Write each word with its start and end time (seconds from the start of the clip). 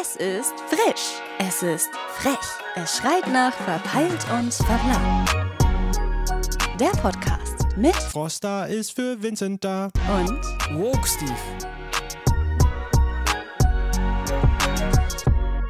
Es 0.00 0.16
ist 0.16 0.54
frisch. 0.68 1.20
Es 1.38 1.62
ist 1.62 1.90
frech. 2.14 2.38
Es 2.74 2.96
schreit 2.96 3.26
nach 3.30 3.52
verpeilt 3.52 4.24
und 4.32 4.54
verplant. 4.54 5.28
Der 6.80 6.92
Podcast 7.02 7.76
mit 7.76 7.94
Froster 7.94 8.66
ist 8.68 8.92
für 8.92 9.22
Vincent 9.22 9.62
da. 9.62 9.90
und 10.08 10.42
Woke 10.80 11.06
Steve. 11.06 11.34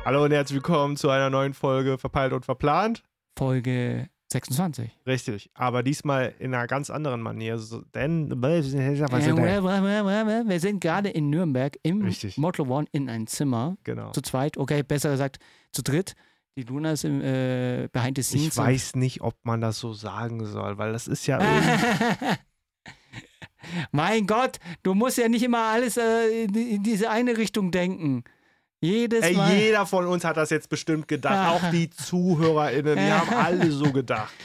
Hallo 0.04 0.24
und 0.24 0.30
herzlich 0.30 0.56
willkommen 0.56 0.96
zu 0.96 1.10
einer 1.10 1.30
neuen 1.30 1.54
Folge 1.54 1.98
Verpeilt 1.98 2.32
und 2.32 2.44
Verplant. 2.44 3.02
Folge 3.36 4.10
26. 4.32 4.90
Richtig, 5.06 5.50
aber 5.54 5.82
diesmal 5.82 6.34
in 6.38 6.54
einer 6.54 6.66
ganz 6.66 6.88
anderen 6.90 7.20
Manier. 7.20 7.58
So, 7.58 7.82
denn. 7.94 8.30
Äh, 8.30 8.36
Wir 10.48 10.60
sind 10.60 10.80
gerade 10.80 11.08
in 11.08 11.30
Nürnberg 11.30 11.76
im 11.82 12.02
Richtig. 12.02 12.36
Motel 12.38 12.68
One 12.68 12.86
in 12.92 13.08
ein 13.08 13.26
Zimmer. 13.26 13.76
Genau. 13.84 14.12
Zu 14.12 14.22
zweit, 14.22 14.56
okay, 14.56 14.82
besser 14.82 15.10
gesagt 15.10 15.38
zu 15.72 15.82
dritt. 15.82 16.14
Die 16.56 16.62
Luna 16.62 16.92
ist 16.92 17.04
im, 17.04 17.20
äh, 17.22 17.88
behind 17.92 18.16
the 18.18 18.22
scenes. 18.22 18.46
Ich 18.48 18.56
weiß 18.56 18.96
nicht, 18.96 19.20
ob 19.22 19.34
man 19.44 19.60
das 19.60 19.78
so 19.78 19.92
sagen 19.92 20.44
soll, 20.46 20.78
weil 20.78 20.92
das 20.92 21.08
ist 21.08 21.26
ja. 21.26 21.38
irgendwie- 21.40 22.36
mein 23.92 24.26
Gott, 24.26 24.58
du 24.82 24.94
musst 24.94 25.18
ja 25.18 25.28
nicht 25.28 25.42
immer 25.42 25.58
alles 25.64 25.96
äh, 25.96 26.44
in 26.44 26.82
diese 26.82 27.10
eine 27.10 27.36
Richtung 27.36 27.70
denken. 27.70 28.24
Jedes 28.80 29.22
Ey, 29.24 29.34
Mal. 29.34 29.54
jeder 29.54 29.84
von 29.86 30.06
uns 30.06 30.24
hat 30.24 30.36
das 30.36 30.50
jetzt 30.50 30.68
bestimmt 30.70 31.06
gedacht. 31.08 31.50
Auch 31.64 31.70
die 31.70 31.90
ZuhörerInnen, 31.90 32.96
die 32.96 33.12
haben 33.12 33.34
alle 33.34 33.70
so 33.70 33.92
gedacht. 33.92 34.32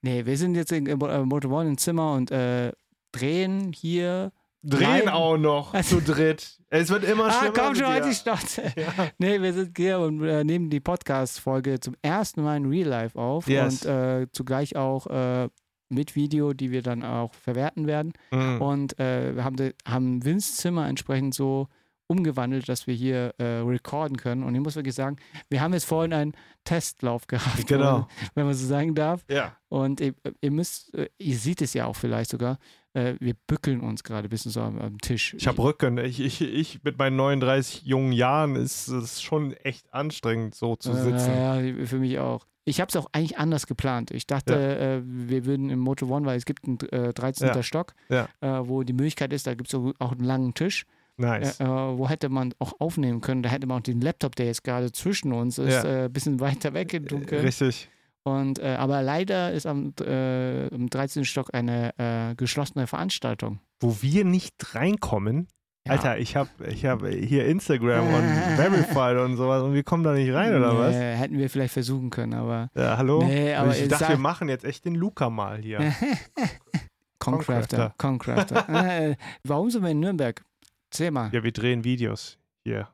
Nee, 0.00 0.24
wir 0.26 0.36
sind 0.38 0.54
jetzt 0.54 0.70
in 0.70 0.86
äh, 0.86 0.94
One 0.94 1.68
im 1.70 1.76
Zimmer 1.76 2.12
und 2.12 2.30
äh, 2.30 2.70
drehen 3.10 3.72
hier. 3.72 4.30
Drehen 4.62 4.82
Nein. 5.06 5.08
auch 5.08 5.36
noch 5.36 5.74
Also- 5.74 5.98
zu 5.98 6.12
dritt. 6.12 6.56
Es 6.70 6.88
wird 6.90 7.02
immer 7.02 7.24
Ah, 7.26 7.32
schlimmer. 7.32 7.52
komm 7.56 7.68
mit 7.70 7.78
schon, 7.78 7.86
halt 7.88 8.04
die 8.04 8.14
Schnauze. 8.14 8.62
Ja. 8.76 9.08
Nee, 9.18 9.42
wir 9.42 9.52
sind 9.52 9.76
hier 9.76 9.98
und 9.98 10.22
äh, 10.22 10.44
nehmen 10.44 10.70
die 10.70 10.78
Podcast-Folge 10.78 11.80
zum 11.80 11.96
ersten 12.00 12.42
Mal 12.42 12.58
in 12.58 12.66
Real 12.66 12.86
Life 12.88 13.18
auf 13.18 13.48
Yes. 13.48 13.84
und 13.84 13.90
äh, 13.92 14.26
zugleich 14.30 14.76
auch 14.76 15.08
äh, 15.08 15.48
mit 15.88 16.14
Video, 16.14 16.52
die 16.52 16.70
wir 16.70 16.82
dann 16.82 17.02
auch 17.02 17.34
verwerten 17.34 17.88
werden. 17.88 18.12
Mhm. 18.30 18.62
Und 18.62 19.00
äh, 19.00 19.34
wir 19.34 19.42
haben, 19.42 19.56
haben 19.84 20.24
Vince 20.24 20.54
Zimmer 20.54 20.86
entsprechend 20.88 21.34
so 21.34 21.66
umgewandelt, 22.08 22.68
dass 22.68 22.86
wir 22.86 22.94
hier 22.94 23.34
äh, 23.38 23.44
recorden 23.60 24.16
können. 24.16 24.42
Und 24.42 24.54
ich 24.54 24.60
muss 24.60 24.74
wirklich 24.76 24.94
sagen, 24.94 25.16
wir 25.50 25.60
haben 25.60 25.72
jetzt 25.74 25.84
vorhin 25.84 26.12
einen 26.12 26.32
Testlauf 26.64 27.26
gehabt, 27.26 27.66
Genau. 27.66 28.08
wenn 28.34 28.46
man- 28.46 28.54
so 28.54 28.66
sagen 28.66 28.94
darf. 28.94 29.24
Ja. 29.30 29.56
Und 29.68 30.00
ihr, 30.00 30.14
ihr 30.40 30.50
müsst, 30.50 30.94
äh, 30.94 31.08
ihr 31.18 31.36
seht 31.36 31.62
es 31.62 31.74
ja 31.74 31.86
auch 31.86 31.96
vielleicht 31.96 32.30
sogar, 32.30 32.58
äh, 32.94 33.14
wir 33.20 33.34
bückeln 33.46 33.80
uns 33.80 34.02
gerade 34.02 34.26
ein 34.28 34.30
bisschen 34.30 34.50
so 34.50 34.60
am, 34.62 34.78
am 34.78 34.98
Tisch. 34.98 35.34
Ich 35.34 35.46
habe 35.46 35.62
Rücken. 35.62 35.98
Ich, 35.98 36.18
ich, 36.20 36.40
ich 36.40 36.82
mit 36.82 36.98
meinen 36.98 37.16
39 37.16 37.82
jungen 37.84 38.12
Jahren 38.12 38.56
ist 38.56 38.88
es 38.88 39.20
schon 39.22 39.52
echt 39.52 39.92
anstrengend, 39.92 40.54
so 40.54 40.76
zu 40.76 40.94
sitzen. 40.94 41.30
Äh, 41.30 41.70
ja, 41.80 41.86
für 41.86 41.98
mich 41.98 42.18
auch. 42.18 42.46
Ich 42.64 42.80
habe 42.82 42.88
es 42.90 42.96
auch 42.96 43.06
eigentlich 43.12 43.38
anders 43.38 43.66
geplant. 43.66 44.10
Ich 44.10 44.26
dachte, 44.26 44.54
äh, 44.78 45.00
wir 45.04 45.46
würden 45.46 45.70
im 45.70 45.78
Moto 45.78 46.06
One, 46.06 46.26
weil 46.26 46.36
es 46.36 46.44
gibt 46.44 46.64
einen 46.66 46.78
äh, 46.90 47.14
13. 47.14 47.48
Ja. 47.48 47.62
Stock, 47.62 47.94
Ja. 48.10 48.28
äh, 48.42 48.68
wo 48.68 48.82
die 48.82 48.92
Möglichkeit 48.92 49.32
ist, 49.32 49.46
da 49.46 49.54
gibt 49.54 49.72
es 49.72 49.74
auch 49.98 50.12
einen 50.12 50.24
langen 50.24 50.52
Tisch, 50.52 50.84
Nice. 51.18 51.60
äh, 51.60 51.64
äh, 51.64 51.68
wo 51.68 52.08
hätte 52.08 52.28
man 52.28 52.54
auch 52.58 52.72
aufnehmen 52.78 53.20
können. 53.20 53.42
Da 53.42 53.50
hätte 53.50 53.66
man 53.66 53.78
auch 53.78 53.82
den 53.82 54.00
Laptop, 54.00 54.36
der 54.36 54.46
jetzt 54.46 54.64
gerade 54.64 54.90
zwischen 54.92 55.32
uns 55.32 55.58
ist, 55.58 55.84
Ja. 55.84 55.84
äh, 55.84 56.04
ein 56.06 56.12
bisschen 56.12 56.40
weiter 56.40 56.72
weg 56.74 56.90
tun 57.08 57.26
können. 57.26 57.44
Richtig. 57.44 57.88
Und, 58.24 58.58
äh, 58.58 58.76
aber 58.78 59.02
leider 59.02 59.52
ist 59.52 59.66
am, 59.66 59.94
äh, 60.00 60.68
im 60.68 60.88
13. 60.90 61.24
Stock 61.24 61.54
eine 61.54 61.92
äh, 61.98 62.34
geschlossene 62.34 62.86
Veranstaltung. 62.86 63.58
Wo 63.80 63.96
wir 64.00 64.24
nicht 64.24 64.74
reinkommen. 64.74 65.48
Ja. 65.86 65.92
Alter, 65.92 66.18
ich 66.18 66.36
habe 66.36 66.50
ich 66.68 66.84
hab 66.84 67.06
hier 67.06 67.46
Instagram 67.46 68.06
und 68.12 68.24
Verified 68.56 69.16
und 69.18 69.36
sowas 69.36 69.62
und 69.62 69.72
wir 69.72 69.82
kommen 69.84 70.02
da 70.04 70.12
nicht 70.12 70.30
rein, 70.32 70.54
oder 70.54 70.78
was? 70.78 70.94
Nee, 70.94 71.14
hätten 71.14 71.38
wir 71.38 71.48
vielleicht 71.48 71.72
versuchen 71.72 72.10
können, 72.10 72.34
aber 72.34 72.68
Ja, 72.74 72.98
hallo? 72.98 73.24
Nee, 73.24 73.54
aber 73.54 73.74
ich 73.74 73.88
dachte, 73.88 74.08
wir 74.08 74.18
machen 74.18 74.48
jetzt 74.50 74.64
echt 74.64 74.84
den 74.84 74.94
Luca 74.96 75.30
mal 75.30 75.58
hier. 75.62 75.80
Concrafter. 77.18 77.94
Concrafter. 77.98 78.68
äh, 78.68 79.16
warum 79.44 79.70
sind 79.70 79.82
wir 79.82 79.90
in 79.90 80.00
Nürnberg? 80.00 80.44
Erzähl 80.90 81.10
mal. 81.10 81.30
Ja, 81.32 81.42
wir 81.42 81.52
drehen 81.52 81.84
Videos 81.84 82.38
hier. 82.64 82.88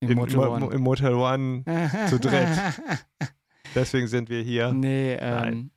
Im 0.00 0.10
In- 0.10 0.18
Motel 0.18 0.36
Mo- 0.36 0.54
One. 0.54 0.66
Im 0.74 0.80
Motel 0.82 1.14
One. 1.14 1.64
zu 2.08 2.18
dritt. 2.18 2.48
Deswegen 3.74 4.08
sind 4.08 4.28
wir 4.28 4.42
hier. 4.42 4.72
nee, 4.72 5.14
ähm, 5.20 5.70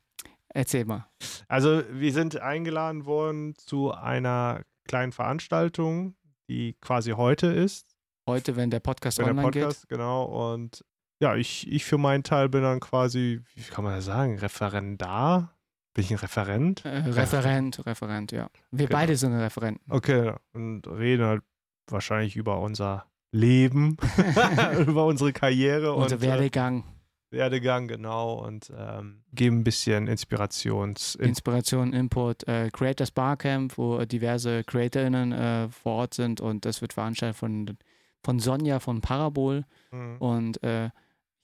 erzähl 0.48 0.84
mal. 0.84 1.06
Also, 1.46 1.82
wir 1.90 2.12
sind 2.12 2.40
eingeladen 2.40 3.04
worden 3.06 3.54
zu 3.56 3.92
einer 3.92 4.62
kleinen 4.88 5.12
Veranstaltung, 5.12 6.16
die 6.48 6.74
quasi 6.80 7.12
heute 7.12 7.46
ist. 7.46 7.94
Heute, 8.28 8.56
wenn 8.56 8.70
der 8.70 8.80
Podcast 8.80 9.18
der 9.18 9.26
online 9.26 9.42
Podcast, 9.42 9.88
genau. 9.88 10.24
Und 10.54 10.84
ja, 11.20 11.36
ich, 11.36 11.70
ich 11.70 11.84
für 11.84 11.98
meinen 11.98 12.24
Teil 12.24 12.48
bin 12.48 12.62
dann 12.62 12.80
quasi, 12.80 13.42
wie 13.54 13.62
kann 13.62 13.84
man 13.84 13.94
das 13.94 14.06
sagen, 14.06 14.38
Referendar? 14.38 15.53
Bin 15.94 16.04
ich 16.04 16.10
ein 16.10 16.16
Referent? 16.18 16.84
Äh, 16.84 16.98
Referent, 16.98 17.86
Referent, 17.86 18.32
ja. 18.32 18.50
Wir 18.70 18.86
Genau. 18.88 18.98
beide 18.98 19.16
sind 19.16 19.32
Referenten. 19.32 19.90
Okay, 19.90 20.32
und 20.52 20.86
reden 20.88 21.24
halt 21.24 21.42
wahrscheinlich 21.88 22.36
über 22.36 22.60
unser 22.60 23.06
Leben, 23.32 23.96
über 24.86 25.06
unsere 25.06 25.32
Karriere 25.32 25.92
Unser 25.94 26.16
und 26.16 26.22
äh, 26.22 26.26
Werdegang, 26.26 26.84
Werdegang, 27.30 27.88
genau. 27.88 28.34
Und 28.44 28.72
ähm, 28.76 29.22
geben 29.32 29.58
ein 29.60 29.64
bisschen 29.64 30.06
Inspirations... 30.06 31.16
in- 31.16 31.30
Inspiration, 31.30 31.92
Input, 31.92 32.46
äh, 32.46 32.70
Creators 32.72 33.10
Barcamp, 33.10 33.76
wo 33.78 34.04
diverse 34.04 34.62
CreatorInnen 34.64 35.32
äh, 35.32 35.68
vor 35.68 35.94
Ort 35.94 36.14
sind 36.14 36.40
und 36.40 36.64
das 36.64 36.80
wird 36.80 36.92
veranstaltet 36.92 37.36
von, 37.36 37.76
von 38.22 38.38
Sonja 38.38 38.78
von 38.78 39.00
Parabol. 39.00 39.64
Mhm. 39.90 40.16
Und 40.18 40.62
äh, 40.62 40.90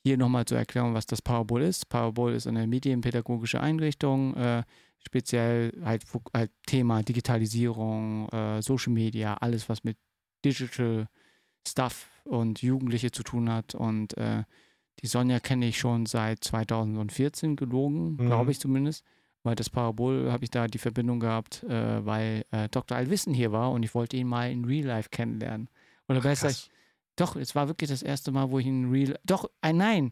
hier 0.02 0.16
nochmal 0.16 0.44
zur 0.46 0.58
Erklärung, 0.58 0.94
was 0.94 1.06
das 1.06 1.20
Parabol 1.22 1.62
ist. 1.62 1.88
Parabol 1.88 2.32
ist 2.32 2.46
eine 2.46 2.66
medienpädagogische 2.66 3.60
Einrichtung, 3.60 4.34
äh, 4.34 4.62
speziell 4.98 5.72
halt, 5.84 6.04
halt 6.34 6.50
Thema 6.66 7.02
Digitalisierung, 7.02 8.28
äh, 8.30 8.62
Social 8.62 8.92
Media, 8.92 9.34
alles, 9.34 9.68
was 9.68 9.84
mit 9.84 9.96
Digital 10.44 11.06
Stuff 11.66 12.06
und 12.24 12.62
Jugendliche 12.62 13.10
zu 13.10 13.22
tun 13.22 13.50
hat. 13.50 13.74
Und 13.74 14.16
äh, 14.16 14.44
die 15.02 15.06
Sonja 15.06 15.40
kenne 15.40 15.66
ich 15.68 15.78
schon 15.78 16.06
seit 16.06 16.42
2014 16.44 17.56
gelogen, 17.56 18.12
Mhm. 18.12 18.16
glaube 18.26 18.50
ich 18.50 18.60
zumindest. 18.60 19.04
Weil 19.42 19.54
das 19.54 19.70
Parabol 19.70 20.30
habe 20.30 20.44
ich 20.44 20.50
da 20.50 20.66
die 20.66 20.76
Verbindung 20.78 21.18
gehabt, 21.18 21.62
äh, 21.64 22.04
weil 22.04 22.44
äh, 22.50 22.68
Dr. 22.68 22.96
Alwissen 22.96 23.32
hier 23.32 23.52
war 23.52 23.70
und 23.72 23.82
ich 23.82 23.94
wollte 23.94 24.16
ihn 24.18 24.26
mal 24.26 24.50
in 24.50 24.66
Real 24.66 24.86
Life 24.86 25.08
kennenlernen. 25.10 25.68
Oder 26.08 26.20
besser, 26.20 26.48
Krass. 26.48 26.68
Doch, 27.16 27.36
es 27.36 27.54
war 27.54 27.68
wirklich 27.68 27.90
das 27.90 28.02
erste 28.02 28.30
Mal, 28.32 28.50
wo 28.50 28.58
ich 28.58 28.66
ihn 28.66 28.90
real. 28.90 29.18
Doch, 29.24 29.50
äh, 29.62 29.72
nein. 29.72 30.10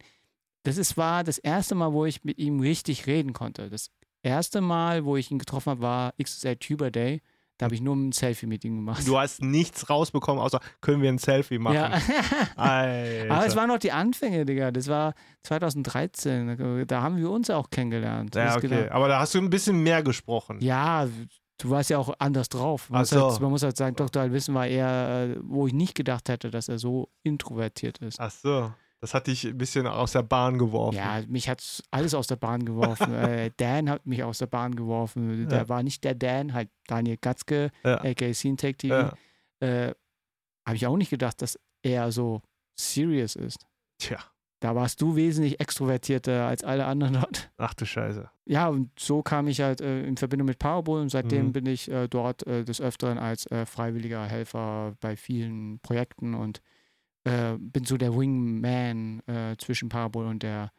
Das 0.64 0.76
ist, 0.76 0.96
war 0.96 1.24
das 1.24 1.38
erste 1.38 1.74
Mal, 1.74 1.92
wo 1.92 2.04
ich 2.04 2.24
mit 2.24 2.38
ihm 2.38 2.60
richtig 2.60 3.06
reden 3.06 3.32
konnte. 3.32 3.70
Das 3.70 3.90
erste 4.22 4.60
Mal, 4.60 5.04
wo 5.04 5.16
ich 5.16 5.30
ihn 5.30 5.38
getroffen 5.38 5.70
habe, 5.70 5.80
war 5.82 6.12
XXL 6.20 6.56
Tuber 6.56 6.90
Day. 6.90 7.22
Da 7.56 7.64
habe 7.64 7.74
ich 7.74 7.80
nur 7.80 7.96
ein 7.96 8.12
Selfie 8.12 8.46
mit 8.46 8.64
ihm 8.64 8.76
gemacht. 8.76 9.06
Du 9.06 9.18
hast 9.18 9.42
nichts 9.42 9.90
rausbekommen, 9.90 10.40
außer 10.40 10.60
können 10.80 11.02
wir 11.02 11.08
ein 11.08 11.18
Selfie 11.18 11.58
machen. 11.58 11.74
ja. 11.74 12.00
Aber 12.56 13.46
es 13.46 13.56
waren 13.56 13.68
noch 13.68 13.78
die 13.78 13.90
Anfänge, 13.92 14.44
Digga. 14.44 14.70
Das 14.70 14.86
war 14.88 15.14
2013. 15.42 16.86
Da 16.86 17.02
haben 17.02 17.16
wir 17.16 17.30
uns 17.30 17.50
auch 17.50 17.70
kennengelernt. 17.70 18.34
ja, 18.34 18.56
okay. 18.56 18.68
genau- 18.68 18.90
Aber 18.92 19.08
da 19.08 19.20
hast 19.20 19.34
du 19.34 19.38
ein 19.38 19.50
bisschen 19.50 19.82
mehr 19.82 20.02
gesprochen. 20.02 20.58
Ja, 20.60 21.08
du 21.58 21.70
warst 21.70 21.90
ja 21.90 21.98
auch 21.98 22.14
anders 22.18 22.48
drauf. 22.48 22.88
Man, 22.90 22.98
Ach 22.98 23.02
muss, 23.02 23.10
so. 23.10 23.30
halt, 23.30 23.40
man 23.40 23.50
muss 23.50 23.62
halt 23.62 23.76
sagen, 23.76 23.96
Dr. 23.96 24.22
Alwissen 24.22 24.54
war 24.54 24.66
eher, 24.66 25.34
äh, 25.36 25.40
wo 25.42 25.66
ich 25.66 25.72
nicht 25.72 25.94
gedacht 25.94 26.28
hätte, 26.28 26.50
dass 26.50 26.68
er 26.68 26.78
so 26.78 27.08
introvertiert 27.22 27.98
ist. 27.98 28.18
Ach 28.20 28.30
so. 28.30 28.72
Das 29.00 29.14
hat 29.14 29.28
dich 29.28 29.44
ein 29.46 29.56
bisschen 29.56 29.86
aus 29.86 30.10
der 30.12 30.24
Bahn 30.24 30.58
geworfen. 30.58 30.96
Ja, 30.96 31.22
mich 31.28 31.48
hat 31.48 31.62
alles 31.92 32.14
aus 32.14 32.26
der 32.26 32.34
Bahn 32.34 32.64
geworfen. 32.64 33.14
äh, 33.14 33.50
Dan 33.56 33.88
hat 33.88 34.06
mich 34.06 34.24
aus 34.24 34.38
der 34.38 34.46
Bahn 34.46 34.74
geworfen. 34.74 35.48
Der 35.48 35.58
Ja. 35.58 35.68
war 35.68 35.84
nicht 35.84 36.02
der 36.02 36.16
Dan, 36.16 36.52
halt 36.52 36.68
Daniel 36.88 37.16
Gatzke, 37.16 37.70
Ja. 37.84 38.00
aka 38.02 38.32
Scene 38.34 38.56
TV. 38.56 38.86
Ja. 38.88 39.12
Äh, 39.60 39.94
Habe 40.66 40.76
ich 40.76 40.86
auch 40.86 40.96
nicht 40.96 41.10
gedacht, 41.10 41.40
dass 41.42 41.58
er 41.82 42.10
so 42.10 42.42
serious 42.78 43.36
ist. 43.36 43.64
Tja. 43.98 44.18
Da 44.60 44.74
warst 44.74 45.00
du 45.00 45.14
wesentlich 45.14 45.60
extrovertierter 45.60 46.46
als 46.46 46.64
alle 46.64 46.86
anderen 46.86 47.14
dort. 47.14 47.50
Ach 47.58 47.74
du 47.74 47.84
Scheiße. 47.86 48.28
Ja, 48.44 48.68
und 48.68 48.90
so 48.98 49.22
kam 49.22 49.46
ich 49.46 49.60
halt 49.60 49.80
äh, 49.80 50.02
in 50.04 50.16
Verbindung 50.16 50.46
mit 50.46 50.58
Powerball 50.58 51.00
und 51.00 51.10
seitdem 51.10 51.46
Mhm. 51.46 51.52
bin 51.52 51.66
ich 51.66 51.90
äh, 51.90 52.08
dort 52.08 52.46
äh, 52.46 52.64
des 52.64 52.80
Öfteren 52.80 53.18
als 53.18 53.46
äh, 53.52 53.66
freiwilliger 53.66 54.24
Helfer 54.26 54.94
bei 55.00 55.16
vielen 55.16 55.78
Projekten 55.80 56.34
und 56.34 56.60
äh, 57.24 57.54
bin 57.58 57.84
so 57.84 57.96
der 57.96 58.16
Wingman 58.16 59.20
äh, 59.28 59.56
zwischen 59.58 59.88
Powerball 59.88 60.26
und 60.26 60.42
der 60.42 60.72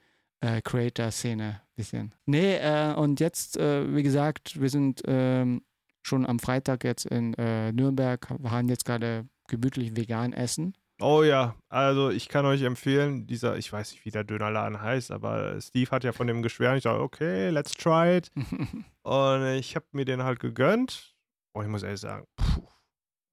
Creator-Szene 0.63 1.59
bisschen. 1.75 2.15
Nee, 2.25 2.57
und 2.95 3.19
jetzt, 3.19 3.57
wie 3.57 4.03
gesagt, 4.03 4.61
wir 4.61 4.69
sind 4.69 5.01
ähm, 5.05 5.63
schon 6.01 6.25
am 6.25 6.39
Freitag 6.39 6.85
jetzt 6.85 7.05
in 7.05 7.31
Nürnberg, 7.31 8.25
waren 8.39 8.69
jetzt 8.69 8.85
gerade 8.85 9.27
gemütlich 9.49 9.97
vegan 9.97 10.31
essen. 10.31 10.75
Oh 11.01 11.23
ja, 11.23 11.55
also 11.69 12.09
ich 12.09 12.27
kann 12.29 12.45
euch 12.45 12.61
empfehlen, 12.61 13.25
dieser, 13.25 13.57
ich 13.57 13.71
weiß 13.71 13.91
nicht, 13.93 14.05
wie 14.05 14.11
der 14.11 14.23
Dönerladen 14.23 14.81
heißt, 14.81 15.11
aber 15.11 15.59
Steve 15.61 15.89
hat 15.91 16.03
ja 16.03 16.11
von 16.11 16.27
dem 16.27 16.41
geschwärmt. 16.41 16.77
Ich 16.79 16.83
dachte, 16.83 16.99
okay, 17.01 17.49
let's 17.49 17.71
try 17.73 18.17
it. 18.17 18.31
Und 19.03 19.45
ich 19.53 19.75
habe 19.75 19.85
mir 19.93 20.05
den 20.05 20.23
halt 20.23 20.39
gegönnt. 20.39 21.15
Und 21.53 21.63
ich 21.65 21.69
muss 21.71 21.83
ehrlich 21.83 22.01
sagen, 22.01 22.25
puh, 22.35 22.67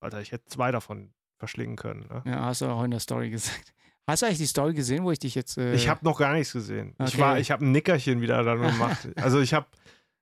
Alter, 0.01 0.21
ich 0.21 0.33
hätte 0.33 0.45
zwei 0.47 0.71
davon 0.71 1.13
verschlingen 1.39 1.77
können. 1.77 2.07
Ne? 2.09 2.23
Ja, 2.25 2.41
hast 2.47 2.61
du 2.63 2.67
auch 2.67 2.83
in 2.85 2.91
der 2.93 3.01
Story 3.01 3.31
gesagt. 3.31 3.73
Hast 4.09 4.23
du 4.23 4.27
eigentlich 4.27 4.39
die 4.39 4.47
Story 4.47 4.73
gesehen, 4.73 5.03
wo 5.03 5.11
ich 5.11 5.19
dich 5.19 5.35
jetzt. 5.35 5.59
Äh, 5.59 5.75
Ich 5.75 5.89
habe 5.89 6.05
noch 6.05 6.17
gar 6.17 6.33
nichts 6.33 6.53
gesehen. 6.53 6.95
Ich, 7.01 7.15
Okay. 7.15 7.19
war, 7.19 7.39
ich 7.41 7.51
habe 7.51 7.65
ein 7.67 7.73
Nickerchen 7.73 8.21
wieder 8.21 8.41
dann 8.45 8.61
gemacht. 8.63 9.09
also 9.17 9.41
ich 9.41 9.53
habe 9.53 9.67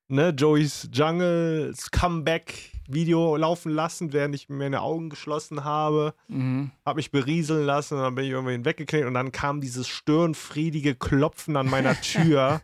ne, 0.08 0.30
Joey's 0.30 0.88
Jungles 0.92 1.90
Comeback-Video 1.90 3.36
laufen 3.36 3.72
lassen, 3.72 4.12
während 4.12 4.34
ich 4.34 4.48
mir 4.48 4.56
meine 4.56 4.82
Augen 4.82 5.10
geschlossen 5.10 5.64
habe. 5.64 6.14
Mhm. 6.28 6.70
Habe 6.84 6.96
mich 6.96 7.10
berieseln 7.10 7.64
lassen 7.66 7.94
und 7.96 8.02
dann 8.02 8.14
bin 8.14 8.24
ich 8.24 8.30
irgendwann 8.32 8.64
weggeknickt 8.64 9.06
und 9.06 9.14
dann 9.14 9.32
kam 9.32 9.60
dieses 9.60 9.88
störenfriedige 9.88 10.94
Klopfen 10.94 11.56
an 11.56 11.66
meiner 11.68 11.94
Tür. 12.00 12.60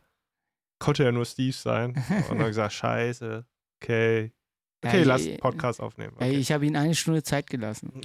Konnte 0.79 1.05
ja 1.05 1.13
nur 1.13 1.25
Steve 1.27 1.53
sein. 1.53 1.91
Und 1.91 2.11
dann 2.31 2.39
hab 2.39 2.41
ich 2.41 2.47
gesagt, 2.49 2.73
scheiße, 2.75 3.45
okay. 3.83 4.33
Okay, 4.83 5.01
Ja, 5.01 5.05
lass 5.05 5.23
ich- 5.23 5.29
einen 5.33 5.41
Podcast 5.41 5.81
aufnehmen. 5.81 6.15
Ey, 6.21 6.31
Okay. 6.31 6.39
ich 6.39 6.53
habe 6.53 6.65
ihm 6.67 6.75
eine 6.75 6.95
Stunde 6.95 7.23
Zeit 7.23 7.49
gelassen. 7.49 8.01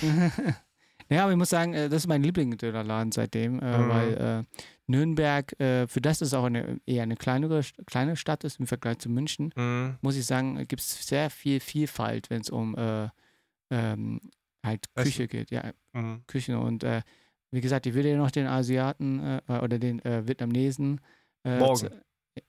ja, 1.08 1.22
aber 1.22 1.32
ich 1.32 1.38
muss 1.38 1.50
sagen, 1.50 1.74
äh, 1.74 1.88
das 1.88 2.02
ist 2.02 2.06
mein 2.08 2.22
Lieblingsdönerladen 2.22 3.12
seitdem, 3.12 3.60
äh, 3.60 3.78
Mhm. 3.78 3.88
weil 3.88 4.14
äh, 4.14 4.60
Nürnberg, 4.86 5.58
äh, 5.60 5.86
für 5.88 6.00
das 6.00 6.20
es 6.20 6.32
auch 6.34 6.44
eine, 6.44 6.80
eher 6.86 7.02
eine 7.02 7.16
kleinere, 7.16 7.62
kleine 7.86 8.16
Stadt 8.16 8.44
ist 8.44 8.60
im 8.60 8.66
Vergleich 8.66 8.98
zu 8.98 9.08
München, 9.08 9.52
Mhm. 9.56 9.96
muss 10.00 10.16
ich 10.16 10.26
sagen, 10.26 10.56
gibt 10.68 10.80
es 10.80 11.06
sehr 11.06 11.30
viel 11.30 11.60
Vielfalt, 11.60 12.30
wenn 12.30 12.40
es 12.40 12.50
um 12.50 12.76
äh, 12.76 13.08
ähm, 13.70 14.20
halt 14.64 14.86
Essen. 14.94 15.04
Küche 15.10 15.28
geht. 15.28 15.50
Ja, 15.50 15.70
Mhm. 15.92 16.22
Küche. 16.26 16.58
Und 16.58 16.84
äh, 16.84 17.02
wie 17.50 17.60
gesagt, 17.60 17.86
ich 17.86 17.94
will 17.94 18.06
ja 18.06 18.16
noch 18.16 18.30
den 18.30 18.46
Asiaten 18.46 19.20
äh, 19.20 19.40
oder 19.62 19.78
den 19.78 20.04
äh, 20.04 20.26
Vietnamesen. 20.26 21.00
Äh, 21.44 21.58
Morgen. 21.58 21.90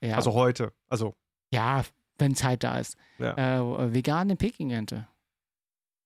Ja, 0.04 0.16
Also 0.18 0.34
heute. 0.34 0.74
Also, 0.90 1.16
ja 1.52 1.84
wenn 2.20 2.34
Zeit 2.34 2.64
da 2.64 2.80
ist. 2.80 2.98
Ja. 3.20 3.60
Äh, 3.60 3.94
vegane 3.94 4.36
Peking-Ente. 4.36 5.08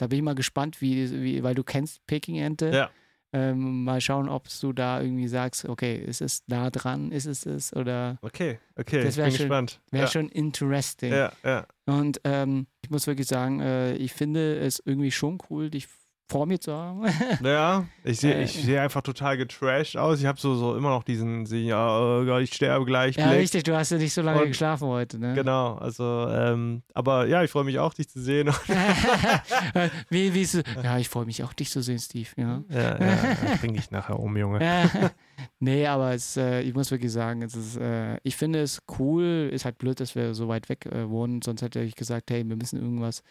Da 0.01 0.07
bin 0.07 0.17
ich 0.17 0.23
mal 0.23 0.33
gespannt, 0.33 0.81
wie, 0.81 1.21
wie 1.21 1.43
weil 1.43 1.53
du 1.53 1.63
kennst 1.63 2.03
Peking-Ente. 2.07 2.71
Ja. 2.73 2.89
Ähm, 3.33 3.83
mal 3.83 4.01
schauen, 4.01 4.29
ob 4.29 4.47
du 4.59 4.73
da 4.73 4.99
irgendwie 4.99 5.27
sagst, 5.27 5.65
okay, 5.65 5.95
ist 5.95 6.21
es 6.23 6.41
nah 6.47 6.71
dran, 6.71 7.11
ist 7.11 7.27
es 7.27 7.45
es 7.45 7.71
oder 7.75 8.17
okay, 8.23 8.59
okay, 8.75 9.03
Das 9.03 9.15
ich 9.15 9.23
bin 9.23 9.31
schön. 9.31 9.39
gespannt. 9.41 9.79
wäre 9.91 10.05
ja. 10.05 10.09
schon 10.09 10.27
interesting. 10.29 11.13
ja, 11.13 11.31
ja. 11.43 11.67
Und 11.85 12.19
ähm, 12.23 12.65
ich 12.83 12.89
muss 12.89 13.05
wirklich 13.05 13.27
sagen, 13.27 13.59
äh, 13.59 13.93
ich 13.93 14.11
finde 14.11 14.57
es 14.57 14.81
irgendwie 14.83 15.11
schon 15.11 15.37
cool, 15.51 15.69
dich 15.69 15.87
vor 16.31 16.45
mir 16.45 16.59
zu 16.59 16.71
haben. 16.73 17.05
Ja, 17.43 17.85
ich 18.03 18.19
sehe 18.19 18.35
Äh, 18.35 18.43
ich 18.43 18.53
sehe 18.53 18.79
einfach 18.81 19.01
total 19.01 19.35
getrashed 19.37 19.97
aus. 19.97 20.19
Ich 20.19 20.25
habe 20.25 20.39
so, 20.39 20.55
so 20.55 20.75
immer 20.77 20.89
noch 20.89 21.03
diesen, 21.03 21.45
ja, 21.45 21.99
oh 21.99 22.37
ich 22.39 22.53
sterbe 22.53 22.85
gleich. 22.85 23.17
ja, 23.17 23.27
Blick. 23.27 23.39
richtig, 23.41 23.63
du 23.63 23.75
hast 23.75 23.91
ja 23.91 23.97
nicht 23.97 24.13
so 24.13 24.21
lange 24.21 24.41
Und- 24.41 24.47
geschlafen 24.47 24.87
heute, 24.87 25.19
ne? 25.19 25.33
Genau, 25.33 25.75
also, 25.75 26.27
ähm, 26.29 26.83
aber 26.93 27.27
ja, 27.27 27.43
ich 27.43 27.51
freue 27.51 27.65
mich 27.65 27.79
auch, 27.79 27.93
dich 27.93 28.07
zu 28.09 28.21
sehen. 28.21 28.49
wie, 30.09 30.33
wie 30.33 30.41
ist? 30.41 30.61
Ja, 30.83 30.97
ich 30.97 31.09
freue 31.09 31.25
mich 31.25 31.43
auch, 31.43 31.53
dich 31.53 31.69
zu 31.69 31.81
sehen, 31.81 31.99
Steve. 31.99 32.29
Ja. 32.37 32.63
ja, 32.69 32.97
ja, 32.99 33.17
bring 33.59 33.73
dich 33.73 33.91
nachher 33.91 34.19
um, 34.19 34.35
Junge. 34.37 34.59
nee, 35.59 35.85
aber 35.87 36.13
es, 36.13 36.37
äh, 36.37 36.61
ich 36.61 36.73
muss 36.73 36.91
wirklich 36.91 37.11
sagen, 37.11 37.41
es 37.41 37.55
ist, 37.55 37.77
äh, 37.77 38.17
ich 38.23 38.35
finde 38.35 38.61
es 38.61 38.81
cool. 38.99 39.49
Ist 39.51 39.65
halt 39.65 39.77
blöd, 39.77 39.99
dass 39.99 40.15
wir 40.15 40.33
so 40.33 40.47
weit 40.47 40.69
weg 40.69 40.85
äh, 40.85 41.09
wohnen. 41.09 41.41
Sonst 41.41 41.61
hätte 41.61 41.81
ich 41.81 41.95
gesagt, 41.95 42.31
hey, 42.31 42.47
wir 42.47 42.55
müssen 42.55 42.79
irgendwas, 42.79 43.23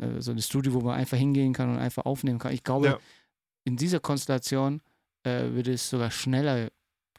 äh, 0.00 0.20
so 0.22 0.30
ein 0.32 0.40
Studio, 0.40 0.74
wo 0.74 0.80
man 0.80 0.94
einfach 0.96 1.16
hingehen 1.18 1.52
kann 1.52 1.70
und 1.70 1.78
einfach 1.78 2.04
aufnehmen 2.04 2.38
kann. 2.38 2.52
Ich 2.52 2.64
glaube, 2.64 2.86
Ja. 2.86 2.98
in 3.64 3.76
dieser 3.76 4.00
Konstellation 4.00 4.80
äh, 5.24 5.50
würde 5.52 5.72
es 5.72 5.88
sogar 5.90 6.10
schneller 6.10 6.68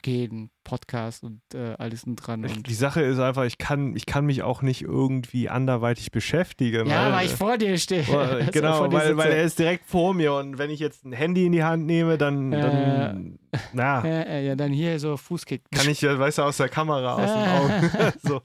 gehen, 0.01 0.49
Podcast 0.63 1.23
und 1.23 1.41
äh, 1.53 1.73
alles 1.77 2.05
und 2.05 2.15
dran. 2.15 2.45
Und, 2.45 2.67
die 2.67 2.73
Sache 2.73 3.01
ist 3.01 3.19
einfach, 3.19 3.43
ich 3.43 3.57
kann, 3.57 3.95
ich 3.97 4.05
kann 4.05 4.25
mich 4.25 4.43
auch 4.43 4.61
nicht 4.61 4.81
irgendwie 4.83 5.49
anderweitig 5.49 6.11
beschäftigen. 6.11 6.87
ja, 6.87 7.07
weil, 7.07 7.11
weil 7.13 7.25
ich 7.25 7.33
vor 7.33 7.57
dir 7.57 7.77
stehe. 7.77 8.03
Vor 8.03 8.25
genau, 8.53 8.89
weil, 8.91 9.17
weil 9.17 9.31
er 9.31 9.43
ist 9.43 9.59
direkt 9.59 9.85
vor 9.85 10.13
mir 10.13 10.33
und 10.35 10.57
wenn 10.57 10.69
ich 10.69 10.79
jetzt 10.79 11.03
ein 11.05 11.11
Handy 11.11 11.45
in 11.47 11.51
die 11.51 11.63
Hand 11.63 11.85
nehme, 11.85 12.17
dann, 12.17 12.51
dann 12.51 13.39
na, 13.73 14.07
ja, 14.07 14.39
ja, 14.39 14.55
dann 14.55 14.71
hier 14.71 14.99
so 14.99 15.17
Fußkick. 15.17 15.63
kann 15.71 15.89
ich 15.89 15.99
ja, 16.01 16.17
weißt 16.17 16.37
du, 16.37 16.43
aus 16.43 16.57
der 16.57 16.69
Kamera, 16.69 17.15
aus 17.15 17.33
den 17.33 17.99
Augen. 17.99 18.13
so. 18.23 18.41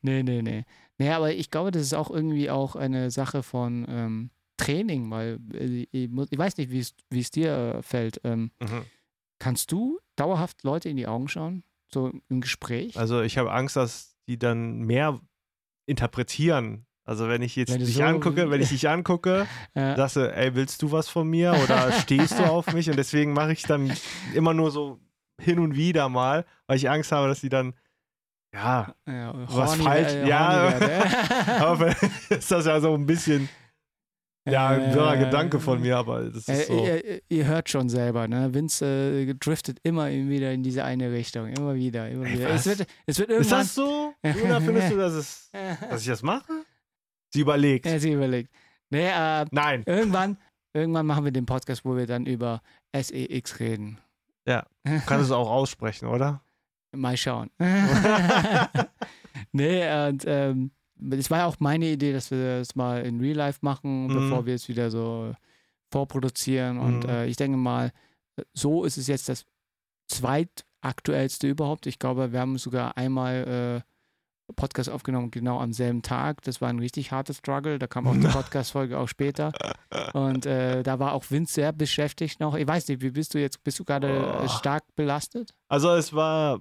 Nee, 0.00 0.22
nee, 0.22 0.40
nee. 0.40 0.64
Nee, 1.00 1.08
aber 1.10 1.32
ich 1.32 1.50
glaube, 1.50 1.70
das 1.70 1.80
ist 1.82 1.94
auch 1.94 2.10
irgendwie 2.10 2.50
auch 2.50 2.76
eine 2.76 3.10
Sache 3.10 3.42
von 3.42 3.86
ähm, 3.88 4.30
Training, 4.58 5.10
weil 5.10 5.38
äh, 5.54 5.86
ich, 5.90 6.10
muss, 6.10 6.28
ich 6.30 6.36
weiß 6.38 6.58
nicht, 6.58 6.70
wie 6.70 6.78
es- 6.80 7.30
dir 7.30 7.76
äh, 7.78 7.82
fällt. 7.82 8.20
Ähm, 8.24 8.50
Mhm. 8.60 8.82
kannst 9.38 9.72
du 9.72 9.98
dauerhaft 10.16 10.62
Leute 10.62 10.90
in 10.90 10.96
die 10.98 11.06
Augen 11.06 11.28
schauen? 11.28 11.64
So 11.92 12.12
im 12.28 12.40
Gespräch? 12.42 12.98
Also 12.98 13.22
ich 13.22 13.38
habe 13.38 13.50
Angst, 13.50 13.76
dass 13.76 14.14
die 14.28 14.38
dann 14.38 14.80
mehr 14.82 15.18
interpretieren. 15.86 16.86
Also 17.04 17.28
wenn 17.28 17.42
ich 17.42 17.56
jetzt 17.56 17.72
Wenn 17.72 17.80
dich 17.80 17.94
so- 17.94 18.02
angucke, 18.02 18.50
wenn 18.50 18.60
ich 18.60 18.68
dich 18.68 18.88
angucke, 18.88 19.46
äh, 19.74 19.96
sagst 19.96 20.16
du, 20.16 20.20
ey, 20.36 20.54
willst 20.54 20.82
du 20.82 20.92
was 20.92 21.08
von 21.08 21.26
mir 21.28 21.54
oder 21.64 21.92
stehst 21.92 22.38
du 22.38 22.44
auf 22.44 22.72
mich? 22.72 22.88
Und 22.90 22.96
deswegen 22.96 23.32
mache 23.32 23.52
ich 23.52 23.62
dann 23.62 23.92
immer 24.34 24.54
nur 24.54 24.70
so 24.70 25.00
hin 25.40 25.58
und 25.58 25.74
wieder 25.76 26.08
mal, 26.08 26.44
weil 26.66 26.76
ich 26.76 26.88
Angst 26.90 27.10
habe, 27.12 27.26
dass 27.28 27.40
die 27.40 27.48
dann, 27.48 27.74
ja, 28.54 28.94
ja, 29.06 29.32
was 29.48 29.70
horny 29.78 29.82
falsch- 29.84 30.14
wer- 30.14 30.26
ja. 30.26 30.70
horny 30.70 30.80
werden, 30.80 31.48
aber 31.62 31.96
ist 32.30 32.50
das 32.50 32.66
ja 32.66 32.80
so 32.80 32.94
ein 32.94 33.06
bisschen, 33.06 33.48
ja, 34.48 34.68
ein 34.68 34.92
wirrer 34.94 35.16
Gedanke 35.18 35.60
von 35.60 35.80
mir, 35.80 35.98
aber 35.98 36.24
das 36.30 36.48
Äh, 36.48 36.52
ist 36.54 36.66
so. 36.68 36.84
ihr, 36.84 37.22
ihr 37.28 37.44
hört 37.46 37.68
schon 37.68 37.88
selber, 37.88 38.26
ne? 38.26 38.52
Vince 38.52 38.84
äh, 39.28 39.34
driftet 39.34 39.78
immer 39.82 40.08
wieder 40.10 40.50
in 40.52 40.62
diese 40.62 40.82
eine 40.82 41.12
Richtung. 41.12 41.46
Immer 41.48 41.74
wieder, 41.74 42.08
immer 42.08 42.24
Ey, 42.26 42.38
wieder. 42.38 42.48
was? 42.50 42.66
Es 42.66 42.78
wird, 42.78 42.88
es 43.06 43.18
wird 43.18 43.30
Ist 43.30 43.36
irgendwann. 43.52 43.58
das 43.60 43.74
so? 43.74 44.14
Oder 44.44 44.60
findest 44.60 44.92
du, 44.92 44.96
dass, 44.96 45.12
es, 45.12 45.50
dass 45.90 46.00
ich 46.00 46.08
das 46.08 46.22
mache? 46.22 46.52
Sie 47.32 47.40
überlegt. 47.42 47.86
er 47.86 48.00
sie 48.00 48.12
überlegt. 48.12 48.50
Nee, 48.88 49.08
äh, 49.08 49.44
Nein. 49.52 49.84
irgendwann, 49.86 50.36
irgendwann 50.72 51.06
machen 51.06 51.24
wir 51.24 51.30
den 51.32 51.46
Podcast, 51.46 51.84
wo 51.84 51.96
wir 51.96 52.06
dann 52.06 52.26
über 52.26 52.62
SEX 52.96 53.60
reden. 53.60 53.98
Ja. 54.48 54.66
Du 54.84 55.00
kannst 55.06 55.26
es 55.26 55.30
auch 55.30 55.50
aussprechen, 55.50 56.08
oder? 56.08 56.42
Mal 56.92 57.16
schauen. 57.16 57.50
nee, 59.52 60.06
und 60.08 60.24
ähm, 60.26 60.70
es 61.12 61.30
war 61.30 61.38
ja 61.38 61.46
auch 61.46 61.56
meine 61.60 61.86
Idee, 61.86 62.12
dass 62.12 62.30
wir 62.30 62.58
das 62.58 62.74
mal 62.76 63.02
in 63.06 63.20
Real 63.20 63.36
Life 63.36 63.60
machen, 63.62 64.06
Mhm. 64.06 64.14
bevor 64.14 64.46
wir 64.46 64.54
es 64.54 64.68
wieder 64.68 64.90
so 64.90 65.32
vorproduzieren. 65.92 66.78
Und 66.78 67.04
Mhm. 67.04 67.08
äh, 67.10 67.26
ich 67.26 67.36
denke 67.36 67.56
mal, 67.56 67.92
so 68.52 68.84
ist 68.84 68.96
es 68.96 69.06
jetzt 69.06 69.28
das 69.28 69.44
zweitaktuellste 70.08 71.48
überhaupt. 71.48 71.86
Ich 71.86 71.98
glaube, 71.98 72.32
wir 72.32 72.40
haben 72.40 72.58
sogar 72.58 72.96
einmal 72.96 73.82
äh, 73.86 74.52
Podcast 74.56 74.90
aufgenommen, 74.90 75.30
genau 75.30 75.60
am 75.60 75.72
selben 75.72 76.02
Tag. 76.02 76.42
Das 76.42 76.60
war 76.60 76.68
ein 76.68 76.80
richtig 76.80 77.12
harter 77.12 77.34
Struggle. 77.34 77.78
Da 77.78 77.86
kam 77.86 78.06
auch 78.08 78.14
die 78.14 78.20
Podcast-Folge 78.26 78.98
auch 78.98 79.06
später. 79.08 79.52
Und 80.12 80.44
äh, 80.44 80.82
da 80.82 80.98
war 80.98 81.12
auch 81.12 81.24
Vince 81.30 81.54
sehr 81.54 81.72
beschäftigt 81.72 82.40
noch. 82.40 82.56
Ich 82.56 82.66
weiß 82.66 82.88
nicht, 82.88 83.00
wie 83.00 83.10
bist 83.10 83.32
du 83.34 83.38
jetzt? 83.40 83.62
Bist 83.62 83.78
du 83.78 83.84
gerade 83.84 84.40
Oh. 84.42 84.48
stark 84.48 84.82
belastet? 84.96 85.54
Also 85.68 85.90
es 85.94 86.12
war, 86.12 86.60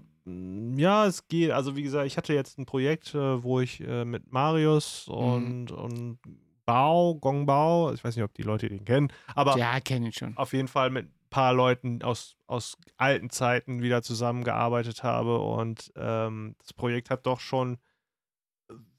ja, 0.78 1.06
es 1.06 1.28
geht. 1.28 1.52
Also 1.52 1.76
wie 1.76 1.84
gesagt, 1.84 2.08
ich 2.08 2.18
hatte 2.18 2.34
jetzt 2.34 2.58
ein 2.58 2.66
Projekt, 2.66 3.14
äh, 3.16 3.44
wo 3.44 3.60
ich 3.60 3.82
äh, 3.82 4.06
mit 4.06 4.32
Marius 4.32 5.08
Mhm. 5.08 5.14
und, 5.14 5.72
und 5.72 6.20
Bao, 6.66 7.16
Gong 7.16 7.46
Bao, 7.46 7.92
ich 7.94 8.04
weiß 8.04 8.16
nicht, 8.16 8.24
ob 8.24 8.34
die 8.36 8.44
Leute 8.44 8.70
den 8.70 8.86
kennen, 8.86 9.12
aber 9.36 9.58
Ja, 9.58 9.80
kenne 9.80 10.10
ich 10.10 10.16
schon. 10.18 10.38
auf 10.38 10.54
jeden 10.54 10.68
Fall 10.68 10.92
mit 10.92 11.08
ein 11.08 11.30
paar 11.32 11.54
Leuten 11.54 12.04
aus, 12.04 12.36
aus 12.46 12.78
alten 12.98 13.30
Zeiten 13.32 13.82
wieder 13.82 14.04
zusammengearbeitet 14.04 15.02
habe 15.04 15.40
und 15.40 15.92
ähm, 15.96 16.56
das 16.60 16.74
Projekt 16.74 17.10
hat 17.10 17.26
doch 17.26 17.40
schon 17.40 17.78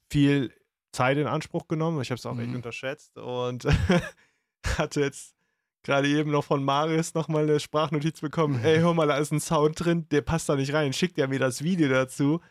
viel 0.09 0.53
Zeit 0.91 1.17
in 1.17 1.27
Anspruch 1.27 1.67
genommen. 1.69 2.01
Ich 2.01 2.09
habe 2.11 2.17
es 2.19 2.25
auch 2.25 2.37
echt 2.37 2.49
Mhm. 2.49 2.55
unterschätzt 2.57 3.17
und 3.17 3.65
hatte 4.77 4.99
jetzt 5.01 5.35
gerade 5.83 6.07
eben 6.07 6.31
noch 6.31 6.43
von 6.43 6.63
Marius 6.63 7.13
nochmal 7.13 7.43
eine 7.43 7.59
Sprachnotiz 7.59 8.21
bekommen. 8.21 8.59
Ey, 8.63 8.79
hör 8.79 8.93
mal, 8.93 9.07
da 9.07 9.17
ist 9.17 9.31
ein 9.31 9.39
Sound 9.39 9.79
drin, 9.83 10.07
der 10.09 10.21
passt 10.21 10.47
da 10.49 10.55
nicht 10.55 10.73
rein. 10.73 10.93
Schickt 10.93 11.17
er 11.17 11.27
mir 11.27 11.39
das 11.39 11.63
Video 11.63 11.89
dazu. 11.89 12.41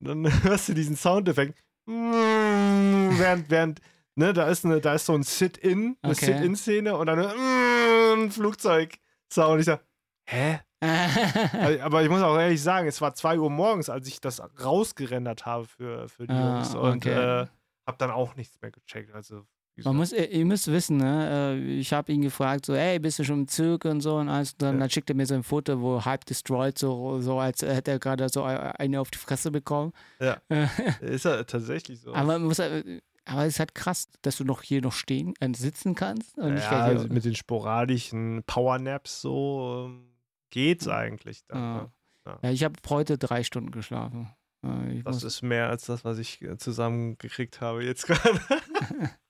Und 0.00 0.06
dann 0.24 0.24
hörst 0.44 0.68
du 0.68 0.74
diesen 0.74 0.96
Soundeffekt. 0.96 1.58
Während, 1.86 3.50
während, 3.50 3.80
ne, 4.14 4.32
da 4.32 4.48
ist, 4.48 4.64
eine, 4.64 4.80
da 4.80 4.94
ist 4.94 5.06
so 5.06 5.14
ein 5.14 5.22
Sit-In, 5.22 5.96
eine 6.02 6.12
Okay. 6.12 6.26
Sit-In-Szene 6.26 6.96
und 6.96 7.06
dann 7.06 7.18
ein 7.18 8.30
Flugzeug-Sound. 8.30 9.60
Ich 9.60 9.66
sag, 9.66 9.84
hä? 10.26 10.60
Aber 11.82 12.02
ich 12.02 12.08
muss 12.08 12.22
auch 12.22 12.38
ehrlich 12.38 12.62
sagen, 12.62 12.88
es 12.88 13.00
war 13.02 13.12
2 13.14 13.38
Uhr 13.38 13.50
morgens, 13.50 13.90
als 13.90 14.08
ich 14.08 14.20
das 14.20 14.40
rausgerendert 14.64 15.44
habe 15.44 15.66
für, 15.66 16.08
für 16.08 16.26
die 16.26 16.32
Ah, 16.32 16.54
Jungs 16.56 16.74
und 16.74 17.06
okay. 17.06 17.42
äh, 17.42 17.46
hab 17.86 17.98
dann 17.98 18.10
auch 18.10 18.34
nichts 18.36 18.58
mehr 18.62 18.70
gecheckt. 18.70 19.12
Also, 19.14 19.44
Man 19.84 19.96
muss, 19.96 20.12
ihr 20.12 20.44
müsst 20.44 20.66
wissen, 20.70 20.96
ne? 20.98 21.56
äh, 21.56 21.78
ich 21.78 21.92
habe 21.92 22.12
ihn 22.12 22.22
gefragt, 22.22 22.66
so, 22.66 22.74
ey, 22.74 22.98
bist 22.98 23.18
du 23.18 23.24
schon 23.24 23.40
im 23.40 23.48
Zug 23.48 23.84
und 23.84 24.00
so 24.00 24.16
und 24.16 24.28
alles. 24.28 24.52
Und 24.52 24.62
dann, 24.62 24.74
Ja. 24.74 24.80
dann 24.80 24.90
schickt 24.90 25.10
er 25.10 25.16
mir 25.16 25.26
so 25.26 25.34
ein 25.34 25.42
Foto, 25.42 25.80
wo 25.80 26.04
halb 26.04 26.24
destroyed, 26.26 26.78
so, 26.78 27.20
so 27.20 27.38
als 27.38 27.62
hätte 27.62 27.90
er 27.92 27.98
gerade 27.98 28.28
so 28.28 28.42
eine 28.44 29.00
auf 29.00 29.10
die 29.10 29.18
Fresse 29.18 29.50
bekommen. 29.50 29.92
Ja. 30.20 30.38
Äh, 30.50 31.14
ist 31.14 31.24
ja 31.24 31.42
tatsächlich 31.44 32.00
so. 32.00 32.14
aber, 32.14 32.26
man 32.38 32.44
muss, 32.44 32.58
äh, 32.58 33.00
aber 33.24 33.42
es 33.44 33.54
ist 33.54 33.58
halt 33.60 33.74
krass, 33.74 34.08
dass 34.22 34.36
du 34.38 34.44
noch 34.44 34.62
hier 34.62 34.80
noch 34.82 34.92
stehen, 34.92 35.34
äh, 35.40 35.48
sitzen 35.54 35.94
kannst. 35.94 36.36
Und 36.38 36.56
ja, 36.56 36.70
also 36.70 37.06
mit 37.08 37.24
den 37.24 37.34
sporadischen 37.36 38.42
Powernaps 38.46 39.20
so 39.20 39.86
ähm, 39.88 40.06
geht's 40.50 40.88
eigentlich 40.88 41.44
dann. 41.46 41.58
Ah. 41.58 41.74
Ne? 41.82 41.90
Ja. 42.26 42.38
ja, 42.42 42.50
ich 42.50 42.64
habe 42.64 42.74
heute 42.88 43.16
drei 43.18 43.42
Stunden 43.44 43.70
geschlafen. 43.70 44.28
Äh, 44.62 45.02
Das 45.04 45.22
ist 45.22 45.42
mehr 45.42 45.68
als 45.70 45.86
das, 45.86 46.04
was 46.04 46.18
ich 46.18 46.42
äh, 46.42 46.58
zusammengekriegt 46.58 47.60
habe 47.60 47.82
jetzt 47.84 48.06
gerade. 48.06 48.40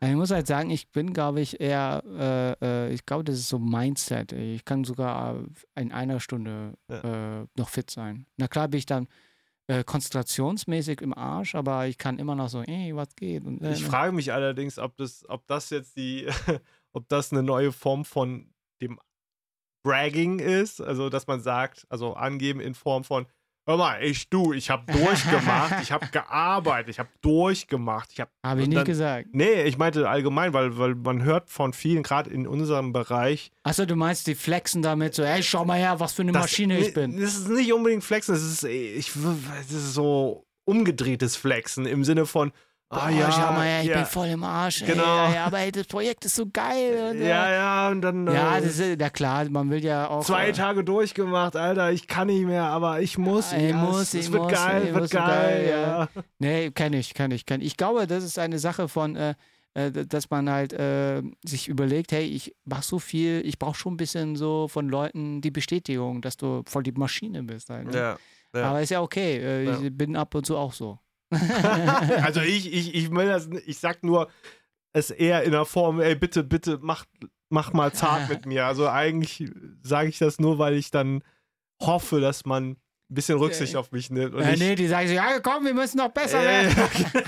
Ich 0.00 0.14
muss 0.14 0.30
halt 0.30 0.46
sagen, 0.46 0.70
ich 0.70 0.90
bin, 0.92 1.12
glaube 1.12 1.40
ich, 1.40 1.60
eher, 1.60 2.02
äh, 2.06 2.86
äh, 2.88 2.92
ich 2.94 3.06
glaube, 3.06 3.24
das 3.24 3.36
ist 3.36 3.48
so 3.48 3.58
Mindset. 3.58 4.32
Ich 4.32 4.64
kann 4.64 4.84
sogar 4.84 5.42
in 5.74 5.90
einer 5.90 6.20
Stunde 6.20 6.74
äh, 6.88 7.46
noch 7.58 7.68
fit 7.68 7.90
sein. 7.90 8.26
Na 8.36 8.46
klar 8.46 8.68
bin 8.68 8.78
ich 8.78 8.86
dann 8.86 9.08
äh, 9.66 9.82
konzentrationsmäßig 9.82 11.00
im 11.00 11.12
Arsch, 11.12 11.54
aber 11.54 11.86
ich 11.86 11.98
kann 11.98 12.18
immer 12.18 12.34
noch 12.34 12.48
so, 12.48 12.62
ey, 12.62 12.94
was 12.94 13.14
geht? 13.16 13.44
Und, 13.44 13.62
äh, 13.62 13.72
Ich 13.72 13.84
frage 13.84 14.12
mich 14.12 14.32
allerdings, 14.32 14.78
ob 14.78 14.96
das, 14.96 15.24
ob 15.28 15.46
das 15.46 15.70
jetzt 15.70 15.96
die, 15.96 16.26
ob 16.92 17.08
das 17.08 17.32
eine 17.32 17.42
neue 17.42 17.72
Form 17.72 18.04
von 18.04 18.52
dem 18.80 18.98
Bragging 19.82 20.38
ist, 20.38 20.80
also 20.80 21.08
dass 21.08 21.26
man 21.26 21.40
sagt, 21.40 21.86
also 21.88 22.14
angeben 22.14 22.60
in 22.60 22.74
Form 22.74 23.02
von, 23.04 23.26
hör 23.66 23.76
mal, 23.76 24.02
ich 24.02 24.28
du, 24.28 24.52
ich 24.52 24.70
habe 24.70 24.90
durchgemacht, 24.92 25.74
ich 25.82 25.92
habe 25.92 26.06
gearbeitet, 26.08 26.90
ich 26.90 26.98
habe 26.98 27.08
durchgemacht, 27.20 28.10
ich 28.12 28.20
habe 28.20 28.30
Habe 28.44 28.62
ich 28.62 28.68
nicht 28.68 28.78
dann- 28.78 28.84
gesagt. 28.84 29.28
Nee, 29.32 29.62
ich 29.64 29.78
meinte 29.78 30.08
allgemein, 30.08 30.52
weil, 30.52 30.76
weil 30.78 30.94
man 30.94 31.22
hört 31.22 31.50
von 31.50 31.72
vielen, 31.72 32.02
gerade 32.02 32.30
in 32.30 32.46
unserem 32.46 32.92
Bereich, 32.92 33.52
Achso, 33.62 33.86
du 33.86 33.96
meinst, 33.96 34.26
die 34.26 34.34
flexen 34.34 34.82
damit 34.82 35.14
so, 35.14 35.22
ey, 35.22 35.42
schau 35.42 35.64
mal 35.64 35.78
her, 35.78 36.00
was 36.00 36.12
für 36.12 36.22
eine 36.22 36.32
das- 36.32 36.42
Maschine 36.42 36.78
ich 36.78 36.94
bin. 36.94 37.20
Das 37.20 37.36
ist 37.36 37.48
nicht 37.48 37.72
unbedingt 37.72 38.02
Flexen, 38.04 38.34
das 38.34 38.42
ist, 38.42 38.64
ich, 38.64 39.12
das 39.12 39.70
ist 39.70 39.94
so 39.94 40.46
umgedrehtes 40.64 41.36
Flexen 41.36 41.86
im 41.86 42.04
Sinne 42.04 42.26
von, 42.26 42.52
ah 42.90 43.08
ja, 43.08 43.30
schau 43.30 43.52
mal 43.52 43.66
her, 43.66 43.80
ich 43.82 43.88
ja, 43.88 43.96
bin 43.96 44.06
voll 44.06 44.28
im 44.28 44.44
Arsch. 44.44 44.84
Genau. 44.84 45.28
Ey, 45.28 45.38
aber 45.38 45.58
ey, 45.60 45.72
das 45.72 45.86
Projekt 45.86 46.24
ist 46.24 46.34
so 46.36 46.46
geil. 46.52 47.10
Und, 47.10 47.20
äh, 47.20 47.28
ja, 47.28 47.50
ja, 47.52 47.88
und 47.88 48.02
dann 48.02 48.26
ja, 48.26 48.58
äh, 48.58 48.62
das 48.62 48.78
ist, 48.78 49.00
ja 49.00 49.10
klar, 49.10 49.48
man 49.48 49.70
will 49.70 49.84
ja 49.84 50.08
auch. 50.08 50.24
zwei 50.24 50.48
äh, 50.48 50.52
Tage 50.52 50.84
durchgemacht, 50.84 51.56
Alter, 51.56 51.92
ich 51.92 52.06
kann 52.06 52.26
nicht 52.26 52.44
mehr, 52.44 52.64
aber 52.64 53.00
ich 53.00 53.16
muss. 53.16 53.52
Ich 53.52 53.70
ja, 53.70 53.76
muss, 53.76 54.00
es, 54.02 54.14
es 54.14 54.26
ich 54.26 54.32
wird 54.32 54.42
muss, 54.42 54.52
geil, 54.52 54.82
ich 54.84 54.92
wird 54.92 55.02
muss, 55.02 55.10
geil, 55.10 55.64
geil, 55.64 55.68
ja. 55.70 56.08
Nee, 56.38 56.70
kann 56.72 56.92
ich, 56.92 57.14
kann 57.14 57.30
ich, 57.30 57.46
kann 57.46 57.60
ich. 57.60 57.68
Ich 57.68 57.76
glaube, 57.76 58.06
das 58.06 58.24
ist 58.24 58.38
eine 58.38 58.58
Sache 58.58 58.88
von, 58.88 59.16
äh, 59.16 59.34
äh, 59.74 59.92
dass 59.92 60.30
man 60.30 60.50
halt 60.50 60.72
äh, 60.72 61.22
sich 61.44 61.68
überlegt, 61.68 62.10
hey, 62.10 62.24
ich 62.24 62.56
mach 62.64 62.82
so 62.82 62.98
viel, 62.98 63.40
ich 63.44 63.58
brauche 63.58 63.76
schon 63.76 63.94
ein 63.94 63.96
bisschen 63.96 64.34
so 64.34 64.66
von 64.66 64.88
Leuten 64.88 65.40
die 65.40 65.52
Bestätigung, 65.52 66.22
dass 66.22 66.36
du 66.36 66.62
voll 66.66 66.82
die 66.82 66.92
Maschine 66.92 67.44
bist. 67.44 67.70
Halt, 67.70 67.86
ne? 67.86 67.96
Ja, 67.96 68.16
ja. 68.52 68.64
Aber 68.68 68.80
ist 68.82 68.90
ja 68.90 69.00
okay, 69.00 69.36
äh, 69.38 69.64
Ja. 69.64 69.80
ich 69.80 69.96
bin 69.96 70.16
ab 70.16 70.34
und 70.34 70.44
zu 70.44 70.56
auch 70.56 70.72
so. 70.72 70.98
also 72.22 72.40
ich, 72.40 72.72
ich, 72.72 72.94
ich 72.94 73.10
will 73.10 73.26
das, 73.26 73.48
ich 73.66 73.78
sag 73.78 74.02
nur, 74.02 74.28
es 74.92 75.10
eher 75.10 75.42
in 75.44 75.52
der 75.52 75.64
Form, 75.64 76.00
ey, 76.00 76.14
bitte, 76.14 76.42
bitte, 76.42 76.78
mach, 76.82 77.04
mach 77.48 77.72
mal 77.72 77.92
zart 77.92 78.28
mit 78.28 78.46
mir. 78.46 78.66
Also 78.66 78.88
eigentlich 78.88 79.44
sage 79.82 80.08
ich 80.08 80.18
das 80.18 80.38
nur, 80.40 80.58
weil 80.58 80.74
ich 80.74 80.90
dann 80.90 81.22
hoffe, 81.80 82.20
dass 82.20 82.44
man 82.44 82.70
ein 82.70 82.76
bisschen 83.14 83.38
Rücksicht 83.38 83.76
auf 83.76 83.92
mich 83.92 84.10
nimmt. 84.10 84.34
Und 84.34 84.42
Äh, 84.42 84.54
ich, 84.54 84.60
nee, 84.60 84.74
die 84.74 84.86
sagen 84.88 85.08
so, 85.08 85.14
ja 85.14 85.38
komm, 85.40 85.64
wir 85.64 85.74
müssen 85.74 85.98
noch 85.98 86.10
besser 86.10 86.40
Äh, 86.42 86.44
werden. 86.44 86.76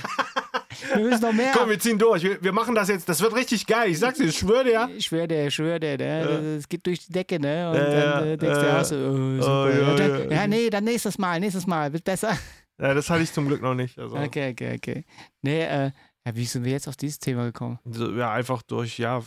wir 0.94 1.04
müssen 1.04 1.22
noch 1.22 1.32
mehr. 1.32 1.52
Komm, 1.56 1.70
wir 1.70 1.78
ziehen 1.78 1.98
durch. 1.98 2.22
Wir, 2.22 2.42
wir 2.42 2.52
machen 2.52 2.74
das 2.74 2.88
jetzt. 2.88 3.08
Das 3.08 3.20
wird 3.20 3.34
richtig 3.34 3.66
geil. 3.66 3.90
Ich 3.90 3.98
sag's 3.98 4.18
dir, 4.18 4.24
ich 4.24 4.38
schwöre 4.38 4.64
dir. 4.64 4.90
Ich 4.96 5.06
schwöre 5.06 5.28
dir, 5.28 5.46
ich 5.46 5.54
schwöre 5.54 5.80
dir, 5.80 5.96
ne? 5.98 6.56
es 6.58 6.68
geht 6.68 6.86
durch 6.86 7.06
die 7.06 7.12
Decke, 7.12 7.38
ne? 7.40 7.70
Und 7.70 7.76
Ja, 7.76 7.84
dann 7.84 7.94
ja, 8.26 8.32
äh, 8.32 8.36
denkst 8.36 8.58
du 8.60 8.66
ja, 8.66 8.84
so, 8.84 8.96
oh, 8.96 9.40
super. 9.40 9.70
ja, 9.70 9.96
ja, 9.96 10.18
ja. 10.24 10.32
ja, 10.32 10.46
nee, 10.46 10.70
dann 10.70 10.84
nächstes 10.84 11.18
Mal, 11.18 11.40
nächstes 11.40 11.66
Mal, 11.66 11.92
wird 11.92 12.04
besser. 12.04 12.36
Ja, 12.82 12.94
das 12.94 13.08
hatte 13.08 13.22
ich 13.22 13.32
zum 13.32 13.46
Glück 13.46 13.62
noch 13.62 13.74
nicht. 13.74 13.98
Also, 13.98 14.16
Okay, 14.16 14.50
okay, 14.52 14.74
okay. 14.76 15.04
Nee, 15.40 15.62
äh, 15.62 15.92
ja, 16.26 16.34
wie 16.34 16.44
sind 16.44 16.64
wir 16.64 16.72
jetzt 16.72 16.88
auf 16.88 16.96
dieses 16.96 17.18
Thema 17.18 17.44
gekommen? 17.44 17.78
so, 17.84 18.12
ja, 18.12 18.32
einfach 18.32 18.62
durch, 18.62 18.98
ja, 18.98 19.22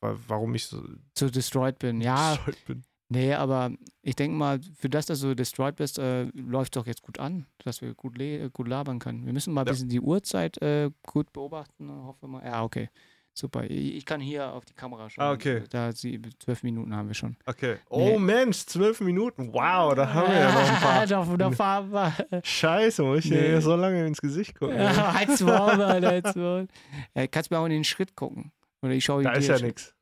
wa- 0.00 0.16
warum 0.26 0.54
ich 0.54 0.66
so 0.66 0.82
So 1.16 1.30
destroyed 1.30 1.78
bin. 1.78 2.00
Ja, 2.00 2.36
stolz 2.40 2.58
bin. 2.66 2.82
nee, 3.08 3.32
aber 3.32 3.70
ich 4.02 4.16
denke 4.16 4.36
mal, 4.36 4.60
für 4.76 4.88
das, 4.88 5.06
dass 5.06 5.20
du 5.20 5.34
destroyed 5.36 5.76
bist, 5.76 5.98
äh, 6.00 6.24
läuft 6.34 6.74
doch 6.76 6.86
jetzt 6.86 7.02
gut 7.02 7.18
an, 7.20 7.46
dass 7.58 7.80
wir 7.80 7.94
gut, 7.94 8.18
gut 8.52 8.68
labern 8.68 8.98
können. 8.98 9.24
Wir 9.24 9.32
müssen 9.32 9.54
mal 9.54 9.60
ein 9.62 9.66
Ja. 9.68 9.72
bisschen 9.72 9.88
die 9.88 10.00
Uhrzeit 10.00 10.60
äh, 10.60 10.90
gut 11.06 11.32
beobachten. 11.32 11.88
Hoffe 11.90 12.26
mal. 12.26 12.44
Ja, 12.44 12.62
okay. 12.64 12.90
Super. 13.38 13.64
Ich, 13.68 14.06
kann 14.06 14.18
hier 14.22 14.50
auf 14.50 14.64
die 14.64 14.72
Kamera 14.72 15.10
schauen. 15.10 15.22
Ah, 15.24 15.32
okay. 15.32 15.62
Da 15.68 15.92
sie, 15.92 16.18
zwölf 16.38 16.62
Minuten 16.62 16.96
haben 16.96 17.08
wir 17.08 17.14
schon. 17.14 17.36
Okay. 17.44 17.76
Oh 17.90 18.18
Mensch, 18.18 18.64
zwölf 18.64 19.00
Minuten. 19.02 19.52
Wow, 19.52 19.94
da 19.94 20.10
haben 20.14 20.32
wir 20.32 20.38
ja 20.40 20.52
noch 20.52 20.68
ein 20.70 20.76
paar. 20.80 21.06
Doch, 21.06 21.36
da 21.36 21.50
fahren 21.50 21.92
wir. 21.92 22.40
Scheiße, 22.42 23.02
muss 23.02 23.26
ich 23.26 23.30
Nee. 23.30 23.48
dir 23.48 23.60
so 23.60 23.76
lange 23.76 24.06
ins 24.06 24.22
Gesicht 24.22 24.58
gucken. 24.58 24.76
Ja, 24.78 25.12
halt's 25.18 25.40
Maul, 25.42 25.76
Mann, 25.76 26.04
halt's 26.06 26.34
Maul. 26.34 26.66
Ja, 27.14 27.26
kannst 27.26 27.50
mir 27.50 27.58
auch 27.58 27.66
in 27.66 27.72
den 27.72 27.84
Schritt 27.84 28.16
gucken. 28.16 28.52
Oder 28.80 28.92
ich 28.92 29.04
schaue 29.04 29.22
da 29.22 29.32
ist 29.32 29.48
ja 29.48 29.58
nichts. 29.58 29.94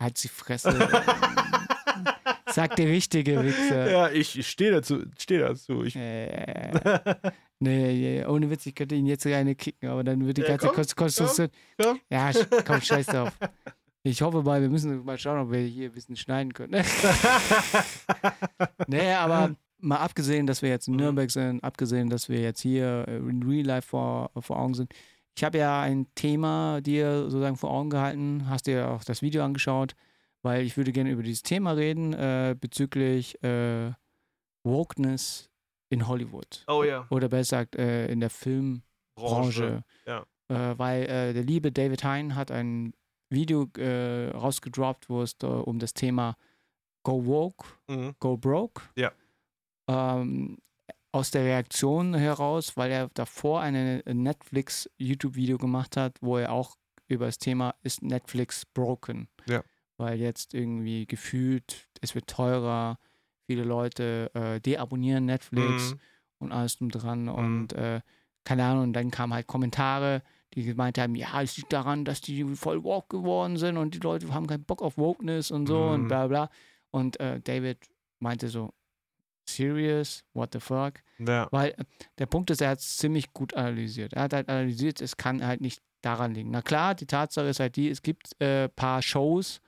Halt 0.00 0.20
die 0.20 0.28
Fresse. 0.28 0.76
Sag 2.46 2.74
der 2.76 2.88
richtige 2.88 3.42
Wichser. 3.44 3.90
Ja, 3.90 4.10
ich, 4.10 4.36
ich 4.36 4.48
stehe 4.48 4.72
dazu. 4.72 5.04
Steh 5.16 5.38
dazu. 5.38 5.84
Ich, 5.84 5.94
Äh, 5.94 6.72
nee, 7.62 7.92
nee, 8.20 8.24
ohne 8.26 8.50
Witz, 8.50 8.66
ich 8.66 8.74
könnte 8.74 8.94
ihn 8.94 9.06
jetzt 9.06 9.26
eine 9.26 9.54
kicken, 9.54 9.88
aber 9.88 10.04
dann 10.04 10.24
wird 10.26 10.36
die 10.38 10.42
Ja, 10.42 10.48
ganze 10.48 10.66
komm, 10.68 10.76
Kon- 10.76 10.86
Konstruktion. 10.96 11.48
komm. 11.80 12.00
Ja, 12.10 12.28
sch- 12.30 12.64
komm, 12.66 12.80
scheiß 12.80 13.06
drauf. 13.06 13.32
Ich 14.04 14.20
hoffe 14.20 14.42
mal, 14.42 14.60
wir 14.60 14.68
müssen 14.68 15.04
mal 15.04 15.16
schauen, 15.16 15.38
ob 15.38 15.52
wir 15.52 15.60
hier 15.60 15.88
ein 15.88 15.92
bisschen 15.92 16.16
schneiden 16.16 16.52
können. 16.52 16.72
nee, 18.88 19.12
aber 19.12 19.54
mal 19.78 19.98
abgesehen, 19.98 20.46
dass 20.46 20.62
wir 20.62 20.68
jetzt 20.70 20.88
in. 20.88 20.96
Nürnberg 20.96 21.30
sind, 21.30 21.62
abgesehen, 21.62 22.10
dass 22.10 22.28
wir 22.28 22.40
jetzt 22.40 22.60
hier 22.60 23.04
äh, 23.08 23.16
in 23.18 23.42
Real 23.42 23.64
Life 23.66 23.88
vor, 23.88 24.30
vor 24.40 24.58
Augen 24.58 24.74
sind. 24.74 24.92
Ich 25.36 25.44
habe 25.44 25.58
ja 25.58 25.80
ein 25.80 26.06
Thema 26.14 26.80
dir 26.80 27.22
sozusagen 27.22 27.56
vor 27.56 27.70
Augen 27.70 27.90
gehalten, 27.90 28.48
hast 28.48 28.66
dir 28.66 28.90
auch 28.90 29.02
das 29.04 29.22
Video 29.22 29.44
angeschaut, 29.44 29.94
weil 30.42 30.64
ich 30.64 30.76
würde 30.76 30.92
gerne 30.92 31.10
über 31.10 31.22
dieses 31.22 31.42
Thema 31.42 31.72
reden 31.72 32.12
äh, 32.12 32.54
bezüglich 32.60 33.42
äh, 33.42 33.92
Wokeness 34.64 35.48
in 35.92 36.08
Hollywood. 36.08 36.64
oh 36.68 36.82
ja. 36.84 37.06
Oder 37.10 37.28
besser 37.28 37.66
gesagt, 37.66 37.76
äh, 37.76 38.06
in 38.10 38.20
der 38.20 38.30
Filmbranche. 38.30 39.84
ja. 40.06 40.24
Äh, 40.48 40.78
weil 40.78 41.02
äh, 41.04 41.32
der 41.32 41.44
liebe 41.44 41.70
David 41.72 42.04
Hein 42.04 42.34
hat 42.34 42.50
ein 42.50 42.92
Video 43.30 43.68
äh, 43.78 44.28
rausgedroppt, 44.30 45.08
wo 45.08 45.22
es 45.22 45.34
um 45.42 45.78
das 45.78 45.94
Thema 45.94 46.36
Go 47.04 47.24
Woke, 47.26 47.66
Mhm. 47.88 48.14
Go 48.18 48.36
Broke. 48.36 48.82
Ja. 48.96 49.12
Ähm, 49.88 50.58
aus 51.12 51.30
der 51.30 51.44
Reaktion 51.44 52.14
heraus, 52.14 52.76
weil 52.76 52.90
er 52.90 53.08
davor 53.14 53.60
ein 53.60 54.02
Netflix-YouTube-Video 54.06 55.58
gemacht 55.58 55.96
hat, 55.96 56.16
wo 56.20 56.38
er 56.38 56.52
auch 56.52 56.76
über 57.08 57.26
das 57.26 57.38
Thema 57.38 57.74
ist 57.82 58.02
Netflix 58.02 58.64
broken. 58.64 59.28
Ja. 59.46 59.62
Weil 59.98 60.18
jetzt 60.20 60.54
irgendwie 60.54 61.06
gefühlt, 61.06 61.88
es 62.00 62.14
wird 62.14 62.28
teurer, 62.28 62.98
viele 63.52 63.64
Leute 63.64 64.30
äh, 64.34 64.60
deabonnieren 64.60 65.26
Netflix 65.26 65.92
Mhm. 65.92 65.98
und 66.38 66.52
alles 66.52 66.76
drum 66.78 66.90
dran 66.90 67.28
und 67.28 67.72
äh, 67.74 68.00
keine 68.44 68.64
Ahnung, 68.64 68.82
und 68.84 68.92
dann 68.94 69.10
kamen 69.10 69.32
halt 69.34 69.46
Kommentare, 69.46 70.22
die 70.54 70.64
gemeint 70.64 70.98
haben, 70.98 71.14
ja, 71.14 71.40
es 71.42 71.56
liegt 71.56 71.72
daran, 71.72 72.04
dass 72.04 72.20
die 72.20 72.44
voll 72.56 72.82
woke 72.82 73.16
geworden 73.18 73.56
sind 73.56 73.76
und 73.76 73.94
die 73.94 73.98
Leute 74.00 74.32
haben 74.34 74.46
keinen 74.46 74.64
Bock 74.64 74.82
auf 74.82 74.98
Wokeness 74.98 75.50
und 75.50 75.66
so 75.66 75.90
und 75.90 76.02
Mhm. 76.02 76.08
bla 76.08 76.26
bla. 76.26 76.50
Und 76.90 77.20
äh, 77.20 77.40
David 77.40 77.78
meinte 78.18 78.48
so, 78.48 78.72
serious, 79.48 80.24
what 80.34 80.52
the 80.52 80.60
fuck? 80.60 80.94
Ja. 81.18 81.48
Weil 81.50 81.70
äh, 81.70 81.84
der 82.18 82.26
Punkt 82.26 82.50
ist, 82.50 82.60
er 82.60 82.70
hat 82.70 82.78
es 82.80 82.96
ziemlich 82.96 83.32
gut 83.32 83.54
analysiert. 83.54 84.12
Er 84.12 84.22
hat 84.22 84.32
halt 84.32 84.48
analysiert, 84.48 85.00
es 85.00 85.16
kann 85.16 85.44
halt 85.46 85.60
nicht 85.60 85.80
daran 86.02 86.34
liegen. 86.34 86.50
Na 86.50 86.62
klar, 86.62 86.94
die 86.94 87.06
Tatsache 87.06 87.46
ist 87.46 87.60
halt 87.60 87.76
die, 87.76 87.88
es 87.88 88.02
gibt 88.02 88.34
ein 88.40 88.46
äh, 88.46 88.68
paar 88.68 89.02
Shows, 89.02 89.60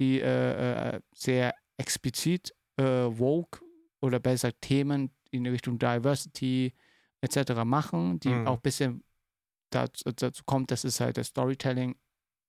die 0.00 0.20
äh, 0.20 0.94
äh, 0.96 1.00
sehr 1.14 1.54
explizit 1.76 2.54
äh, 2.82 3.18
woke 3.18 3.60
oder 4.00 4.18
besser 4.20 4.48
gesagt 4.48 4.62
Themen 4.62 5.10
in 5.30 5.46
Richtung 5.46 5.78
Diversity 5.78 6.72
etc. 7.20 7.64
machen, 7.64 8.18
die 8.20 8.28
Mhm. 8.30 8.46
auch 8.46 8.56
ein 8.56 8.62
bisschen 8.62 9.04
dazu, 9.70 10.10
dazu 10.12 10.42
kommt, 10.44 10.70
dass 10.70 10.84
es 10.84 11.00
halt 11.00 11.16
das 11.16 11.28
Storytelling 11.28 11.96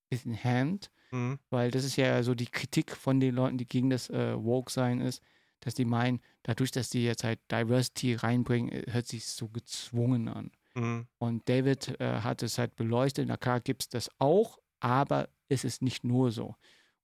ist 0.09 0.25
in 0.25 0.35
Hand, 0.43 0.89
Mhm. 1.11 1.39
weil 1.49 1.71
das 1.71 1.83
ist 1.85 1.95
ja 1.95 2.21
so 2.23 2.33
die 2.35 2.47
Kritik 2.47 2.95
von 2.95 3.19
den 3.19 3.35
Leuten, 3.35 3.57
die 3.57 3.67
gegen 3.67 3.89
das 3.89 4.09
äh, 4.09 4.35
Woke-Sein 4.43 4.99
ist, 5.01 5.21
dass 5.61 5.75
die 5.75 5.85
meinen, 5.85 6.19
dadurch, 6.43 6.71
dass 6.71 6.89
die 6.89 7.03
jetzt 7.05 7.23
halt 7.23 7.39
Diversity 7.51 8.15
reinbringen, 8.15 8.71
äh, 8.71 8.91
hört 8.91 9.07
sich 9.07 9.25
so 9.25 9.47
gezwungen 9.47 10.27
an. 10.27 10.51
Mhm. 10.75 11.07
Und 11.19 11.47
David 11.47 11.99
äh, 12.01 12.19
hat 12.21 12.43
es 12.43 12.57
halt 12.57 12.75
beleuchtet. 12.75 13.27
Na 13.27 13.37
klar 13.37 13.61
gibt 13.61 13.83
es 13.83 13.89
das 13.89 14.09
auch, 14.19 14.59
aber 14.79 15.29
es 15.47 15.63
ist 15.63 15.81
nicht 15.81 16.03
nur 16.03 16.31
so. 16.31 16.55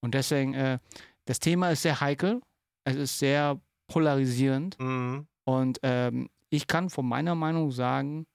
Und 0.01 0.15
deswegen, 0.15 0.53
äh, 0.55 0.79
das 1.25 1.39
Thema 1.39 1.69
ist 1.71 1.83
sehr 1.83 2.01
heikel. 2.01 2.41
Es 2.89 2.95
ist 2.95 3.19
sehr 3.19 3.61
polarisierend. 3.87 4.79
Mhm. 4.79 5.27
Und 5.45 5.79
ähm, 5.83 6.29
ich 6.49 6.67
kann 6.67 6.89
von 6.89 7.07
meiner 7.07 7.35
Meinung 7.35 7.71
sagen, 7.71 8.27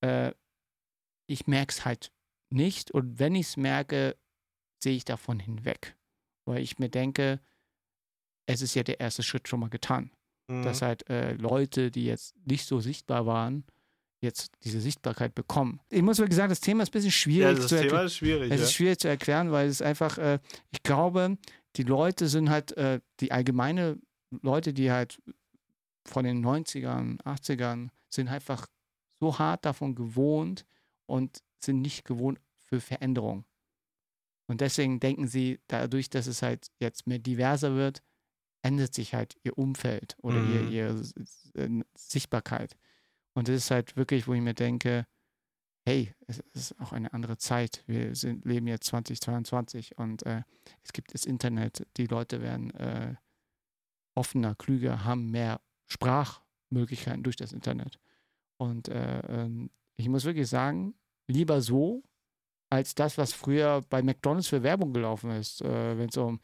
äh, 0.00 0.32
ich 1.26 1.46
merke 1.46 1.70
es 1.72 1.84
halt 1.84 2.12
nicht. 2.50 2.90
Und 2.90 3.18
wenn 3.18 3.34
ich 3.34 3.48
es 3.48 3.56
merke, 3.56 4.16
sehe 4.82 4.96
ich 4.96 5.04
davon 5.04 5.38
hinweg. 5.40 5.96
Weil 6.46 6.62
ich 6.62 6.78
mir 6.78 6.88
denke, 6.88 7.40
es 8.46 8.62
ist 8.62 8.74
ja 8.74 8.82
der 8.82 9.00
erste 9.00 9.22
Schritt 9.22 9.48
schon 9.48 9.60
mal 9.60 9.70
getan 9.70 10.10
Mhm. 10.50 10.62
dass 10.62 10.82
halt 10.82 11.08
äh, 11.10 11.34
Leute, 11.34 11.90
die 11.90 12.06
jetzt 12.06 12.34
nicht 12.46 12.64
so 12.64 12.80
sichtbar 12.80 13.26
waren, 13.26 13.64
jetzt 14.20 14.50
diese 14.64 14.80
Sichtbarkeit 14.80 15.34
bekommen. 15.34 15.80
Ich 15.90 16.02
muss 16.02 16.18
wirklich 16.18 16.36
sagen, 16.36 16.48
das 16.50 16.60
Thema 16.60 16.82
ist 16.82 16.88
ein 16.90 16.92
bisschen 16.92 17.08
ja, 17.08 17.12
schwierig 17.12 17.56
das 17.58 17.68
zu 17.68 17.74
Thema 17.76 17.82
erklären. 17.84 18.06
ist 18.06 18.16
schwierig. 18.16 18.50
Es 18.52 18.58
ja. 18.60 18.64
ist 18.66 18.72
schwierig 18.72 18.98
zu 18.98 19.08
erklären, 19.08 19.52
weil 19.52 19.68
es 19.68 19.80
einfach, 19.82 20.18
äh, 20.18 20.38
ich 20.70 20.82
glaube, 20.82 21.38
die 21.76 21.84
Leute 21.84 22.28
sind 22.28 22.50
halt, 22.50 22.76
äh, 22.76 23.00
die 23.20 23.30
allgemeine 23.32 23.98
Leute, 24.42 24.72
die 24.72 24.90
halt 24.90 25.20
von 26.06 26.24
den 26.24 26.44
90ern, 26.44 27.18
80ern, 27.22 27.90
sind 28.10 28.28
einfach 28.28 28.66
so 29.20 29.38
hart 29.38 29.64
davon 29.64 29.94
gewohnt 29.94 30.64
und 31.06 31.38
sind 31.62 31.80
nicht 31.80 32.04
gewohnt 32.04 32.40
für 32.58 32.80
Veränderung. 32.80 33.44
Und 34.46 34.60
deswegen 34.62 34.98
denken 35.00 35.28
sie, 35.28 35.60
dadurch, 35.68 36.08
dass 36.10 36.26
es 36.26 36.42
halt 36.42 36.68
jetzt 36.80 37.06
mehr 37.06 37.18
diverser 37.18 37.74
wird, 37.74 38.02
ändert 38.62 38.94
sich 38.94 39.14
halt 39.14 39.36
ihr 39.44 39.56
Umfeld 39.58 40.16
oder 40.22 40.38
Mhm. 40.40 40.52
ihr, 40.54 40.68
ihre 40.70 41.00
S- 41.00 41.52
äh, 41.54 41.68
Sichtbarkeit. 41.94 42.76
Und 43.38 43.46
das 43.46 43.54
ist 43.54 43.70
halt 43.70 43.96
wirklich, 43.96 44.26
wo 44.26 44.34
ich 44.34 44.40
mir 44.40 44.52
denke, 44.52 45.06
hey, 45.86 46.12
es 46.26 46.40
ist 46.54 46.80
auch 46.80 46.90
eine 46.90 47.12
andere 47.12 47.38
Zeit. 47.38 47.84
Wir 47.86 48.16
sind, 48.16 48.44
leben 48.44 48.66
jetzt 48.66 48.86
2022 48.86 49.96
und 49.96 50.26
äh, 50.26 50.42
es 50.82 50.92
gibt 50.92 51.14
das 51.14 51.24
Internet. 51.24 51.86
Die 51.98 52.06
Leute 52.06 52.42
werden 52.42 52.74
äh, 52.74 53.14
offener, 54.16 54.56
klüger, 54.56 55.04
haben 55.04 55.30
mehr 55.30 55.60
Sprachmöglichkeiten 55.86 57.22
durch 57.22 57.36
das 57.36 57.52
Internet. 57.52 58.00
Und 58.56 58.88
äh, 58.88 59.20
ähm, 59.28 59.70
ich 59.96 60.08
muss 60.08 60.24
wirklich 60.24 60.48
sagen, 60.48 60.96
lieber 61.28 61.60
so, 61.60 62.02
als 62.70 62.96
das, 62.96 63.18
was 63.18 63.34
früher 63.34 63.82
bei 63.88 64.02
McDonalds 64.02 64.48
für 64.48 64.64
Werbung 64.64 64.92
gelaufen 64.92 65.30
ist, 65.30 65.62
äh, 65.62 65.96
wenn 65.96 66.08
es 66.08 66.16
um 66.16 66.40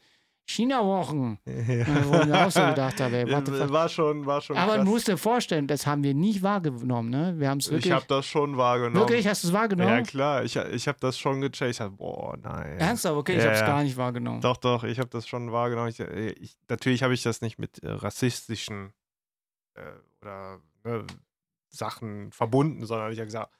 China-Wochen, 0.47 1.39
äh, 1.45 1.85
wo 2.05 2.19
ich 2.19 2.25
mir 2.27 2.45
auch 2.45 2.51
so 2.51 2.61
gedacht 2.61 2.99
habe, 3.01 3.25
fuck. 3.27 3.71
war 3.71 3.89
schon, 3.89 4.25
war 4.25 4.41
schon. 4.41 4.55
Aber 4.55 4.75
krass. 4.75 4.85
du 4.85 4.91
musst 4.91 5.07
dir 5.07 5.17
vorstellen, 5.17 5.67
das 5.67 5.87
haben 5.87 6.03
wir 6.03 6.13
nicht 6.13 6.43
wahrgenommen, 6.43 7.09
ne? 7.09 7.33
Wir 7.37 7.49
haben 7.49 7.57
es 7.57 7.65
ich 7.67 7.71
wirklich. 7.73 7.91
habe 7.91 8.05
das 8.07 8.27
schon 8.27 8.55
wahrgenommen. 8.55 8.95
wirklich, 8.95 9.27
hast 9.27 9.43
du 9.43 9.47
es 9.47 9.53
wahrgenommen? 9.53 9.89
Ja, 9.89 10.01
klar. 10.03 10.43
Ich, 10.43 10.55
ich 10.55 10.87
habe 10.87 10.99
das 11.01 11.17
schon 11.17 11.41
gecheckt. 11.41 11.71
Ich 11.71 11.81
hab, 11.81 11.97
boah, 11.97 12.37
nein. 12.41 12.77
Ernsthaft? 12.77 13.15
Okay, 13.15 13.33
ich 13.33 13.39
Ja, 13.39 13.45
habe 13.45 13.53
es 13.55 13.61
ja. 13.61 13.67
gar 13.67 13.83
nicht 13.83 13.97
wahrgenommen. 13.97 14.41
Doch, 14.41 14.57
doch, 14.57 14.83
ich 14.83 14.99
habe 14.99 15.09
das 15.09 15.27
schon 15.27 15.51
wahrgenommen. 15.51 15.89
Ich, 15.89 15.99
ich, 15.99 16.55
natürlich 16.69 17.01
habe 17.01 17.13
ich 17.15 17.23
das 17.23 17.41
nicht 17.41 17.57
mit 17.57 17.81
äh, 17.83 17.89
rassistischen 17.89 18.93
äh, 19.73 19.81
oder 20.21 20.59
ne, 20.83 21.05
Sachen 21.69 22.31
verbunden, 22.31 22.85
sondern 22.85 23.11
ich 23.11 23.17
habe 23.17 23.25
gesagt, 23.25 23.51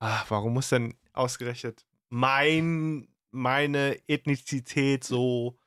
ah, 0.00 0.22
warum 0.28 0.52
muss 0.52 0.68
denn 0.68 0.94
ausgerechnet 1.14 1.86
mein, 2.08 3.08
meine 3.30 3.98
Ethnizität 4.06 5.02
so 5.02 5.58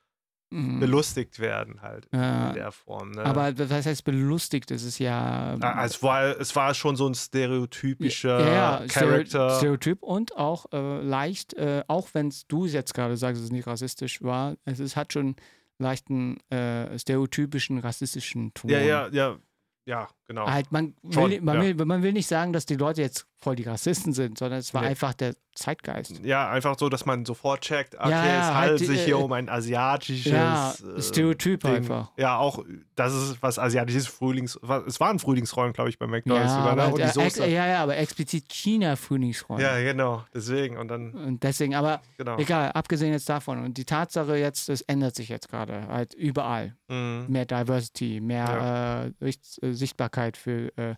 Mhm. 0.52 0.80
belustigt 0.80 1.38
werden 1.38 1.80
halt 1.80 2.08
Ja. 2.12 2.48
in 2.48 2.54
der 2.54 2.72
Form. 2.72 3.12
Ne? 3.12 3.24
Aber 3.24 3.56
was 3.56 3.86
heißt 3.86 4.04
belustigt? 4.04 4.70
Das 4.70 4.82
ist 4.82 4.98
ja. 4.98 5.56
Ah, 5.60 5.84
es, 5.84 6.02
war, 6.02 6.38
es 6.40 6.54
war 6.56 6.74
schon 6.74 6.96
so 6.96 7.06
ein 7.06 7.14
stereotypischer 7.14 8.40
ja, 8.40 8.80
ja, 8.80 8.86
Charakter. 8.88 9.50
Stereotyp 9.58 10.02
und 10.02 10.36
auch 10.36 10.66
äh, 10.72 11.00
leicht, 11.02 11.54
äh, 11.54 11.84
auch 11.86 12.08
wenn 12.14 12.32
du 12.48 12.64
es 12.66 12.72
jetzt 12.72 12.94
gerade 12.94 13.16
sagst, 13.16 13.38
dass 13.40 13.46
es 13.46 13.52
nicht 13.52 13.66
rassistisch 13.66 14.22
war, 14.22 14.56
es 14.64 14.80
ist, 14.80 14.96
hat 14.96 15.12
schon 15.12 15.36
leichten 15.78 16.38
äh, 16.50 16.98
stereotypischen 16.98 17.78
rassistischen 17.78 18.52
Ton. 18.54 18.70
ja, 18.70 18.80
ja, 18.80 19.08
ja, 19.12 19.38
ja, 19.86 20.08
genau. 20.30 20.46
Halt, 20.48 20.70
man, 20.70 20.94
Schon, 21.10 21.30
will, 21.30 21.40
man, 21.40 21.56
ja. 21.56 21.62
will, 21.78 21.84
man 21.86 22.02
will 22.02 22.12
nicht 22.12 22.28
sagen, 22.28 22.52
dass 22.52 22.64
die 22.66 22.76
Leute 22.76 23.02
jetzt 23.02 23.26
voll 23.42 23.56
die 23.56 23.64
Rassisten 23.64 24.12
sind, 24.12 24.38
sondern 24.38 24.58
es 24.60 24.74
war 24.74 24.82
Nee. 24.82 24.88
einfach 24.88 25.14
der 25.14 25.34
Zeitgeist. 25.54 26.20
Ja, 26.22 26.48
einfach 26.50 26.78
so, 26.78 26.88
dass 26.90 27.06
man 27.06 27.24
sofort 27.24 27.62
checkt, 27.62 27.94
okay, 27.98 28.10
Ja, 28.10 28.22
es 28.24 28.44
halt, 28.46 28.54
handelt 28.54 28.78
sich 28.86 29.00
hier 29.04 29.14
äh, 29.16 29.22
um 29.22 29.32
ein 29.32 29.48
asiatisches 29.48 30.30
Ja, 30.30 30.74
äh, 30.96 31.00
Stereotyp 31.02 31.62
Ding. 31.62 31.74
einfach. 31.76 32.10
Ja, 32.18 32.36
auch, 32.36 32.62
das 32.96 33.14
ist 33.14 33.42
was 33.42 33.58
asiatisches 33.58 34.06
Frühlings... 34.06 34.58
was- 34.62 34.84
Es 34.86 35.00
war 35.00 35.08
ein 35.10 35.18
Frühlingsrollen, 35.18 35.72
glaube 35.72 35.88
ich, 35.90 35.98
bei 35.98 36.06
McDonalds 36.06 36.50
Ja, 36.52 36.58
sogar, 36.58 36.76
ne? 36.76 36.86
Und 36.92 36.98
die 36.98 37.02
äh, 37.02 37.08
Soße. 37.08 37.46
ja, 37.48 37.66
ja, 37.66 37.82
aber 37.82 37.96
explizit 37.96 38.48
China-Frühlingsrollen. 38.52 39.62
Ja, 39.62 39.78
genau. 39.80 40.22
Deswegen. 40.34 40.76
Und 40.76 40.88
dann, 40.88 41.12
Und 41.14 41.42
deswegen, 41.42 41.74
aber 41.74 42.00
genau. 42.18 42.38
egal, 42.38 42.72
abgesehen 42.72 43.12
jetzt 43.12 43.28
davon. 43.28 43.64
Und 43.64 43.76
die 43.78 43.84
Tatsache 43.86 44.36
jetzt, 44.36 44.68
das 44.68 44.82
ändert 44.82 45.16
sich 45.16 45.28
jetzt 45.30 45.48
gerade 45.48 45.88
halt 45.88 46.12
überall. 46.14 46.76
Mhm. 46.88 47.24
Mehr 47.28 47.46
Diversity, 47.46 48.20
mehr 48.20 49.12
äh, 49.20 49.28
äh, 49.28 49.72
Sichtbarkeit 50.20 50.36
für, 50.36 50.76
äh, 50.76 50.94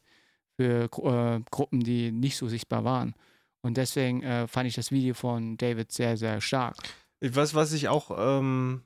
für 0.57 0.85
äh, 0.85 1.41
Gruppen, 1.51 1.81
die 1.81 2.13
nicht 2.13 2.37
so 2.37 2.49
sichtbar 2.49 2.85
waren. 2.85 3.15
Und 3.63 3.77
deswegen 3.77 4.23
äh, 4.23 4.49
fand 4.49 4.67
ich 4.67 4.75
das 4.75 4.91
Video 4.91 5.15
von 5.15 5.57
David 5.57 5.93
sehr, 5.93 6.17
sehr 6.17 6.41
stark. 6.41 6.77
Ich 7.21 7.35
weiß, 7.35 7.55
was 7.55 7.73
ich 7.73 7.89
auch 7.89 8.11
ähm, 8.17 8.83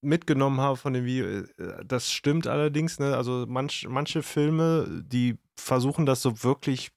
mitgenommen 0.00 0.60
habe 0.60 0.76
von 0.76 0.92
dem 0.92 1.04
Video, 1.04 1.26
äh, 1.26 1.84
das 1.84 2.10
stimmt 2.12 2.46
allerdings, 2.46 3.00
ne? 3.00 3.16
Also 3.16 3.46
manch, 3.48 3.86
manche 3.88 4.22
Filme, 4.22 5.02
die 5.04 5.36
versuchen 5.56 6.06
das 6.06 6.22
so 6.22 6.44
wirklich 6.44 6.90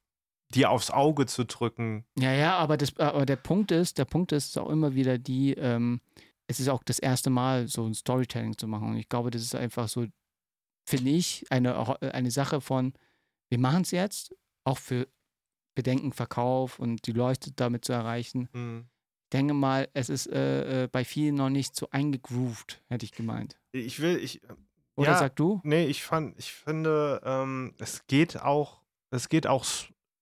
dir 0.53 0.69
aufs 0.69 0.91
Auge 0.91 1.25
zu 1.25 1.45
drücken. 1.45 2.05
Ja, 2.17 2.33
ja, 2.33 2.57
aber, 2.57 2.77
das, 2.77 2.95
aber 2.97 3.25
der 3.25 3.35
Punkt 3.35 3.71
ist, 3.71 3.97
der 3.97 4.05
Punkt 4.05 4.31
ist 4.31 4.57
auch 4.57 4.69
immer 4.69 4.93
wieder 4.93 5.17
die, 5.17 5.53
ähm, 5.53 6.01
es 6.47 6.59
ist 6.59 6.69
auch 6.69 6.83
das 6.83 6.99
erste 6.99 7.29
Mal, 7.29 7.67
so 7.67 7.85
ein 7.85 7.93
Storytelling 7.93 8.57
zu 8.57 8.67
machen. 8.67 8.89
Und 8.89 8.97
ich 8.97 9.09
glaube, 9.09 9.31
das 9.31 9.41
ist 9.41 9.55
einfach 9.55 9.87
so, 9.87 10.05
finde 10.89 11.11
ich, 11.11 11.45
eine, 11.49 12.01
eine 12.13 12.31
Sache 12.31 12.61
von, 12.61 12.93
wir 13.49 13.59
machen 13.59 13.81
es 13.83 13.91
jetzt, 13.91 14.35
auch 14.63 14.77
für 14.77 15.07
Bedenken, 15.75 16.11
Verkauf 16.13 16.79
und 16.79 17.05
die 17.07 17.11
Leute 17.13 17.51
damit 17.55 17.85
zu 17.85 17.93
erreichen. 17.93 18.49
Mhm. 18.53 18.85
Ich 19.25 19.29
denke 19.37 19.53
mal, 19.53 19.87
es 19.93 20.09
ist 20.09 20.27
äh, 20.27 20.83
äh, 20.83 20.87
bei 20.87 21.05
vielen 21.05 21.35
noch 21.35 21.49
nicht 21.49 21.75
so 21.75 21.87
eingegroovt, 21.91 22.81
hätte 22.89 23.05
ich 23.05 23.11
gemeint. 23.11 23.57
Ich 23.71 23.99
will, 24.01 24.17
ich, 24.17 24.41
Oder 24.95 25.11
Ja. 25.11 25.17
sag 25.17 25.35
du? 25.35 25.61
Nee, 25.63 25.85
ich 25.85 26.03
fand, 26.03 26.37
ich 26.39 26.51
finde, 26.51 27.21
ähm, 27.23 27.73
es 27.77 28.05
geht 28.07 28.41
auch, 28.41 28.81
es 29.11 29.29
geht 29.29 29.45
auch 29.47 29.63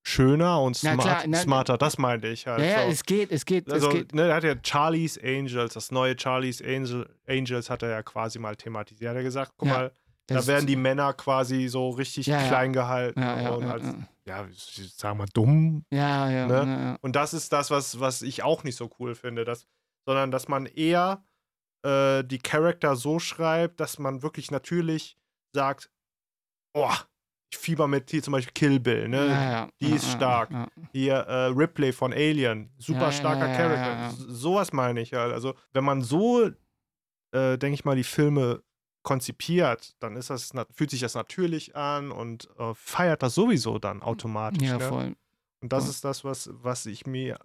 schöner 0.03 0.62
und 0.62 0.75
smart, 0.75 1.01
klar, 1.01 1.23
na- 1.27 1.38
smarter, 1.39 1.77
das 1.77 1.97
meinte 1.97 2.27
ich 2.27 2.45
halt. 2.47 2.60
Ja, 2.60 2.65
ja, 2.82 2.84
so. 2.84 2.89
es 2.91 3.03
geht, 3.03 3.32
es 3.32 3.45
geht, 3.45 3.71
also, 3.71 3.88
es 3.89 3.93
geht. 3.95 4.13
ne, 4.13 4.23
er 4.27 4.36
hat 4.36 4.43
ja 4.43 4.56
Charlie's 4.62 5.17
Angels, 5.17 5.73
das 5.73 5.89
neue 5.91 6.15
Charlie's 6.19 6.62
Angel, 6.62 7.10
Angels 7.27 7.69
hat 7.69 7.82
er 7.84 7.89
ja 7.89 8.03
quasi 8.03 8.38
mal 8.39 8.56
thematisiert. 8.56 9.13
Er 9.13 9.17
hat 9.17 9.23
gesagt, 9.23 9.53
guck 9.58 9.67
Ja, 9.69 9.73
mal, 9.73 9.91
Das 10.28 10.46
da 10.46 10.54
werden 10.54 10.68
die 10.68 10.76
Männer 10.76 11.13
quasi 11.13 11.68
so 11.68 11.90
richtig 11.90 12.28
Ja, 12.28 12.48
klein 12.48 12.74
gehalten 12.74 13.22
ja, 13.22 13.50
und 13.52 13.63
ja, 13.63 13.72
als, 13.72 13.86
ja. 13.86 14.44
ja, 14.44 14.48
ich 14.48 14.94
sag 14.96 15.18
mal 15.18 15.28
dumm. 15.34 15.86
ja, 15.90 16.30
ja, 16.30 16.48
Ne? 16.48 16.98
Und 17.02 17.16
das 17.16 17.34
ist 17.34 17.52
das, 17.54 17.72
was, 17.72 18.00
was 18.00 18.22
ich 18.22 18.44
auch 18.44 18.63
nicht 18.63 18.76
so 18.76 18.90
cool 19.00 19.16
finde, 19.16 19.46
dass, 19.46 19.68
sondern 20.06 20.32
dass 20.32 20.48
man 20.48 20.66
eher 20.66 21.24
äh, 21.84 22.24
die 22.24 22.40
Charakter 22.40 22.96
so 22.96 23.20
schreibt, 23.20 23.80
dass 23.80 24.00
man 24.00 24.22
wirklich 24.22 24.52
natürlich 24.52 25.18
sagt, 25.54 25.90
oh, 26.74 26.92
ich 27.50 27.58
fieber 27.58 27.88
mit 27.88 28.12
hier 28.12 28.22
zum 28.22 28.34
Beispiel 28.34 28.54
Kill 28.54 28.80
Bill, 28.80 29.08
ne? 29.08 29.28
Ja, 29.28 29.52
ja, 29.52 29.70
die 29.80 29.92
ist 29.92 30.06
ja, 30.06 30.12
stark. 30.12 30.50
Hier 30.92 31.16
äh, 31.16 31.46
Ripley 31.46 31.94
von 31.94 32.12
Alien, 32.12 32.70
super 32.78 33.12
starker 33.12 33.48
Charakter. 33.48 34.13
Sowas 34.28 34.74
meine 34.74 35.00
ich 35.00 35.13
halt. 35.13 35.34
Also, 35.34 35.56
wenn 35.72 35.86
man 35.86 36.02
so, 36.02 36.48
äh, 37.32 37.58
denke 37.58 37.76
ich 37.76 37.86
mal, 37.86 37.96
die 37.96 38.04
Filme 38.04 38.63
konzipiert, 39.08 39.96
dann 40.02 40.17
ist 40.17 40.30
das, 40.30 40.52
fühlt 40.74 40.89
sich 40.89 41.00
das 41.00 41.15
natürlich 41.15 41.78
an 41.78 42.12
und 42.12 42.50
äh, 42.60 42.74
feiert 42.74 43.24
das 43.24 43.36
sowieso 43.36 43.80
dann 43.80 44.02
automatisch. 44.02 44.67
ja, 44.67 44.78
ne? 44.78 44.84
voll. 44.84 45.15
Und 45.62 45.72
das 45.72 45.86
voll. 45.86 45.91
ist 45.91 46.04
das, 46.04 46.26
was, 46.26 46.50
was 46.62 46.86
ich 46.86 47.06
mir, 47.06 47.39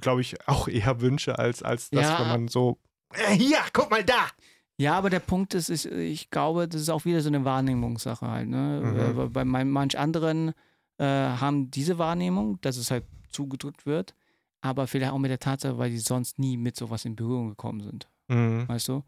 glaube 0.00 0.20
ich, 0.20 0.36
auch 0.46 0.68
eher 0.68 1.00
wünsche, 1.00 1.40
als, 1.40 1.60
als 1.64 1.90
das, 1.90 2.04
Ja. 2.04 2.20
wenn 2.20 2.28
man 2.28 2.46
so, 2.48 2.78
äh, 3.14 3.34
hier, 3.34 3.58
guck 3.72 3.90
mal 3.90 4.04
da. 4.04 4.28
Ja, 4.76 4.94
aber 4.94 5.10
der 5.10 5.18
Punkt 5.18 5.54
ist, 5.54 5.70
ich, 5.70 5.86
ich 5.90 6.30
glaube, 6.30 6.68
das 6.68 6.80
ist 6.82 6.88
auch 6.88 7.04
wieder 7.04 7.20
so 7.20 7.28
eine 7.30 7.44
Wahrnehmungssache 7.44 8.28
halt. 8.28 8.48
Ne? 8.48 9.12
Mhm. 9.16 9.20
Äh, 9.22 9.28
Bei 9.28 9.44
manch 9.44 9.98
anderen 9.98 10.52
äh, 10.98 11.04
haben 11.04 11.68
diese 11.72 11.98
Wahrnehmung, 11.98 12.60
dass 12.60 12.76
es 12.76 12.92
halt 12.92 13.04
zugedrückt 13.32 13.86
wird, 13.86 14.14
aber 14.60 14.86
vielleicht 14.86 15.12
auch 15.12 15.18
mit 15.18 15.32
der 15.32 15.40
Tatsache, 15.40 15.78
weil 15.78 15.90
die 15.90 15.98
sonst 15.98 16.38
nie 16.38 16.56
mit 16.56 16.76
sowas 16.76 17.04
in 17.04 17.16
Berührung 17.16 17.48
gekommen 17.48 17.80
sind. 17.80 18.08
Mhm. 18.28 18.68
Weißt 18.68 18.86
du? 18.86 19.02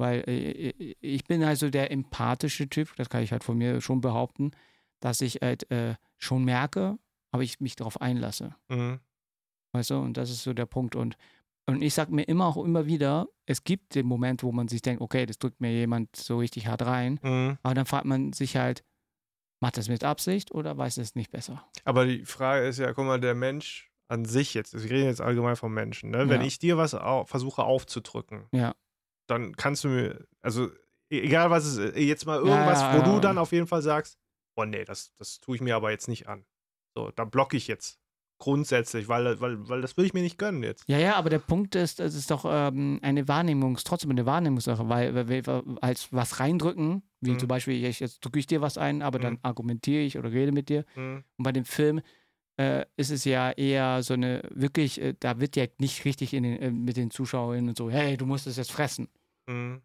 Weil 0.00 0.24
äh, 0.26 0.94
ich 1.00 1.24
bin 1.24 1.44
halt 1.44 1.58
so 1.58 1.68
der 1.70 1.90
empathische 1.90 2.68
Typ, 2.68 2.96
das 2.96 3.10
kann 3.10 3.22
ich 3.22 3.32
halt 3.32 3.44
von 3.44 3.58
mir 3.58 3.80
schon 3.82 4.00
behaupten, 4.00 4.52
dass 5.00 5.20
ich 5.20 5.36
halt 5.42 5.70
äh, 5.70 5.94
schon 6.16 6.44
merke, 6.44 6.98
aber 7.32 7.42
ich 7.42 7.60
mich 7.60 7.76
darauf 7.76 8.00
einlasse. 8.00 8.54
Mhm. 8.68 9.00
Weißt 9.72 9.90
du? 9.90 9.98
Und 9.98 10.16
das 10.16 10.30
ist 10.30 10.42
so 10.42 10.52
der 10.52 10.66
Punkt. 10.66 10.96
Und, 10.96 11.16
und 11.66 11.82
ich 11.82 11.94
sage 11.94 12.12
mir 12.14 12.22
immer 12.24 12.46
auch 12.46 12.56
immer 12.64 12.86
wieder, 12.86 13.28
es 13.46 13.62
gibt 13.62 13.94
den 13.94 14.06
Moment, 14.06 14.42
wo 14.42 14.52
man 14.52 14.68
sich 14.68 14.82
denkt, 14.82 15.02
okay, 15.02 15.26
das 15.26 15.38
drückt 15.38 15.60
mir 15.60 15.70
jemand 15.70 16.16
so 16.16 16.38
richtig 16.38 16.66
hart 16.66 16.82
rein. 16.82 17.20
Mhm. 17.22 17.58
Aber 17.62 17.74
dann 17.74 17.86
fragt 17.86 18.06
man 18.06 18.32
sich 18.32 18.56
halt, 18.56 18.82
macht 19.60 19.76
das 19.76 19.88
mit 19.88 20.02
Absicht 20.02 20.50
oder 20.52 20.76
weiß 20.78 20.96
es 20.96 21.14
nicht 21.14 21.30
besser? 21.30 21.64
Aber 21.84 22.06
die 22.06 22.24
Frage 22.24 22.66
ist 22.66 22.78
ja, 22.78 22.92
guck 22.94 23.04
mal, 23.04 23.20
der 23.20 23.34
Mensch 23.34 23.90
an 24.08 24.24
sich 24.24 24.54
jetzt, 24.54 24.72
wir 24.74 24.90
reden 24.90 25.06
jetzt 25.06 25.20
allgemein 25.20 25.56
vom 25.56 25.72
Menschen, 25.74 26.10
ne? 26.10 26.28
wenn 26.28 26.40
Ja. 26.40 26.46
ich 26.46 26.58
dir 26.58 26.76
was 26.78 26.94
au 26.94 27.24
versuche 27.26 27.62
aufzudrücken, 27.62 28.46
Ja. 28.52 28.74
Dann 29.30 29.56
kannst 29.56 29.84
du 29.84 29.88
mir, 29.88 30.26
also 30.42 30.66
e- 31.10 31.20
egal 31.20 31.50
was 31.50 31.64
es 31.64 31.76
ist, 31.78 31.96
jetzt 31.96 32.26
mal 32.26 32.38
irgendwas, 32.38 32.80
ja, 32.80 32.92
wo 32.92 32.98
ja. 32.98 33.02
du 33.02 33.20
dann 33.20 33.38
auf 33.38 33.52
jeden 33.52 33.66
Fall 33.66 33.82
sagst, 33.82 34.18
oh 34.56 34.64
nee, 34.64 34.84
das, 34.84 35.12
das 35.18 35.40
tue 35.40 35.56
ich 35.56 35.62
mir 35.62 35.76
aber 35.76 35.90
jetzt 35.90 36.08
nicht 36.08 36.28
an. 36.28 36.44
So, 36.94 37.10
da 37.14 37.24
blocke 37.24 37.56
ich 37.56 37.68
jetzt 37.68 37.98
grundsätzlich, 38.38 39.06
weil, 39.08 39.38
weil, 39.40 39.68
weil 39.68 39.82
das 39.82 39.96
will 39.96 40.06
ich 40.06 40.14
mir 40.14 40.22
nicht 40.22 40.38
gönnen 40.38 40.62
jetzt. 40.62 40.84
Ja, 40.88 40.98
ja, 40.98 41.14
aber 41.16 41.28
der 41.28 41.38
Punkt 41.40 41.74
ist, 41.74 42.00
es 42.00 42.14
ist 42.14 42.30
doch 42.30 42.44
ähm, 42.48 42.98
eine 43.02 43.24
Wahrnehmungs-, 43.28 43.84
trotzdem 43.84 44.10
eine 44.10 44.24
Wahrnehmungssache, 44.24 44.88
weil, 44.88 45.14
weil 45.14 45.28
wir 45.28 45.62
als 45.82 46.10
was 46.12 46.40
reindrücken, 46.40 47.02
wie 47.20 47.32
Mhm. 47.32 47.38
zum 47.38 47.48
Beispiel, 47.48 47.84
ich, 47.84 48.00
jetzt 48.00 48.24
drücke 48.24 48.38
ich 48.38 48.46
dir 48.46 48.62
was 48.62 48.78
ein, 48.78 49.02
aber 49.02 49.18
dann 49.18 49.34
Mhm. 49.34 49.38
argumentiere 49.42 50.02
ich 50.02 50.16
oder 50.18 50.32
rede 50.32 50.52
mit 50.52 50.70
dir. 50.70 50.84
Mhm. 50.96 51.22
Und 51.36 51.42
bei 51.44 51.52
dem 51.52 51.66
Film 51.66 52.00
äh, 52.56 52.86
ist 52.96 53.10
es 53.10 53.24
ja 53.24 53.52
eher 53.52 54.02
so 54.02 54.14
eine, 54.14 54.42
wirklich, 54.50 55.00
äh, 55.00 55.14
da 55.20 55.38
wird 55.38 55.54
ja 55.56 55.66
nicht 55.78 56.04
richtig 56.06 56.32
in 56.34 56.42
den, 56.42 56.56
äh, 56.60 56.70
mit 56.70 56.96
den 56.96 57.10
Zuschauerinnen 57.10 57.68
und 57.70 57.76
so, 57.78 57.90
hey, 57.90 58.16
du 58.16 58.24
musst 58.26 58.46
es 58.46 58.56
jetzt 58.56 58.72
fressen. 58.72 59.08
Mhm. 59.50 59.82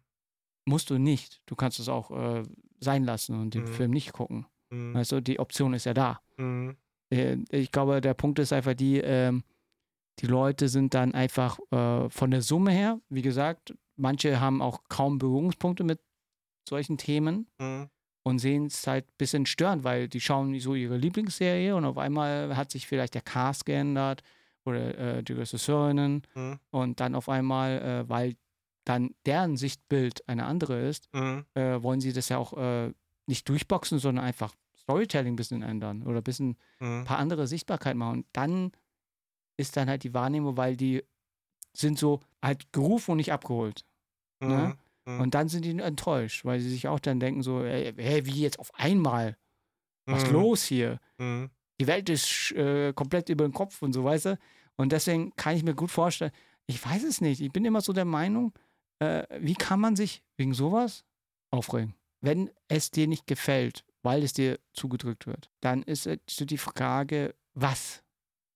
Musst 0.68 0.90
du 0.90 0.98
nicht. 0.98 1.42
Du 1.46 1.54
kannst 1.54 1.78
es 1.78 1.88
auch 1.88 2.10
äh, 2.10 2.42
sein 2.80 3.04
lassen 3.04 3.40
und 3.40 3.54
den 3.54 3.62
Mhm. 3.64 3.68
Film 3.68 3.90
nicht 3.92 4.12
gucken. 4.12 4.46
Mhm. 4.70 4.94
Weißt 4.94 5.12
du, 5.12 5.20
die 5.20 5.38
Option 5.38 5.74
ist 5.74 5.84
ja 5.86 5.94
da. 5.94 6.20
Mhm. 6.36 6.76
Äh, 7.10 7.36
ich 7.50 7.70
glaube, 7.70 8.00
der 8.00 8.14
Punkt 8.14 8.38
ist 8.38 8.52
einfach 8.52 8.74
die, 8.74 8.98
ähm, 8.98 9.44
die 10.18 10.26
Leute 10.26 10.68
sind 10.68 10.94
dann 10.94 11.14
einfach 11.14 11.58
äh, 11.70 12.08
von 12.10 12.30
der 12.30 12.42
Summe 12.42 12.72
her, 12.72 13.00
wie 13.08 13.22
gesagt, 13.22 13.74
manche 13.96 14.40
haben 14.40 14.60
auch 14.62 14.82
kaum 14.88 15.18
Berührungspunkte 15.18 15.84
mit 15.84 16.00
solchen 16.68 16.96
Themen 16.98 17.46
Mhm. 17.60 17.88
und 18.24 18.38
sehen 18.40 18.66
es 18.66 18.86
halt 18.86 19.06
ein 19.06 19.14
bisschen 19.18 19.46
störend, 19.46 19.84
weil 19.84 20.08
die 20.08 20.20
schauen 20.20 20.58
so 20.58 20.74
ihre 20.74 20.96
Lieblingsserie 20.96 21.76
und 21.76 21.84
auf 21.84 21.96
einmal 21.98 22.56
hat 22.56 22.70
sich 22.72 22.86
vielleicht 22.88 23.14
der 23.14 23.22
Cast 23.22 23.66
geändert 23.66 24.22
oder 24.64 24.98
äh, 25.18 25.22
die 25.22 25.34
Regisseurinnen 25.34 26.22
Mhm. 26.34 26.58
und 26.70 26.98
dann 26.98 27.14
auf 27.14 27.28
einmal, 27.28 27.70
äh, 27.82 28.08
weil 28.08 28.36
dann 28.86 29.14
deren 29.26 29.56
Sichtbild 29.58 30.26
eine 30.28 30.46
andere 30.46 30.80
ist, 30.88 31.08
Mhm. 31.12 31.44
äh, 31.54 31.82
wollen 31.82 32.00
sie 32.00 32.12
das 32.14 32.30
ja 32.30 32.38
auch 32.38 32.54
äh, 32.56 32.92
nicht 33.26 33.46
durchboxen, 33.48 33.98
sondern 33.98 34.24
einfach 34.24 34.54
Storytelling 34.78 35.34
ein 35.34 35.36
bisschen 35.36 35.62
ändern 35.62 36.02
oder 36.04 36.18
ein 36.18 36.24
bisschen 36.24 36.56
ein 36.80 37.00
Mhm. 37.00 37.04
paar 37.04 37.18
andere 37.18 37.46
Sichtbarkeit 37.46 37.96
machen. 37.96 38.18
Und 38.20 38.26
dann 38.32 38.72
ist 39.58 39.76
dann 39.76 39.88
halt 39.88 40.04
die 40.04 40.14
Wahrnehmung, 40.14 40.56
weil 40.56 40.76
die 40.76 41.02
sind 41.76 41.98
so 41.98 42.20
halt 42.42 42.72
gerufen 42.72 43.12
und 43.12 43.16
nicht 43.18 43.32
abgeholt. 43.32 43.84
ne? 44.40 44.76
Mhm. 45.06 45.20
Und 45.20 45.34
dann 45.34 45.48
sind 45.48 45.64
die 45.64 45.76
enttäuscht, 45.78 46.44
weil 46.44 46.60
sie 46.60 46.70
sich 46.70 46.88
auch 46.88 47.00
dann 47.00 47.20
denken 47.20 47.42
so, 47.42 47.62
ey, 47.64 47.92
hey, 47.96 48.26
wie 48.26 48.40
jetzt 48.42 48.58
auf 48.58 48.72
einmal? 48.74 49.36
Was 50.06 50.26
Mhm. 50.26 50.32
los 50.32 50.64
hier? 50.64 51.00
Mhm. 51.18 51.50
Die 51.80 51.86
Welt 51.86 52.08
ist 52.08 52.52
äh, 52.52 52.92
komplett 52.92 53.28
über 53.28 53.46
den 53.48 53.52
Kopf 53.52 53.82
und 53.82 53.92
so, 53.92 54.04
weißt 54.04 54.26
du? 54.26 54.38
Und 54.76 54.92
deswegen 54.92 55.34
kann 55.36 55.56
ich 55.56 55.62
mir 55.64 55.74
gut 55.74 55.90
vorstellen, 55.90 56.32
ich 56.66 56.84
weiß 56.84 57.02
es 57.04 57.20
nicht. 57.20 57.40
Ich 57.40 57.50
bin 57.52 57.64
immer 57.64 57.80
so 57.80 57.92
der 57.92 58.04
Meinung, 58.04 58.52
äh, 58.98 59.24
wie 59.40 59.54
kann 59.54 59.80
man 59.80 59.96
sich 59.96 60.22
wegen 60.36 60.54
sowas 60.54 61.04
aufregen? 61.50 61.94
Wenn 62.20 62.50
es 62.68 62.90
dir 62.90 63.06
nicht 63.06 63.26
gefällt, 63.26 63.84
weil 64.02 64.22
es 64.22 64.32
dir 64.32 64.58
zugedrückt 64.72 65.26
wird, 65.26 65.50
dann 65.60 65.82
ist 65.82 66.06
es 66.06 66.18
so 66.28 66.44
die 66.44 66.58
Frage, 66.58 67.34
was? 67.54 68.02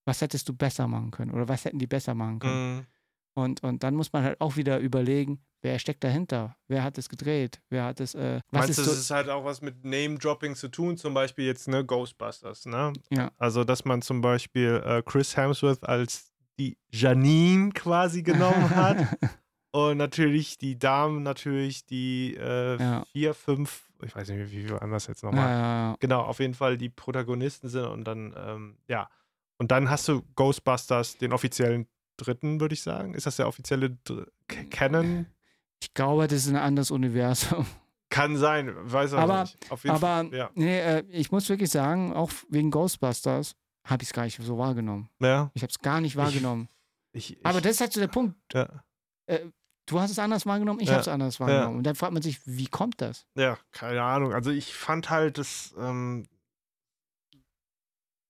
Was 0.06 0.20
hättest 0.20 0.48
du 0.48 0.54
besser 0.54 0.88
machen 0.88 1.10
können? 1.10 1.32
Oder 1.32 1.48
was 1.48 1.64
hätten 1.64 1.78
die 1.78 1.86
besser 1.86 2.14
machen 2.14 2.38
können? 2.38 2.76
Mhm. 2.76 2.86
Und, 3.34 3.62
und 3.62 3.82
dann 3.82 3.94
muss 3.94 4.12
man 4.12 4.24
halt 4.24 4.40
auch 4.40 4.56
wieder 4.56 4.78
überlegen, 4.78 5.44
wer 5.62 5.78
steckt 5.78 6.02
dahinter? 6.02 6.56
Wer 6.68 6.82
hat 6.82 6.98
es 6.98 7.08
gedreht? 7.08 7.60
Wer 7.68 7.84
hat 7.84 8.00
es, 8.00 8.14
äh, 8.14 8.40
was 8.50 8.60
Meinst 8.60 8.70
ist 8.70 8.78
du, 8.78 8.82
so, 8.84 8.90
das 8.90 9.00
ist 9.00 9.10
halt 9.10 9.28
auch 9.28 9.44
was 9.44 9.60
mit 9.60 9.84
Name-Dropping 9.84 10.54
zu 10.56 10.68
tun, 10.68 10.96
zum 10.96 11.14
Beispiel 11.14 11.46
jetzt, 11.46 11.68
ne, 11.68 11.84
Ghostbusters, 11.84 12.66
ne? 12.66 12.92
Ja. 13.10 13.30
Also, 13.36 13.64
dass 13.64 13.84
man 13.84 14.02
zum 14.02 14.20
Beispiel 14.20 14.82
äh, 14.84 15.02
Chris 15.04 15.36
Hemsworth 15.36 15.84
als 15.84 16.32
die 16.58 16.76
Janine 16.90 17.70
quasi 17.70 18.22
genommen 18.22 18.70
hat 18.70 18.98
und 19.72 19.96
natürlich 19.98 20.58
die 20.58 20.78
Damen, 20.78 21.22
natürlich 21.22 21.86
die 21.86 22.34
äh, 22.36 22.76
Ja. 22.80 23.04
vier, 23.12 23.34
fünf, 23.34 23.88
ich 24.04 24.14
weiß 24.14 24.28
nicht, 24.30 24.50
wie 24.52 24.62
viel 24.66 24.78
anders 24.78 25.06
jetzt 25.06 25.22
ja, 25.22 25.28
nochmal. 25.30 25.48
ja, 25.48 25.88
ja. 25.90 25.96
Genau, 26.00 26.22
auf 26.22 26.40
jeden 26.40 26.54
Fall 26.54 26.76
die 26.78 26.88
Protagonisten 26.88 27.68
sind 27.68 27.84
und 27.86 28.04
dann, 28.04 28.34
ähm, 28.36 28.78
ja. 28.88 29.08
Und 29.58 29.70
dann 29.70 29.90
hast 29.90 30.08
du 30.08 30.22
Ghostbusters, 30.36 31.18
den 31.18 31.32
offiziellen 31.32 31.86
dritten, 32.16 32.60
würde 32.60 32.72
ich 32.74 32.82
sagen. 32.82 33.14
Ist 33.14 33.26
das 33.26 33.36
der 33.36 33.46
offizielle 33.46 33.90
Dr 33.90 34.26
K- 34.48 34.64
Canon? 34.70 35.26
Ich 35.82 35.92
glaube, 35.94 36.26
das 36.28 36.38
ist 36.46 36.48
ein 36.48 36.56
anderes 36.56 36.90
Universum. 36.90 37.66
Kann 38.10 38.36
sein, 38.36 38.74
weiß 38.74 39.12
auch 39.14 39.18
Aber- 39.20 39.42
nicht. 39.42 39.70
Auf 39.70 39.84
jeden 39.84 39.96
Aber 39.96 40.06
Fall, 40.24 40.34
ja. 40.34 40.50
nee, 40.54 40.80
äh, 40.80 41.04
ich 41.10 41.30
muss 41.30 41.48
wirklich 41.48 41.70
sagen, 41.70 42.12
auch 42.12 42.30
wegen 42.48 42.70
Ghostbusters 42.70 43.54
habe 43.86 44.02
ich 44.02 44.08
es 44.08 44.12
gar 44.12 44.24
nicht 44.24 44.40
so 44.42 44.58
wahrgenommen. 44.58 45.08
ja. 45.20 45.50
Ich 45.54 45.62
habe 45.62 45.70
es 45.70 45.78
gar 45.78 46.00
nicht 46.00 46.16
wahrgenommen. 46.16 46.68
Ich, 47.12 47.32
ich, 47.38 47.46
Aber 47.46 47.60
das 47.60 47.72
ist 47.72 47.80
halt 47.80 47.92
so 47.92 48.00
der 48.00 48.08
Punkt. 48.08 48.34
ja. 48.52 48.68
Du 49.90 49.98
hast 50.00 50.10
es 50.12 50.18
anders 50.20 50.46
wahrgenommen, 50.46 50.78
ich 50.78 50.86
Ja, 50.86 50.92
habe 50.94 51.00
es 51.02 51.08
anders 51.08 51.40
wahrgenommen. 51.40 51.78
Und 51.78 51.82
dann 51.82 51.96
fragt 51.96 52.12
man 52.12 52.22
sich, 52.22 52.38
wie 52.46 52.66
kommt 52.66 53.00
das? 53.00 53.26
Ja, 53.34 53.58
keine 53.72 54.02
Ahnung. 54.02 54.32
Also 54.32 54.50
ich 54.50 54.72
fand 54.72 55.10
halt 55.10 55.36
das, 55.36 55.74
ähm, 55.78 56.26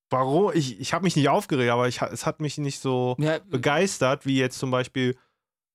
warum, 0.08 0.52
ich, 0.54 0.80
ich 0.80 0.92
habe 0.94 1.04
mich 1.04 1.16
nicht 1.16 1.28
aufgeregt, 1.28 1.70
aber 1.70 1.86
ich, 1.88 2.00
es 2.00 2.24
hat 2.26 2.40
mich 2.40 2.58
nicht 2.58 2.80
so 2.80 3.14
Ja, 3.18 3.38
begeistert, 3.40 4.26
wie 4.26 4.38
jetzt 4.38 4.58
zum 4.58 4.70
Beispiel 4.70 5.16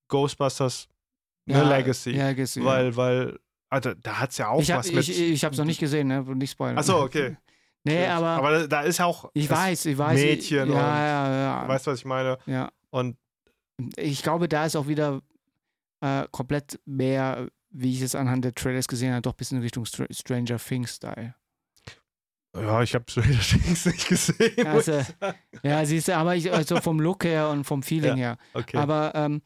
Ghostbusters 0.08 0.88
ne, 1.46 1.56
ja, 1.56 1.70
Legacy. 1.78 2.12
Ja, 2.12 2.28
Legacy. 2.30 2.60
ja. 2.62 2.66
Weil, 2.66 2.96
weil, 2.96 3.40
also 3.70 3.94
da 3.94 4.20
hat 4.20 4.32
es 4.32 4.38
ja 4.40 4.50
auch 4.50 4.62
ich 4.62 4.72
habe 4.72 4.80
was 4.80 4.92
mit. 4.92 5.08
ich, 5.08 5.20
ich 5.20 5.44
hab's 5.46 5.58
noch 5.58 5.66
nicht 5.66 5.80
gesehen, 5.80 6.08
ne? 6.08 6.22
Nicht 6.36 6.52
spoilern. 6.52 6.78
Achso, 6.78 7.02
okay. 7.04 7.38
Nee, 7.88 8.08
aber, 8.08 8.30
aber 8.30 8.68
da 8.68 8.82
ist 8.82 8.98
ja 8.98 9.06
auch. 9.06 9.30
ich 9.36 9.48
weiß, 9.48 9.86
ich 9.86 9.96
weiß. 9.96 10.20
Mädchen 10.20 10.58
ja, 10.58 10.64
und- 10.64 10.72
ja, 10.72 11.62
ja. 11.62 11.68
Weißt 11.68 11.86
du, 11.86 11.92
was 11.92 12.00
ich 12.00 12.06
meine? 12.06 12.40
ja. 12.48 12.72
Und 12.90 13.16
Ich 13.98 14.24
glaube, 14.24 14.50
da 14.50 14.66
ist 14.66 14.76
auch 14.76 14.88
wieder 14.88 15.22
äh, 16.06 16.28
komplett 16.32 16.80
mehr, 16.86 17.48
wie 17.72 17.94
ich 17.94 18.02
es 18.02 18.16
anhand 18.16 18.46
der 18.46 18.54
Trailers 18.54 18.88
gesehen 18.88 19.12
habe, 19.12 19.22
doch 19.22 19.34
ein 19.34 19.38
bisschen 19.38 19.62
Richtung 19.62 19.86
Str 19.86 20.06
Stranger 20.12 20.58
Things-Style. 20.58 21.36
ja, 22.56 22.82
ich 22.84 22.94
habe 22.94 23.06
Stranger 23.10 23.40
Things 23.40 23.86
nicht 23.86 24.08
gesehen. 24.08 24.68
Also. 24.68 25.02
Ja, 25.64 25.86
siehst 25.86 26.08
du, 26.08 26.16
aber 26.16 26.36
ich, 26.36 26.52
also 26.52 26.80
vom 26.80 27.00
Look 27.00 27.24
her 27.26 27.50
und 27.50 27.64
vom 27.64 27.82
Feeling 27.84 28.18
her. 28.18 28.38
okay. 28.54 28.78
Aber 28.78 29.14
ähm, 29.16 29.42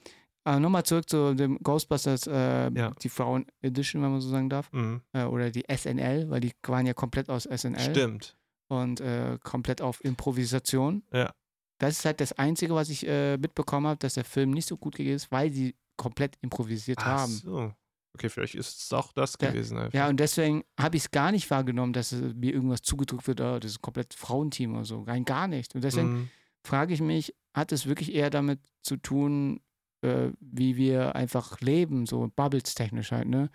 äh, 0.46 0.60
nochmal 0.60 0.84
zurück 0.84 1.10
zu 1.10 1.34
dem 1.36 1.60
Ghostbusters, 1.60 2.28
äh, 2.28 2.72
Ja. 2.74 2.92
die 3.02 3.10
Frauen 3.10 3.46
Edition, 3.62 4.02
wenn 4.02 4.12
man 4.12 4.22
so 4.22 4.30
sagen 4.30 4.50
darf, 4.50 4.72
mhm. 4.72 5.02
äh, 5.14 5.24
oder 5.24 5.52
die 5.52 5.66
SNL, 5.74 6.30
weil 6.30 6.42
die 6.42 6.52
waren 6.64 6.86
ja 6.86 6.94
komplett 6.94 7.30
aus 7.30 7.44
SNL 7.44 7.80
Stimmt. 7.80 8.36
und 8.68 9.00
äh, 9.02 9.38
komplett 9.44 9.82
auf 9.82 10.04
Improvisation. 10.04 11.04
Ja. 11.14 11.32
Das 11.80 12.00
ist 12.00 12.06
halt 12.06 12.20
das 12.20 12.34
Einzige, 12.34 12.76
was 12.76 12.90
ich 12.90 13.08
äh, 13.08 13.38
mitbekommen 13.38 13.88
habe, 13.88 14.00
dass 14.00 14.16
der 14.16 14.26
Film 14.26 14.52
nicht 14.52 14.68
so 14.68 14.76
gut 14.76 14.96
gegangen 14.96 15.16
ist, 15.16 15.32
weil 15.32 15.52
sie 15.54 15.76
komplett 16.00 16.38
improvisiert 16.42 16.98
Ach 17.02 17.06
haben. 17.06 17.32
so. 17.32 17.74
Okay, 18.16 18.30
vielleicht 18.30 18.56
ist 18.56 18.82
es 18.82 18.92
auch 18.94 19.14
das 19.14 19.38
Ja, 19.40 19.52
gewesen. 19.52 19.78
Einfach. 19.78 19.94
Ja, 19.94 20.10
und 20.10 20.20
deswegen 20.20 20.64
habe 20.80 20.98
ich 20.98 21.04
es 21.04 21.12
gar 21.12 21.32
nicht 21.32 21.50
wahrgenommen, 21.52 21.94
dass 21.94 22.12
mir 22.12 22.52
irgendwas 22.54 22.82
zugedrückt 22.82 23.28
wird, 23.28 23.40
oh, 23.42 23.60
das 23.60 23.72
ist 23.72 23.82
komplett 23.82 24.16
Frauenteam 24.16 24.74
oder 24.74 24.86
so. 24.86 25.04
Rein 25.04 25.26
gar 25.26 25.48
nicht. 25.48 25.76
Und 25.76 25.84
deswegen 25.84 26.10
Mhm. 26.10 26.30
frage 26.66 26.94
ich 26.96 27.02
mich, 27.02 27.36
hat 27.54 27.72
es 27.72 27.86
wirklich 27.86 28.14
eher 28.16 28.32
damit 28.32 28.60
zu 28.82 28.98
tun, 28.98 29.62
äh, 30.02 30.32
wie 30.40 30.76
wir 30.76 31.16
einfach 31.16 31.62
leben, 31.62 32.08
so 32.08 32.32
Bubbles 32.36 32.74
technisch 32.74 33.12
halt, 33.12 33.28
ne? 33.28 33.50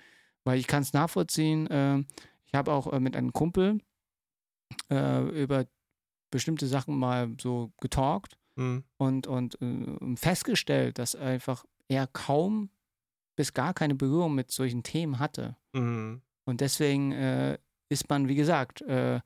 Weil 0.45 0.59
ich 0.61 0.67
kann 0.69 0.83
es 0.83 0.93
nachvollziehen. 0.93 1.67
Äh, 1.69 2.05
ich 2.47 2.55
habe 2.55 2.73
auch 2.73 2.93
äh, 2.93 3.01
mit 3.01 3.17
einem 3.17 3.33
Kumpel 3.33 3.81
äh, 4.91 5.43
über 5.43 5.67
bestimmte 6.31 6.67
Sachen 6.67 6.97
mal 6.99 7.35
so 7.41 7.73
getalkt 7.81 8.39
Mhm. 8.57 8.85
und, 8.99 9.27
und 9.27 9.61
äh, 9.61 10.15
festgestellt, 10.17 10.99
dass 11.01 11.17
einfach 11.17 11.65
er 11.89 12.07
kaum 12.07 12.71
bis 13.37 13.53
gar 13.53 13.75
keine 13.75 13.95
Berührung 13.95 14.35
mit 14.35 14.51
solchen 14.51 14.83
Themen 14.83 15.19
hatte. 15.19 15.57
Mhm. 15.73 16.23
Und 16.45 16.61
deswegen 16.61 17.13
äh, 17.13 17.59
ist 17.89 18.09
man, 18.09 18.29
wie 18.29 18.35
gesagt, 18.35 18.83
äh, 18.83 19.21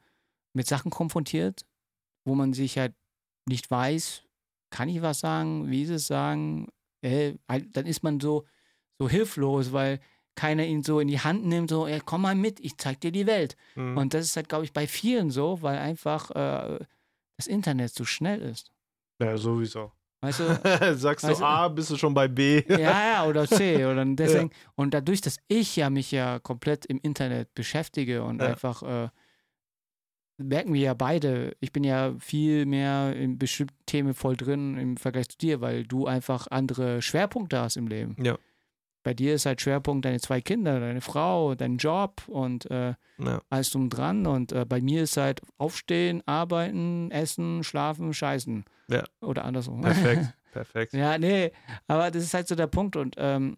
mit 0.55 0.67
Sachen 0.67 0.91
konfrontiert, 0.91 1.67
wo 2.25 2.35
man 2.35 2.53
sich 2.53 2.79
halt 2.79 2.95
nicht 3.47 3.71
weiß, 3.71 4.23
kann 4.71 4.89
ich 4.89 5.03
was 5.03 5.21
sagen, 5.21 5.71
wie 5.71 5.83
ist 5.83 5.91
es 5.91 6.07
sagen, 6.07 6.69
äh, 7.03 7.35
halt, 7.49 7.77
dann 7.77 7.87
ist 7.87 8.03
man 8.03 8.21
so, 8.21 8.47
so 8.99 9.09
hilflos, 9.09 9.73
weil 9.73 10.01
keiner 10.35 10.65
ihn 10.65 10.83
so 10.83 11.01
in 11.01 11.09
die 11.09 11.21
Hand 11.21 11.47
nimmt, 11.47 11.71
so, 11.71 11.87
ey, 11.87 12.01
komm 12.05 12.23
mal 12.23 12.35
mit, 12.35 12.61
ich 12.61 12.77
zeig 12.79 13.01
dir 13.01 13.11
die 13.11 13.27
Welt. 13.27 13.57
Mhm. 13.75 13.97
Und 13.97 14.15
das 14.15 14.27
ist 14.27 14.37
halt, 14.37 14.49
glaube 14.49 14.65
ich, 14.65 14.73
bei 14.73 14.87
vielen 14.87 15.31
so, 15.31 15.63
weil 15.63 15.79
einfach 15.79 16.31
äh, 16.31 16.79
das 17.37 17.47
Internet 17.47 17.93
so 17.95 18.05
schnell 18.05 18.41
ist. 18.41 18.73
ja, 19.21 19.37
sowieso. 19.37 19.93
Weißt 20.21 20.41
du? 20.41 20.45
Sagst 20.97 21.25
Weißt 21.27 21.41
du 21.41 21.45
A, 21.45 21.69
bist 21.69 21.91
du 21.91 21.97
schon 21.97 22.13
bei 22.15 22.27
B. 22.29 22.63
ja, 22.69 22.77
ja, 22.79 23.27
oder 23.27 23.47
C. 23.47 23.87
Oder 23.87 24.05
deswegen, 24.17 24.51
Und 24.75 24.93
dadurch, 24.95 25.21
dass 25.21 25.39
ich 25.49 25.77
ja 25.77 25.91
mich 25.91 26.11
ja 26.11 26.39
komplett 26.41 26.87
im 26.87 26.99
Internet 27.03 27.55
beschäftige 27.55 28.23
und 28.25 28.41
Ja. 28.41 28.49
einfach, 28.49 28.83
äh, 28.83 29.09
merken 30.39 30.73
wir 30.73 30.81
ja 30.81 30.95
beide, 30.95 31.57
ich 31.61 31.73
bin 31.73 31.85
ja 31.85 32.15
viel 32.19 32.67
mehr 32.67 33.15
in 33.17 33.39
bestimmten 33.39 33.77
Themen 33.87 34.15
voll 34.15 34.37
drin 34.37 34.77
im 34.77 34.97
Vergleich 34.97 35.29
zu 35.29 35.39
dir, 35.39 35.61
weil 35.61 35.85
du 35.85 36.07
einfach 36.07 36.47
andere 36.49 37.03
Schwerpunkte 37.03 37.61
hast 37.61 37.77
im 37.77 37.87
Leben. 37.89 38.17
Ja. 38.23 38.39
Bei 39.09 39.15
dir 39.15 39.33
ist 39.33 39.47
halt 39.47 39.63
Schwerpunkt 39.63 40.05
deine 40.05 40.21
zwei 40.21 40.43
Kinder, 40.43 40.81
deine 40.81 41.01
Frau, 41.01 41.55
dein 41.55 41.79
Job 41.79 42.21
und 42.29 42.71
äh, 42.71 42.93
Ja. 43.17 43.41
alles 43.49 43.71
drum 43.71 43.89
dran. 43.89 44.27
Und 44.27 44.53
äh, 44.53 44.67
bei 44.67 44.83
mir 44.83 45.05
ist 45.05 45.17
halt 45.17 45.41
aufstehen, 45.57 46.23
arbeiten, 46.27 47.11
essen, 47.11 47.65
schlafen, 47.65 48.13
scheißen. 48.13 48.67
Ja. 48.91 49.05
Oder 49.23 49.47
andersrum. 49.47 49.81
Perfekt, 49.81 50.35
perfekt. 50.53 50.93
Ja, 50.93 51.17
nee, 51.17 51.53
aber 51.87 52.11
das 52.11 52.23
ist 52.23 52.35
halt 52.35 52.49
so 52.49 52.55
der 52.55 52.67
Punkt 52.67 52.97
und 52.97 53.15
ähm, 53.17 53.57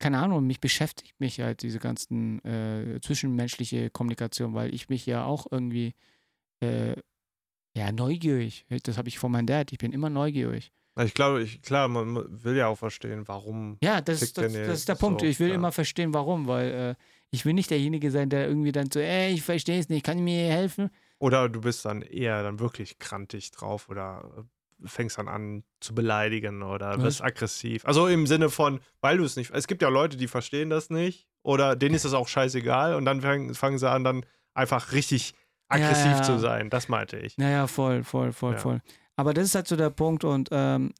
keine 0.00 0.18
Ahnung, 0.18 0.44
mich 0.44 0.58
beschäftigt 0.58 1.14
mich 1.20 1.38
halt 1.38 1.62
diese 1.62 1.78
ganzen 1.78 2.44
äh, 2.44 2.98
zwischenmenschliche 3.00 3.88
Kommunikation, 3.90 4.52
weil 4.54 4.74
ich 4.74 4.88
mich 4.88 5.06
ja 5.06 5.24
auch 5.24 5.46
irgendwie 5.48 5.94
äh, 6.60 6.96
ja 7.76 7.92
neugierig, 7.92 8.66
das 8.82 8.98
habe 8.98 9.08
ich 9.08 9.20
von 9.20 9.30
meinem 9.30 9.46
Dad, 9.46 9.70
ich 9.70 9.78
bin 9.78 9.92
immer 9.92 10.10
neugierig. 10.10 10.72
Ich 11.00 11.14
glaube, 11.14 11.42
ich, 11.42 11.62
klar, 11.62 11.88
man 11.88 12.26
will 12.44 12.56
ja 12.56 12.66
auch 12.66 12.76
verstehen, 12.78 13.26
warum. 13.26 13.78
Ja, 13.82 14.00
das, 14.00 14.20
Tickt 14.20 14.38
das, 14.38 14.52
das 14.52 14.78
ist 14.80 14.88
der 14.88 14.94
Punkt. 14.94 15.20
so, 15.22 15.26
Ich 15.26 15.40
will 15.40 15.48
ja. 15.48 15.54
immer 15.54 15.72
verstehen, 15.72 16.12
warum, 16.12 16.46
weil 16.46 16.70
äh, 16.70 16.94
ich 17.30 17.46
will 17.46 17.54
nicht 17.54 17.70
derjenige 17.70 18.10
sein, 18.10 18.28
der 18.28 18.46
irgendwie 18.46 18.72
dann 18.72 18.90
so, 18.90 19.00
ey, 19.00 19.32
ich 19.32 19.42
verstehe 19.42 19.78
es 19.80 19.88
nicht, 19.88 20.04
kann 20.04 20.18
ich 20.18 20.24
mir 20.24 20.50
helfen? 20.52 20.90
Oder 21.18 21.48
du 21.48 21.62
bist 21.62 21.84
dann 21.86 22.02
eher 22.02 22.42
dann 22.42 22.60
wirklich 22.60 22.98
krantig 22.98 23.52
drauf 23.52 23.88
oder 23.88 24.22
äh, 24.36 24.86
fängst 24.88 25.16
dann 25.16 25.28
an 25.28 25.62
zu 25.80 25.94
beleidigen 25.94 26.62
oder 26.62 26.96
Was? 26.98 27.02
wirst 27.02 27.24
aggressiv. 27.24 27.86
Also 27.86 28.06
im 28.08 28.26
Sinne 28.26 28.50
von, 28.50 28.80
weil 29.00 29.16
du 29.16 29.24
es 29.24 29.36
nicht. 29.36 29.50
Es 29.54 29.66
gibt 29.66 29.80
ja 29.80 29.88
Leute, 29.88 30.16
die 30.18 30.28
verstehen 30.28 30.68
das 30.68 30.90
nicht 30.90 31.26
oder 31.42 31.74
denen 31.74 31.94
ist 31.94 32.04
das 32.04 32.12
auch 32.12 32.28
scheißegal 32.28 32.96
und 32.96 33.06
dann 33.06 33.22
fangen, 33.22 33.54
fangen 33.54 33.78
sie 33.78 33.88
an, 33.88 34.04
dann 34.04 34.26
einfach 34.52 34.92
richtig 34.92 35.32
aggressiv 35.68 36.04
Ja, 36.06 36.16
ja. 36.18 36.22
zu 36.22 36.38
sein. 36.38 36.68
Das 36.68 36.88
meinte 36.88 37.16
ich. 37.16 37.38
Naja, 37.38 37.66
voll, 37.66 38.04
voll, 38.04 38.32
voll, 38.32 38.58
voll. 38.58 38.82
Aber 39.16 39.34
das 39.34 39.44
ist 39.46 39.54
halt 39.54 39.68
so 39.68 39.76
der 39.76 39.90
Punkt 39.90 40.24
und 40.24 40.48
ähm, 40.52 40.92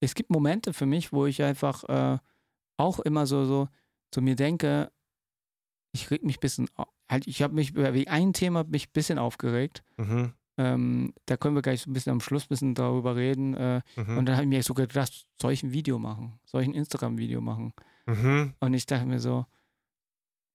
es 0.00 0.14
gibt 0.14 0.30
Momente 0.30 0.72
für 0.72 0.86
mich, 0.86 1.12
wo 1.12 1.26
ich 1.26 1.42
einfach 1.42 1.84
äh, 1.84 2.18
auch 2.76 3.00
immer 3.00 3.26
so, 3.26 3.44
so 3.44 3.68
zu 4.12 4.22
mir 4.22 4.36
denke, 4.36 4.90
ich 5.92 6.10
reg 6.10 6.22
mich 6.22 6.36
ein 6.38 6.40
bisschen, 6.40 6.68
halt, 7.10 7.26
ich 7.26 7.42
habe 7.42 7.54
mich 7.54 7.70
über 7.70 7.88
ein 7.88 8.32
Thema 8.32 8.64
mich 8.64 8.88
ein 8.88 8.92
bisschen 8.92 9.18
aufgeregt. 9.18 9.82
Mhm. 9.96 10.32
Ähm, 10.58 11.14
da 11.26 11.36
können 11.36 11.54
wir 11.54 11.62
gleich 11.62 11.82
so 11.82 11.90
ein 11.90 11.94
bisschen 11.94 12.12
am 12.12 12.20
Schluss 12.20 12.44
ein 12.44 12.48
bisschen 12.48 12.74
darüber 12.74 13.16
reden. 13.16 13.54
Äh, 13.54 13.80
Mhm. 13.96 14.18
und 14.18 14.26
dann 14.26 14.34
habe 14.36 14.42
ich 14.44 14.48
mir 14.48 14.62
so 14.62 14.74
gedacht, 14.74 15.26
soll 15.40 15.52
ich 15.52 15.62
ein 15.62 15.72
Video 15.72 15.98
machen? 15.98 16.38
Soll 16.44 16.62
ich 16.62 16.68
ein 16.68 16.74
Instagram-Video 16.74 17.40
machen? 17.40 17.72
Mhm. 18.06 18.54
Und 18.60 18.74
ich 18.74 18.86
dachte 18.86 19.06
mir 19.06 19.20
so, 19.20 19.46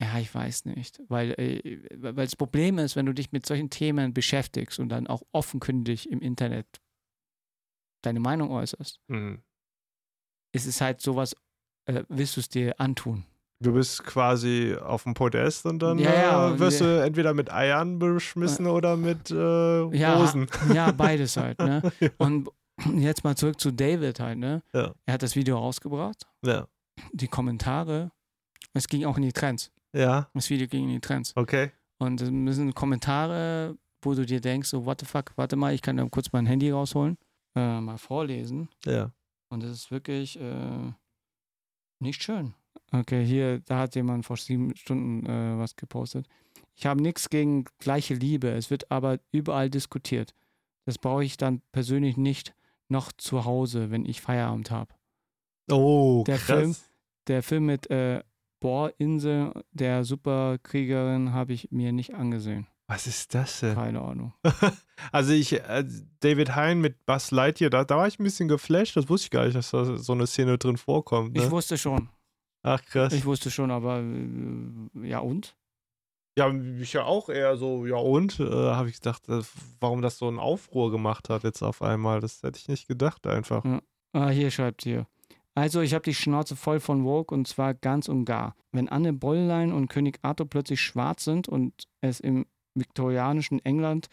ja, 0.01 0.19
ich 0.19 0.34
weiß 0.34 0.65
nicht. 0.65 1.01
Weil, 1.08 1.32
äh, 1.39 1.79
weil 1.95 2.13
das 2.25 2.36
Problem 2.36 2.77
ist, 2.79 2.95
wenn 2.95 3.06
du 3.06 3.13
dich 3.13 3.32
mit 3.32 3.45
solchen 3.45 3.69
Themen 3.69 4.13
beschäftigst 4.13 4.79
und 4.79 4.89
dann 4.89 5.08
auch 5.08 5.21
offenkundig 5.32 6.10
im 6.12 6.19
Internet 6.19 6.67
deine 8.03 8.19
Meinung 8.19 8.51
äußerst, 8.51 8.99
Mhm. 9.08 9.41
ist 10.53 10.65
es 10.67 10.82
halt 10.82 11.01
sowas, 11.01 11.36
äh, 11.86 12.03
willst 12.10 12.36
du 12.36 12.41
es 12.41 12.49
dir 12.49 12.79
antun? 12.79 13.23
Du 13.62 13.71
bist 13.73 14.03
quasi 14.03 14.75
auf 14.75 15.03
dem 15.03 15.13
Podest 15.13 15.65
und 15.65 15.79
dann 15.79 15.97
Ja, 15.97 16.13
ja, 16.13 16.47
äh, 16.49 16.51
und 16.51 16.60
wirst 16.60 16.82
wir- 16.82 16.97
du 16.97 17.03
entweder 17.06 17.34
mit 17.34 17.49
Eiern 17.51 17.97
beschmissen 17.97 18.67
oder 18.67 18.97
mit 18.97 19.32
äh, 19.32 19.86
Ja, 19.95 20.17
Rosen. 20.19 20.47
Ja, 20.73 20.91
beides 20.91 21.38
halt, 21.38 21.60
ne? 21.60 21.82
Und 22.17 22.49
jetzt 22.95 23.23
mal 23.23 23.38
zurück 23.38 23.60
zu 23.62 23.71
David 23.71 24.19
halt, 24.19 24.38
ne? 24.39 24.63
Er 24.73 25.13
hat 25.13 25.23
das 25.23 25.36
Video 25.38 25.58
rausgebracht, 25.58 26.27
die 27.13 27.27
Kommentare, 27.27 28.12
es 28.73 28.88
ging 28.88 29.06
auch 29.06 29.15
in 29.15 29.23
die 29.23 29.32
Trends. 29.32 29.71
Ja, 29.95 30.29
Das 30.34 30.49
Video 30.49 30.67
ging 30.67 30.84
in 30.86 30.89
die 30.89 30.99
Trends. 30.99 31.34
okay. 31.36 31.71
Und 31.99 32.19
es 32.21 32.32
müssen 32.32 32.73
Kommentare, 32.73 33.77
wo 34.01 34.13
du 34.13 34.25
dir 34.25 34.41
denkst, 34.41 34.67
so, 34.69 34.86
what 34.86 34.99
the 34.99 35.06
fuck, 35.06 35.32
warte 35.38 35.56
mal, 35.56 35.73
ich 35.73 35.82
kann 35.82 35.95
da 35.97 36.06
kurz 36.10 36.32
mein 36.34 36.45
Handy 36.45 36.69
rausholen, 36.71 37.17
äh, 37.56 37.79
mal 37.79 37.97
vorlesen. 37.97 38.67
Ja. 38.86 39.12
Und 39.49 39.63
es 39.63 39.71
ist 39.71 39.91
wirklich 39.91 40.38
äh, 40.39 40.91
nicht 41.99 42.23
schön. 42.23 42.53
Okay, 42.91 43.23
hier, 43.25 43.60
da 43.60 43.79
hat 43.79 43.95
jemand 43.95 44.25
vor 44.25 44.36
sieben 44.38 44.75
Stunden 44.75 45.25
äh, 45.25 45.58
was 45.58 45.75
gepostet. 45.75 46.27
Ich 46.75 46.86
habe 46.86 47.01
nichts 47.01 47.29
gegen 47.29 47.65
gleiche 47.77 48.15
Liebe, 48.15 48.49
es 48.49 48.69
wird 48.69 48.91
aber 48.91 49.19
überall 49.32 49.69
diskutiert. 49.69 50.34
Das 50.86 50.97
brauche 50.97 51.23
ich 51.23 51.38
dann 51.38 51.62
persönlich 51.71 52.17
nicht 52.17 52.53
noch 52.89 53.12
zu 53.13 53.45
Hause, 53.45 53.91
wenn 53.91 54.06
ich 54.06 54.19
Feierabend 54.21 54.71
habe. 54.71 54.93
Oh, 55.71 56.23
Der 56.27 56.38
krass. 56.38 56.60
Film- 56.60 56.75
Der 57.27 57.43
Film 57.43 57.65
mit 57.67 57.89
äh, 57.89 58.21
Bohrinsel 58.63 59.52
der 59.71 60.04
Superkriegerin 60.06 61.34
habe 61.34 61.54
ich 61.54 61.69
mir 61.71 61.91
nicht 61.91 62.15
angesehen. 62.15 62.65
Was 62.88 63.08
ist 63.08 63.34
das 63.36 63.60
denn? 63.60 63.76
Keine 63.76 64.02
Ahnung. 64.02 64.34
Also 65.12 65.34
ich, 65.34 65.52
äh, 65.54 65.84
David 66.21 66.56
Hein 66.56 66.80
mit 66.80 67.06
Buzz 67.06 67.32
Lightyear, 67.32 67.69
da, 67.69 67.84
da 67.84 67.97
war 67.97 68.08
ich 68.08 68.19
ein 68.19 68.23
bisschen 68.23 68.47
geflasht. 68.47 68.95
Das 68.95 69.10
wusste 69.10 69.26
ich 69.26 69.32
gar 69.32 69.43
nicht, 69.43 69.56
dass 69.56 69.71
da 69.71 69.97
so 69.97 70.13
eine 70.13 70.28
Szene 70.28 70.58
drin 70.58 70.78
vorkommt. 70.78 71.36
Ich 71.38 71.43
Ne? 71.43 71.52
wusste 71.52 71.78
schon. 71.78 72.08
Ach 72.62 72.82
krass. 72.86 73.12
Ich 73.12 73.26
wusste 73.26 73.52
schon, 73.52 73.69
aber 73.69 73.99
äh, 73.99 75.08
ja 75.10 75.19
und? 75.19 75.58
Ja, 76.38 76.49
ich 76.80 76.93
ja 76.93 77.04
auch 77.04 77.28
eher 77.28 77.58
so, 77.58 77.86
ja 77.86 77.97
und, 77.97 78.39
äh, 78.39 78.45
habe 78.45 78.88
ich 78.89 78.95
gedacht, 78.95 79.28
äh, 79.28 79.41
warum 79.82 80.02
das 80.02 80.17
so 80.17 80.28
einen 80.30 80.39
Aufruhr 80.39 80.89
gemacht 80.89 81.28
hat 81.30 81.43
jetzt 81.43 81.62
auf 81.63 81.82
einmal. 81.82 82.21
Das 82.21 82.41
hätte 82.43 82.58
ich 82.58 82.69
nicht 82.69 82.88
gedacht 82.88 83.28
einfach. 83.28 83.65
Ja. 83.65 83.82
Ah, 84.13 84.30
hier 84.30 84.49
schreibt 84.52 84.86
ihr. 84.86 85.06
Also, 85.55 85.81
ich 85.81 85.93
habe 85.93 86.03
die 86.03 86.15
Schnauze 86.15 86.55
voll 86.55 86.79
von 86.79 87.05
Woke 87.05 87.33
und 87.33 87.47
zwar 87.47 87.73
ganz 87.73 88.07
und 88.07 88.25
gar. 88.25 88.55
Wenn 88.71 88.89
Anne 88.89 89.13
Bolllein 89.13 89.71
und 89.71 89.87
König 89.87 90.19
Arthur 90.23 90.49
plötzlich 90.49 90.81
schwarz 90.81 91.23
sind 91.23 91.47
und 91.47 91.87
es 92.01 92.19
im 92.19 92.45
viktorianischen 92.73 93.63
England 93.63 94.07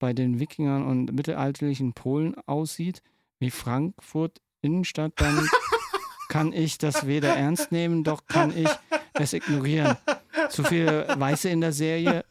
bei 0.00 0.12
den 0.12 0.40
Wikingern 0.40 0.84
und 0.84 1.12
mittelalterlichen 1.12 1.92
Polen 1.92 2.34
aussieht 2.46 3.02
wie 3.38 3.50
Frankfurt 3.50 4.40
Innenstadt, 4.60 5.12
dann 5.16 5.48
kann 6.28 6.52
ich 6.52 6.78
das 6.78 7.06
weder 7.06 7.36
ernst 7.36 7.70
nehmen, 7.70 8.02
doch 8.02 8.26
kann 8.26 8.56
ich 8.56 8.68
es 9.14 9.32
ignorieren. 9.32 9.96
Zu 10.48 10.64
viele 10.64 11.06
Weiße 11.16 11.48
in 11.48 11.60
der 11.60 11.72
Serie, 11.72 12.24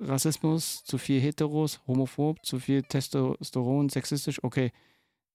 Rassismus, 0.00 0.82
zu 0.84 0.98
viel 0.98 1.20
Heteros, 1.20 1.80
homophob, 1.86 2.44
zu 2.44 2.58
viel 2.58 2.82
Testosteron, 2.82 3.88
sexistisch, 3.88 4.42
okay. 4.42 4.72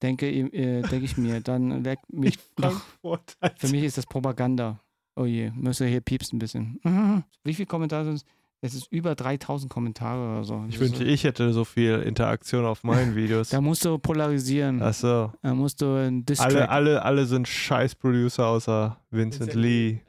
Denke, 0.02 0.30
äh, 0.30 0.82
denke 0.82 1.06
ich 1.06 1.18
mir, 1.18 1.42
dann 1.42 1.84
leckt 1.84 2.12
mich. 2.14 2.38
Frankfurt. 2.58 3.38
Für 3.58 3.68
mich 3.68 3.84
ist 3.84 3.98
das 3.98 4.06
Propaganda. 4.06 4.80
Oh 5.16 5.26
je, 5.26 5.52
müsste 5.56 5.86
hier 5.86 6.02
piepsen 6.02 6.38
ein 6.38 6.40
bisschen. 6.40 6.80
Wie 7.44 7.54
viele 7.54 7.66
Kommentare 7.66 8.06
sind 8.06 8.16
es? 8.16 8.26
Es 8.62 8.74
ist 8.74 8.92
über 8.92 9.16
3000 9.16 9.72
Kommentare 9.72 10.20
oder 10.34 10.44
so. 10.44 10.66
Ich 10.68 10.76
Das 10.76 10.82
wünschte, 10.82 11.06
so- 11.06 11.10
ich 11.10 11.24
hätte 11.24 11.54
so 11.54 11.64
viel 11.64 12.02
Interaktion 12.02 12.66
auf 12.66 12.84
meinen 12.84 13.16
Videos. 13.16 13.50
Da 13.52 13.62
musst 13.62 13.86
du 13.86 13.98
polarisieren. 13.98 14.82
Achso. 14.82 15.32
Da 15.42 15.54
musst 15.54 15.82
du 15.82 15.94
ein 15.96 16.26
diss 16.26 16.42
Alle, 16.42 16.68
alle, 16.70 17.02
alle 17.04 17.26
sind 17.26 17.48
scheiß 17.48 17.96
Producer 17.96 18.48
außer 18.48 18.98
Vincent, 19.12 19.54
Vincent 19.54 19.62
Lee. 19.62 20.02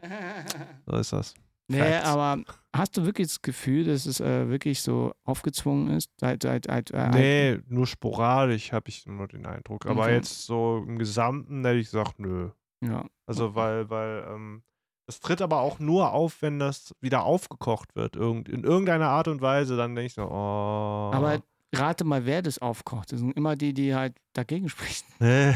So 0.87 0.97
ist 0.97 1.13
das. 1.13 1.35
Nee, 1.71 1.97
aber 1.97 2.43
hast 2.75 2.97
du 2.97 3.05
wirklich 3.05 3.29
das 3.29 3.43
Gefühl, 3.43 3.85
dass 3.85 4.07
es 4.07 4.21
äh, 4.21 4.49
wirklich 4.49 4.83
so 4.83 5.13
aufgezwungen 5.25 5.97
ist? 5.97 6.11
Seit, 6.19 6.43
seit, 6.43 6.67
seit, 6.67 6.91
äh, 6.91 7.09
Nee, 7.11 7.59
nur 7.69 7.87
sporadisch 7.87 8.73
habe 8.73 8.89
ich 8.89 9.07
nur 9.07 9.29
den 9.29 9.47
Eindruck. 9.47 9.87
Aber 9.87 10.03
Okay. 10.03 10.15
jetzt 10.15 10.47
so 10.47 10.85
im 10.87 10.99
Gesamten 10.99 11.65
hätte 11.65 11.79
ich 11.79 11.87
gesagt, 11.87 12.19
nö. 12.19 12.51
Ja. 12.83 13.05
Also 13.27 13.55
weil, 13.55 13.89
weil, 13.91 14.25
ähm, 14.29 14.63
das 15.07 15.21
tritt 15.21 15.43
aber 15.43 15.61
auch 15.61 15.79
nur 15.81 16.13
auf, 16.13 16.41
wenn 16.43 16.59
das 16.59 16.95
wieder 17.01 17.25
aufgekocht 17.25 17.95
wird. 17.97 18.15
Irgend, 18.17 18.49
in 18.49 18.63
irgendeiner 18.65 19.09
Art 19.09 19.27
und 19.29 19.41
Weise. 19.41 19.77
Dann 19.77 19.95
denke 19.95 20.07
ich 20.07 20.15
so, 20.15 20.23
oh. 20.23 21.11
Aber 21.13 21.43
rate 21.75 22.05
mal, 22.05 22.27
wer 22.27 22.43
das 22.43 22.59
aufkocht. 22.61 23.13
Das 23.13 23.19
sind 23.21 23.37
immer 23.37 23.57
die, 23.57 23.75
die 23.75 23.95
halt 23.95 24.17
dagegen 24.33 24.69
sprechen. 24.71 25.07
Nee. 25.21 25.53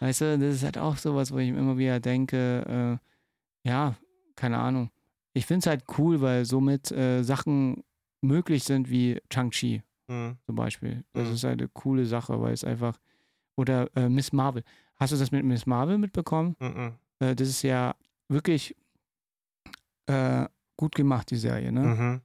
Weißt 0.00 0.20
du, 0.20 0.38
das 0.38 0.56
ist 0.56 0.62
halt 0.64 0.76
auch 0.76 0.98
sowas, 0.98 1.32
wo 1.32 1.38
ich 1.38 1.50
mir 1.50 1.58
immer 1.58 1.78
wieder 1.78 2.00
denke, 2.00 2.98
äh, 3.64 3.68
ja, 3.68 3.94
keine 4.40 4.58
Ahnung. 4.58 4.90
Ich 5.34 5.44
finde 5.46 5.60
es 5.60 5.66
halt 5.66 5.84
cool, 5.98 6.20
weil 6.22 6.44
somit 6.46 6.90
äh, 6.92 7.22
Sachen 7.22 7.84
möglich 8.22 8.64
sind 8.64 8.88
wie 8.90 9.20
Chang-Chi 9.30 9.82
Hm. 10.08 10.38
zum 10.46 10.54
Beispiel. 10.56 11.04
Das 11.12 11.28
Mhm. 11.28 11.34
ist 11.34 11.44
halt 11.44 11.60
eine 11.60 11.68
coole 11.68 12.06
Sache, 12.06 12.40
weil 12.40 12.52
es 12.54 12.64
einfach. 12.64 12.98
Oder 13.56 13.88
äh, 13.94 14.08
Miss 14.08 14.32
Marvel. 14.32 14.64
Hast 14.96 15.12
du 15.12 15.16
das 15.18 15.30
mit 15.30 15.44
Miss 15.44 15.66
Marvel 15.66 15.98
mitbekommen? 15.98 16.56
Mhm. 16.58 16.94
Äh, 17.20 17.34
das 17.36 17.48
ist 17.48 17.62
ja 17.62 17.94
wirklich 18.28 18.74
äh, 20.06 20.46
gut 20.76 20.94
gemacht, 20.94 21.30
die 21.30 21.36
Serie, 21.36 21.70
ne? 21.72 21.80
Mhm. 21.84 22.20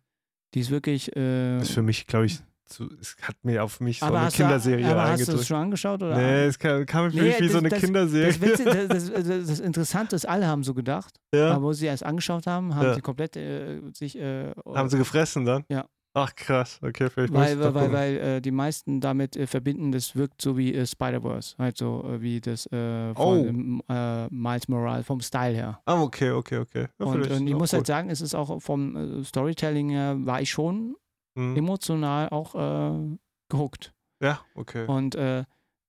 Die 0.54 0.62
ist 0.62 0.71
wirklich. 0.71 1.15
Äh, 1.15 1.58
Das 1.60 1.69
ist 1.69 1.73
für 1.75 1.82
mich, 1.82 2.08
glaube 2.08 2.25
ich, 2.28 2.41
zu, 2.65 2.89
es 2.99 3.15
hat 3.21 3.36
mir 3.43 3.63
auf 3.63 3.80
mich 3.80 3.99
so 3.99 4.06
aber 4.08 4.17
eine 4.17 4.25
hast 4.28 4.38
du, 4.39 4.43
Kinderserie 4.43 4.88
aber 4.88 5.08
hast 5.10 5.28
du 5.28 5.32
das 5.34 5.47
schon 5.47 5.58
angeschaut? 5.58 6.01
Oder? 6.01 6.17
Nee, 6.17 6.45
es 6.45 6.58
kam, 6.60 6.86
kam 6.86 7.12
für 7.12 7.17
Nee, 7.17 7.23
mich 7.30 7.39
wie 7.41 7.47
so 7.47 7.54
das- 7.54 7.60
eine 7.62 7.69
das- 7.69 7.80
Kinderserie. 7.80 8.28
Das, 8.28 8.41
Witzige, 8.41 8.88
das, 8.88 9.47
das, 9.47 9.60
Interessante 9.60 10.15
ist, 10.15 10.28
alle 10.28 10.47
haben 10.47 10.63
so 10.63 10.73
gedacht, 10.73 11.19
ja. 11.34 11.51
aber 11.51 11.63
wo 11.65 11.73
sie 11.73 11.86
erst 11.86 12.04
angeschaut 12.06 12.47
haben, 12.47 12.75
haben 12.75 12.86
Ja. 12.88 12.93
sie 12.95 13.01
komplett 13.01 13.36
äh, 13.38 13.80
sich. 13.93 14.17
Äh, 14.17 14.51
Haben 14.73 14.89
sie 14.89 14.97
gefressen 14.97 15.45
dann? 15.45 15.63
Ja. 15.69 15.86
Ach 16.17 16.34
krass, 16.34 16.80
okay, 16.82 17.10
vielleicht 17.10 17.34
weil, 17.34 17.60
weil, 17.60 17.73
weil, 17.75 17.91
weil 17.91 18.17
äh, 18.17 18.41
die 18.41 18.51
meisten 18.51 19.01
damit 19.01 19.36
äh, 19.36 19.47
verbinden, 19.47 19.91
das 19.91 20.15
wirkt 20.15 20.41
so 20.41 20.56
wie 20.58 20.73
äh, 20.73 20.86
Spider-Verse, 20.86 21.56
halt 21.58 21.78
so 21.78 22.06
äh, 22.10 22.21
wie 22.21 22.39
das 22.39 22.67
äh, 22.67 23.13
von 23.13 23.38
Oh. 23.38 23.45
ähm, 23.45 23.82
äh, 23.89 24.28
Miles 24.34 24.69
Morales 24.69 25.06
vom 25.06 25.19
Style 25.19 25.54
her. 25.54 25.82
Ah, 25.86 26.01
okay, 26.01 26.32
okay, 26.32 26.60
okay. 26.60 26.88
Ja, 26.99 27.06
und 27.06 27.30
und 27.30 27.45
ich 27.47 27.54
muss 27.54 27.73
halt 27.73 27.82
gut. 27.82 27.88
sagen, 27.88 28.10
es 28.10 28.21
ist 28.21 28.34
auch 28.34 28.62
vom 28.62 29.25
Storytelling 29.25 29.89
her, 29.89 30.15
war 30.19 30.39
ich 30.41 30.49
schon 30.51 30.95
Hm. 31.36 31.56
emotional 31.58 32.30
auch 32.30 32.56
äh, 32.56 33.17
gehuckt. 33.50 33.93
Ja, 34.21 34.39
okay. 34.56 34.86
Und 34.88 35.15
äh, 35.15 35.43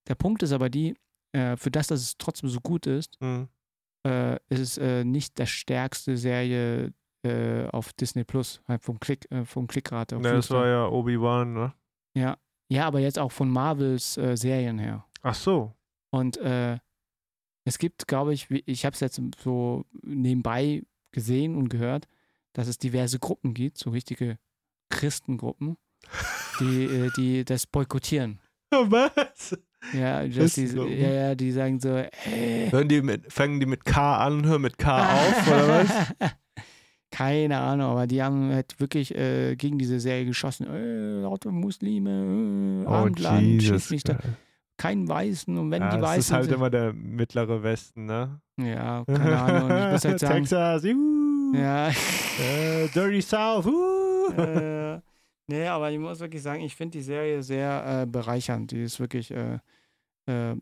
der 0.07 0.15
Punkt 0.15 0.43
ist 0.43 0.51
aber 0.51 0.69
die, 0.69 0.95
äh, 1.31 1.55
für 1.57 1.71
das, 1.71 1.87
dass 1.87 2.01
es 2.01 2.17
trotzdem 2.17 2.49
so 2.49 2.59
gut 2.59 2.85
ist, 2.85 3.17
Hm. 3.21 3.47
äh, 4.05 4.35
ist 4.49 4.59
es 4.59 4.77
äh, 4.77 5.03
nicht 5.03 5.37
der 5.37 5.45
stärkste 5.45 6.17
Serie 6.17 6.93
äh, 7.23 7.67
auf 7.67 7.93
Disney 7.93 8.23
Plus, 8.23 8.61
halt 8.67 8.83
vom 8.83 8.99
Klick, 8.99 9.29
äh, 9.31 9.45
vom 9.45 9.67
Klickrate. 9.67 10.15
Ne, 10.17 10.33
das 10.33 10.51
war 10.51 10.67
ja 10.67 10.87
Obi-Wan, 10.87 11.53
ne? 11.53 11.73
ja. 12.15 12.37
ja, 12.69 12.85
aber 12.85 12.99
jetzt 12.99 13.17
auch 13.19 13.31
von 13.31 13.49
Marvels 13.49 14.13
Serien 14.13 14.79
her. 14.79 15.05
Ach 15.21 15.35
so. 15.35 15.73
Und 16.11 16.37
es 16.37 17.77
gibt, 17.79 18.07
glaube 18.07 18.33
ich, 18.33 18.49
ich 18.49 18.85
habe 18.85 18.93
es 18.93 19.01
jetzt 19.01 19.21
so 19.39 19.85
nebenbei 20.01 20.83
gesehen 21.11 21.55
und 21.55 21.67
gehört, 21.69 22.07
dass 22.53 22.67
es 22.67 22.77
diverse 22.77 23.19
Gruppen 23.19 23.53
gibt, 23.53 23.77
so 23.77 23.89
richtige 23.89 24.37
Christengruppen, 24.89 25.77
die, 26.59 26.83
äh, 26.85 27.09
die 27.17 27.45
das 27.45 27.65
boykottieren. 27.67 28.39
Was? 28.71 29.57
Ja, 29.93 30.23
die, 30.23 30.65
ja, 30.99 31.09
ja, 31.09 31.35
die 31.35 31.51
sagen 31.51 31.79
so, 31.79 31.89
äh, 31.95 32.69
Hören 32.71 32.89
die 32.89 33.01
mit, 33.01 33.31
fangen 33.31 33.59
die 33.59 33.65
mit 33.65 33.85
K 33.85 34.17
an, 34.17 34.45
hören 34.45 34.61
mit 34.63 34.77
K 34.77 34.97
auf, 35.13 35.47
oder 35.47 35.67
was? 35.67 35.91
Keine 37.11 37.57
Ahnung, 37.59 37.87
aber 37.91 38.05
die 38.07 38.21
haben 38.21 38.51
halt 38.51 38.77
wirklich 38.81 39.15
äh, 39.15 39.55
gegen 39.55 39.77
diese 39.77 39.99
Serie 40.01 40.25
geschossen. 40.25 40.67
Äh, 40.67 41.21
lauter 41.21 41.51
Muslime, 41.51 42.83
äh, 42.83 42.85
Oh, 42.85 42.91
Abendland, 42.91 43.63
schieß 43.63 43.91
mich 43.91 44.03
da. 44.03 44.17
Keinen 44.77 45.07
Weißen 45.07 45.57
und 45.57 45.71
wenn 45.71 45.81
Ja, 45.81 45.89
die 45.95 46.01
das 46.01 46.05
Weißen 46.09 46.19
ist 46.19 46.31
halt 46.33 46.45
sind, 46.45 46.53
immer 46.55 46.69
der 46.69 46.91
mittlere 46.93 47.63
Westen, 47.63 48.05
ne? 48.05 48.41
Ja, 48.59 49.05
keine 49.05 49.39
Ahnung. 49.39 49.85
Ich 49.85 49.91
muss 49.93 50.05
halt 50.05 50.19
sagen, 50.19 50.33
Texas, 50.43 50.83
juhu. 50.83 51.55
ja, 51.55 51.87
Äh, 51.89 52.87
Dirty 52.93 53.21
South, 53.21 53.65
uh. 53.65 53.96
äh, 54.37 55.01
Nee, 55.49 55.65
aber 55.67 55.89
ich 55.91 55.97
muss 55.97 56.19
wirklich 56.19 56.41
sagen, 56.41 56.61
ich 56.61 56.75
finde 56.75 56.97
die 56.97 57.03
Serie 57.03 57.41
sehr 57.41 58.01
äh, 58.01 58.05
bereichernd. 58.05 58.71
Die 58.71 58.81
ist 58.83 58.99
wirklich 58.99 59.31
äh, 59.31 59.59
äh, 60.25 60.57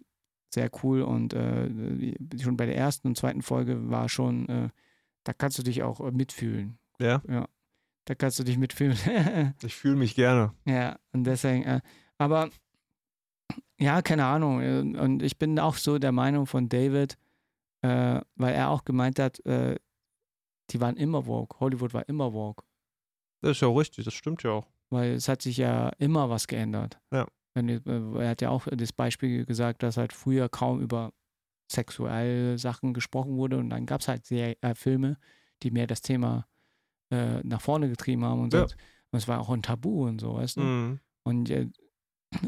sehr 0.53 0.69
cool 0.83 1.01
und 1.01 1.33
äh, 1.33 2.13
schon 2.39 2.55
bei 2.55 2.67
der 2.67 2.77
ersten 2.77 3.07
und 3.07 3.17
zweiten 3.17 3.41
Folge 3.41 3.89
war 3.89 4.07
schon, 4.09 4.71
da 5.23 5.33
kannst 5.33 5.57
du 5.57 5.63
dich 5.63 5.81
auch 5.81 5.99
mitfühlen. 6.11 6.77
Ja. 6.99 7.21
Ja. 7.27 7.47
Da 8.05 8.13
kannst 8.13 8.37
du 8.37 8.43
dich 8.43 8.57
mitfühlen. 8.57 8.95
Ich 9.63 9.75
fühle 9.75 9.95
mich 9.95 10.13
gerne. 10.13 10.53
ja, 10.65 10.99
und 11.11 11.23
deswegen, 11.23 11.81
aber 12.19 12.49
ja, 13.79 14.01
keine 14.01 14.25
Ahnung. 14.25 14.95
Und 14.95 15.23
ich 15.23 15.37
bin 15.37 15.59
auch 15.59 15.75
so 15.75 15.97
der 15.97 16.11
Meinung 16.11 16.45
von 16.45 16.69
David, 16.69 17.17
äh, 17.81 18.21
weil 18.35 18.53
er 18.53 18.69
auch 18.69 18.85
gemeint 18.85 19.19
hat, 19.19 19.45
äh, 19.45 19.75
die 20.69 20.81
waren 20.81 20.97
immer 20.97 21.25
woke. 21.25 21.59
Hollywood 21.59 21.93
war 21.93 22.07
immer 22.07 22.33
woke. 22.33 22.63
Das 23.45 23.57
ist 23.57 23.61
ja 23.61 23.67
richtig, 23.67 24.05
das 24.05 24.15
stimmt 24.15 24.41
ja 24.41 24.51
auch. 24.51 24.67
Weil 24.89 25.13
es 25.13 25.27
hat 25.27 25.43
sich 25.43 25.57
ja 25.57 25.89
immer 25.99 26.31
was 26.31 26.47
geändert. 26.47 26.99
Ja. 27.11 27.27
Äh, 27.53 27.79
er 28.17 28.29
hat 28.29 28.41
ja 28.41 28.49
auch 28.49 28.65
das 28.65 28.91
Beispiel 28.91 29.45
gesagt, 29.45 29.83
dass 29.83 29.97
halt 29.97 30.13
früher 30.13 30.49
kaum 30.49 30.81
über 30.81 31.13
sexuelle 31.71 32.57
Sachen 32.57 32.93
gesprochen 32.95 33.37
wurde 33.37 33.57
und 33.59 33.69
dann 33.69 33.85
gab 33.85 34.01
es 34.01 34.07
halt 34.07 34.25
sehr, 34.25 34.61
äh, 34.63 34.73
Filme, 34.73 35.17
die 35.61 35.69
mehr 35.69 35.85
das 35.85 36.01
Thema 36.01 36.47
äh, 37.11 37.41
nach 37.43 37.61
vorne 37.61 37.87
getrieben 37.87 38.25
haben 38.25 38.41
und 38.41 38.51
so. 38.51 38.57
Ja. 38.57 38.63
Und 38.63 39.19
es 39.19 39.27
war 39.27 39.39
auch 39.39 39.49
ein 39.49 39.61
Tabu 39.61 40.07
und 40.07 40.19
so, 40.19 40.35
weißt 40.35 40.57
du? 40.57 40.61
Mhm. 40.61 40.99
Und, 41.23 41.49
äh, 41.51 41.69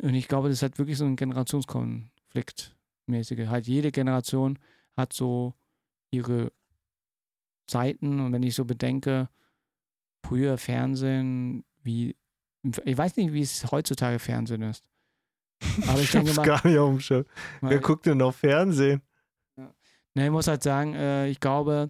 und 0.02 0.16
ich 0.16 0.28
glaube, 0.28 0.50
das 0.50 0.64
halt 0.64 0.80
wirklich 0.80 0.98
so 0.98 1.06
ein 1.06 1.16
Generationskonflikt 1.16 2.76
mäßige. 3.06 3.50
Halt 3.50 3.68
jede 3.68 3.92
Generation 3.92 4.58
hat 4.96 5.14
so 5.14 5.54
ihre 6.10 6.52
Zeiten 7.68 8.20
und 8.20 8.34
wenn 8.34 8.42
ich 8.42 8.56
so 8.56 8.66
bedenke, 8.66 9.30
früher 10.28 10.58
Fernsehen, 10.58 11.64
wie 11.84 12.16
ich 12.84 12.98
weiß 12.98 13.16
nicht, 13.18 13.34
wie 13.34 13.42
es 13.42 13.72
heutzutage 13.72 14.20
Fernsehen 14.20 14.62
ist. 14.64 14.84
Aber 15.88 16.00
ich 16.00 16.12
denke 16.12 16.30
hab's 16.30 16.38
mal, 16.38 16.46
gar 16.46 16.68
nicht 16.68 16.78
auf 16.78 16.90
dem 16.90 17.00
Schirm. 17.00 17.26
Wer 17.62 17.80
guckt 17.80 18.06
denn 18.06 18.18
noch 18.18 18.34
Fernsehen? 18.34 19.02
ne, 20.14 20.26
ich 20.26 20.32
muss 20.32 20.48
halt 20.48 20.64
sagen, 20.64 20.94
äh, 20.96 21.28
ich 21.30 21.40
glaube, 21.40 21.90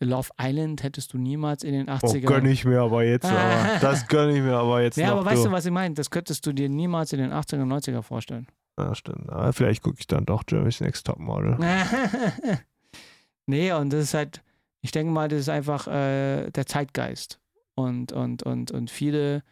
Love 0.00 0.30
Island 0.40 0.82
hättest 0.82 1.12
du 1.12 1.18
niemals 1.18 1.62
in 1.62 1.72
den 1.72 1.88
Oh, 1.88 1.92
80ern. 1.92 2.26
gönn 2.26 2.46
ich 2.46 2.64
mir 2.64 2.80
aber 2.82 3.04
jetzt. 3.04 3.24
aber. 3.24 3.78
Das 3.80 4.06
gönn 4.08 4.30
ich 4.34 4.42
mir 4.42 4.56
aber 4.56 4.82
jetzt 4.82 4.96
ja, 4.98 5.12
aber 5.12 5.24
weißt 5.24 5.44
du. 5.44 5.48
du, 5.48 5.52
was 5.54 5.64
ich 5.66 5.72
meine? 5.72 5.94
Das 5.94 6.10
könntest 6.10 6.44
du 6.46 6.52
dir 6.52 6.68
niemals 6.68 7.12
in 7.12 7.20
den 7.20 7.32
80er 7.32 7.62
und 7.62 7.72
90er 7.72 8.02
vorstellen. 8.02 8.46
Ja, 8.78 8.94
stimmt. 8.94 9.30
Aber 9.30 9.52
vielleicht 9.52 9.82
gucke 9.82 9.96
ich 10.00 10.06
dann 10.06 10.26
doch 10.26 10.42
Jeremy's 10.48 10.80
Next 10.80 11.06
Topmodel. 11.06 11.56
nee, 13.46 13.72
und 13.72 13.92
das 13.92 14.02
ist 14.04 14.14
halt, 14.14 14.42
ich 14.84 14.92
denke 14.92 15.12
mal, 15.12 15.28
das 15.28 15.40
ist 15.40 15.48
einfach 15.48 15.86
äh, 15.88 16.50
der 16.50 16.66
Zeitgeist. 16.66 17.40
Und, 17.74 18.12
und, 18.12 18.42
und, 18.42 18.70
und 18.70 18.90
viele 18.90 19.42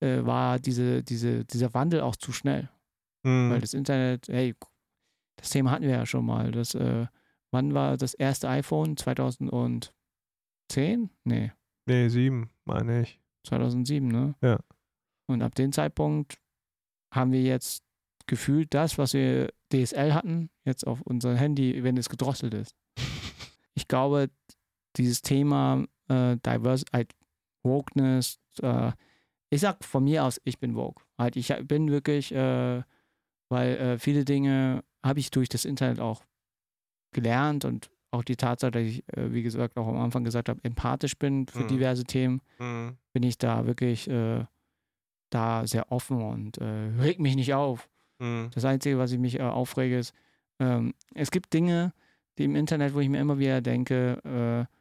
äh, 0.00 0.24
war 0.24 0.58
diese, 0.58 1.02
diese, 1.02 1.44
dieser 1.44 1.74
Wandel 1.74 2.00
auch 2.00 2.16
zu 2.16 2.32
schnell. 2.32 2.70
Weil 3.22 3.56
Mhm. 3.56 3.60
das 3.60 3.74
Internet, 3.74 4.28
hey, 4.28 4.54
das 5.36 5.50
Thema 5.50 5.72
hatten 5.72 5.84
wir 5.84 5.90
ja 5.90 6.06
schon 6.06 6.24
mal. 6.24 6.52
Das, 6.52 6.74
äh, 6.74 7.06
wann 7.50 7.74
war 7.74 7.96
das 7.98 8.14
erste 8.14 8.48
iPhone? 8.48 8.96
2010? 8.96 9.90
Nee, 11.24 11.52
Nee, 11.86 12.08
sieben, 12.08 12.50
meine 12.64 13.02
ich. 13.02 13.20
2007, 13.46 14.06
ne? 14.06 14.34
Ja. 14.42 14.60
Und 15.26 15.42
ab 15.42 15.54
dem 15.56 15.72
Zeitpunkt 15.72 16.38
haben 17.12 17.32
wir 17.32 17.42
jetzt 17.42 17.82
gefühlt 18.26 18.72
das, 18.74 18.96
was 18.98 19.14
wir 19.14 19.52
DSL 19.72 20.12
hatten, 20.14 20.50
jetzt 20.64 20.86
auf 20.86 21.00
unser 21.02 21.34
Handy, 21.36 21.82
wenn 21.82 21.96
es 21.96 22.08
gedrosselt 22.08 22.54
ist. 22.54 22.74
Ich 23.74 23.88
glaube, 23.88 24.28
dieses 24.96 25.22
Thema 25.22 25.84
äh, 26.08 26.36
Diversity, 26.38 27.06
Wokeness, 27.62 28.38
äh, 28.62 28.92
ich 29.50 29.60
sag 29.60 29.84
von 29.84 30.04
mir 30.04 30.24
aus, 30.24 30.40
ich 30.44 30.58
bin 30.58 30.74
woke. 30.74 31.02
Halt, 31.18 31.36
ich 31.36 31.52
bin 31.66 31.90
wirklich, 31.90 32.32
äh, 32.32 32.82
weil 33.48 33.76
äh, 33.76 33.98
viele 33.98 34.24
Dinge 34.24 34.82
habe 35.04 35.18
ich 35.20 35.30
durch 35.30 35.48
das 35.48 35.64
Internet 35.64 36.00
auch 36.00 36.24
gelernt 37.12 37.64
und 37.64 37.90
auch 38.12 38.24
die 38.24 38.36
Tatsache, 38.36 38.70
dass 38.72 38.82
ich, 38.82 39.04
äh, 39.16 39.32
wie 39.32 39.42
gesagt, 39.42 39.76
auch 39.76 39.86
am 39.88 39.98
Anfang 39.98 40.24
gesagt 40.24 40.48
habe, 40.48 40.60
empathisch 40.62 41.16
bin 41.16 41.46
für 41.46 41.62
Mhm. 41.64 41.68
diverse 41.68 42.04
Themen 42.04 42.40
Mhm. 42.58 42.96
bin 43.12 43.22
ich 43.22 43.38
da 43.38 43.66
wirklich 43.66 44.08
äh, 44.08 44.44
da 45.30 45.66
sehr 45.66 45.90
offen 45.92 46.22
und 46.22 46.58
äh, 46.58 46.64
reg 46.98 47.20
mich 47.20 47.36
nicht 47.36 47.54
auf. 47.54 47.88
Mhm. 48.18 48.50
Das 48.52 48.64
Einzige, 48.64 48.98
was 48.98 49.12
ich 49.12 49.18
mich 49.18 49.38
äh, 49.38 49.42
aufrege, 49.42 49.98
ist, 49.98 50.12
ähm, 50.58 50.94
es 51.14 51.30
gibt 51.30 51.52
Dinge, 51.52 51.92
die 52.38 52.44
im 52.44 52.56
Internet, 52.56 52.94
wo 52.94 53.00
ich 53.00 53.08
mir 53.08 53.20
immer 53.20 53.38
wieder 53.38 53.60
denke, 53.60 54.66
äh, 54.68 54.76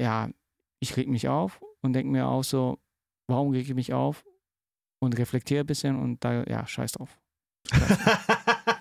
ja, 0.00 0.28
ich 0.80 0.96
reg 0.96 1.08
mich 1.08 1.28
auf 1.28 1.60
und 1.82 1.92
denke 1.92 2.10
mir 2.12 2.26
auch 2.28 2.44
so, 2.44 2.78
warum 3.28 3.50
reg 3.52 3.66
ich 3.68 3.74
mich 3.74 3.92
auf? 3.92 4.24
Und 4.98 5.18
reflektiere 5.18 5.60
ein 5.60 5.66
bisschen 5.66 5.96
und 6.00 6.24
da, 6.24 6.42
ja, 6.44 6.66
scheiß 6.66 6.92
drauf. 6.92 7.18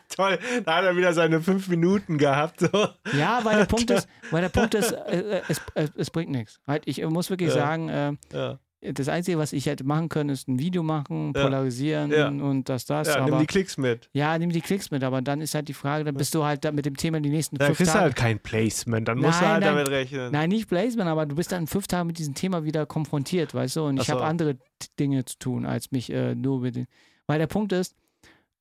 Toll, 0.09 0.39
da 0.63 0.75
hat 0.77 0.85
er 0.85 0.95
wieder 0.95 1.11
seine 1.13 1.41
fünf 1.41 1.67
Minuten 1.67 2.17
gehabt. 2.17 2.61
So. 2.61 2.87
Ja, 3.17 3.43
weil 3.43 3.57
der 3.57 3.65
Punkt 3.65 3.89
ist, 3.91 4.07
weil 4.31 4.41
der 4.41 4.49
Punkt 4.49 4.73
ist, 4.75 4.91
äh, 4.93 5.39
äh, 5.39 5.41
es, 5.49 5.61
äh, 5.73 5.89
es 5.97 6.09
bringt 6.09 6.31
nichts. 6.31 6.61
Halt, 6.65 6.83
ich 6.85 7.03
muss 7.05 7.29
wirklich 7.29 7.49
Ja. 7.49 7.55
sagen, 7.55 7.89
äh, 7.89 8.13
Ja. 8.31 8.59
Das 8.81 9.09
Einzige, 9.09 9.37
was 9.39 9.51
ich 9.53 9.65
hätte 9.65 9.83
machen 9.83 10.09
können, 10.09 10.29
ist 10.29 10.47
ein 10.47 10.59
Video 10.59 10.83
machen, 10.83 11.33
Ja. 11.35 11.43
polarisieren 11.43 12.11
Ja. 12.11 12.27
und 12.27 12.69
das, 12.69 12.85
das. 12.85 13.07
Ja, 13.07 13.15
aber 13.17 13.31
nimm 13.31 13.39
die 13.39 13.45
Klicks 13.47 13.77
mit. 13.77 14.09
Ja, 14.13 14.37
nimm 14.37 14.51
die 14.51 14.61
Klicks 14.61 14.91
mit, 14.91 15.03
aber 15.03 15.21
dann 15.23 15.41
ist 15.41 15.55
halt 15.55 15.67
die 15.67 15.73
Frage, 15.73 16.03
dann 16.03 16.15
bist 16.15 16.35
du 16.35 16.43
halt 16.43 16.71
mit 16.73 16.85
dem 16.85 16.95
Thema 16.95 17.19
die 17.19 17.29
nächsten 17.29 17.57
Da 17.57 17.65
fünf 17.65 17.77
kriegst 17.77 17.91
du 17.91 17.93
Tage. 17.93 18.03
halt 18.05 18.15
kein 18.15 18.39
Placement, 18.39 19.07
dann 19.07 19.17
musst 19.19 19.39
du 19.39 19.43
Nein, 19.43 19.53
halt 19.53 19.63
nein. 19.63 19.73
damit 19.75 19.89
rechnen. 19.89 20.31
Nein, 20.31 20.49
nicht 20.49 20.67
Blazman, 20.69 21.07
aber 21.07 21.25
du 21.25 21.35
bist 21.35 21.51
dann 21.51 21.65
fünf 21.67 21.87
Tagen 21.87 22.07
mit 22.07 22.19
diesem 22.19 22.35
Thema 22.35 22.63
wieder 22.63 22.85
konfrontiert, 22.85 23.53
weißt 23.55 23.77
du? 23.77 23.85
Und 23.85 23.95
ich 23.97 24.01
Ach 24.03 24.05
so. 24.05 24.13
habe 24.13 24.25
andere 24.25 24.57
Dinge 24.99 25.25
zu 25.25 25.39
tun, 25.39 25.65
als 25.65 25.91
mich 25.91 26.11
äh, 26.11 26.35
nur 26.35 26.59
mit 26.59 26.75
den. 26.75 26.87
Weil 27.27 27.39
der 27.39 27.47
Punkt 27.47 27.71
ist, 27.71 27.95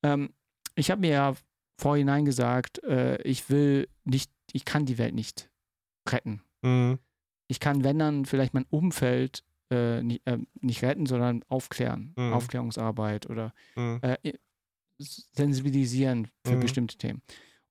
ähm, 0.01 0.31
ich 0.75 0.89
habe 0.89 1.01
mir 1.01 1.11
ja 1.11 1.33
vorhinein 1.79 2.25
gesagt, 2.25 2.81
äh, 2.83 3.21
ich 3.21 3.49
will 3.49 3.87
nicht, 4.05 4.31
ich 4.53 4.65
kann 4.65 4.85
die 4.85 4.97
Welt 4.97 5.13
nicht 5.13 5.49
retten. 6.09 6.41
Mhm. 6.63 6.97
Ich 7.47 7.59
kann, 7.59 7.83
wenn 7.83 7.99
dann, 7.99 8.25
vielleicht 8.25 8.53
mein 8.55 8.65
Umfeld 8.71 9.43
äh, 9.71 10.01
nicht, 10.03 10.21
äh, 10.25 10.37
nicht 10.61 10.81
retten, 10.83 11.05
sondern 11.05 11.43
aufklären. 11.49 12.13
Mhm. 12.17 12.33
Aufklärungsarbeit 12.33 13.29
oder 13.29 13.53
Mhm. 13.75 13.99
äh, 14.01 14.33
sensibilisieren 15.33 16.29
für 16.45 16.55
Mhm. 16.55 16.59
bestimmte 16.61 16.97
Themen. 16.97 17.21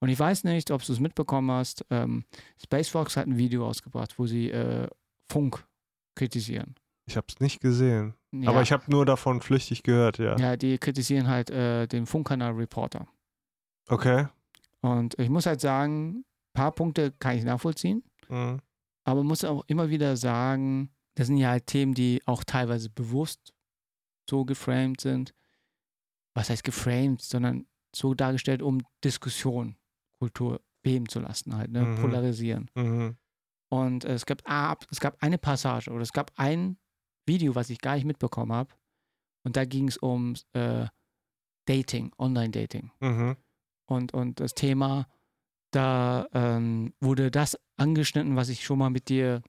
Und 0.01 0.09
ich 0.11 0.19
weiß 0.19 0.45
nicht, 0.45 0.71
ob 0.71 0.85
du 0.85 0.93
es 0.93 1.01
mitbekommen 1.01 1.51
hast, 1.51 1.85
ähm, 1.91 2.25
Spacefox 2.63 3.17
hat 3.17 3.27
ein 3.27 3.39
Video 3.39 3.67
ausgebracht, 3.67 4.19
wo 4.19 4.27
sie 4.27 4.51
äh, 4.51 4.89
Funk 5.31 5.67
kritisieren. 6.15 6.75
Ich 7.07 7.17
habe 7.17 7.27
es 7.29 7.41
nicht 7.41 7.61
gesehen. 7.61 8.15
Ja, 8.33 8.51
Aber 8.51 8.63
ich 8.63 8.73
habe 8.73 8.91
nur 8.91 9.07
davon 9.07 9.41
flüchtig 9.41 9.83
gehört, 9.83 10.19
ja. 10.19 10.37
ja, 10.37 10.57
die 10.57 10.79
kritisieren 10.79 11.29
halt 11.29 11.51
äh, 11.51 11.87
den 11.87 12.07
Funkkanal 12.07 12.53
Reporter. 12.53 13.07
Okay. 13.89 14.27
Und 14.81 15.19
ich 15.19 15.29
muss 15.31 15.47
halt 15.47 15.61
sagen, 15.61 16.19
ein 16.19 16.25
paar 16.55 16.73
Punkte 16.73 17.13
kann 17.13 17.37
ich 17.39 17.45
nachvollziehen, 17.45 18.03
Mhm. 18.29 18.59
aber 19.05 19.23
muss 19.23 19.45
auch 19.45 19.65
immer 19.69 19.89
wieder 19.91 20.17
sagen, 20.17 20.91
das 21.15 21.29
sind 21.29 21.37
ja 21.37 21.51
halt 21.51 21.67
Themen, 21.67 21.95
die 21.95 22.23
auch 22.27 22.45
teilweise 22.45 22.91
bewusst 22.91 23.55
so 24.29 24.45
geframed 24.45 25.01
sind. 25.01 25.35
Was 26.35 26.51
heißt 26.51 26.65
geframed, 26.65 27.23
sondern 27.23 27.67
so 27.95 28.15
dargestellt, 28.15 28.63
um 28.63 28.83
Diskussion, 29.05 29.77
Kultur 30.19 30.61
beben 30.83 31.09
zu 31.09 31.21
lassen, 31.21 31.57
halt, 31.57 31.71
ne? 31.71 31.83
Mhm. 31.85 31.97
polarisieren. 32.01 32.71
Mhm. 32.75 33.17
Und 33.71 34.05
es 34.05 34.27
gab, 34.27 34.43
ah, 34.45 34.77
es 34.91 35.01
gab 35.01 35.23
eine 35.23 35.39
Passage 35.39 35.91
oder 35.91 36.03
es 36.03 36.13
gab 36.13 36.33
ein 36.37 36.79
Video, 37.27 37.55
was 37.55 37.71
ich 37.71 37.81
gar 37.81 37.95
nicht 37.95 38.05
mitbekommen 38.05 38.53
habe. 38.53 38.75
Und 39.45 39.57
da 39.57 39.65
ging 39.65 39.89
es 39.89 39.97
um 39.97 40.35
äh, 40.53 40.87
Dating, 41.67 42.13
Online-Dating. 42.19 42.91
Mhm. 43.01 43.37
Und, 43.87 44.15
und 44.15 44.41
das 44.41 44.55
Thema, 44.55 45.07
da 45.71 46.27
ähm, 46.33 46.95
wurde 47.01 47.31
das 47.31 47.59
angeschnitten, 47.77 48.37
was 48.37 48.49
ich 48.49 48.65
schon 48.65 48.79
mal 48.79 48.91
mit 48.91 49.09
dir, 49.09 49.43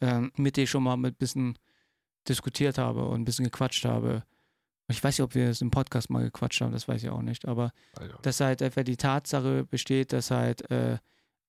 ähm, 0.00 0.32
mit 0.36 0.56
dir 0.56 0.66
schon 0.66 0.82
mal 0.82 0.96
mit 0.96 1.14
ein 1.14 1.18
bisschen 1.18 1.58
diskutiert 2.28 2.78
habe 2.78 3.06
und 3.06 3.20
ein 3.20 3.24
bisschen 3.24 3.44
gequatscht 3.44 3.84
habe. 3.84 4.24
Ich 4.88 5.02
weiß 5.02 5.18
nicht, 5.18 5.24
ob 5.24 5.34
wir 5.34 5.48
es 5.48 5.60
im 5.60 5.70
Podcast 5.70 6.10
mal 6.10 6.24
gequatscht 6.24 6.60
haben, 6.60 6.72
das 6.72 6.88
weiß 6.88 7.02
ich 7.02 7.10
auch 7.10 7.22
nicht. 7.22 7.46
Aber 7.46 7.72
Also, 7.96 8.16
dass 8.22 8.40
halt 8.40 8.62
einfach 8.62 8.82
die 8.82 8.96
Tatsache 8.96 9.64
besteht, 9.64 10.12
dass 10.12 10.30
halt 10.30 10.68
äh, 10.70 10.98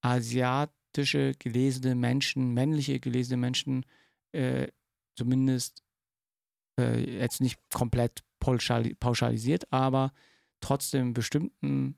asiatische 0.02 1.34
gelesene 1.40 1.96
Menschen, 1.96 2.54
männliche 2.54 3.00
gelesene 3.00 3.38
Menschen, 3.38 3.86
äh, 4.32 4.68
zumindest 5.16 5.84
äh, 6.80 7.20
jetzt 7.20 7.42
nicht 7.42 7.60
komplett 7.74 8.24
pauschali 8.40 8.96
pauschalisiert, 8.96 9.72
aber 9.72 10.14
trotzdem 10.62 11.14
bestimmten 11.14 11.96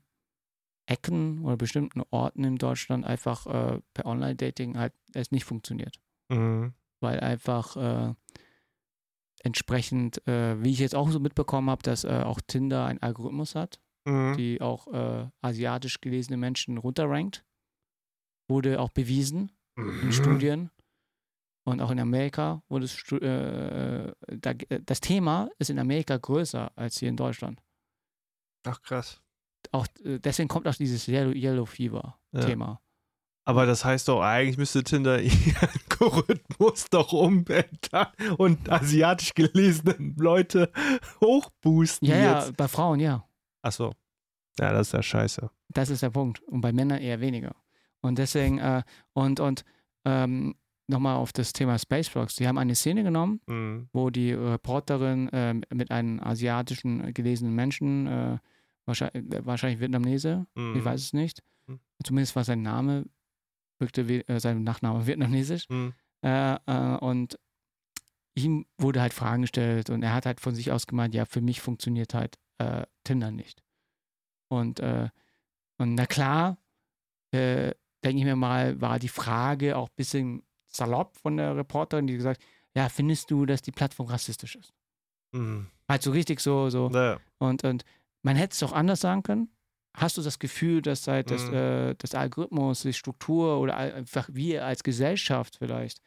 Ecken 0.86 1.42
oder 1.44 1.56
bestimmten 1.56 2.02
Orten 2.10 2.44
in 2.44 2.56
Deutschland 2.56 3.04
einfach 3.04 3.46
äh, 3.46 3.80
per 3.94 4.06
Online-Dating 4.06 4.76
halt 4.76 4.92
es 5.12 5.30
nicht 5.30 5.44
funktioniert. 5.44 5.98
Mhm. 6.28 6.74
Weil 7.00 7.20
einfach 7.20 7.76
äh, 7.76 8.14
entsprechend, 9.42 10.26
äh, 10.26 10.62
wie 10.62 10.70
ich 10.72 10.78
jetzt 10.78 10.94
auch 10.94 11.10
so 11.10 11.20
mitbekommen 11.20 11.68
habe, 11.70 11.82
dass 11.82 12.04
äh, 12.04 12.22
auch 12.24 12.40
Tinder 12.46 12.86
einen 12.86 13.02
Algorithmus 13.02 13.54
hat, 13.54 13.80
Mhm. 14.06 14.36
die 14.36 14.60
auch 14.60 14.86
äh, 14.92 15.28
asiatisch 15.40 16.00
gelesene 16.00 16.36
Menschen 16.36 16.76
runterrankt. 16.78 17.44
Wurde 18.50 18.80
auch 18.80 18.90
bewiesen 18.90 19.50
in 19.76 20.06
Mhm. 20.06 20.12
Studien. 20.12 20.70
Und 21.66 21.80
auch 21.80 21.90
in 21.90 21.98
Amerika 21.98 22.62
wurde 22.68 22.84
es, 22.84 22.92
stu- 22.94 23.16
äh, 23.16 24.12
da, 24.26 24.52
das 24.52 25.00
Thema 25.00 25.48
ist 25.58 25.70
in 25.70 25.78
Amerika 25.78 26.18
größer 26.18 26.70
als 26.76 26.98
hier 26.98 27.08
in 27.08 27.16
Deutschland. 27.16 27.62
Ach 28.66 28.80
krass. 28.82 29.22
Auch 29.72 29.86
äh, 30.04 30.18
deswegen 30.18 30.48
kommt 30.48 30.68
auch 30.68 30.74
dieses 30.74 31.08
Yellow, 31.08 31.32
Yellow 31.32 31.64
Fever 31.64 32.18
Ja. 32.32 32.40
Aber 33.46 33.66
das 33.66 33.84
heißt 33.84 34.08
doch, 34.08 34.22
eigentlich 34.22 34.56
müsste 34.56 34.82
Tinder 34.84 35.20
ihren 35.22 35.56
Algorithmus 35.60 36.86
doch 36.90 37.12
umblättern 37.12 38.06
und 38.38 38.70
asiatisch 38.70 39.34
gelesene 39.34 40.14
Leute 40.16 40.70
hochboosten 41.20 42.08
Ja, 42.08 42.16
ja, 42.16 42.38
jetzt. 42.40 42.56
bei 42.56 42.68
Frauen 42.68 43.00
ja. 43.00 43.24
Achso. 43.62 43.92
Ja, 44.58 44.72
das 44.72 44.88
ist 44.88 44.92
ja 44.92 45.02
scheiße. 45.02 45.50
Das 45.68 45.90
ist 45.90 46.02
der 46.02 46.10
Punkt. 46.10 46.40
Und 46.42 46.60
bei 46.60 46.72
Männern 46.72 47.00
eher 47.00 47.20
weniger. 47.20 47.54
Und 48.00 48.18
deswegen, 48.18 48.58
äh, 48.58 48.82
und, 49.12 49.40
und 49.40 49.64
ähm, 50.04 50.54
nochmal 50.86 51.16
auf 51.16 51.32
das 51.32 51.52
Thema 51.52 51.78
Spacewalks. 51.78 52.36
Die 52.36 52.46
haben 52.46 52.58
eine 52.58 52.74
Szene 52.74 53.02
genommen, 53.02 53.40
Mhm. 53.46 53.88
wo 53.92 54.10
die 54.10 54.32
Reporterin 54.32 55.28
äh, 55.30 55.54
mit 55.74 55.90
einem 55.90 56.20
asiatischen 56.22 57.12
gelesenen 57.14 57.54
Menschen, 57.54 58.06
äh, 58.06 58.38
wahrscheinlich, 58.86 59.24
wahrscheinlich 59.44 59.80
Vietnamese, 59.80 60.46
Mhm. 60.54 60.76
ich 60.76 60.84
weiß 60.84 61.00
es 61.00 61.12
nicht, 61.14 61.42
Mhm. 61.66 61.80
zumindest 62.04 62.36
war 62.36 62.44
sein 62.44 62.62
Name, 62.62 63.06
wirkte 63.84 64.08
wie, 64.08 64.20
äh, 64.22 64.40
sein 64.40 64.64
Nachname 64.64 65.06
vietnamesisch. 65.06 65.68
Mhm. 65.68 65.94
Äh, 66.22 66.54
äh, 66.54 66.96
und 66.98 67.38
ihm 68.34 68.66
wurde 68.78 69.00
halt 69.00 69.14
Fragen 69.14 69.42
gestellt 69.42 69.90
und 69.90 70.02
er 70.02 70.14
hat 70.14 70.26
halt 70.26 70.40
von 70.40 70.54
sich 70.54 70.72
aus 70.72 70.86
gemeint, 70.86 71.14
ja, 71.14 71.24
für 71.24 71.40
mich 71.40 71.60
funktioniert 71.60 72.14
halt 72.14 72.38
äh, 72.58 72.84
Tinder 73.04 73.30
nicht. 73.30 73.62
Und, 74.48 74.80
äh, 74.80 75.08
und 75.78 75.94
na 75.94 76.06
klar, 76.06 76.58
äh, 77.30 77.74
denke 78.02 78.18
ich 78.18 78.24
mir 78.24 78.36
mal, 78.36 78.80
war 78.80 78.98
die 78.98 79.08
Frage 79.08 79.76
auch 79.76 79.88
ein 79.88 79.96
bisschen 79.96 80.42
salopp 80.66 81.16
von 81.16 81.36
der 81.36 81.56
Reporterin, 81.56 82.06
die 82.06 82.16
gesagt, 82.16 82.42
ja, 82.74 82.88
findest 82.88 83.30
du, 83.30 83.46
dass 83.46 83.62
die 83.62 83.70
Plattform 83.70 84.08
rassistisch 84.08 84.56
ist? 84.56 84.72
Mhm. 85.32 85.68
Halt 85.88 86.02
so 86.02 86.10
richtig 86.10 86.40
so, 86.40 86.70
so. 86.70 86.88
Naja. 86.88 87.20
Und, 87.38 87.62
und 87.64 87.84
man 88.22 88.36
hätte 88.36 88.54
es 88.54 88.62
auch 88.62 88.72
anders 88.72 89.00
sagen 89.00 89.22
können. 89.22 89.53
Hast 89.96 90.16
du 90.16 90.22
das 90.22 90.38
Gefühl, 90.38 90.82
dass 90.82 91.02
das, 91.02 91.22
Mhm. 91.48 91.54
äh, 91.54 91.94
das 91.96 92.14
Algorithmus, 92.14 92.82
die 92.82 92.92
Struktur 92.92 93.58
oder 93.60 93.76
einfach 93.76 94.28
wir 94.32 94.64
als 94.64 94.82
Gesellschaft 94.82 95.56
vielleicht, 95.58 96.00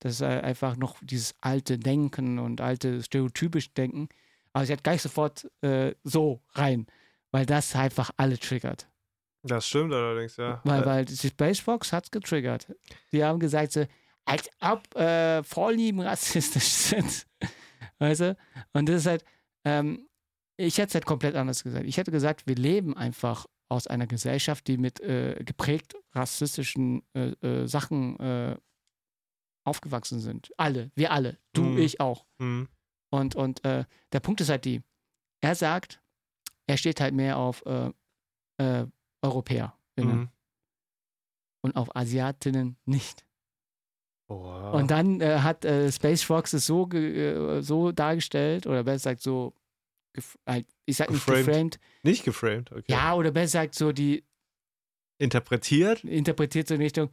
das 0.00 0.14
ist 0.14 0.20
äh, 0.22 0.40
einfach 0.40 0.76
noch 0.76 0.96
dieses 1.02 1.34
alte 1.40 1.78
Denken 1.78 2.38
und 2.38 2.60
alte 2.60 3.02
stereotypisch 3.02 3.72
Denken, 3.74 4.08
aber 4.52 4.64
sie 4.66 4.72
hat 4.72 4.82
gleich 4.84 5.02
sofort 5.02 5.50
äh, 5.62 5.94
so 6.04 6.40
rein, 6.54 6.86
weil 7.32 7.44
das 7.44 7.74
einfach 7.76 8.10
alle 8.16 8.38
triggert. 8.38 8.88
Das 9.42 9.68
stimmt 9.68 9.92
allerdings, 9.92 10.36
ja. 10.38 10.62
Weil, 10.64 10.82
Äh, 10.82 10.86
weil 10.86 11.04
die 11.04 11.16
Spacebox 11.16 11.92
hat 11.92 12.04
es 12.04 12.10
getriggert. 12.10 12.66
Die 13.12 13.22
haben 13.22 13.38
gesagt, 13.38 13.72
so, 13.72 13.84
als 14.24 14.48
ob 14.60 14.94
äh, 14.96 15.42
Vorlieben 15.44 16.00
rassistisch 16.00 16.64
sind. 16.64 17.26
Weißt 17.98 18.22
du? 18.22 18.36
Und 18.72 18.88
das 18.88 18.96
ist 19.02 19.06
halt, 19.06 19.24
ähm, 19.66 20.08
ich 20.56 20.78
hätte 20.78 20.88
es 20.88 20.94
halt 20.94 21.06
komplett 21.06 21.34
anders 21.34 21.62
gesagt. 21.64 21.84
Ich 21.86 21.96
hätte 21.96 22.10
gesagt, 22.10 22.46
wir 22.46 22.54
leben 22.56 22.96
einfach 22.96 23.46
aus 23.68 23.86
einer 23.86 24.06
Gesellschaft, 24.06 24.66
die 24.68 24.76
mit 24.76 25.00
äh, 25.00 25.42
geprägt 25.44 25.94
rassistischen 26.12 27.02
äh, 27.14 27.30
äh, 27.46 27.66
Sachen 27.66 28.18
äh, 28.20 28.56
aufgewachsen 29.66 30.20
sind. 30.20 30.52
Alle, 30.58 30.90
wir 30.94 31.10
alle. 31.12 31.38
Du, 31.54 31.62
Mhm. 31.62 31.78
ich 31.78 32.00
auch. 32.00 32.26
mhm. 32.38 32.68
Und, 33.10 33.36
und 33.36 33.64
äh, 33.64 33.84
der 34.12 34.20
Punkt 34.20 34.40
ist 34.40 34.48
halt 34.48 34.64
die, 34.64 34.82
er 35.40 35.54
sagt, 35.54 36.02
er 36.66 36.76
steht 36.76 37.00
halt 37.00 37.14
mehr 37.14 37.36
auf 37.38 37.64
äh, 37.66 37.90
Europäer 39.22 39.78
Mhm. 39.96 40.28
und 41.62 41.76
auf 41.76 41.94
Asiatinnen 41.96 42.76
nicht. 42.84 43.24
Boah. 44.26 44.72
Und 44.74 44.90
dann 44.90 45.22
hat 45.22 45.64
Space 45.90 46.22
Fox 46.22 46.52
es 46.54 46.66
so, 46.66 46.88
so 47.60 47.92
dargestellt, 47.92 48.66
oder 48.66 48.82
besser 48.84 49.10
gesagt 49.14 49.22
so, 49.22 49.54
halt, 50.46 50.66
ich 50.86 50.96
sag 50.96 51.10
nicht 51.10 51.24
Geframed. 51.26 51.46
geframed, 51.46 51.78
Nicht 52.02 52.24
geframed, 52.24 52.72
okay. 52.72 52.84
ja, 52.88 53.14
oder 53.14 53.30
besser 53.30 53.60
gesagt 53.62 53.74
so, 53.74 53.92
die 53.92 54.24
Interpretiert? 55.18 56.04
interpretiert 56.04 56.68
so 56.68 56.74
in 56.74 56.80
Richtung, 56.80 57.10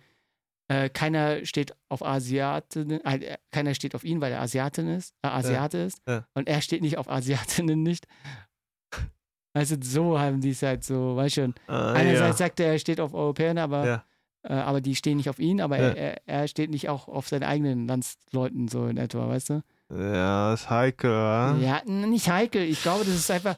äh, 0.68 0.90
keiner 0.90 1.46
steht 1.46 1.76
auf 1.90 2.04
Asiatinnen, 2.04 3.04
äh, 3.06 3.38
keiner 3.52 3.76
steht 3.76 3.94
auf 3.96 4.04
ihn, 4.04 4.22
weil 4.22 4.32
er 4.32 4.42
Asiatin 4.42 4.88
ist, 4.88 5.14
äh, 5.22 5.28
Asiate 5.28 5.78
ist, 5.80 6.02
ja. 6.08 6.26
und 6.34 6.48
er 6.48 6.62
steht 6.62 6.82
nicht 6.82 6.98
auf 6.98 7.10
Asiatinnen 7.10 7.84
nicht. 7.84 8.08
Also 9.54 9.76
so 9.82 10.18
haben 10.18 10.40
die 10.40 10.52
es 10.52 10.62
halt 10.62 10.84
so, 10.86 11.16
weißt 11.18 11.36
schon. 11.36 11.54
Ah, 11.68 11.92
Einerseits 11.94 12.40
ja. 12.40 12.46
sagt 12.46 12.60
er, 12.62 12.68
er 12.72 12.80
steht 12.80 13.02
auf 13.02 13.14
Europäern, 13.14 13.58
aber, 13.58 13.86
Ja. 13.86 14.06
äh, 14.44 14.54
aber 14.54 14.80
die 14.80 14.96
stehen 14.96 15.18
nicht 15.18 15.30
auf 15.30 15.40
ihn, 15.40 15.60
aber 15.60 15.78
Ja. 15.78 15.90
er, 15.90 15.98
er, 15.98 16.22
er 16.42 16.48
steht 16.48 16.70
nicht 16.70 16.88
auch 16.88 17.10
auf 17.10 17.28
seinen 17.28 17.44
eigenen 17.44 17.86
Landsleuten 17.86 18.70
so 18.70 18.88
in 18.88 18.96
etwa, 18.96 19.28
weißt 19.28 19.50
du? 19.50 19.64
Ja, 19.96 20.54
ist 20.54 20.70
heikel, 20.70 21.12
wa? 21.12 21.56
Ja, 21.58 21.82
nicht 21.86 22.30
heikel. 22.30 22.64
Ich 22.64 22.82
glaube, 22.82 23.06
das 23.06 23.16
ist 23.16 23.32
einfach, 23.32 23.58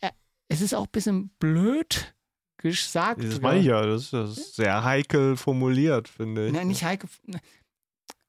äh, 0.00 0.10
es 0.48 0.60
ist 0.60 0.74
auch 0.74 0.84
ein 0.84 0.92
bisschen 0.92 1.30
blöd 1.38 2.14
gesagt. 2.58 3.22
Das 3.22 3.40
meine 3.40 3.60
ich 3.60 3.66
ja, 3.66 3.84
das 3.84 4.04
ist, 4.04 4.12
das 4.12 4.38
ist 4.38 4.56
sehr 4.56 4.84
heikel 4.84 5.36
formuliert, 5.36 6.08
finde 6.08 6.46
ich. 6.46 6.52
Nein, 6.52 6.68
nicht 6.68 6.84
heikel. 6.84 7.08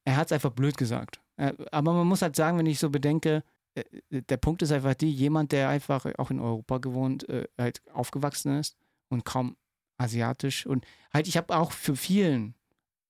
Er 0.04 0.16
hat 0.16 0.26
es 0.28 0.32
einfach 0.32 0.50
blöd 0.50 0.76
gesagt. 0.76 1.20
Äh, 1.36 1.52
Aber 1.70 1.92
man 1.92 2.06
muss 2.06 2.22
halt 2.22 2.36
sagen, 2.36 2.58
wenn 2.58 2.66
ich 2.66 2.78
so 2.78 2.90
bedenke, 2.90 3.42
äh, 3.74 3.84
der 4.10 4.36
Punkt 4.36 4.62
ist 4.62 4.72
einfach 4.72 4.94
die, 4.94 5.10
jemand, 5.10 5.52
der 5.52 5.68
einfach 5.68 6.06
auch 6.18 6.30
in 6.30 6.40
Europa 6.40 6.78
gewohnt, 6.78 7.26
halt 7.58 7.82
aufgewachsen 7.92 8.58
ist 8.58 8.76
und 9.08 9.24
kaum 9.24 9.56
asiatisch 9.96 10.66
und 10.66 10.84
halt, 11.12 11.28
ich 11.28 11.36
habe 11.36 11.56
auch 11.56 11.72
für 11.72 11.96
vielen 11.96 12.54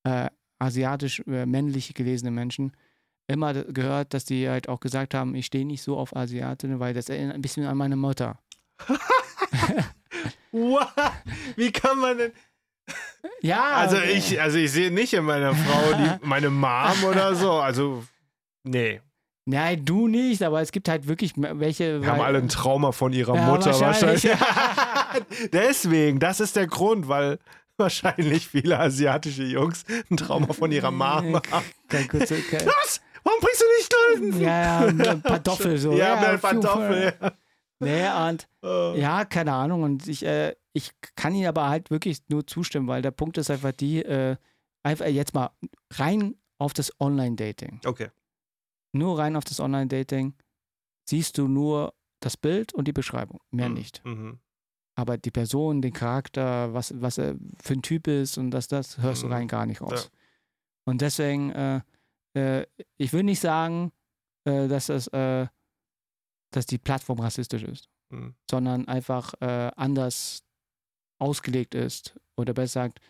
äh, 0.04 0.28
asiatisch 0.58 1.20
äh, 1.26 1.46
männlich 1.46 1.92
gelesene 1.94 2.30
Menschen 2.30 2.76
immer 3.26 3.54
gehört, 3.54 4.12
dass 4.14 4.24
die 4.24 4.48
halt 4.48 4.68
auch 4.68 4.80
gesagt 4.80 5.14
haben, 5.14 5.34
ich 5.34 5.46
stehe 5.46 5.64
nicht 5.66 5.82
so 5.82 5.96
auf 5.98 6.14
Asiatinnen, 6.14 6.80
weil 6.80 6.94
das 6.94 7.08
erinnert 7.08 7.34
ein 7.36 7.42
bisschen 7.42 7.66
an 7.66 7.76
meine 7.76 7.96
Mutter. 7.96 8.38
Wow, 10.52 10.86
wie 11.56 11.72
kann 11.72 11.98
man 11.98 12.16
denn. 12.18 12.32
Ja, 13.40 13.72
Also 13.76 13.96
äh, 13.96 14.12
ich, 14.12 14.40
also 14.40 14.58
ich 14.58 14.70
sehe 14.70 14.90
nicht 14.90 15.14
in 15.14 15.24
meiner 15.24 15.54
Frau 15.54 15.92
die, 15.94 16.10
meine 16.26 16.50
Mom 16.50 17.04
oder 17.08 17.34
so. 17.34 17.52
Also, 17.52 18.04
nee. 18.62 19.00
Nein, 19.46 19.84
du 19.84 20.06
nicht, 20.08 20.42
aber 20.42 20.60
es 20.62 20.70
gibt 20.72 20.88
halt 20.88 21.06
wirklich 21.08 21.32
welche. 21.36 22.00
Wir 22.02 22.12
haben 22.12 22.20
alle 22.20 22.38
ein 22.38 22.48
Trauma 22.48 22.92
von 22.92 23.12
ihrer 23.12 23.34
Ja, 23.34 23.46
Mutter 23.46 23.78
wahrscheinlich. 23.80 24.24
wahrscheinlich. 24.24 25.50
Deswegen, 25.52 26.18
das 26.20 26.40
ist 26.40 26.56
der 26.56 26.66
Grund, 26.66 27.08
weil 27.08 27.38
wahrscheinlich 27.76 28.48
viele 28.48 28.78
asiatische 28.78 29.44
Jungs 29.44 29.84
ein 30.10 30.16
Trauma 30.16 30.52
von 30.52 30.70
ihrer 30.72 30.90
Mom 30.90 31.36
haben. 31.50 31.64
Kein 31.88 32.08
kurzer, 32.08 32.36
kein, 32.50 32.66
Was? 32.66 33.00
Warum 33.24 33.40
bringst 33.40 33.60
du 33.60 33.64
nicht 33.76 33.92
Stulden? 33.92 34.40
ja, 34.42 34.86
ja, 34.90 35.14
Pantoffel 35.16 35.78
so. 35.78 35.92
Ja, 35.94 36.16
mit 36.20 36.40
pfiuh, 36.40 36.48
Pantoffel. 36.48 37.14
ja. 37.20 37.32
Nee, 37.80 38.28
und 38.30 38.48
Oh. 38.62 38.94
ja, 38.96 39.24
keine 39.24 39.52
Ahnung. 39.52 39.82
Und 39.82 40.06
ich, 40.08 40.24
äh, 40.24 40.54
ich 40.72 40.90
kann 41.16 41.34
Ihnen 41.34 41.46
aber 41.48 41.68
halt 41.68 41.90
wirklich 41.90 42.20
nur 42.28 42.46
zustimmen, 42.46 42.86
weil 42.88 43.02
der 43.02 43.10
Punkt 43.10 43.36
ist 43.38 43.50
einfach 43.50 43.72
die, 43.72 44.02
äh, 44.04 44.36
einfach 44.82 45.06
jetzt 45.06 45.34
mal 45.34 45.50
rein 45.94 46.36
auf 46.58 46.72
das 46.72 46.92
Online-Dating. 47.00 47.80
Okay. 47.84 48.10
Nur 48.92 49.18
rein 49.18 49.36
auf 49.36 49.44
das 49.44 49.58
Online-Dating 49.60 50.34
siehst 51.08 51.36
du 51.38 51.48
nur 51.48 51.94
das 52.20 52.36
Bild 52.36 52.72
und 52.72 52.86
die 52.88 52.92
Beschreibung, 52.92 53.40
mehr 53.50 53.68
Mhm. 53.68 53.74
nicht. 53.74 54.04
Mhm. 54.04 54.38
Aber 54.94 55.18
die 55.18 55.32
Person, 55.32 55.82
den 55.82 55.92
Charakter, 55.92 56.72
was, 56.72 56.94
was 57.00 57.18
er 57.18 57.34
für 57.62 57.74
ein 57.74 57.82
Typ 57.82 58.06
ist 58.06 58.38
und 58.38 58.50
das, 58.52 58.68
das 58.68 58.98
hörst 58.98 59.22
du 59.22 59.26
Mhm. 59.26 59.32
rein 59.32 59.48
gar 59.48 59.66
nicht 59.66 59.80
raus. 59.82 60.10
Ja. 60.12 60.18
Und 60.86 61.00
deswegen, 61.00 61.50
äh, 61.50 61.80
äh, 62.34 62.66
ich 62.96 63.12
will 63.12 63.22
nicht 63.22 63.40
sagen, 63.40 63.92
äh, 64.44 64.68
dass, 64.68 64.86
das, 64.86 65.06
äh, 65.08 65.46
dass 66.50 66.66
die 66.66 66.78
Plattform 66.78 67.20
rassistisch 67.20 67.62
ist, 67.62 67.88
Mhm. 68.10 68.34
sondern 68.50 68.86
einfach 68.88 69.34
äh, 69.40 69.70
anders 69.76 70.42
ausgelegt 71.18 71.74
ist 71.74 72.14
oder 72.36 72.52
besser 72.54 72.88
gesagt, 72.88 73.00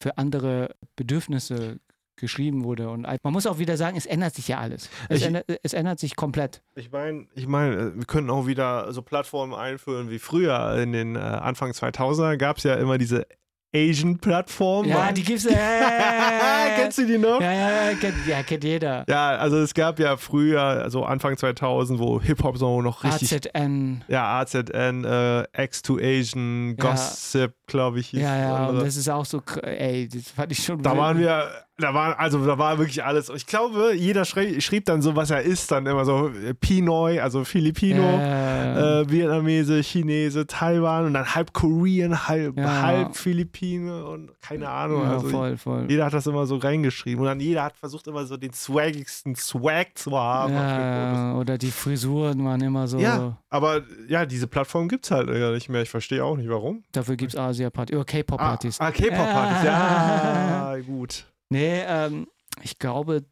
für 0.00 0.18
andere 0.18 0.74
Bedürfnisse 0.96 1.78
geschrieben 2.16 2.62
wurde. 2.64 2.90
Und 2.90 3.02
man 3.02 3.32
muss 3.32 3.46
auch 3.46 3.58
wieder 3.58 3.76
sagen, 3.76 3.96
es 3.96 4.04
ändert 4.06 4.34
sich 4.34 4.48
ja 4.48 4.58
alles. 4.58 4.90
Es, 5.08 5.20
Ich- 5.20 5.26
ändert, 5.26 5.46
es 5.62 5.72
ändert 5.72 5.98
sich 5.98 6.14
komplett. 6.16 6.62
Ich 6.74 6.90
meine, 6.92 7.26
ich 7.34 7.46
mein, 7.46 7.96
wir 7.96 8.04
könnten 8.04 8.30
auch 8.30 8.46
wieder 8.46 8.92
so 8.92 9.02
Plattformen 9.02 9.54
einführen 9.54 10.10
wie 10.10 10.18
früher. 10.18 10.76
In 10.80 10.92
den 10.92 11.16
äh, 11.16 11.18
Anfang 11.20 11.70
2000er 11.72 12.36
gab 12.36 12.58
es 12.58 12.64
ja 12.64 12.74
immer 12.74 12.98
diese 12.98 13.26
Asian-Plattformen. 13.74 14.90
Ja, 14.90 15.12
die 15.12 15.22
gibt's. 15.22 15.46
Äh, 15.46 15.54
Kennst 16.76 16.98
du 16.98 17.06
die 17.06 17.18
noch? 17.18 17.40
ja, 17.40 17.52
ja, 17.52 17.90
ja, 17.90 17.94
kennt, 17.94 18.26
ja, 18.26 18.42
kennt 18.42 18.64
jeder. 18.64 19.04
Ja, 19.08 19.30
also 19.36 19.58
es 19.58 19.74
gab 19.74 19.98
ja 19.98 20.16
früher, 20.16 20.60
also 20.60 21.04
Anfang 21.04 21.36
2000, 21.36 21.98
wo 21.98 22.20
Hip-Hop 22.20 22.58
so 22.58 22.82
noch 22.82 23.04
richtig. 23.04 23.50
AZN. 23.54 24.04
Ja, 24.08 24.40
AZN, 24.40 25.04
äh, 25.04 25.44
X2 25.56 26.20
Asian. 26.20 26.76
Gossip, 26.76 27.54
glaube 27.72 27.98
ich. 27.98 28.12
Ja, 28.12 28.36
ja, 28.38 28.54
und 28.54 28.68
andere. 28.68 28.84
das 28.84 28.96
ist 28.96 29.08
auch 29.08 29.24
so, 29.24 29.42
ey, 29.62 30.06
das 30.08 30.30
fand 30.30 30.52
ich 30.52 30.64
schon. 30.64 30.80
Da 30.82 30.90
wild. 30.92 31.00
waren 31.00 31.18
wir, 31.18 31.48
da 31.78 31.92
war, 31.94 32.18
also 32.20 32.46
da 32.46 32.56
war 32.58 32.78
wirklich 32.78 33.02
alles. 33.02 33.28
Ich 33.34 33.46
glaube, 33.46 33.94
jeder 33.96 34.24
schrei- 34.24 34.60
schrieb 34.60 34.84
dann 34.84 35.02
so, 35.02 35.16
was 35.16 35.30
er 35.30 35.42
ist, 35.42 35.70
dann 35.72 35.86
immer 35.86 36.04
so 36.04 36.28
äh, 36.28 36.54
Pinoy, 36.54 37.18
also 37.18 37.42
Filipino, 37.44 38.02
Ja, 38.02 39.00
äh, 39.00 39.10
Vietnamese, 39.10 39.82
Chinese, 39.82 40.46
Taiwan 40.46 41.06
und 41.06 41.14
dann 41.14 41.34
halb 41.34 41.52
Korean, 41.52 42.28
halb, 42.28 42.56
Ja. 42.56 42.82
halb 42.82 43.16
Philippine 43.16 44.04
und 44.04 44.30
keine 44.40 44.68
Ahnung. 44.68 45.02
ja, 45.02 45.12
also 45.14 45.28
voll, 45.28 45.56
voll. 45.56 45.86
jeder 45.88 46.04
hat 46.04 46.12
das 46.14 46.26
immer 46.26 46.46
so 46.46 46.56
reingeschrieben 46.56 47.20
und 47.22 47.26
dann 47.26 47.40
jeder 47.40 47.64
hat 47.64 47.76
versucht 47.76 48.06
immer 48.06 48.26
so 48.26 48.36
den 48.36 48.52
swaggigsten 48.52 49.34
Swag 49.34 49.88
zu 49.96 50.16
haben. 50.16 50.52
Ja, 50.52 51.34
oder 51.36 51.58
die 51.58 51.70
Frisuren 51.70 52.44
waren 52.44 52.60
immer 52.60 52.86
so. 52.86 52.98
Ja. 52.98 53.36
Aber 53.50 53.80
ja, 54.08 54.24
diese 54.26 54.46
Plattform 54.46 54.88
gibt 54.88 55.04
es 55.06 55.10
halt 55.10 55.28
nicht 55.54 55.68
mehr. 55.68 55.82
Ich 55.82 55.90
verstehe 55.90 56.24
auch 56.24 56.36
nicht 56.36 56.48
warum. 56.48 56.84
Dafür 56.92 57.16
gibt 57.16 57.34
es 57.34 57.38
Asia-Partys, 57.66 57.96
oder 57.96 58.04
K-Pop-Partys. 58.04 58.80
Ah, 58.80 58.86
ah 58.86 58.90
K-Pop-Partys, 58.92 59.64
ja. 59.64 60.76
gut. 60.86 61.32
Nee, 61.50 61.82
ähm, 61.86 62.26
ich 62.62 62.78
glaube, 62.78 63.24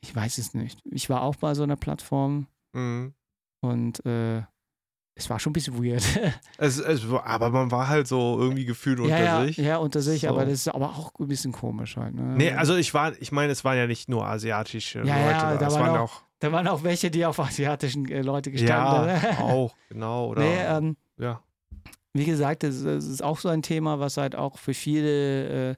ich 0.00 0.14
weiß 0.14 0.38
es 0.38 0.54
nicht. 0.54 0.80
Ich 0.84 1.08
war 1.10 1.22
auch 1.22 1.36
bei 1.36 1.54
so 1.54 1.62
einer 1.62 1.76
Plattform 1.76 2.46
Mhm. 2.72 3.14
und 3.62 4.04
äh, 4.04 4.42
es 5.18 5.30
war 5.30 5.40
schon 5.40 5.50
ein 5.50 5.54
bisschen 5.54 5.82
weird. 5.82 6.02
Es, 6.58 6.78
es, 6.78 7.02
aber 7.10 7.48
man 7.50 7.70
war 7.70 7.88
halt 7.88 8.06
so 8.06 8.38
irgendwie 8.38 8.66
gefühlt 8.66 9.00
unter 9.00 9.18
ja, 9.18 9.24
ja, 9.40 9.44
sich. 9.46 9.56
ja, 9.56 9.76
unter 9.78 10.00
sich, 10.02 10.22
So. 10.22 10.28
aber 10.28 10.44
das 10.44 10.54
ist 10.54 10.68
aber 10.68 10.90
auch 10.90 11.12
ein 11.18 11.26
bisschen 11.28 11.52
komisch 11.52 11.96
halt. 11.96 12.14
Ne? 12.14 12.34
Nee, 12.36 12.52
also 12.52 12.76
ich 12.76 12.92
war, 12.92 13.12
ich 13.20 13.32
meine, 13.32 13.52
es 13.52 13.64
waren 13.64 13.76
ja 13.78 13.86
nicht 13.86 14.08
nur 14.10 14.26
asiatische 14.26 14.98
Ja, 15.04 15.16
Leute, 15.16 15.30
ja, 15.30 15.50
da. 15.52 15.56
da 15.56 15.66
es 15.68 15.74
waren 15.74 15.86
waren 15.86 15.96
auch 16.00 16.12
auch, 16.16 16.22
Da 16.40 16.52
waren 16.52 16.68
auch 16.68 16.82
welche, 16.82 17.10
die 17.10 17.24
auf 17.24 17.40
asiatischen 17.40 18.06
äh, 18.10 18.20
Leute 18.20 18.50
gestanden 18.50 19.08
ja, 19.08 19.22
haben. 19.38 19.42
auch, 19.42 19.74
genau, 19.88 20.26
oder, 20.28 20.42
Nee, 20.42 20.58
ähm, 20.64 20.96
ja. 21.18 21.42
Wie 22.18 22.24
gesagt, 22.24 22.64
es, 22.64 22.82
ist 22.82 23.22
auch 23.22 23.38
so 23.38 23.48
ein 23.48 23.62
Thema, 23.62 24.00
was 24.00 24.16
halt 24.16 24.36
auch 24.36 24.58
für 24.58 24.74
viele, 24.74 25.70
äh, 25.70 25.74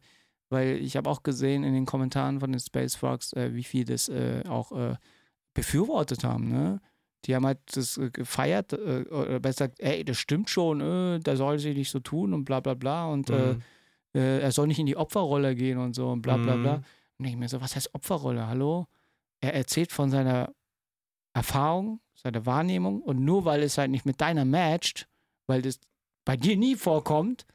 weil 0.51 0.77
ich 0.79 0.97
habe 0.97 1.09
auch 1.11 1.23
gesehen 1.23 1.65
in 1.65 1.75
den 1.75 1.87
Kommentaren 1.87 2.41
von 2.41 2.53
den 2.53 2.61
Space 2.61 2.95
Frogs, 2.95 3.33
äh, 3.33 3.55
wie 3.55 3.65
viele 3.65 3.87
das 3.87 4.09
äh, 4.09 4.43
auch 4.49 4.73
äh, 4.73 4.97
befürwortet 5.55 6.25
haben. 6.25 6.49
Ne? 6.49 6.81
Die 7.25 7.35
haben 7.35 7.47
halt 7.47 7.59
das 7.75 7.99
äh, 7.99 8.11
gefeiert, 8.11 8.73
äh, 8.73 9.05
oder 9.11 9.41
besser 9.41 9.69
gesagt, 9.69 9.81
ey, 9.81 10.05
das 10.05 10.19
stimmt 10.19 10.51
schon, 10.51 10.81
äh, 10.81 11.21
da 11.21 11.37
soll 11.37 11.59
sie 11.59 11.75
nicht 11.75 11.91
so 11.91 12.01
tun 12.01 12.33
und 12.33 12.45
bla 12.45 12.61
bla 12.61 12.75
bla 12.75 13.07
und 13.07 13.31
Mhm. 13.31 13.63
er 14.15 14.51
soll 14.53 14.67
nicht 14.67 14.79
in 14.79 14.87
die 14.87 14.97
Opferrolle 14.97 15.55
gehen 15.55 15.79
und 15.79 15.95
so 15.95 16.09
und 16.09 16.23
bla 16.23 16.39
bla 16.39 16.57
bla. 16.57 16.79
Mhm. 16.79 16.85
Und 17.19 17.25
ich 17.27 17.37
mir 17.37 17.49
so, 17.49 17.61
was 17.61 17.77
heißt 17.77 17.95
Opferrolle? 17.95 18.49
Hallo? 18.49 18.87
Er 19.41 19.55
erzählt 19.55 19.93
von 19.93 20.11
seiner 20.11 20.53
Erfahrung, 21.35 22.01
seiner 22.15 22.47
Wahrnehmung 22.47 23.03
und 23.03 23.25
nur 23.25 23.45
weil 23.45 23.63
es 23.63 23.77
halt 23.79 23.91
nicht 23.91 24.07
mit 24.07 24.21
deiner 24.21 24.45
matcht, 24.45 25.09
weil 25.47 25.63
das 25.63 25.79
bei 26.29 26.37
dir 26.37 26.59
nie 26.59 26.77
vorkommt, 26.77 27.47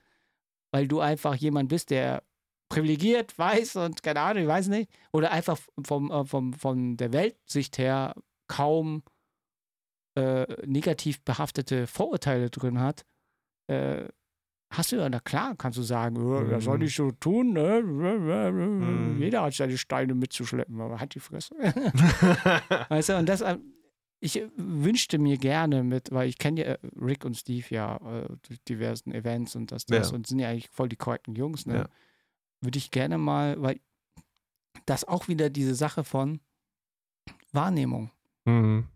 weil 0.71 0.87
du 0.87 0.99
einfach 0.99 1.35
jemand 1.35 1.69
bist, 1.69 1.91
der 1.91 2.23
privilegiert 2.69 3.37
weiß 3.37 3.75
und 3.75 4.01
keine 4.01 4.21
Ahnung, 4.21 4.41
ich 4.43 4.49
weiß 4.49 4.67
nicht, 4.69 4.89
oder 5.11 5.29
einfach 5.31 5.59
vom, 5.85 6.09
äh, 6.09 6.25
vom, 6.25 6.53
von 6.53 6.97
der 6.97 7.13
Weltsicht 7.13 7.77
her 7.77 8.15
kaum 8.47 9.03
äh, 10.17 10.47
negativ 10.65 11.21
behaftete 11.21 11.85
Vorurteile 11.85 12.49
drin 12.49 12.79
hat, 12.79 13.05
äh, 13.67 14.05
hast 14.71 14.91
du 14.91 14.95
ja, 14.95 15.07
na 15.07 15.19
klar, 15.19 15.53
kannst 15.55 15.77
du 15.77 15.83
sagen, 15.83 16.15
äh, 16.17 16.49
das 16.49 16.63
soll 16.63 16.79
Mhm. 16.79 16.83
ich 16.85 16.95
so 16.95 17.11
tun, 17.11 17.53
ne? 17.53 17.79
Mhm. 17.83 19.17
Jeder 19.19 19.43
hat 19.43 19.53
seine 19.53 19.77
Steine 19.77 20.15
mitzuschleppen, 20.15 20.81
aber 20.81 20.99
hat 20.99 21.13
die 21.13 21.19
Fresse. 21.19 21.53
weißt 22.89 23.09
du, 23.09 23.17
und 23.19 23.29
das, 23.29 23.41
äh, 23.41 23.57
ich 24.23 24.39
äh, 24.39 24.49
wünschte 24.55 25.19
mir 25.19 25.37
gerne 25.37 25.83
mit, 25.83 26.11
weil 26.11 26.29
ich 26.29 26.37
kenne 26.37 26.61
ja 26.61 26.67
äh, 26.73 26.77
Rick 26.99 27.25
und 27.25 27.35
Steve 27.35 27.65
ja 27.69 27.97
äh, 27.97 28.27
durch 28.47 28.61
diversen 28.63 29.11
Events 29.13 29.55
und 29.55 29.71
das, 29.71 29.85
das 29.85 30.09
Ja. 30.09 30.15
und 30.15 30.27
sind 30.27 30.39
ja 30.39 30.49
eigentlich 30.49 30.69
voll 30.69 30.87
die 30.89 30.95
korrekten 30.95 31.35
Jungs, 31.35 31.65
ne? 31.65 31.75
Ja. 31.75 31.85
Würde 32.61 32.77
ich 32.77 32.91
gerne 32.91 33.17
mal, 33.17 33.61
weil 33.61 33.81
das 34.85 35.03
auch 35.05 35.27
wieder 35.27 35.49
diese 35.49 35.75
Sache 35.75 36.03
von 36.03 36.39
Wahrnehmung. 37.51 38.11
mhm. 38.45 38.87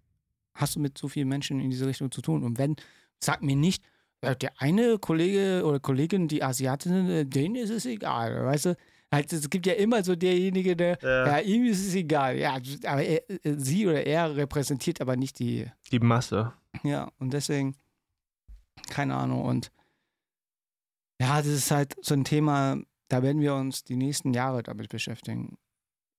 Hast 0.53 0.75
du 0.75 0.79
mit 0.79 0.97
so 0.97 1.07
vielen 1.07 1.27
Menschen 1.27 1.59
in 1.59 1.69
diese 1.69 1.85
Richtung 1.85 2.09
zu 2.09 2.19
tun? 2.19 2.43
Und 2.43 2.57
wenn, 2.57 2.77
sag 3.19 3.43
mir 3.43 3.55
nicht, 3.55 3.83
äh, 4.21 4.35
der 4.35 4.59
eine 4.59 4.97
Kollege 4.97 5.63
oder 5.63 5.79
Kollegin, 5.79 6.27
die 6.27 6.41
Asiatin 6.41 7.07
äh, 7.09 7.25
denen 7.27 7.55
ist 7.55 7.69
es 7.69 7.85
egal, 7.85 8.43
weißt 8.43 8.65
du? 8.65 8.77
Halt, 9.13 9.31
es 9.31 9.49
gibt 9.49 9.65
ja 9.65 9.73
immer 9.73 10.03
so 10.03 10.15
derjenige, 10.15 10.75
der, 10.75 10.97
Ja. 11.01 11.27
ja, 11.27 11.39
ihm 11.39 11.65
ist 11.65 11.85
es 11.87 11.95
egal. 11.95 12.37
Ja, 12.37 12.57
aber 12.85 13.03
er, 13.03 13.29
äh, 13.29 13.55
sie 13.57 13.87
oder 13.87 14.05
er 14.05 14.35
repräsentiert 14.35 14.99
aber 14.99 15.15
nicht 15.15 15.39
die, 15.39 15.65
Die 15.91 15.99
Masse. 15.99 16.51
ja, 16.83 17.09
und 17.17 17.31
deswegen, 17.31 17.75
keine 18.89 19.15
Ahnung. 19.15 19.43
Und 19.45 19.71
ja, 21.21 21.37
das 21.37 21.47
ist 21.47 21.71
halt 21.71 21.95
so 22.01 22.13
ein 22.15 22.25
Thema, 22.25 22.77
da 23.07 23.23
werden 23.23 23.41
wir 23.41 23.55
uns 23.55 23.83
die 23.83 23.95
nächsten 23.95 24.33
Jahre 24.33 24.61
damit 24.63 24.89
beschäftigen. 24.89 25.57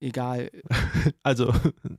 Egal. 0.01 0.51
Also 1.23 1.53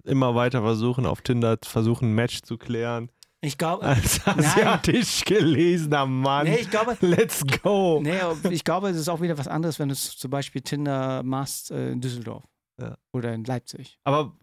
immer 0.06 0.34
weiter 0.34 0.62
versuchen, 0.62 1.06
auf 1.06 1.22
Tinder 1.22 1.58
versuchen, 1.62 2.10
ein 2.12 2.16
Match 2.16 2.42
zu 2.42 2.58
klären. 2.58 3.12
Ich 3.42 3.58
glaube, 3.58 3.86
Als 3.86 4.26
asiatisch 4.28 5.24
gelesener 5.24 6.06
Mann. 6.06 6.46
nee, 6.46 6.58
ich 6.58 6.70
glaube, 6.70 6.98
Let's 7.00 7.44
go. 7.64 8.02
nee, 8.02 8.20
ich 8.50 8.64
glaube, 8.66 8.90
es 8.90 8.98
ist 8.98 9.08
auch 9.08 9.22
wieder 9.22 9.38
was 9.38 9.48
anderes, 9.48 9.80
wenn 9.80 9.88
du 9.88 9.94
es 9.94 10.18
zum 10.18 10.30
Beispiel 10.30 10.62
Tinder 10.62 11.24
machst 11.24 11.72
äh, 11.72 11.92
in 11.92 12.02
Düsseldorf. 12.02 12.44
Ja. 12.82 12.98
Oder 13.12 13.34
in 13.34 13.44
Leipzig. 13.44 14.00
Aber 14.06 14.34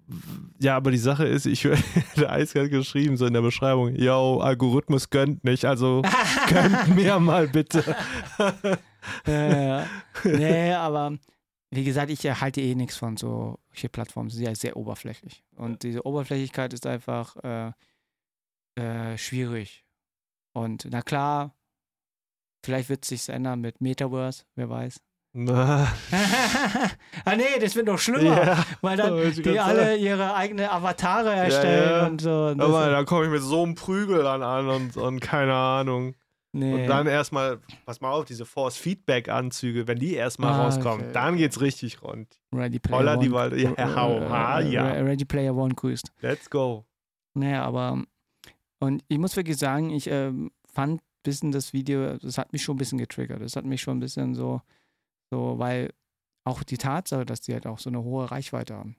ja, 0.61 0.76
aber 0.76 0.90
die 0.90 0.99
Sache 0.99 1.26
ist, 1.26 1.47
ich 1.47 1.62
der 2.16 2.30
Eiskalt 2.30 2.70
geschrieben, 2.70 3.16
so 3.16 3.26
in 3.26 3.32
der 3.32 3.40
Beschreibung, 3.40 3.94
yo, 3.97 4.40
Algorithmus 4.40 5.09
gönnt 5.09 5.42
nicht, 5.44 5.64
also 5.64 6.03
gönnt 6.49 6.94
mir 6.94 7.18
mal 7.18 7.49
bitte. 7.49 7.82
ja. 9.26 9.86
Nee, 10.24 10.72
aber 10.72 11.16
wie 11.70 11.84
gesagt, 11.84 12.11
ich 12.11 12.24
halte 12.40 12.61
eh 12.61 12.74
nichts 12.74 12.97
von 12.97 13.16
so 13.16 13.59
solche 13.76 13.88
Plattformen. 13.88 14.30
Sie 14.30 14.36
sind 14.38 14.47
ja 14.47 14.55
sehr 14.55 14.76
oberflächlich. 14.76 15.44
Und 15.57 15.82
diese 15.82 16.07
Oberflächlichkeit 16.07 16.72
ist 16.72 16.86
einfach 16.86 17.36
äh, 17.36 17.72
äh, 18.77 19.16
schwierig. 19.18 19.85
Und 20.53 20.87
na 20.91 21.03
klar, 21.03 21.55
vielleicht 22.64 22.89
wird 22.89 23.03
es 23.05 23.09
sich 23.09 23.29
ändern 23.29 23.61
mit 23.61 23.81
Metaverse, 23.81 24.45
wer 24.55 24.70
weiß. 24.70 25.01
Ah 27.24 27.35
nee, 27.37 27.59
das 27.61 27.74
wird 27.77 27.87
noch 27.87 27.99
schlimmer, 27.99 28.47
ja, 28.47 28.64
weil 28.81 28.97
dann 28.97 29.33
die 29.43 29.59
alle 29.59 29.97
ihre 29.97 30.35
eigene 30.35 30.70
Avatare 30.70 31.31
erstellen 31.35 31.91
ja. 31.91 32.07
und 32.07 32.20
so. 32.20 32.47
Und 32.47 32.61
aber 32.61 32.89
da 32.91 33.05
komme 33.05 33.27
ich 33.27 33.31
mit 33.31 33.43
so 33.43 33.62
einem 33.64 33.74
Prügel 33.74 34.22
dann 34.22 34.43
an 34.43 34.68
und, 34.68 34.97
und 34.97 35.20
keine 35.20 35.53
Ahnung. 35.55 36.14
nee. 36.53 36.72
Und 36.74 36.87
dann 36.87 37.07
erstmal, 37.07 37.59
pass 37.85 38.01
mal 38.01 38.11
auf, 38.12 38.24
diese 38.24 38.47
Force-Feedback-Anzüge, 38.47 39.87
wenn 39.89 39.99
die 39.99 40.14
erstmal 40.14 40.53
Ah, 40.53 40.64
rauskommen, 40.64 41.03
okay. 41.07 41.12
dann 41.12 41.37
geht's 41.37 41.61
richtig 41.61 42.01
rund. 42.03 42.39
Ready 42.55 42.79
Player 42.79 42.99
Holla 43.01 43.12
One. 43.14 43.22
die 43.24 43.33
Walde. 43.33 43.61
Ja, 43.61 43.72
Äh, 43.72 43.95
hau, 43.95 44.20
ha, 44.31 44.61
äh, 44.61 44.70
ja. 44.70 44.85
Ready 44.93 45.24
Player 45.24 45.55
One 45.55 45.74
grüßt. 45.74 46.12
Let's 46.20 46.49
go. 46.49 46.87
Naja, 47.35 47.64
aber 47.64 48.05
und 48.81 49.03
ich 49.09 49.18
muss 49.18 49.37
wirklich 49.37 49.57
sagen, 49.57 49.91
ich 49.91 50.07
ähm, 50.09 50.51
fand 50.66 51.01
ein 51.01 51.07
bisschen 51.22 51.53
das 51.53 51.72
Video, 51.72 52.16
das 52.18 52.39
hat 52.39 52.53
mich 52.53 52.62
schon 52.62 52.77
ein 52.77 52.79
bisschen 52.79 52.99
getriggert. 52.99 53.41
Das 53.41 53.57
hat 53.57 53.64
mich 53.64 53.81
schon 53.81 53.97
ein 53.97 54.01
bisschen 54.01 54.35
so, 54.35 54.61
so, 55.31 55.59
weil 55.59 55.93
auch 56.45 56.62
die 56.62 56.77
Tatsache, 56.79 57.24
dass 57.27 57.41
die 57.41 57.53
halt 57.53 57.66
auch 57.66 57.79
so 57.79 57.91
eine 57.91 58.03
hohe 58.03 58.31
Reichweite 58.31 58.77
haben, 58.77 58.97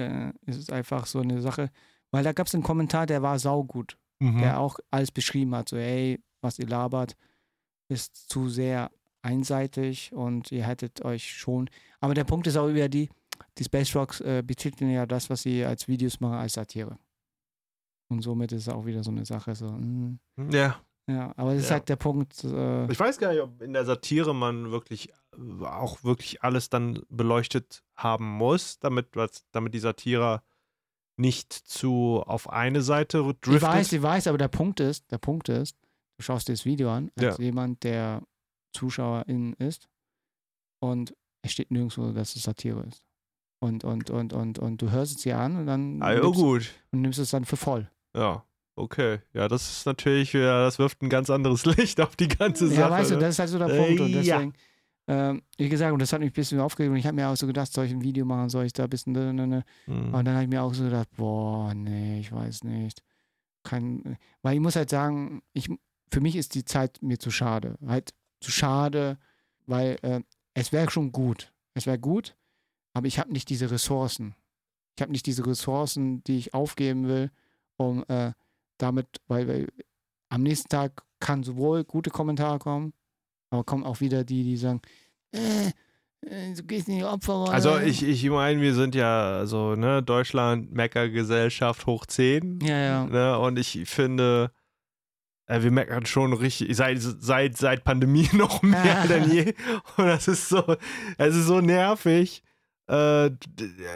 äh, 0.00 0.32
ist 0.46 0.70
einfach 0.72 1.06
so 1.06 1.20
eine 1.20 1.40
Sache, 1.40 1.70
weil 2.10 2.24
da 2.24 2.32
gab 2.32 2.46
es 2.46 2.54
einen 2.54 2.62
Kommentar, 2.62 3.06
der 3.06 3.22
war 3.22 3.38
saugut, 3.38 3.96
Mhm. 4.18 4.38
der 4.38 4.60
auch 4.60 4.78
alles 4.90 5.10
beschrieben 5.10 5.54
hat, 5.54 5.68
so, 5.68 5.76
hey, 5.76 6.18
was 6.40 6.58
ihr 6.58 6.66
labert, 6.66 7.16
ist 7.88 8.30
zu 8.30 8.48
sehr 8.48 8.90
einseitig 9.22 10.12
und 10.12 10.50
ihr 10.52 10.66
hättet 10.66 11.04
euch 11.04 11.32
schon, 11.36 11.68
aber 12.00 12.14
der 12.14 12.24
Punkt 12.24 12.46
ist 12.46 12.56
auch 12.56 12.68
über 12.68 12.88
die, 12.88 13.10
die 13.58 13.64
Space 13.64 13.94
Rocks 13.94 14.20
äh, 14.22 14.42
betiteln 14.44 14.90
ja 14.90 15.04
das, 15.04 15.28
was 15.28 15.42
sie 15.42 15.64
als 15.64 15.86
Videos 15.88 16.20
machen, 16.20 16.34
als 16.36 16.54
Satire. 16.54 16.98
Und 18.08 18.22
somit 18.22 18.52
ist 18.52 18.62
es 18.62 18.68
auch 18.68 18.86
wieder 18.86 19.02
so 19.02 19.10
eine 19.10 19.24
Sache. 19.24 19.54
So, 19.54 19.66
mm, 19.70 20.18
Ja. 20.50 20.80
ja, 21.08 21.32
aber 21.36 21.54
das 21.54 21.64
ist 21.64 21.68
Ja. 21.70 21.74
halt 21.76 21.88
der 21.88 21.96
Punkt. 21.96 22.44
Äh, 22.44 22.90
Ich 22.90 23.00
weiß 23.00 23.18
gar 23.18 23.32
nicht, 23.32 23.42
ob 23.42 23.60
in 23.62 23.72
der 23.72 23.84
Satire 23.84 24.34
man 24.34 24.70
wirklich 24.70 25.10
äh, 25.10 25.64
auch 25.64 26.04
wirklich 26.04 26.42
alles 26.42 26.70
dann 26.70 27.02
beleuchtet 27.08 27.82
haben 27.96 28.26
muss, 28.28 28.78
damit, 28.78 29.08
was, 29.16 29.44
damit 29.52 29.74
die 29.74 29.80
Satire 29.80 30.42
nicht 31.18 31.52
zu 31.52 32.22
auf 32.26 32.50
eine 32.50 32.82
Seite 32.82 33.18
driftet. 33.40 33.54
ich 33.56 33.62
weiß, 33.62 33.92
ich 33.92 34.02
weiß, 34.02 34.26
aber 34.28 34.38
der 34.38 34.48
Punkt 34.48 34.80
ist, 34.80 35.10
der 35.10 35.18
Punkt 35.18 35.48
ist, 35.48 35.76
du 36.18 36.22
schaust 36.24 36.46
dir 36.48 36.52
das 36.52 36.64
Video 36.64 36.90
an, 36.92 37.10
als 37.16 37.38
Ja. 37.38 37.44
jemand, 37.44 37.82
der 37.84 38.22
Zuschauerin 38.74 39.54
ist 39.54 39.88
und 40.80 41.14
es 41.42 41.52
steht 41.52 41.70
nirgendwo, 41.70 42.12
dass 42.12 42.36
es 42.36 42.42
Satire 42.42 42.82
ist. 42.86 43.02
Und, 43.62 43.84
und, 43.84 44.10
und, 44.10 44.34
und, 44.34 44.58
und 44.58 44.82
du 44.82 44.90
hörst 44.90 45.16
es 45.16 45.22
dir 45.22 45.38
an 45.38 45.56
und 45.56 45.66
dann 45.66 46.02
Ah, 46.02 46.12
ja, 46.12 46.20
nimmst, 46.20 46.38
gut. 46.38 46.74
und 46.92 47.00
nimmst 47.00 47.18
es 47.18 47.30
dann 47.30 47.46
für 47.46 47.56
voll. 47.56 47.90
Ja, 48.16 48.44
okay. 48.74 49.20
Ja, 49.32 49.46
das 49.48 49.70
ist 49.70 49.86
natürlich, 49.86 50.32
ja, 50.32 50.64
das 50.64 50.78
wirft 50.78 51.02
ein 51.02 51.08
ganz 51.08 51.30
anderes 51.30 51.64
Licht 51.76 52.00
auf 52.00 52.16
die 52.16 52.28
ganze 52.28 52.68
Sache. 52.68 52.80
Ja, 52.80 52.90
weißt 52.90 53.10
du, 53.10 53.14
ne? 53.14 53.20
das 53.20 53.30
ist 53.30 53.38
halt 53.38 53.50
so 53.50 53.58
der 53.58 53.68
Äh, 53.68 53.78
Punkt. 53.78 54.00
Und 54.00 54.08
ja. 54.10 54.20
deswegen, 54.38 54.54
ähm, 55.08 55.42
wie 55.58 55.68
gesagt, 55.68 55.92
und 55.92 56.00
das 56.00 56.12
hat 56.12 56.20
mich 56.20 56.30
ein 56.30 56.34
bisschen 56.34 56.60
aufgeregt. 56.60 56.90
Und 56.90 56.96
ich 56.96 57.06
habe 57.06 57.14
mir 57.14 57.28
auch 57.28 57.36
so 57.36 57.46
gedacht, 57.46 57.72
soll 57.72 57.84
ich 57.86 57.92
ein 57.92 58.02
Video 58.02 58.24
machen, 58.24 58.48
soll 58.48 58.64
ich 58.64 58.72
da 58.72 58.84
ein 58.84 58.90
bisschen. 58.90 59.12
Ne, 59.12 59.32
ne, 59.32 59.46
ne. 59.46 59.64
Hm. 59.84 60.14
Und 60.14 60.24
dann 60.24 60.34
habe 60.34 60.44
ich 60.44 60.50
mir 60.50 60.62
auch 60.62 60.74
so 60.74 60.84
gedacht, 60.84 61.08
boah, 61.16 61.72
nee, 61.74 62.20
ich 62.20 62.32
weiß 62.32 62.64
nicht. 62.64 63.02
Kann, 63.62 64.16
weil 64.42 64.54
ich 64.54 64.60
muss 64.60 64.76
halt 64.76 64.90
sagen, 64.90 65.42
ich, 65.52 65.68
für 66.12 66.20
mich 66.20 66.36
ist 66.36 66.54
die 66.54 66.64
Zeit 66.64 67.02
mir 67.02 67.18
zu 67.18 67.30
schade. 67.30 67.76
Halt 67.86 68.14
zu 68.40 68.50
schade, 68.50 69.18
weil 69.66 69.96
äh, 70.02 70.20
es 70.54 70.72
wäre 70.72 70.90
schon 70.90 71.12
gut. 71.12 71.52
Es 71.74 71.86
wäre 71.86 71.98
gut, 71.98 72.36
aber 72.94 73.06
ich 73.06 73.18
habe 73.18 73.32
nicht 73.32 73.50
diese 73.50 73.70
Ressourcen. 73.70 74.34
Ich 74.96 75.02
habe 75.02 75.12
nicht 75.12 75.26
diese 75.26 75.44
Ressourcen, 75.46 76.22
die 76.24 76.38
ich 76.38 76.54
aufgeben 76.54 77.06
will, 77.08 77.30
um 77.76 78.04
äh, 78.08 78.32
damit, 78.78 79.06
weil, 79.28 79.48
weil 79.48 79.68
am 80.28 80.42
nächsten 80.42 80.68
Tag 80.68 81.02
kann 81.20 81.42
sowohl 81.42 81.84
gute 81.84 82.10
Kommentare 82.10 82.58
kommen, 82.58 82.92
aber 83.50 83.64
kommen 83.64 83.84
auch 83.84 84.00
wieder 84.00 84.24
die, 84.24 84.44
die 84.44 84.56
sagen, 84.56 84.80
äh, 85.32 85.68
äh, 86.22 86.54
du 86.54 86.62
gehst 86.64 86.88
in 86.88 86.98
die 86.98 87.04
Opferrolle. 87.04 87.52
Also 87.52 87.78
ich, 87.78 88.02
ich 88.02 88.28
meine, 88.28 88.60
wir 88.60 88.74
sind 88.74 88.94
ja 88.94 89.46
so, 89.46 89.74
ne, 89.74 90.02
Deutschland, 90.02 90.72
Meckergesellschaft 90.72 91.86
hoch 91.86 92.06
10. 92.06 92.60
Ja, 92.62 92.78
ja. 92.78 93.06
Ne, 93.06 93.38
und 93.38 93.58
ich 93.58 93.82
finde, 93.86 94.50
äh, 95.46 95.62
wir 95.62 95.70
meckern 95.70 96.06
schon 96.06 96.32
richtig, 96.32 96.76
seit, 96.76 96.98
seit, 97.00 97.56
seit 97.56 97.84
Pandemie 97.84 98.28
noch 98.32 98.62
mehr 98.62 99.06
denn 99.06 99.30
je. 99.30 99.54
Und 99.96 100.06
das 100.06 100.28
ist 100.28 100.48
so, 100.48 100.76
es 101.18 101.34
ist 101.34 101.46
so 101.46 101.60
nervig. 101.60 102.42
Äh, 102.88 103.30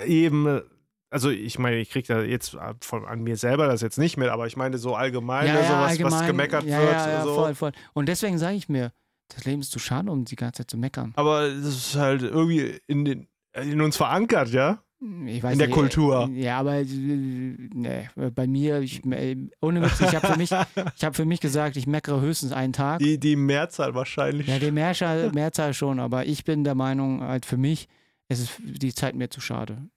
eben, 0.07 0.63
also 1.11 1.31
ich 1.31 1.59
meine, 1.59 1.77
ich 1.77 1.91
kriege 1.91 2.07
da 2.07 2.23
jetzt 2.23 2.57
von 2.81 3.05
an 3.05 3.23
mir 3.23 3.37
selber 3.37 3.67
das 3.67 3.81
jetzt 3.81 3.99
nicht 3.99 4.17
mit, 4.17 4.29
aber 4.29 4.47
ich 4.47 4.57
meine 4.57 4.79
so 4.79 4.95
allgemein, 4.95 5.47
ja, 5.49 5.55
ne, 5.55 5.61
ja, 5.61 5.67
so 5.67 5.73
was, 5.75 5.83
was 5.83 5.91
allgemein, 6.15 6.27
gemeckert 6.29 6.65
ja, 6.65 6.79
wird. 6.81 6.93
Ja, 6.93 7.23
so. 7.25 7.35
voll, 7.35 7.55
voll. 7.55 7.73
Und 7.93 8.09
deswegen 8.09 8.39
sage 8.39 8.57
ich 8.57 8.69
mir, 8.69 8.93
das 9.29 9.45
Leben 9.45 9.61
ist 9.61 9.71
zu 9.73 9.79
schade, 9.79 10.11
um 10.11 10.25
die 10.25 10.37
ganze 10.37 10.63
Zeit 10.63 10.71
zu 10.71 10.77
meckern. 10.79 11.13
Aber 11.17 11.43
es 11.43 11.65
ist 11.67 11.97
halt 11.97 12.23
irgendwie 12.23 12.79
in, 12.87 13.05
den, 13.05 13.29
in 13.55 13.81
uns 13.81 13.97
verankert, 13.97 14.49
ja? 14.51 14.83
In 15.01 15.41
der 15.41 15.55
nicht, 15.57 15.71
Kultur. 15.71 16.29
äh, 16.31 16.43
Ja, 16.43 16.59
aber 16.59 16.75
äh, 16.75 16.85
nee, 16.85 18.09
bei 18.35 18.47
mir, 18.47 18.81
ich, 18.81 19.03
äh, 19.07 19.37
ohne 19.63 19.81
Witz, 19.83 19.99
ich 20.01 20.15
habe 20.15 20.27
für, 20.27 20.37
mich- 20.37 20.51
ich 20.97 21.05
hab 21.05 21.17
für 21.17 21.25
mich 21.25 21.41
gesagt, 21.41 21.77
ich 21.77 21.87
meckere 21.87 22.21
höchstens 22.21 22.53
einen 22.53 22.75
Tag. 22.75 22.99
Die, 22.99 23.19
die 23.19 23.35
Mehrzahl 23.37 23.95
wahrscheinlich. 23.95 24.47
Ja, 24.47 24.59
die 24.59 24.71
Mehrzahl, 24.71 25.31
Mehrzahl 25.35 25.73
schon, 25.73 26.01
aber 26.01 26.27
ich 26.27 26.45
bin 26.45 26.65
der 26.65 26.75
Meinung, 26.75 27.23
halt 27.23 27.47
für 27.47 27.57
mich 27.57 27.89
ist 28.29 28.41
es 28.41 28.51
die 28.63 28.95
Zeit 28.95 29.15
mir 29.15 29.31
zu 29.31 29.41
schade. 29.41 29.89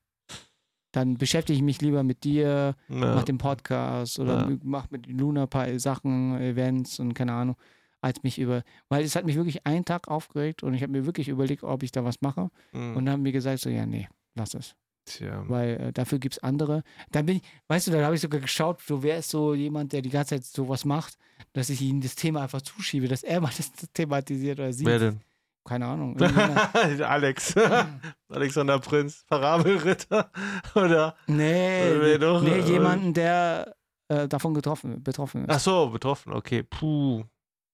Dann 0.93 1.17
beschäftige 1.17 1.57
ich 1.57 1.63
mich 1.63 1.81
lieber 1.81 2.03
mit 2.03 2.23
dir, 2.23 2.75
Ja. 2.87 2.95
mach 3.15 3.23
den 3.23 3.37
Podcast 3.37 4.17
oder 4.19 4.47
Ja. 4.49 4.57
mach 4.63 4.89
mit 4.91 5.07
Luna 5.07 5.43
ein 5.43 5.49
paar 5.49 5.77
Sachen, 5.79 6.39
Events 6.39 6.99
und 6.99 7.13
keine 7.13 7.33
Ahnung, 7.33 7.57
als 7.99 8.23
mich 8.23 8.39
über, 8.39 8.63
weil 8.89 9.03
es 9.03 9.15
hat 9.15 9.25
mich 9.25 9.35
wirklich 9.35 9.65
einen 9.65 9.85
Tag 9.85 10.07
aufgeregt 10.07 10.63
und 10.63 10.73
ich 10.73 10.81
habe 10.83 10.91
mir 10.91 11.05
wirklich 11.05 11.27
überlegt, 11.29 11.63
ob 11.63 11.83
ich 11.83 11.91
da 11.91 12.03
was 12.05 12.21
mache 12.21 12.49
Mhm. 12.71 12.95
und 12.95 13.05
dann 13.05 13.09
haben 13.13 13.25
wir 13.25 13.31
gesagt 13.31 13.59
so, 13.59 13.69
ja, 13.69 13.85
nee, 13.85 14.07
lass 14.35 14.53
es, 14.53 14.75
Tja. 15.05 15.43
weil 15.47 15.69
äh, 15.81 15.91
dafür 15.93 16.19
gibt 16.19 16.35
es 16.35 16.43
andere. 16.43 16.83
Dann 17.11 17.25
bin 17.25 17.37
ich, 17.37 17.43
weißt 17.69 17.87
du, 17.87 17.91
da 17.91 18.03
habe 18.05 18.15
ich 18.15 18.21
sogar 18.21 18.39
geschaut, 18.39 18.81
so 18.81 19.01
wer 19.03 19.17
ist 19.17 19.29
so 19.31 19.53
jemand, 19.55 19.93
der 19.93 20.01
die 20.01 20.09
ganze 20.09 20.35
Zeit 20.35 20.43
sowas 20.45 20.85
macht, 20.85 21.17
dass 21.53 21.69
ich 21.69 21.81
ihm 21.81 22.01
das 22.01 22.15
Thema 22.15 22.43
einfach 22.43 22.61
zuschiebe, 22.61 23.07
dass 23.07 23.23
er 23.23 23.41
mal 23.41 23.51
das 23.57 23.71
thematisiert 23.93 24.59
oder 24.59 24.71
sieht. 24.73 24.85
Wer 24.87 24.99
denn? 24.99 25.21
Keine 25.65 25.85
Ahnung. 25.87 26.19
Alex. 27.01 27.55
Alexander 28.29 28.79
Prinz, 28.79 29.23
Parabelritter. 29.29 30.29
Oder? 30.75 31.15
nee, 31.27 31.93
Wer 31.99 32.19
doch, 32.19 32.41
nee, 32.41 32.59
äh, 32.59 32.61
jemanden, 32.61 33.13
der 33.13 33.75
äh, 34.09 34.27
davon 34.27 34.53
getroffen, 34.53 35.01
betroffen 35.01 35.45
ist. 35.45 35.49
Ach 35.49 35.59
so, 35.59 35.89
betroffen. 35.89 36.33
Okay. 36.33 36.63
Puh. 36.63 37.23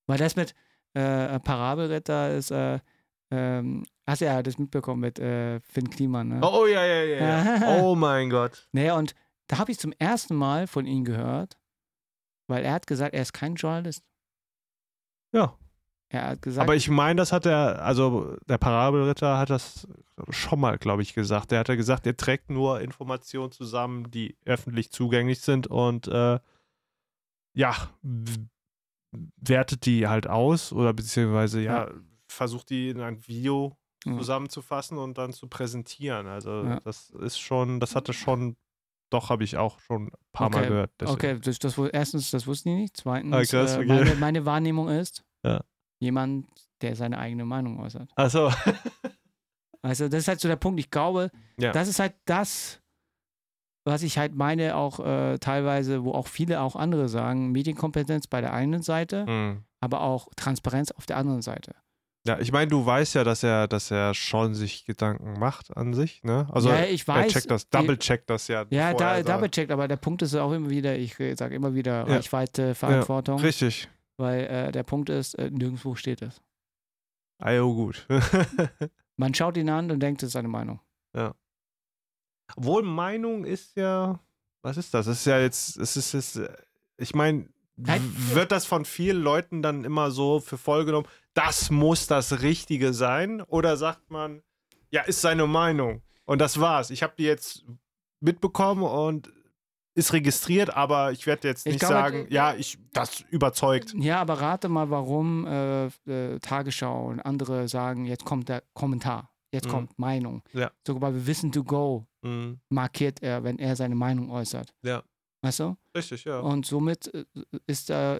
Weil 0.05 0.19
das 0.19 0.35
mit 0.35 0.53
äh, 0.93 1.39
Parabelritter 1.39 2.35
ist, 2.35 2.51
äh, 2.51 2.79
ähm, 3.31 3.85
hast 4.07 4.21
du 4.21 4.25
ja 4.25 4.41
das 4.43 4.57
mitbekommen 4.57 5.01
mit 5.01 5.19
äh, 5.19 5.59
Finn 5.61 5.89
Kliman, 5.89 6.27
ne? 6.27 6.39
Oh, 6.43 6.61
oh 6.61 6.65
ja, 6.67 6.85
ja, 6.85 7.03
ja. 7.03 7.55
ja. 7.55 7.81
Oh 7.81 7.95
mein 7.95 8.29
Gott. 8.29 8.67
Nee, 8.71 8.91
und 8.91 9.15
da 9.47 9.57
habe 9.57 9.71
ich 9.71 9.79
zum 9.79 9.93
ersten 9.97 10.35
Mal 10.35 10.67
von 10.67 10.85
ihm 10.85 11.03
gehört, 11.03 11.57
weil 12.47 12.63
er 12.63 12.73
hat 12.73 12.87
gesagt, 12.87 13.15
er 13.15 13.21
ist 13.21 13.33
kein 13.33 13.55
Journalist. 13.55 14.03
Ja. 15.31 15.55
Er 16.12 16.30
hat 16.30 16.41
gesagt, 16.41 16.64
Aber 16.64 16.76
ich 16.76 16.89
meine, 16.89 17.18
das 17.20 17.32
hat 17.32 17.45
er, 17.45 17.84
also 17.84 18.36
der 18.47 18.57
Parabelritter 18.57 19.38
hat 19.38 19.51
das 19.51 19.88
schon 20.30 20.60
mal, 20.60 20.78
glaube 20.80 21.03
ich, 21.03 21.14
gesagt. 21.14 21.51
Der 21.51 21.60
hat 21.60 21.70
ja 21.70 21.76
gesagt, 21.76 22.07
er 22.07 22.18
trägt 22.18 22.49
nur 22.49 22.82
Informationen 22.82 23.51
zusammen, 23.51 24.10
die 24.10 24.36
öffentlich 24.45 24.91
zugänglich 24.91 25.39
sind 25.41 25.68
und 25.68 26.07
äh, 26.07 26.39
ja, 27.55 27.76
wertet 29.41 29.86
die 29.86 30.07
halt 30.07 30.28
aus 30.28 30.72
oder 30.74 30.93
beziehungsweise 30.93 31.62
ja, 31.62 31.89
versucht 32.28 32.70
die 32.70 32.89
in 32.89 33.01
ein 33.01 33.28
Video 33.28 33.76
Ja. 34.05 34.16
zusammenzufassen 34.18 34.97
und 34.97 35.18
dann 35.18 35.34
zu 35.34 35.47
präsentieren. 35.47 36.26
Also 36.28 36.64
Ja. 36.64 36.80
das 36.80 37.10
ist 37.12 37.38
schon, 37.39 37.80
das 37.80 37.95
hatte 37.95 38.14
schon, 38.14 38.55
doch 39.12 39.30
habe 39.30 39.43
ich 39.43 39.57
auch 39.57 39.80
schon 39.80 40.07
ein 40.07 40.12
paar 40.32 40.49
Mal 40.49 40.60
Okay, 40.60 40.68
gehört. 40.70 40.91
deswegen. 40.99 41.16
okay, 41.16 41.39
das, 41.39 41.60
das, 41.60 41.78
erstens, 41.78 42.32
das 42.32 42.47
wusste 42.47 42.70
ich 42.70 42.76
nicht. 42.76 42.97
Zweitens, 42.97 43.53
Ah, 43.53 43.57
äh, 43.64 43.76
okay. 43.78 43.86
meine, 43.86 44.16
meine 44.16 44.45
Wahrnehmung 44.45 44.89
ist, 44.89 45.24
Ja. 45.43 45.64
Jemand, 46.00 46.47
der 46.82 46.95
seine 46.95 47.18
eigene 47.20 47.45
Meinung 47.45 47.80
äußert. 47.80 48.10
Achso. 48.16 48.52
Also 49.82 50.10
das 50.10 50.20
ist 50.24 50.28
halt 50.28 50.39
so 50.41 50.50
der 50.50 50.58
Punkt. 50.58 50.78
Ich 50.80 50.91
glaube, 50.91 51.32
Ja. 51.58 51.72
das 51.72 51.88
ist 51.88 52.00
halt 52.00 52.14
das, 52.26 52.82
was 53.86 54.04
ich 54.04 54.18
halt 54.18 54.36
meine, 54.36 54.76
auch 54.76 55.00
äh, 55.00 55.38
teilweise, 55.39 56.04
wo 56.04 56.12
auch 56.12 56.28
viele 56.28 56.60
auch 56.60 56.76
andere 56.76 57.08
sagen, 57.08 57.52
Medienkompetenz 57.54 58.28
bei 58.28 58.41
der 58.41 58.52
einen 58.54 58.82
Seite, 58.82 59.26
Hm. 59.26 59.64
aber 59.80 60.02
auch 60.02 60.28
Transparenz 60.36 60.91
auf 60.91 61.06
der 61.06 61.16
anderen 61.16 61.41
Seite. 61.41 61.76
Ja, 62.28 62.38
ich 62.39 62.52
meine, 62.52 62.68
du 62.70 62.86
weißt 62.86 63.16
ja, 63.16 63.24
dass 63.24 63.41
er, 63.43 63.70
dass 63.70 63.89
er 63.89 64.14
schon 64.14 64.54
sich 64.54 64.84
Gedanken 64.84 65.39
macht 65.39 65.76
an 65.78 65.93
sich, 65.93 66.22
ne? 66.26 66.50
Also 66.52 66.68
ja, 66.70 66.84
ich 66.84 67.08
er 67.08 67.16
weiß. 67.16 67.32
checkt 67.32 67.50
das, 67.50 67.70
double-checkt 67.70 68.30
das 68.30 68.50
ja. 68.50 68.66
Ja, 68.72 68.93
da, 68.93 69.12
er 69.16 69.24
sagt. 69.24 69.30
double 69.30 69.50
checkt, 69.50 69.72
aber 69.72 69.88
der 69.88 69.95
Punkt 69.95 70.22
ist 70.24 70.36
auch 70.36 70.52
immer 70.52 70.70
wieder, 70.70 70.97
ich 70.97 71.16
sage 71.36 71.56
immer 71.56 71.74
wieder 71.74 72.06
Ja. 72.06 72.16
Reichweite, 72.16 72.76
Verantwortung, 72.76 73.39
Richtig. 73.39 73.88
Weil 74.20 74.45
äh, 74.45 74.72
der 74.72 74.84
Punkt 74.84 75.09
ist, 75.09 75.34
äh, 75.36 75.49
nirgendwo 75.49 75.95
steht 75.95 76.22
es. 76.22 76.41
Ah, 77.39 77.51
jo, 77.51 77.74
gut. 77.74 78.05
Man 79.17 79.34
schaut 79.34 79.57
ihn 79.57 79.70
an 79.70 79.89
und 79.91 79.99
denkt, 79.99 80.22
das 80.22 80.28
ist 80.28 80.34
seine 80.34 80.47
Meinung. 80.47 80.80
Obwohl 82.55 82.84
Meinung 82.84 83.45
ist 83.45 83.76
ja, 83.76 84.20
was 84.61 84.78
ist 84.78 84.93
das? 84.93 85.05
Das 85.05 85.20
ist 85.20 85.26
ja 85.26 85.39
jetzt, 85.39 85.78
es 85.78 85.95
ist, 85.95 86.13
es 86.13 86.36
ist 86.36 86.49
ich 86.97 87.15
meine, 87.15 87.47
wird 87.76 88.51
das 88.51 88.65
von 88.65 88.86
vielen 88.86 89.22
Leuten 89.22 89.61
dann 89.61 89.86
immer 89.86 90.11
so 90.11 90.39
für 90.39 90.57
voll 90.57 90.86
genommen, 90.86 91.07
das 91.34 91.70
muss 91.72 92.07
das 92.07 92.41
Richtige 92.41 92.93
sein? 92.93 93.41
Oder 93.41 93.78
sagt 93.78 94.11
man, 94.11 94.41
ja, 94.91 95.01
ist 95.03 95.22
seine 95.22 95.47
Meinung 95.47 96.01
und 96.26 96.39
das 96.39 96.59
war's. 96.59 96.89
Ich 96.89 97.03
habe 97.03 97.13
die 97.17 97.24
jetzt 97.24 97.63
mitbekommen 98.20 98.84
und 98.84 99.32
ist 99.95 100.13
registriert, 100.13 100.75
aber 100.75 101.11
ich 101.11 101.25
werde 101.25 101.47
jetzt 101.47 101.65
Ich 101.65 101.73
nicht 101.73 101.79
glaube, 101.79 101.93
sagen, 101.93 102.27
d- 102.29 102.33
ja, 102.33 102.53
ich, 102.55 102.77
das 102.93 103.21
überzeugt. 103.29 103.93
Ja, 103.95 104.21
aber 104.21 104.35
rate 104.39 104.69
mal, 104.69 104.89
warum 104.89 105.45
äh, 105.45 105.85
äh, 105.87 106.39
Tagesschau 106.39 107.07
und 107.07 107.19
andere 107.19 107.67
sagen, 107.67 108.05
jetzt 108.05 108.23
kommt 108.25 108.47
der 108.49 108.63
Kommentar, 108.73 109.31
jetzt 109.51 109.67
Mhm. 109.67 109.71
kommt 109.71 109.99
Meinung. 109.99 110.43
Ja. 110.53 110.71
Sogar 110.85 111.11
bei 111.11 111.27
Wissen 111.27 111.51
to 111.51 111.63
Go 111.63 112.05
Mhm. 112.21 112.59
markiert 112.69 113.21
er, 113.23 113.43
wenn 113.43 113.57
er 113.59 113.75
seine 113.75 113.95
Meinung 113.95 114.29
äußert. 114.29 114.73
Ja. 114.83 115.03
Weißt 115.41 115.59
du? 115.61 115.77
Richtig, 115.95 116.25
ja. 116.25 116.39
Und 116.39 116.65
somit 116.65 117.13
äh, 117.13 117.25
ist 117.65 117.89
da 117.89 118.19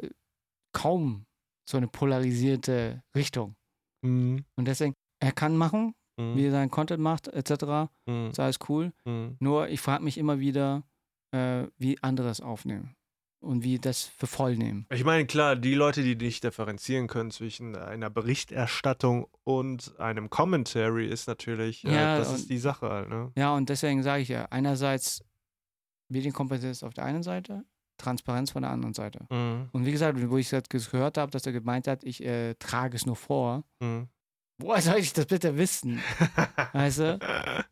kaum 0.74 1.26
so 1.70 1.78
eine 1.78 1.88
polarisierte 1.88 3.04
Richtung. 3.16 3.56
Mhm. 4.02 4.46
Und 4.56 4.66
deswegen, 4.68 4.94
er 5.22 5.32
kann 5.32 5.56
machen, 5.58 5.94
Mhm. 6.20 6.36
wie 6.36 6.46
er 6.48 6.52
seinen 6.52 6.72
Content 6.72 7.02
macht, 7.02 7.28
etc. 7.28 7.90
Mhm. 8.06 8.30
Ist 8.32 8.40
alles 8.40 8.58
cool. 8.70 8.92
Mhm. 9.06 9.38
Nur 9.40 9.68
ich 9.70 9.82
frage 9.82 10.04
mich 10.04 10.18
immer 10.18 10.40
wieder, 10.40 10.84
äh, 11.32 11.68
wie 11.78 12.02
andere 12.02 12.30
es 12.30 12.42
aufnehmen 12.42 12.96
und 13.42 13.64
wie 13.64 13.80
das 13.80 14.04
für 14.04 14.28
voll 14.28 14.58
nehmen. 14.58 14.86
Ich 14.92 15.04
meine, 15.06 15.26
klar, 15.26 15.56
die 15.56 15.74
Leute, 15.76 16.04
die 16.04 16.16
nicht 16.16 16.44
differenzieren 16.44 17.08
können 17.08 17.32
zwischen 17.32 17.76
einer 17.76 18.10
Berichterstattung 18.10 19.28
und 19.46 19.98
einem 20.00 20.30
Commentary, 20.30 21.08
ist 21.08 21.28
natürlich, 21.28 21.86
äh, 21.86 21.94
Ja, 21.94 22.18
das 22.18 22.30
und- 22.30 22.36
ist 22.36 22.50
die 22.50 22.58
Sache 22.58 22.90
halt, 22.90 23.10
ne? 23.10 23.32
Ja, 23.38 23.56
und 23.56 23.70
deswegen 23.70 24.04
sage 24.04 24.24
ich 24.24 24.30
ja, 24.30 24.46
einerseits 24.50 25.22
Medienkompetenz 26.10 26.84
auf 26.84 26.94
der 26.94 27.06
einen 27.06 27.24
Seite, 27.24 27.64
Transparenz 27.98 28.52
von 28.52 28.62
der 28.64 28.72
anderen 28.72 28.94
Seite. 28.94 29.26
Mhm. 29.30 29.70
Und 29.72 29.86
wie 29.86 29.92
gesagt, 29.92 30.18
wo 30.30 30.38
ich 30.38 30.50
das 30.50 30.90
gehört 30.90 31.18
habe, 31.18 31.32
dass 31.32 31.46
er 31.46 31.52
gemeint 31.52 31.88
hat, 31.88 32.04
ich 32.04 32.24
äh, 32.24 32.56
trage 32.56 32.96
es 32.96 33.06
nur 33.06 33.16
vor. 33.18 33.64
Mhm. 33.80 34.08
Woher 34.62 34.82
soll 34.82 34.98
ich 34.98 35.14
das 35.14 35.26
bitte 35.26 35.58
wissen? 35.58 36.02
Weißt 36.74 37.00
du? 37.00 37.20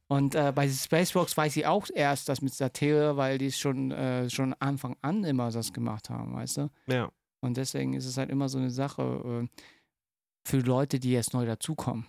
Und 0.08 0.36
äh, 0.36 0.54
bei 0.56 0.70
Spacebox 0.70 1.36
weiß 1.36 1.58
ich 1.58 1.66
auch 1.66 1.88
erst 1.94 2.30
das 2.30 2.42
mit 2.42 2.54
Satire, 2.54 3.18
weil 3.18 3.38
die 3.38 3.48
es 3.48 3.60
schon, 3.60 3.92
äh, 3.92 4.30
schon 4.30 4.54
Anfang 4.60 4.96
an 5.02 5.26
immer 5.26 5.52
das 5.52 5.74
gemacht 5.74 6.10
haben, 6.10 6.34
weißt 6.36 6.58
du? 6.58 6.70
ja. 6.88 7.10
Und 7.40 7.56
deswegen 7.58 7.94
ist 7.94 8.06
es 8.06 8.18
halt 8.18 8.32
immer 8.32 8.50
so 8.50 8.58
eine 8.58 8.72
Sache 8.72 9.44
äh, 9.44 9.48
für 10.48 10.58
Leute, 10.58 11.00
die 11.00 11.12
jetzt 11.12 11.34
neu 11.36 11.46
dazukommen. 11.46 12.08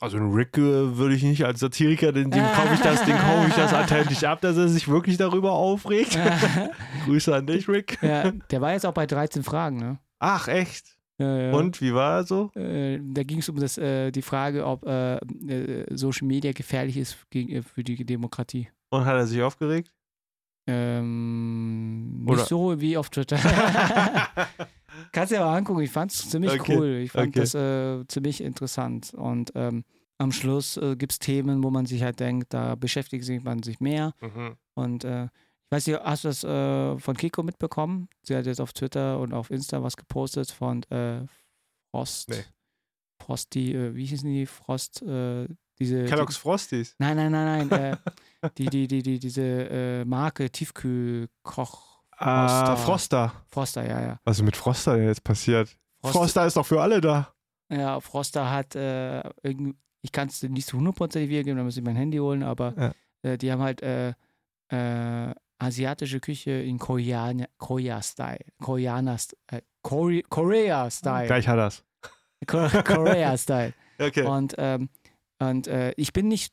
Also 0.00 0.16
einen 0.16 0.32
Rick 0.32 0.58
äh, 0.58 0.96
würde 0.96 1.14
ich 1.14 1.22
nicht 1.22 1.44
als 1.44 1.60
Satiriker, 1.60 2.10
den, 2.10 2.30
dem 2.30 2.44
kaufe 2.44 2.74
ich 2.74 2.80
das, 2.80 3.04
den 3.04 3.16
kaufe 3.16 3.48
ich 3.48 3.54
das 3.54 3.72
authentisch 3.72 4.24
ab, 4.24 4.40
dass 4.40 4.56
er 4.56 4.68
sich 4.68 4.88
wirklich 4.88 5.18
darüber 5.18 5.52
aufregt. 5.52 6.18
Grüße 7.04 7.34
an 7.34 7.46
dich, 7.46 7.68
Rick. 7.68 7.98
ja, 8.02 8.32
der 8.32 8.60
war 8.60 8.72
jetzt 8.72 8.84
auch 8.84 8.92
bei 8.92 9.06
13 9.06 9.42
Fragen, 9.44 9.76
ne? 9.76 9.98
Ach, 10.18 10.48
echt? 10.48 10.95
Ja, 11.18 11.38
ja. 11.38 11.52
Und 11.52 11.80
wie 11.80 11.94
war 11.94 12.18
er 12.18 12.24
so? 12.24 12.50
Äh, 12.54 13.00
da 13.02 13.22
ging 13.22 13.38
es 13.38 13.48
um 13.48 13.56
das, 13.56 13.78
äh, 13.78 14.10
die 14.10 14.22
Frage, 14.22 14.66
ob 14.66 14.86
äh, 14.86 15.16
äh, 15.16 15.96
Social 15.96 16.26
Media 16.26 16.52
gefährlich 16.52 16.96
ist 16.96 17.16
gegen, 17.30 17.52
äh, 17.52 17.62
für 17.62 17.82
die 17.82 18.04
Demokratie. 18.04 18.68
Und 18.90 19.04
hat 19.04 19.14
er 19.16 19.26
sich 19.26 19.42
aufgeregt? 19.42 19.92
Ähm, 20.66 22.24
Oder- 22.26 22.36
nicht 22.38 22.48
so 22.48 22.80
wie 22.80 22.96
auf 22.96 23.08
Twitter. 23.08 23.38
kannst 25.12 25.32
du 25.32 25.36
dir 25.36 25.44
mal 25.44 25.56
angucken. 25.56 25.80
Ich 25.80 25.90
fand 25.90 26.12
es 26.12 26.28
ziemlich 26.28 26.60
Okay, 26.60 26.76
cool. 26.76 26.86
Ich 27.02 27.12
fand 27.12 27.28
okay. 27.28 27.40
das 27.40 27.54
äh, 27.54 28.06
ziemlich 28.08 28.40
interessant. 28.42 29.14
Und 29.14 29.52
ähm, 29.54 29.84
am 30.18 30.32
Schluss 30.32 30.76
äh, 30.76 30.96
gibt 30.96 31.12
es 31.12 31.18
Themen, 31.18 31.62
wo 31.62 31.70
man 31.70 31.86
sich 31.86 32.02
halt 32.02 32.20
denkt, 32.20 32.52
da 32.52 32.74
beschäftigt 32.74 33.24
sich 33.24 33.42
man 33.42 33.62
sich 33.62 33.80
mehr. 33.80 34.12
Mhm. 34.20 34.56
Und 34.74 35.04
äh, 35.04 35.28
ich 35.66 35.72
weiß 35.72 35.86
nicht, 35.88 36.00
hast 36.00 36.24
du 36.24 36.28
das 36.28 36.44
äh, 36.44 36.98
von 36.98 37.16
Kiko 37.16 37.42
mitbekommen? 37.42 38.08
Sie 38.22 38.36
hat 38.36 38.46
jetzt 38.46 38.60
auf 38.60 38.72
Twitter 38.72 39.18
und 39.18 39.32
auf 39.32 39.50
Insta 39.50 39.82
was 39.82 39.96
gepostet 39.96 40.50
von 40.50 40.82
äh, 40.84 41.26
Frost. 41.90 42.28
Nee. 42.30 42.44
Frosty, 43.22 43.72
äh, 43.74 43.94
wie 43.94 44.04
hießen 44.06 44.28
die? 44.28 44.46
Frost, 44.46 45.02
äh, 45.02 45.48
diese. 45.78 46.04
Kellogg's 46.04 46.36
Frosties. 46.36 46.90
Die, 46.90 46.96
nein, 47.02 47.16
nein, 47.16 47.32
nein, 47.32 47.68
nein. 47.68 47.98
äh, 48.42 48.50
die, 48.58 48.66
die, 48.66 48.86
die, 48.86 49.02
die, 49.02 49.18
diese 49.18 49.42
äh, 49.42 50.04
Marke 50.04 50.50
Tiefkühlkoch. 50.50 52.02
Ah, 52.18 52.76
Froster. 52.76 53.32
Froster. 53.48 53.86
Ja, 53.86 54.00
ja. 54.00 54.20
Was 54.24 54.38
ist 54.38 54.42
mit 54.44 54.56
Froster 54.56 54.96
denn 54.96 55.06
jetzt 55.06 55.24
passiert? 55.24 55.76
Frost- 56.00 56.12
Froster 56.12 56.46
ist 56.46 56.56
doch 56.56 56.66
für 56.66 56.80
alle 56.80 57.00
da. 57.00 57.32
Ja, 57.70 58.00
Froster 58.00 58.50
hat 58.50 58.76
äh, 58.76 59.22
irgendwie, 59.42 59.74
ich 60.02 60.12
kann 60.12 60.28
es 60.28 60.42
nicht 60.42 60.66
zu 60.68 60.76
hundertprozentig 60.78 61.28
wiedergeben, 61.30 61.58
da 61.58 61.64
muss 61.64 61.76
ich 61.76 61.82
mein 61.82 61.96
Handy 61.96 62.18
holen, 62.18 62.42
aber 62.44 62.74
Ja. 62.78 63.30
äh, 63.32 63.36
die 63.38 63.50
haben 63.50 63.60
halt 63.60 63.82
äh, 63.82 64.10
äh, 64.70 65.34
asiatische 65.58 66.20
Küche 66.20 66.50
in 66.52 66.78
Korea-Style. 66.78 68.44
Koreaner, 68.62 69.16
äh, 69.48 69.60
Kore 69.82 70.22
Korea-Style. 70.28 71.26
Gleich 71.26 71.48
hat. 71.48 71.84
Ko- 72.46 72.68
Korea-Style. 72.84 73.72
Okay. 73.98 74.26
Und, 74.26 74.54
ähm, 74.58 74.90
und 75.38 75.68
äh, 75.68 75.94
ich 75.96 76.12
bin 76.12 76.28
nicht. 76.28 76.52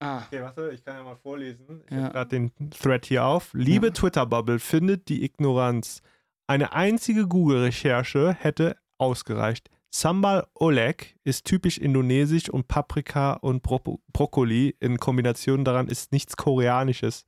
Ah, 0.00 0.22
Okay, 0.28 0.40
warte, 0.40 0.70
ich 0.72 0.84
kann 0.84 0.94
ja 0.98 1.02
mal 1.02 1.16
vorlesen. 1.16 1.82
Ich 1.86 1.90
Ja. 1.96 2.02
habe 2.04 2.12
gerade 2.12 2.30
den 2.30 2.70
Thread 2.70 3.06
hier 3.06 3.24
auf. 3.24 3.50
Liebe 3.54 3.86
Ja. 3.88 3.92
Twitter-Bubble, 3.92 4.60
findet 4.60 5.08
die 5.08 5.24
Ignoranz. 5.24 6.00
Eine 6.46 6.72
einzige 6.72 7.26
Google-Recherche 7.26 8.34
hätte 8.38 8.76
ausgereicht. 8.98 9.68
Sambal 9.92 10.46
Oleg 10.54 11.16
ist 11.24 11.44
typisch 11.44 11.78
indonesisch 11.78 12.48
und 12.50 12.68
Paprika 12.68 13.32
und 13.32 13.64
Bro 13.64 13.98
Brokkoli 14.12 14.76
in 14.78 14.98
Kombination 14.98 15.64
daran 15.64 15.88
ist 15.88 16.12
nichts 16.12 16.36
Koreanisches. 16.36 17.24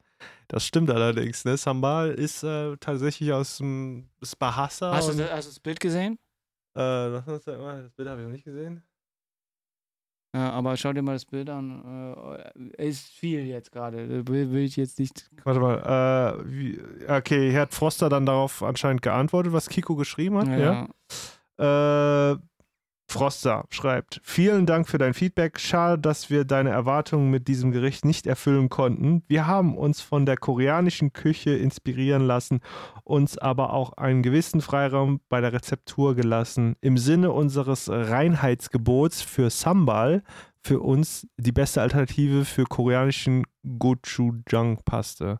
Das 0.49 0.65
stimmt 0.65 0.91
allerdings, 0.91 1.45
ne? 1.45 1.57
Sambal 1.57 2.11
ist 2.11 2.43
äh, 2.43 2.77
tatsächlich 2.79 3.33
aus 3.33 3.59
dem 3.59 4.09
ist 4.21 4.39
Bahasa. 4.39 4.95
hast, 4.95 5.09
und, 5.09 5.19
du, 5.19 5.31
hast 5.31 5.47
du 5.47 5.51
das 5.51 5.61
Bild 5.61 5.81
gesehen? 5.81 6.19
äh, 6.75 7.11
das, 7.11 7.25
das 7.25 7.45
Bild 7.93 8.09
habe 8.09 8.21
ich 8.21 8.27
noch 8.27 8.33
nicht 8.33 8.45
gesehen. 8.45 8.83
Ja, 10.37 10.51
aber 10.51 10.77
schau 10.77 10.93
dir 10.93 11.01
mal 11.01 11.15
das 11.15 11.25
Bild 11.25 11.49
an. 11.49 12.37
Äh, 12.77 12.89
ist 12.89 13.09
viel 13.09 13.47
jetzt 13.47 13.73
gerade. 13.73 14.27
Will, 14.29 14.53
will 14.53 14.65
ich 14.65 14.77
jetzt 14.77 14.99
nicht. 14.99 15.31
Warte 15.45 15.61
mal, 15.61 15.79
äh, 16.45 16.45
wie, 16.45 16.81
okay, 17.09 17.51
hier 17.51 17.61
hat 17.63 17.73
Froster 17.73 18.11
dann 18.11 18.27
darauf 18.27 18.63
anscheinend 18.63 19.01
geantwortet, 19.01 19.55
was 19.55 19.71
Kiko 19.71 19.97
geschrieben 19.97 20.39
hat. 20.39 20.49
Ja. 20.49 22.33
Äh, 22.33 22.37
Froster 23.09 23.65
schreibt: 23.71 24.21
Vielen 24.25 24.67
Dank 24.67 24.89
für 24.89 24.99
dein 24.99 25.15
Feedback. 25.15 25.61
Schade, 25.61 26.01
dass 26.01 26.29
wir 26.29 26.45
deine 26.45 26.71
Erwartungen 26.71 27.31
mit 27.31 27.47
diesem 27.47 27.71
Gericht 27.71 28.05
nicht 28.05 28.27
erfüllen 28.27 28.69
konnten. 28.69 29.23
Wir 29.29 29.47
haben 29.47 29.79
uns 29.79 30.01
von 30.01 30.27
der 30.27 30.37
koreanischen 30.37 31.13
Küche 31.13 31.51
inspirieren 31.51 32.23
lassen, 32.23 32.61
uns 33.05 33.39
aber 33.39 33.73
auch 33.73 33.93
einen 33.93 34.23
gewissen 34.23 34.61
Freiraum 34.61 35.21
bei 35.29 35.41
der 35.41 35.53
Rezeptur 35.53 36.17
gelassen. 36.17 36.77
Im 36.81 36.99
Sinne 36.99 37.31
unseres 37.31 37.89
Reinheitsgebots 37.89 39.23
für 39.23 39.51
Sambal 39.51 40.23
für 40.61 40.81
uns 40.81 41.29
die 41.37 41.53
beste 41.53 41.81
Alternative 41.81 42.45
für 42.45 42.65
koreanischen 42.65 43.45
Gochujang-Paste. 43.79 45.39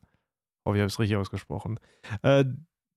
Oh, 0.65 0.73
ich 0.73 0.79
habe 0.79 0.87
es 0.87 1.01
richtig 1.01 1.17
ausgesprochen. 1.17 1.81
Äh, 2.23 2.45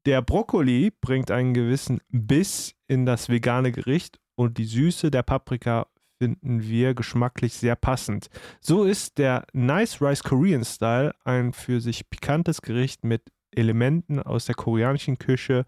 der 0.06 0.22
Brokkoli 0.22 0.92
bringt 1.02 1.32
einen 1.32 1.54
gewissen 1.54 2.00
Biss 2.10 2.76
in 2.88 3.06
das 3.06 3.30
vegane 3.30 3.72
Gericht 3.72 4.20
und 4.40 4.58
die 4.58 4.64
Süße 4.64 5.12
der 5.12 5.24
Paprika 5.24 5.88
finden 6.18 6.64
wir 6.64 6.94
geschmacklich 6.94 7.56
sehr 7.56 7.76
passend. 7.76 8.30
So 8.62 8.86
ist 8.86 9.18
der 9.18 9.46
Nice 9.52 10.02
Rice 10.02 10.24
Korean 10.24 10.64
Style 10.64 11.14
ein 11.26 11.52
für 11.52 11.82
sich 11.82 12.10
pikantes 12.10 12.62
Gericht 12.62 13.04
mit 13.04 13.22
Elementen 13.52 14.18
aus 14.18 14.46
der 14.46 14.56
koreanischen 14.56 15.20
Küche, 15.20 15.66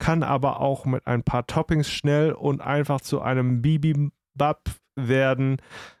kann 0.00 0.24
aber 0.24 0.58
auch 0.58 0.84
mit 0.84 1.06
ein 1.06 1.22
paar 1.22 1.46
Toppings 1.46 1.88
schnell 1.88 2.32
und 2.32 2.60
einfach 2.60 3.00
zu 3.00 3.22
einem 3.22 3.62
Bibimbap 3.62 4.68
werden. 4.96 5.58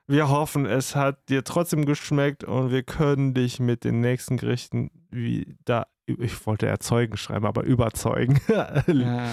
Wir 0.08 0.28
hoffen, 0.28 0.66
es 0.66 0.96
hat 0.96 1.28
dir 1.28 1.44
trotzdem 1.44 1.84
geschmeckt 1.84 2.42
und 2.42 2.72
wir 2.72 2.82
können 2.82 3.32
dich 3.32 3.60
mit 3.60 3.84
den 3.84 4.00
nächsten 4.00 4.38
Gerichten 4.38 4.90
wieder, 5.12 5.86
ich 6.06 6.44
wollte 6.48 6.66
erzeugen 6.66 7.16
schreiben, 7.16 7.46
aber 7.46 7.62
überzeugen. 7.62 8.40
Ja, 8.48 8.82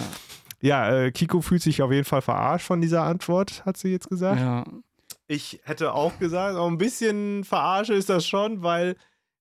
ja, 0.61 0.89
äh, 1.03 1.11
Kiko 1.11 1.41
fühlt 1.41 1.61
sich 1.61 1.81
auf 1.81 1.91
jeden 1.91 2.05
Fall 2.05 2.21
verarscht 2.21 2.65
von 2.67 2.81
dieser 2.81 3.03
Antwort, 3.03 3.65
hat 3.65 3.77
sie 3.77 3.89
jetzt 3.89 4.09
gesagt. 4.09 4.39
ja. 4.39 4.63
Ich 5.27 5.59
hätte 5.63 5.93
auch 5.93 6.19
gesagt, 6.19 6.55
auch 6.55 6.67
ein 6.67 6.77
bisschen 6.77 7.43
verarsche 7.43 7.95
ist 7.95 8.09
das 8.09 8.27
schon, 8.27 8.61
weil 8.61 8.95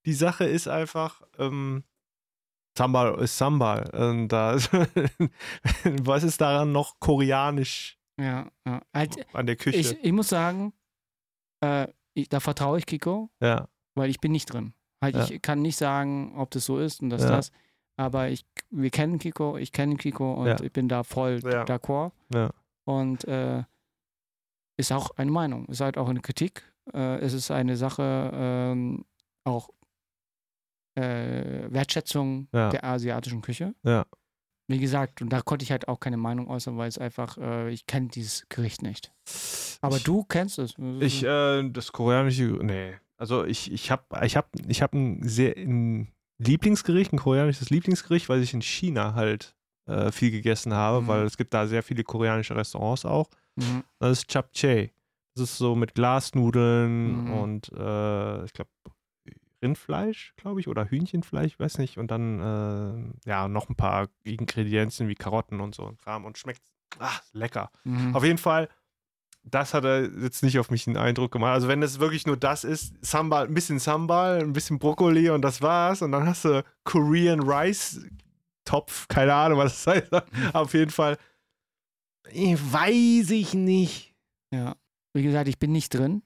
die 0.07 0.15
Sache 0.15 0.45
ist 0.45 0.67
einfach, 0.67 1.21
ähm, 1.39 1.85
Sambal 2.77 3.15
ist 3.21 3.37
Sambal. 3.37 3.91
Und 3.95 4.29
da, 4.29 4.57
was 5.85 6.25
ist 6.25 6.41
daran 6.41 6.73
noch 6.73 6.99
koreanisch 7.01 7.99
ja, 8.19 8.49
ja. 8.67 8.81
Halt, 8.95 9.27
an 9.35 9.47
der 9.47 9.57
Küche? 9.57 9.77
ich, 9.77 10.03
ich 10.03 10.13
muss 10.13 10.29
sagen, 10.31 10.73
äh, 11.61 11.89
ich, 12.15 12.29
da 12.31 12.41
vertraue 12.41 12.79
ich 12.79 12.87
Kiko, 12.87 13.29
ja, 13.43 13.69
weil 13.95 14.09
ich 14.09 14.21
bin 14.21 14.33
nicht 14.33 14.47
drin. 14.53 14.73
Halt, 15.03 15.17
Ja. 15.17 15.29
ich 15.29 15.43
kann 15.43 15.61
nicht 15.61 15.77
sagen, 15.77 16.33
ob 16.37 16.51
das 16.51 16.65
so 16.65 16.79
ist 16.79 17.03
und 17.03 17.11
das 17.11 17.23
das. 17.23 17.51
Aber 17.97 18.29
ich, 18.29 18.45
wir 18.71 18.91
kennen 18.91 19.19
Kiko, 19.19 19.57
ich 19.57 19.71
kenne 19.73 19.97
Kiko 19.97 20.35
und 20.35 20.47
Ja. 20.47 20.61
ich 20.61 20.73
bin 20.73 20.89
da 20.89 21.03
voll 21.05 21.41
Ja. 21.45 21.65
d'accord. 21.65 22.13
Ja. 22.35 22.51
Und 22.85 23.25
äh, 23.25 23.63
ist 24.77 24.91
auch 24.93 25.11
eine 25.17 25.31
Meinung, 25.31 25.67
ist 25.67 25.81
halt 25.81 25.97
auch 25.97 26.09
eine 26.09 26.21
Kritik. 26.21 26.63
Äh, 26.93 27.19
es 27.21 27.33
ist 27.33 27.51
eine 27.51 27.77
Sache, 27.77 28.31
ähm, 28.35 29.05
auch 29.45 29.71
äh, 30.97 31.67
Wertschätzung 31.73 32.49
der 32.53 32.85
asiatischen 32.85 33.43
Küche. 33.43 33.75
Ja. 33.83 34.05
Wie 34.67 34.79
gesagt, 34.79 35.21
und 35.21 35.29
da 35.31 35.43
konnte 35.43 35.63
ich 35.63 35.71
halt 35.71 35.89
auch 35.89 36.01
keine 36.01 36.17
Meinung 36.17 36.49
äußern, 36.49 36.79
weil 36.79 36.89
es 36.89 36.99
einfach, 36.99 37.37
äh, 37.37 37.71
ich 37.71 37.87
kenne 37.87 38.09
dieses 38.09 38.47
Gericht 38.49 38.83
nicht. 38.83 39.13
Aber 39.83 39.97
ich, 39.99 40.05
du 40.05 40.25
kennst 40.25 40.59
es. 40.59 40.75
Ich, 41.01 41.23
äh, 41.23 41.69
das 41.69 41.93
koreanische, 41.93 42.45
nee. 42.63 42.95
Also 43.17 43.45
ich, 43.45 43.71
ich 43.71 43.91
habe 43.91 44.05
ich 44.25 44.37
hab, 44.37 44.49
ich 44.67 44.83
hab 44.83 44.95
ein 44.95 45.21
sehr 45.29 45.57
ein 45.57 46.09
Lieblingsgericht, 46.39 47.13
ein 47.13 47.19
koreanisches 47.19 47.71
Lieblingsgericht, 47.71 48.29
weil 48.29 48.43
ich 48.43 48.53
in 48.55 48.63
China 48.63 49.15
halt 49.15 49.55
äh, 49.87 50.11
viel 50.13 50.31
gegessen 50.31 50.73
habe, 50.75 51.03
Mhm. 51.03 51.09
weil 51.09 51.23
es 51.25 51.37
gibt 51.37 51.53
da 51.55 51.67
sehr 51.67 51.83
viele 51.83 52.05
koreanische 52.05 52.57
Restaurants 52.57 53.05
auch. 53.05 53.29
Mhm. 53.57 53.85
Das 53.99 54.19
ist 54.19 54.33
Japchae. 54.35 54.91
Das 55.37 55.45
ist 55.51 55.59
so 55.59 55.75
mit 55.77 55.95
Glasnudeln 55.95 57.25
Mhm. 57.25 57.31
und 57.33 57.73
äh, 57.73 58.45
ich 58.45 58.53
glaube 58.53 58.71
Rindfleisch, 59.63 60.35
glaube 60.37 60.61
ich, 60.61 60.69
oder 60.69 60.85
Hühnchenfleisch, 60.91 61.59
weiß 61.59 61.79
nicht. 61.79 61.97
Und 61.99 62.11
dann 62.11 62.41
äh, 63.25 63.29
ja 63.29 63.49
noch 63.49 63.69
ein 63.71 63.77
paar 63.77 64.09
Ingredienzen 64.23 65.09
wie 65.09 65.15
Karotten 65.15 65.61
und 65.61 65.75
so 65.75 65.87
ein 65.87 65.97
Kram 65.97 66.25
und 66.27 66.37
schmeckt 66.37 66.63
ach, 66.99 67.23
lecker. 67.33 67.71
Mhm. 67.85 68.15
Auf 68.15 68.25
jeden 68.25 68.39
Fall, 68.39 68.69
das 69.45 69.75
hat 69.75 69.85
er 69.85 70.11
jetzt 70.23 70.43
nicht 70.43 70.59
auf 70.59 70.71
mich 70.71 70.87
einen 70.87 70.97
Eindruck 70.97 71.33
gemacht. 71.33 71.53
Also 71.53 71.69
wenn 71.69 71.83
es 71.83 71.99
wirklich 72.01 72.27
nur 72.27 72.37
das 72.37 72.65
ist, 72.65 72.95
Sambal, 73.05 73.47
ein 73.47 73.55
bisschen 73.55 73.79
Sambal, 73.79 74.41
ein 74.41 74.53
bisschen 74.53 74.79
Brokkoli 74.79 75.31
und 75.31 75.43
das 75.43 75.61
war's. 75.63 76.03
Und 76.03 76.13
dann 76.13 76.27
hast 76.27 76.45
du 76.45 76.65
Korean 76.85 77.41
Rice 77.41 78.01
Topf, 78.65 79.07
keine 79.09 79.35
Ahnung, 79.35 79.59
was 79.59 79.85
das 79.85 79.95
heißt. 79.95 80.13
auf 80.55 80.73
jeden 80.73 80.91
Fall, 80.91 81.19
ich 82.31 82.59
weiß 82.73 83.31
ich 83.31 83.53
nicht. 83.55 84.15
Ja. 84.51 84.75
Wie 85.13 85.23
gesagt, 85.23 85.49
ich 85.49 85.59
bin 85.59 85.73
nicht 85.73 85.93
drin, 85.93 86.23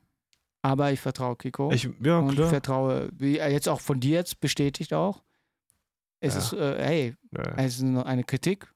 aber 0.63 0.93
ich 0.93 1.01
vertraue 1.01 1.37
Kiko. 1.37 1.73
Ich, 1.73 1.89
ja, 2.03 2.19
und 2.21 2.31
ich 2.31 2.37
klar. 2.37 2.49
vertraue, 2.49 3.09
wie 3.13 3.39
er 3.39 3.51
jetzt 3.51 3.69
auch 3.69 3.81
von 3.81 3.99
dir 4.01 4.15
jetzt 4.15 4.39
bestätigt 4.41 4.95
auch. 4.95 5.23
Es 6.21 6.35
Ja. 6.35 6.41
ist, 6.41 6.53
äh, 6.53 6.85
hey, 6.85 7.17
Ja, 7.37 7.43
es 7.57 7.77
ist 7.81 7.83
eine 7.83 8.25
Kritik. 8.25 8.73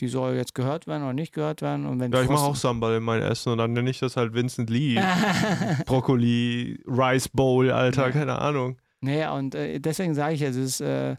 Die 0.00 0.08
soll 0.08 0.34
jetzt 0.34 0.54
gehört 0.54 0.86
werden 0.86 1.02
oder 1.02 1.12
nicht 1.12 1.32
gehört 1.32 1.62
werden. 1.62 1.86
Und 1.86 2.00
wenn 2.00 2.10
ja 2.12 2.22
ich 2.22 2.28
mache 2.28 2.42
auch 2.44 2.56
Sambal 2.56 2.96
in 2.96 3.02
mein 3.02 3.22
Essen 3.22 3.52
und 3.52 3.58
dann 3.58 3.72
nenne 3.72 3.90
ich 3.90 3.98
das 4.00 4.16
halt 4.16 4.34
Vincent 4.34 4.70
Lee. 4.70 4.98
Brokkoli, 5.86 6.82
Rice 6.86 7.28
Bowl, 7.28 7.70
Alter, 7.70 8.06
Ja. 8.06 8.10
keine 8.12 8.38
Ahnung. 8.38 8.78
Nee, 9.00 9.26
und 9.26 9.54
äh, 9.54 9.78
deswegen 9.80 10.14
sage 10.14 10.34
ich, 10.34 10.42
es 10.42 10.56
ist, 10.56 10.80
äh, 10.80 11.16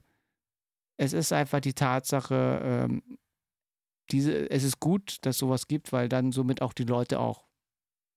es 0.98 1.14
ist 1.14 1.34
einfach 1.34 1.60
die 1.60 1.74
Tatsache, 1.74 2.62
ähm, 2.64 3.04
diese, 4.12 4.50
es 4.50 4.64
ist 4.64 4.80
gut, 4.80 5.18
dass 5.22 5.38
sowas 5.38 5.68
gibt, 5.68 5.92
weil 5.94 6.10
dann 6.10 6.32
somit 6.32 6.62
auch 6.62 6.74
die 6.74 6.84
Leute 6.86 7.20
auch, 7.20 7.44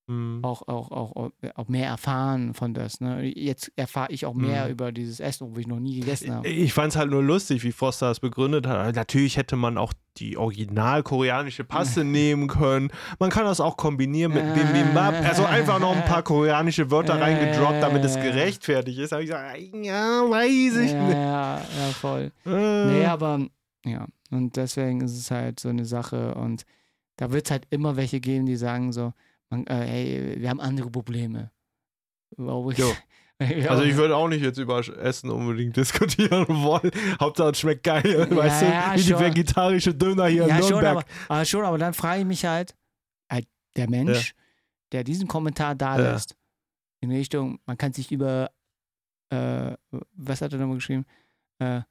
Hm. 0.08 0.38
auch, 0.44 0.68
auch, 0.68 0.92
auch, 0.92 1.30
auch 1.56 1.68
mehr 1.68 1.88
erfahren 1.88 2.54
von 2.54 2.74
das. 2.74 3.00
Ne? 3.00 3.24
Jetzt 3.24 3.72
erfahre 3.74 4.12
ich 4.12 4.24
auch 4.24 4.34
mehr 4.34 4.66
Mhm. 4.66 4.70
über 4.70 4.92
dieses 4.92 5.18
Essen, 5.18 5.54
wo 5.54 5.58
ich 5.58 5.66
noch 5.66 5.80
nie 5.80 5.98
gegessen 5.98 6.32
habe. 6.32 6.46
Ich 6.46 6.72
fand 6.72 6.92
es 6.92 6.96
halt 6.96 7.10
nur 7.10 7.24
lustig, 7.24 7.64
wie 7.64 7.72
Foster 7.72 8.06
das 8.08 8.20
begründet 8.20 8.66
hat. 8.68 8.94
Natürlich 8.94 9.36
hätte 9.36 9.56
man 9.56 9.76
auch 9.78 9.92
die 10.18 10.36
original 10.36 11.02
koreanische 11.02 11.64
Paste 11.64 12.04
nehmen 12.04 12.46
können. 12.46 12.90
Man 13.18 13.30
kann 13.30 13.44
das 13.46 13.58
auch 13.60 13.76
kombinieren 13.76 14.32
mit 14.32 14.44
Bibimbap. 14.54 15.24
Also 15.26 15.44
einfach 15.44 15.80
noch 15.80 15.96
ein 15.96 16.04
paar 16.04 16.22
koreanische 16.22 16.90
Wörter 16.92 17.16
Äh, 17.18 17.22
reingedroppt, 17.22 17.82
damit 17.82 18.04
es 18.04 18.14
gerechtfertigt 18.14 18.98
ist. 19.00 19.10
Da 19.10 19.16
habe 19.16 19.24
ich 19.24 19.30
gesagt, 19.30 19.58
ja, 19.84 20.22
weiß 20.30 20.76
ich 20.76 20.92
ja, 20.92 21.02
nicht. 21.02 21.16
ja, 21.16 21.56
ja, 21.58 21.92
voll. 22.00 22.30
Äh, 22.46 22.86
Nee, 22.86 23.04
aber 23.06 23.40
Ja, 23.84 24.06
und 24.30 24.54
deswegen 24.56 25.00
ist 25.00 25.16
es 25.18 25.30
halt 25.30 25.58
so 25.58 25.68
eine 25.68 25.84
Sache 25.84 26.34
und 26.36 26.64
da 27.16 27.32
wird 27.32 27.46
es 27.46 27.50
halt 27.50 27.66
immer 27.70 27.96
welche 27.96 28.20
geben, 28.20 28.46
die 28.46 28.56
sagen 28.56 28.92
so, 28.92 29.12
man, 29.50 29.66
äh, 29.66 29.74
hey, 29.86 30.36
wir 30.40 30.48
haben 30.50 30.60
andere 30.60 30.90
Probleme. 30.90 31.50
Jo. 32.38 32.64
Ja, 33.38 33.68
Also 33.72 33.82
ich 33.82 33.94
würde 33.96 34.16
auch 34.16 34.28
nicht 34.28 34.40
jetzt 34.40 34.56
über 34.56 34.78
Essen 34.78 35.28
unbedingt 35.28 35.76
diskutieren 35.76 36.46
wollen. 36.62 36.90
Hauptsache 37.20 37.50
es 37.50 37.60
schmeckt 37.60 37.82
geil, 37.82 38.26
weißt 38.34 38.62
Ja, 38.62 38.88
du? 38.94 38.98
Wie 38.98 39.02
die 39.02 39.10
schon. 39.10 39.20
vegetarische 39.20 39.94
Döner 39.94 40.24
hier 40.28 40.46
ja, 40.46 40.56
in 40.56 40.62
schon, 40.62 40.70
Nürnberg. 40.80 41.04
aber, 41.28 41.34
aber 41.34 41.44
schon, 41.44 41.64
aber 41.66 41.76
dann 41.76 41.92
frage 41.92 42.20
ich 42.20 42.26
mich 42.26 42.46
halt, 42.46 42.74
halt 43.30 43.46
der 43.76 43.90
Mensch, 43.90 44.32
der 44.90 45.04
diesen 45.04 45.28
Kommentar 45.28 45.74
da 45.74 45.98
Ja. 45.98 46.12
lässt, 46.14 46.34
in 47.02 47.10
Richtung, 47.10 47.60
man 47.66 47.76
kann 47.76 47.92
sich 47.92 48.10
über, 48.10 48.50
äh, 49.28 49.76
was 50.14 50.40
hat 50.40 50.54
er 50.54 50.58
nochmal 50.58 50.76
geschrieben? 50.76 51.04
Äh, 51.58 51.82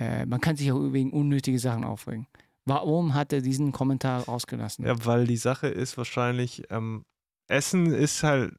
äh, 0.00 0.26
man 0.26 0.40
kann 0.40 0.56
sich 0.56 0.72
auch 0.72 0.92
wegen 0.92 1.12
unnötige 1.12 1.60
Sachen 1.60 1.84
aufregen. 1.84 2.26
Warum 2.66 3.14
hat 3.14 3.32
er 3.32 3.40
diesen 3.40 3.72
Kommentar 3.72 4.24
rausgelassen? 4.24 4.84
Ja, 4.84 5.04
weil 5.04 5.26
die 5.26 5.36
Sache 5.36 5.68
ist 5.68 5.96
wahrscheinlich, 5.96 6.64
ähm, 6.70 7.04
Essen 7.48 7.86
ist 7.94 8.22
halt 8.24 8.54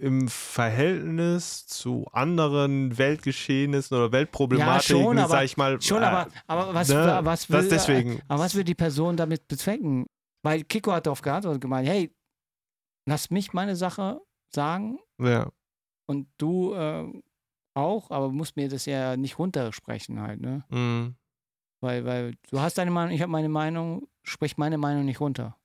im 0.00 0.28
Verhältnis 0.28 1.66
zu 1.66 2.06
anderen 2.12 2.98
Weltgeschehnissen 2.98 3.96
oder 3.96 4.12
Weltproblematiken, 4.12 5.02
schon, 5.02 5.18
aber- 5.18 5.28
sag 5.28 5.44
ich 5.44 5.56
mal. 5.56 5.80
Schon, 5.80 6.02
äh, 6.02 6.06
aber, 6.06 6.30
aber 6.46 6.74
was, 6.74 6.88
ne, 6.88 7.20
was, 7.22 7.50
will, 7.50 7.68
deswegen. 7.68 8.20
aber 8.28 8.42
was 8.42 8.54
will 8.54 8.64
die 8.64 8.74
Person 8.76 9.16
damit 9.16 9.48
bezwecken? 9.48 10.06
Weil 10.44 10.62
Kiko 10.64 10.92
hat 10.92 11.06
darauf 11.06 11.22
geantwortet 11.22 11.56
und 11.56 11.60
gemeint, 11.62 11.88
hey, 11.88 12.14
lass 13.08 13.30
mich 13.30 13.52
meine 13.54 13.74
Sache 13.74 14.20
sagen 14.54 14.98
Ja, 15.20 15.50
und 16.06 16.28
du 16.38 16.74
äh, 16.74 17.10
auch, 17.74 18.10
aber 18.10 18.30
musst 18.30 18.56
mir 18.56 18.68
das 18.68 18.86
ja 18.86 19.16
nicht 19.16 19.38
runtersprechen 19.38 20.20
halt, 20.20 20.40
ne? 20.40 20.64
mm. 20.68 21.16
Weil, 21.80 22.04
weil 22.04 22.34
du 22.50 22.60
hast 22.60 22.78
deine 22.78 22.90
Meinung, 22.90 23.14
ich 23.14 23.22
habe 23.22 23.30
meine 23.30 23.48
Meinung, 23.48 24.08
sprich 24.22 24.56
meine 24.56 24.78
Meinung 24.78 25.04
nicht 25.04 25.20
runter. 25.20 25.56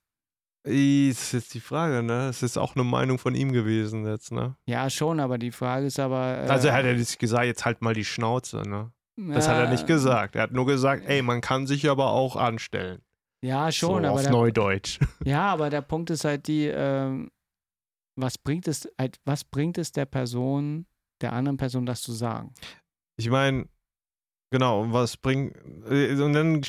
Das 0.62 0.72
ist 0.72 1.32
jetzt 1.32 1.54
die 1.54 1.60
Frage, 1.60 2.02
ne? 2.02 2.28
Es 2.28 2.42
ist 2.42 2.56
auch 2.56 2.74
eine 2.74 2.84
Meinung 2.84 3.18
von 3.18 3.34
ihm 3.34 3.52
gewesen 3.52 4.06
jetzt, 4.06 4.32
ne? 4.32 4.56
Ja, 4.64 4.88
schon, 4.88 5.20
aber 5.20 5.36
die 5.36 5.50
Frage 5.50 5.86
ist 5.86 6.00
aber. 6.00 6.44
Äh, 6.44 6.48
Also 6.48 6.70
hat 6.70 6.84
er 6.84 6.94
nicht 6.94 7.18
gesagt, 7.18 7.44
jetzt 7.44 7.64
halt 7.66 7.82
mal 7.82 7.92
die 7.92 8.04
Schnauze, 8.04 8.62
ne? 8.62 8.90
Das 9.16 9.46
hat 9.46 9.56
er 9.56 9.70
nicht 9.70 9.84
äh, 9.84 9.86
gesagt. 9.86 10.36
Er 10.36 10.42
hat 10.42 10.52
nur 10.52 10.66
gesagt, 10.66 11.04
ey, 11.06 11.22
man 11.22 11.40
kann 11.40 11.66
sich 11.66 11.88
aber 11.88 12.10
auch 12.10 12.36
anstellen. 12.36 13.02
Ja, 13.42 13.70
schon, 13.70 14.02
so 14.02 14.08
aber 14.08 14.12
auf 14.12 14.22
der, 14.22 14.30
Neudeutsch. 14.30 14.98
ja, 15.24 15.42
aber 15.52 15.68
der 15.68 15.82
Punkt 15.82 16.10
ist 16.10 16.24
halt 16.24 16.48
die, 16.48 16.64
ähm, 16.66 17.30
was 18.16 18.38
bringt 18.38 18.66
es, 18.66 18.88
halt, 18.98 19.20
was 19.26 19.44
bringt 19.44 19.76
es 19.76 19.92
der 19.92 20.06
Person, 20.06 20.86
der 21.20 21.34
anderen 21.34 21.58
Person 21.58 21.84
das 21.84 22.00
zu 22.00 22.12
sagen? 22.12 22.54
Ich 23.16 23.28
meine, 23.28 23.68
genau, 24.54 24.82
und 24.82 24.92
was 24.92 25.16
bringt. 25.16 25.52
äh, 25.90 26.14
Und 26.14 26.32
dann, 26.32 26.60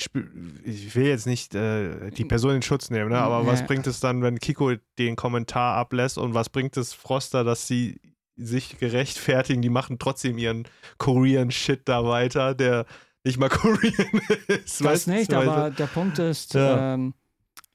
ich 0.63 0.95
will 0.95 1.05
jetzt 1.05 1.27
nicht 1.27 1.53
äh, 1.53 2.09
die 2.09 2.25
Person 2.25 2.55
in 2.55 2.61
Schutz 2.63 2.89
nehmen, 2.89 3.11
ne? 3.11 3.19
aber 3.19 3.45
was 3.45 3.59
Ja. 3.59 3.67
bringt 3.67 3.85
es 3.85 3.99
dann, 3.99 4.23
wenn 4.23 4.39
Kiko 4.39 4.73
den 4.97 5.15
Kommentar 5.15 5.75
ablässt 5.77 6.17
und 6.17 6.33
was 6.33 6.49
bringt 6.49 6.75
es 6.77 6.93
Froster, 6.93 7.43
dass 7.43 7.67
sie 7.67 8.01
sich 8.35 8.79
gerechtfertigen? 8.79 9.61
Die 9.61 9.69
machen 9.69 9.99
trotzdem 9.99 10.37
ihren 10.39 10.67
Korean-Shit 10.97 11.81
da 11.87 12.03
weiter, 12.05 12.55
der 12.55 12.85
nicht 13.23 13.37
mal 13.37 13.49
Korean 13.61 14.21
ist. 14.47 14.81
Das 14.81 15.05
weißt- 15.07 15.09
nicht, 15.11 15.31
weißt 15.31 15.47
du? 15.47 15.51
aber 15.51 15.69
der 15.69 15.87
Punkt 15.87 16.17
ist, 16.19 16.53
Ja. 16.55 16.95
ähm, 16.95 17.13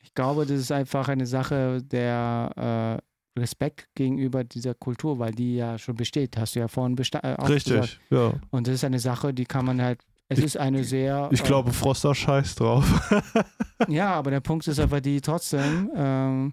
ich 0.02 0.12
glaube, 0.14 0.44
das 0.44 0.58
ist 0.58 0.72
einfach 0.72 1.08
eine 1.08 1.26
Sache 1.26 1.80
der 1.84 2.98
äh, 2.98 3.09
Respekt 3.38 3.88
gegenüber 3.94 4.44
dieser 4.44 4.74
Kultur, 4.74 5.18
weil 5.18 5.32
die 5.32 5.56
ja 5.56 5.78
schon 5.78 5.94
besteht, 5.94 6.36
hast 6.36 6.56
du 6.56 6.60
ja 6.60 6.68
vorhin 6.68 6.96
äh, 6.98 7.36
auch 7.36 7.46
gesagt. 7.46 7.48
Richtig, 7.84 8.00
ja. 8.10 8.32
Und 8.50 8.66
das 8.66 8.74
ist 8.74 8.84
eine 8.84 8.98
Sache, 8.98 9.32
die 9.32 9.44
kann 9.44 9.64
man 9.64 9.80
halt, 9.80 10.02
es 10.28 10.38
Ich- 10.38 10.44
ist 10.46 10.56
eine 10.56 10.84
sehr. 10.84 11.28
Ich 11.32 11.40
äh, 11.40 11.44
glaube, 11.44 11.72
Froster 11.72 12.14
scheißt 12.14 12.60
drauf. 12.60 12.84
Ja, 13.88 14.12
aber 14.14 14.30
der 14.30 14.40
Punkt 14.40 14.68
ist 14.68 14.78
einfach 14.78 15.00
die 15.00 15.22
trotzdem, 15.22 15.90
ähm, 15.96 16.52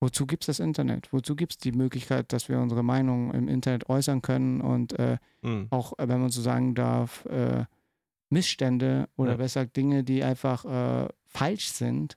wozu 0.00 0.26
gibt 0.26 0.42
es 0.42 0.46
das 0.48 0.60
Internet? 0.60 1.10
Wozu 1.12 1.34
gibt 1.34 1.52
es 1.52 1.58
die 1.58 1.72
Möglichkeit, 1.72 2.30
dass 2.34 2.48
wir 2.50 2.58
unsere 2.58 2.82
Meinung 2.82 3.32
im 3.32 3.48
Internet 3.48 3.88
äußern 3.88 4.20
können 4.20 4.60
und 4.60 4.92
äh, 4.98 5.16
Hm. 5.42 5.68
auch, 5.70 5.98
äh, 5.98 6.08
wenn 6.08 6.20
man 6.20 6.28
so 6.30 6.42
sagen 6.42 6.74
darf, 6.74 7.24
äh, 7.26 7.64
Missstände 8.28 9.08
oder 9.16 9.32
Ja. 9.32 9.36
besser 9.38 9.66
Dinge, 9.66 10.04
die 10.04 10.22
einfach 10.22 10.64
äh, 10.64 11.08
falsch 11.26 11.68
sind, 11.68 12.16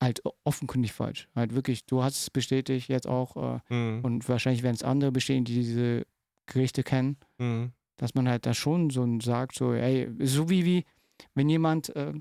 halt 0.00 0.22
offenkundig 0.44 0.92
falsch. 0.92 1.28
Halt 1.34 1.54
wirklich, 1.54 1.84
du 1.86 2.02
hast 2.02 2.20
es 2.20 2.30
bestätigt, 2.30 2.88
jetzt 2.88 3.06
auch, 3.06 3.36
äh, 3.36 3.60
Hm. 3.68 4.00
und 4.04 4.28
wahrscheinlich 4.28 4.62
werden 4.62 4.76
es 4.76 4.82
andere 4.82 5.10
bestätigen, 5.12 5.44
die 5.44 5.54
diese 5.54 6.06
Gerichte 6.46 6.82
kennen, 6.82 7.16
Hm. 7.38 7.72
dass 7.96 8.14
man 8.14 8.28
halt 8.28 8.46
da 8.46 8.54
schon 8.54 8.90
so 8.90 9.06
sagt, 9.20 9.56
so, 9.56 9.72
ey, 9.74 10.08
so 10.20 10.48
wie, 10.48 10.64
wie 10.64 10.84
wenn 11.34 11.48
jemand 11.48 11.94
äh, 11.96 12.12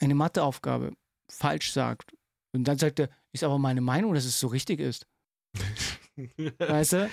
eine 0.00 0.14
Matheaufgabe 0.14 0.92
falsch 1.28 1.72
sagt 1.72 2.14
und 2.52 2.64
dann 2.68 2.78
sagt 2.78 3.00
er, 3.00 3.08
ist 3.32 3.42
aber 3.44 3.58
meine 3.58 3.80
Meinung, 3.80 4.14
dass 4.14 4.24
es 4.24 4.38
so 4.38 4.46
richtig 4.46 4.78
ist. 4.80 5.06
Weißt 6.58 6.92
du? 6.92 7.10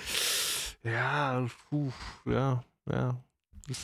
Ja, 0.84 1.46
puh, 1.70 1.92
ja, 2.26 2.64
ja. 2.90 3.22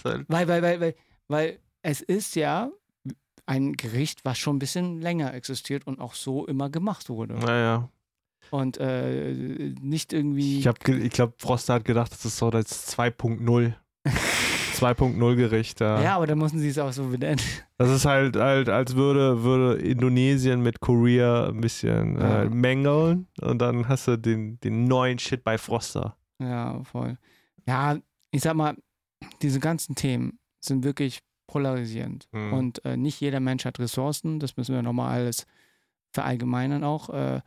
Halt, 0.03 0.25
Weil, 0.29 0.47
weil, 0.47 0.61
weil, 0.61 0.79
weil, 0.79 0.95
weil 1.27 1.59
es 1.81 2.01
ist 2.01 2.35
ja 2.35 2.71
ein 3.45 3.73
Gericht, 3.73 4.25
was 4.25 4.37
schon 4.37 4.55
ein 4.55 4.59
bisschen 4.59 5.01
länger 5.01 5.33
existiert 5.33 5.85
und 5.87 5.99
auch 5.99 6.13
so 6.15 6.45
immer 6.47 6.69
gemacht 6.69 7.09
wurde. 7.09 7.35
naja. 7.35 7.89
Und 8.51 8.77
äh, 8.77 9.73
nicht 9.81 10.13
irgendwie. 10.13 10.59
Ich, 10.59 10.67
ich 10.67 11.09
glaube, 11.11 11.33
Froster 11.39 11.73
hat 11.75 11.85
gedacht, 11.85 12.11
das 12.11 12.25
ist 12.25 12.37
so 12.37 12.51
das 12.51 12.95
2.0. 12.95 13.73
2.0 14.75 15.35
Gericht 15.35 15.81
da. 15.81 16.01
ja, 16.03 16.15
aber 16.15 16.27
dann 16.27 16.37
müssen 16.37 16.59
sie 16.59 16.69
es 16.69 16.77
auch 16.77 16.91
so 16.91 17.05
benennen. 17.07 17.39
Das 17.77 17.89
ist 17.89 18.05
halt, 18.05 18.35
halt 18.35 18.69
als 18.69 18.95
würde, 18.95 19.43
würde 19.43 19.81
Indonesien 19.81 20.61
mit 20.61 20.79
Korea 20.79 21.47
ein 21.49 21.59
bisschen 21.61 22.19
Ja. 22.19 22.43
äh, 22.43 22.49
mängeln 22.49 23.27
und 23.41 23.59
dann 23.59 23.87
hast 23.87 24.07
du 24.07 24.17
den, 24.17 24.59
den 24.59 24.85
neuen 24.85 25.17
Shit 25.19 25.43
bei 25.43 25.57
Froster. 25.57 26.15
Ja, 26.39 26.83
voll. 26.83 27.17
Ja, 27.67 27.97
ich 28.31 28.41
sag 28.41 28.55
mal, 28.55 28.75
diese 29.41 29.59
ganzen 29.59 29.95
Themen 29.95 30.37
sind 30.59 30.83
wirklich 30.83 31.19
polarisierend. 31.55 32.27
Mhm. 32.33 32.51
Und 32.53 32.83
äh, 32.83 32.97
nicht 32.97 33.21
jeder 33.21 33.39
Mensch 33.39 33.63
hat 33.63 33.79
Ressourcen, 33.79 34.41
das 34.41 34.57
müssen 34.57 34.75
wir 34.75 34.81
nochmal 34.81 35.13
alles 35.17 35.45
verallgemeinern 36.11 36.83
auch. 36.83 37.09
Äh, 37.11 37.39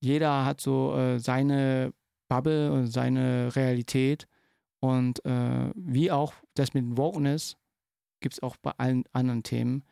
jeder 0.00 0.44
hat 0.44 0.60
so 0.60 0.96
äh, 0.96 1.20
seine 1.20 1.92
Bubble 2.28 2.72
und 2.72 2.88
seine 2.88 3.54
Realität. 3.54 4.26
Und 4.80 5.24
äh, 5.24 5.70
wie 5.76 6.10
auch 6.10 6.32
das 6.54 6.74
mit 6.74 6.96
Wokeness 6.96 7.56
gibt 8.20 8.34
es 8.34 8.42
auch 8.42 8.56
bei 8.56 8.72
allen 8.76 9.04
anderen 9.12 9.44
Themen, 9.44 9.84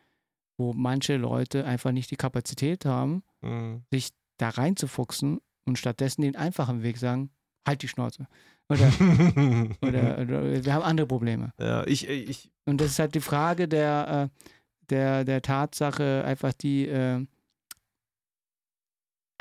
wo 0.57 0.73
manche 0.73 1.15
Leute 1.15 1.63
einfach 1.63 1.93
nicht 1.93 2.11
die 2.11 2.17
Kapazität 2.17 2.83
haben, 2.85 3.23
Mhm. 3.41 3.83
sich 3.91 4.09
da 4.37 4.49
reinzufuchsen 4.49 5.39
und 5.65 5.77
stattdessen 5.77 6.21
den 6.21 6.35
einfachen 6.35 6.83
Weg 6.83 6.97
sagen, 6.97 7.29
halt 7.65 7.81
die 7.81 7.87
Schnauze. 7.87 8.27
Oder, 8.69 8.87
oder, 9.81 10.17
oder 10.19 10.65
wir 10.65 10.73
haben 10.73 10.83
andere 10.83 11.07
Probleme. 11.07 11.51
ja, 11.59 11.85
ich, 11.85 12.07
ich, 12.07 12.51
Und 12.65 12.79
das 12.81 12.91
ist 12.91 12.99
halt 12.99 13.13
die 13.15 13.21
Frage 13.21 13.67
der, 13.67 14.29
äh, 14.31 14.45
der, 14.89 15.23
der 15.25 15.41
Tatsache, 15.41 16.23
einfach 16.25 16.53
die, 16.53 16.87
äh, 16.87 17.25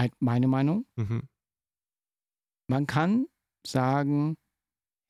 halt 0.01 0.13
meine 0.21 0.49
Meinung. 0.49 0.87
mhm. 0.97 1.23
Man 2.69 2.87
kann 2.87 3.27
sagen, 3.67 4.37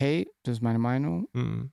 hey, 0.01 0.29
das 0.43 0.57
ist 0.59 0.63
meine 0.63 0.79
Meinung, 0.79 1.29
Mhm. 1.33 1.71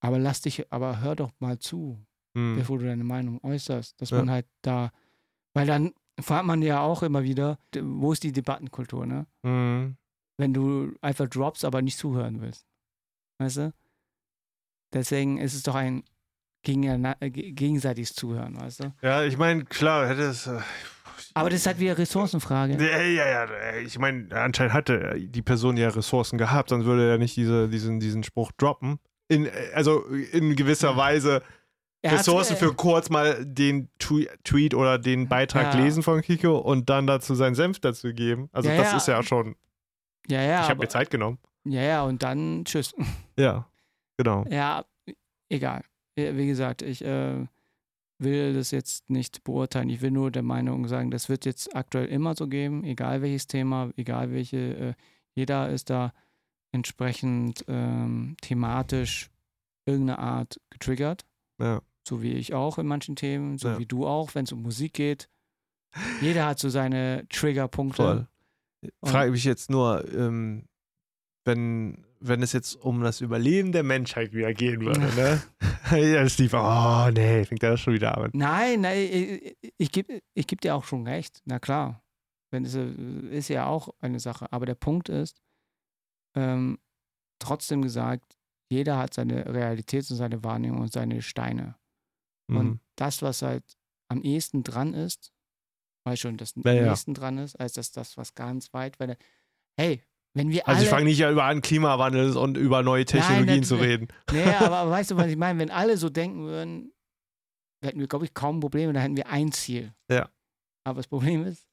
aber 0.00 0.18
lass 0.18 0.40
dich, 0.40 0.70
aber 0.72 1.00
hör 1.00 1.16
doch 1.16 1.32
mal 1.38 1.58
zu, 1.58 1.98
Mhm. 2.34 2.56
bevor 2.56 2.78
du 2.78 2.86
deine 2.86 3.04
Meinung 3.04 3.42
äußerst, 3.42 4.00
dass 4.00 4.10
Ja. 4.10 4.18
man 4.18 4.30
halt 4.30 4.46
da, 4.62 4.90
weil 5.54 5.66
dann 5.66 5.92
fragt 6.20 6.46
man 6.46 6.62
ja 6.62 6.80
auch 6.80 7.02
immer 7.02 7.24
wieder, 7.24 7.58
wo 7.80 8.12
ist 8.12 8.22
die 8.22 8.32
Debattenkultur, 8.32 9.06
ne? 9.06 9.26
Mhm. 9.42 9.96
Wenn 10.38 10.52
du 10.52 10.92
einfach 11.00 11.28
droppst, 11.28 11.64
aber 11.64 11.80
nicht 11.82 11.98
zuhören 11.98 12.40
willst. 12.40 12.66
Weißt 13.38 13.56
du? 13.58 13.72
Deswegen 14.92 15.38
ist 15.38 15.54
es 15.54 15.62
doch 15.62 15.74
ein 15.74 16.04
äh, 16.66 17.30
ge- 17.30 17.52
gegenseitiges 17.52 18.14
Zuhören, 18.14 18.60
weißt 18.60 18.84
du? 18.84 18.94
Ja, 19.02 19.22
ich 19.24 19.36
meine, 19.38 19.64
klar, 19.64 20.08
hätte 20.08 20.22
es. 20.22 20.46
Äh, 20.46 20.58
Aber 21.34 21.50
das 21.50 21.60
ist 21.60 21.66
halt 21.66 21.78
wieder 21.78 21.96
Ressourcenfrage. 21.98 22.74
Ja, 22.74 23.00
ja, 23.02 23.46
ja. 23.46 23.76
Ich 23.78 23.98
meine, 23.98 24.28
anscheinend 24.34 24.72
hatte 24.74 25.14
die 25.18 25.42
Person 25.42 25.76
ja 25.76 25.88
Ressourcen 25.88 26.38
gehabt, 26.38 26.70
sonst 26.70 26.84
würde 26.84 27.08
er 27.10 27.18
nicht 27.18 27.36
diese, 27.36 27.68
diesen, 27.68 28.00
diesen 28.00 28.22
Spruch 28.24 28.52
droppen. 28.52 28.98
In, 29.28 29.46
äh, 29.46 29.50
also 29.74 30.04
in 30.06 30.54
gewisser 30.56 30.96
Weise 30.96 31.42
Ressourcen 32.04 32.56
für 32.56 32.72
kurz 32.74 33.10
mal 33.10 33.44
den 33.44 33.88
Twe- 33.98 34.28
Tweet 34.44 34.74
oder 34.74 34.96
den 34.98 35.28
Beitrag 35.28 35.74
Ja. 35.74 35.80
lesen 35.80 36.04
von 36.04 36.20
Kiko 36.22 36.56
und 36.58 36.88
dann 36.88 37.06
dazu 37.08 37.34
seinen 37.34 37.56
Senf 37.56 37.80
dazu 37.80 38.12
geben. 38.14 38.48
Also 38.52 38.68
Ja, 38.68 38.76
das 38.76 38.90
ja. 38.92 38.96
ist 38.98 39.08
ja 39.08 39.22
schon. 39.24 39.56
Ja, 40.28 40.42
ja. 40.42 40.62
ich 40.62 40.68
habe 40.68 40.80
mir 40.80 40.88
Zeit 40.88 41.10
genommen. 41.10 41.38
Ja, 41.64 41.82
ja, 41.82 42.02
und 42.04 42.22
dann 42.22 42.64
tschüss. 42.64 42.94
Ja, 43.38 43.66
genau. 44.16 44.44
Ja, 44.48 44.84
egal. 45.50 45.82
Wie 46.16 46.46
gesagt, 46.46 46.80
ich 46.80 47.04
äh, 47.04 47.46
will 48.18 48.54
das 48.54 48.70
jetzt 48.70 49.10
nicht 49.10 49.44
beurteilen. 49.44 49.90
Ich 49.90 50.00
will 50.00 50.10
nur 50.10 50.30
der 50.30 50.42
Meinung 50.42 50.88
sagen, 50.88 51.10
das 51.10 51.28
wird 51.28 51.44
jetzt 51.44 51.76
aktuell 51.76 52.06
immer 52.06 52.34
so 52.34 52.46
geben, 52.48 52.82
egal 52.84 53.20
welches 53.20 53.46
Thema, 53.46 53.90
egal 53.96 54.30
welche. 54.32 54.56
Äh, 54.56 54.94
jeder 55.34 55.68
ist 55.68 55.90
da 55.90 56.14
entsprechend 56.72 57.64
ähm, 57.68 58.36
thematisch 58.40 59.30
irgendeine 59.84 60.18
Art 60.18 60.60
getriggert. 60.70 61.24
Ja. 61.60 61.80
so 62.06 62.22
wie 62.22 62.32
ich 62.32 62.54
auch 62.54 62.78
in 62.78 62.86
manchen 62.86 63.16
Themen, 63.16 63.58
so 63.58 63.68
Ja. 63.68 63.78
wie 63.78 63.86
du 63.86 64.06
auch, 64.06 64.34
wenn 64.34 64.44
es 64.44 64.52
um 64.52 64.62
Musik 64.62 64.92
geht. 64.94 65.28
Jeder 66.20 66.46
hat 66.46 66.58
so 66.58 66.68
seine 66.68 67.26
Triggerpunkte. 67.30 67.96
Voll. 68.02 68.26
Frage 69.04 69.30
mich 69.30 69.44
jetzt 69.44 69.70
nur, 69.70 70.04
ähm, 70.12 70.66
wenn, 71.44 72.04
wenn 72.20 72.42
es 72.42 72.52
jetzt 72.52 72.74
um 72.76 73.02
das 73.02 73.20
Überleben 73.20 73.72
der 73.72 73.82
Menschheit 73.82 74.32
wieder 74.32 74.52
gehen 74.54 74.80
würde, 74.80 75.00
ne? 75.14 75.42
ja, 75.92 76.28
Steve, 76.28 76.56
oh 76.56 77.10
nee, 77.12 77.44
fängt 77.44 77.62
er 77.62 77.72
das 77.72 77.80
schon 77.80 77.94
wieder 77.94 78.16
an. 78.18 78.30
Nein, 78.32 78.80
nein 78.80 78.98
ich, 78.98 79.56
ich, 79.60 79.72
ich 79.78 79.92
gebe 79.92 80.20
ich 80.34 80.46
geb 80.46 80.60
dir 80.60 80.74
auch 80.74 80.84
schon 80.84 81.06
recht. 81.06 81.40
Na 81.44 81.58
klar. 81.58 82.02
Wenn 82.50 82.64
es, 82.64 82.74
äh, 82.74 82.90
ist 83.30 83.48
ja 83.48 83.66
auch 83.66 83.94
eine 84.00 84.20
Sache. 84.20 84.52
Aber 84.52 84.66
der 84.66 84.74
Punkt 84.74 85.08
ist, 85.08 85.40
ähm, 86.36 86.78
trotzdem 87.38 87.82
gesagt, 87.82 88.36
jeder 88.68 88.98
hat 88.98 89.14
seine 89.14 89.46
Realität 89.46 90.10
und 90.10 90.16
seine 90.16 90.42
Wahrnehmung 90.42 90.80
und 90.80 90.92
seine 90.92 91.22
Steine. 91.22 91.76
Mhm. 92.48 92.56
Und 92.56 92.80
das, 92.96 93.22
was 93.22 93.42
halt 93.42 93.64
am 94.08 94.22
ehesten 94.22 94.64
dran 94.64 94.94
ist, 94.94 95.32
weiß 96.06 96.18
schon, 96.20 96.36
das 96.36 96.54
am 96.56 96.62
Ja, 96.64 96.72
ja. 96.72 96.90
ehesten 96.92 97.14
dran 97.14 97.38
ist, 97.38 97.56
als 97.56 97.74
das, 97.74 97.90
das 97.92 98.16
was 98.16 98.34
ganz 98.34 98.72
weit, 98.72 98.98
weil, 99.00 99.16
hey, 99.78 100.02
wenn 100.34 100.50
wir 100.50 100.66
Also 100.68 100.82
ich 100.82 100.88
alle, 100.88 100.96
fange 100.98 101.04
nicht 101.06 101.20
über 101.20 101.44
einen 101.44 101.62
Klimawandel 101.62 102.36
und 102.36 102.56
über 102.56 102.82
neue 102.82 103.04
Technologien 103.04 103.64
zu 103.64 103.74
natürlich. 103.74 103.92
reden. 104.00 104.08
nee, 104.32 104.42
aber, 104.54 104.76
aber 104.78 104.90
weißt 104.90 105.10
du, 105.12 105.16
was 105.16 105.26
ich 105.28 105.36
meine? 105.36 105.58
Wenn 105.58 105.70
alle 105.70 105.96
so 105.96 106.08
denken 106.10 106.44
würden, 106.44 106.92
hätten 107.82 108.00
wir, 108.00 108.06
glaube 108.06 108.24
ich, 108.24 108.34
kaum 108.34 108.60
Probleme, 108.60 108.92
dann 108.92 109.02
hätten 109.02 109.16
wir 109.16 109.28
ein 109.28 109.52
Ziel. 109.52 109.92
Ja. 110.10 110.28
Aber 110.84 110.96
das 110.98 111.08
Problem 111.08 111.44
ist, 111.44 111.66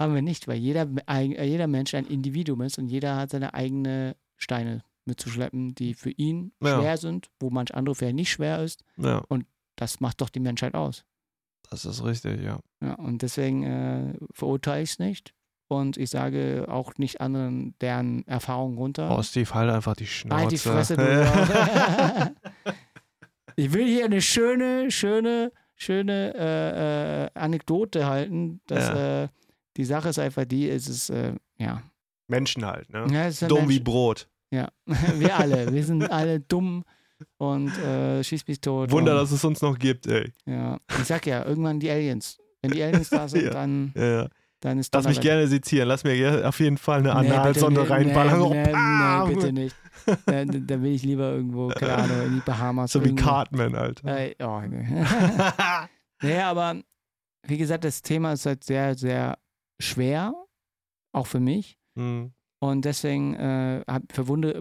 haben 0.00 0.14
wir 0.14 0.22
nicht, 0.22 0.48
weil 0.48 0.58
jeder, 0.58 0.88
äh, 1.08 1.44
jeder 1.44 1.66
Mensch 1.66 1.94
ein 1.94 2.06
Individuum 2.06 2.62
ist 2.62 2.78
und 2.78 2.88
jeder 2.88 3.16
hat 3.16 3.30
seine 3.30 3.54
eigenen 3.54 4.14
Steine 4.36 4.82
mitzuschleppen, 5.06 5.74
die 5.74 5.94
für 5.94 6.10
ihn 6.10 6.52
Ja. 6.62 6.78
schwer 6.80 6.96
sind, 6.98 7.30
wo 7.40 7.50
manch 7.50 7.74
andere 7.74 7.94
vielleicht 7.94 8.16
nicht 8.16 8.30
schwer 8.32 8.62
ist. 8.62 8.82
Ja, 8.96 9.22
Das 9.76 10.00
macht 10.00 10.20
doch 10.20 10.28
die 10.30 10.40
Menschheit 10.40 10.74
aus. 10.74 11.04
Das 11.70 11.84
ist 11.84 12.04
richtig, 12.04 12.42
ja. 12.42 12.58
Ja, 12.82 12.94
und 12.94 13.22
deswegen 13.22 13.62
äh, 13.62 14.14
verurteile 14.32 14.82
ich 14.82 14.90
es 14.92 14.98
nicht. 14.98 15.34
Und 15.68 15.96
ich 15.96 16.10
sage 16.10 16.66
auch 16.68 16.92
nicht 16.98 17.20
anderen 17.20 17.74
deren 17.80 18.26
Erfahrungen 18.26 18.76
runter. 18.76 19.16
Oh, 19.16 19.22
Steve, 19.22 19.52
halt 19.54 19.70
einfach 19.70 19.96
die 19.96 20.06
Schnauze. 20.06 20.40
Halt 20.42 20.52
die 20.52 20.58
Fresse, 20.58 20.96
du. 20.96 22.34
ich 23.56 23.72
will 23.72 23.86
hier 23.86 24.04
eine 24.04 24.20
schöne, 24.20 24.90
schöne, 24.90 25.52
schöne 25.74 26.34
äh, 26.36 27.24
äh, 27.24 27.30
Anekdote 27.34 28.06
halten. 28.06 28.60
Dass, 28.66 28.90
äh, 28.90 29.28
die 29.76 29.84
Sache 29.84 30.10
ist 30.10 30.18
einfach 30.18 30.44
die, 30.44 30.68
es 30.68 30.88
ist, 30.88 31.10
äh, 31.10 31.34
ja. 31.58 31.82
Menschen 32.28 32.64
halt, 32.64 32.90
ne? 32.90 33.06
ja 33.10 33.48
Dumm 33.48 33.68
wie 33.68 33.74
Mensch- 33.74 33.84
Brot. 33.84 34.28
Ja, 34.50 34.68
wir 34.86 35.36
alle. 35.36 35.72
Wir 35.72 35.84
sind 35.84 36.10
alle 36.10 36.40
dumm 36.40 36.84
und 37.38 37.76
äh, 37.78 38.22
schieß 38.24 38.46
mich 38.46 38.60
tot. 38.60 38.90
Wunder, 38.90 39.12
und, 39.12 39.18
dass 39.18 39.30
es 39.32 39.44
uns 39.44 39.60
noch 39.62 39.78
gibt, 39.78 40.06
ey. 40.06 40.32
Ja, 40.46 40.78
ich 40.98 41.04
sag 41.04 41.26
ja, 41.26 41.44
irgendwann 41.44 41.80
die 41.80 41.90
Aliens. 41.90 42.38
Wenn 42.62 42.72
die 42.72 42.82
Aliens 42.82 43.10
da 43.10 43.28
sind, 43.28 43.44
Ja. 43.44 43.50
dann, 43.50 43.92
Ja, 43.96 44.04
ja. 44.22 44.28
dann 44.60 44.78
ist 44.78 44.94
Lass 44.94 45.06
mich 45.06 45.20
gerne 45.20 45.46
sezieren. 45.46 45.88
Lass 45.88 46.04
mir 46.04 46.48
auf 46.48 46.58
jeden 46.60 46.78
Fall 46.78 47.00
eine 47.06 47.22
Nee, 47.28 47.34
Analsonde 47.36 47.80
nicht. 47.82 47.90
reinballern. 47.90 48.38
Nee, 48.40 48.44
Oh, 48.46 48.52
nee, 48.54 48.72
pam! 48.72 49.28
nee, 49.28 49.34
bitte 49.34 49.52
nicht. 49.52 49.76
Da, 50.26 50.44
da 50.44 50.82
will 50.82 50.92
ich 50.94 51.02
lieber 51.02 51.30
irgendwo, 51.32 51.68
keine 51.76 51.94
Ahnung, 51.94 52.22
in 52.26 52.34
die 52.34 52.40
Bahamas. 52.40 52.92
So 52.92 53.00
wie 53.02 53.06
irgendwo. 53.08 53.24
Cartman, 53.24 53.74
Alter. 53.74 54.08
Äh, 54.18 54.34
oh, 54.42 54.60
nee. 54.66 54.86
nee, 56.22 56.38
aber 56.40 56.82
wie 57.46 57.58
gesagt, 57.58 57.84
das 57.84 58.02
Thema 58.02 58.32
ist 58.32 58.46
halt 58.46 58.64
sehr, 58.64 58.96
sehr 58.96 59.38
schwer, 59.80 60.34
auch 61.12 61.26
für 61.26 61.40
mich. 61.40 61.78
Hm. 61.96 62.32
Und 62.64 62.86
deswegen 62.86 63.34
äh, 63.34 63.84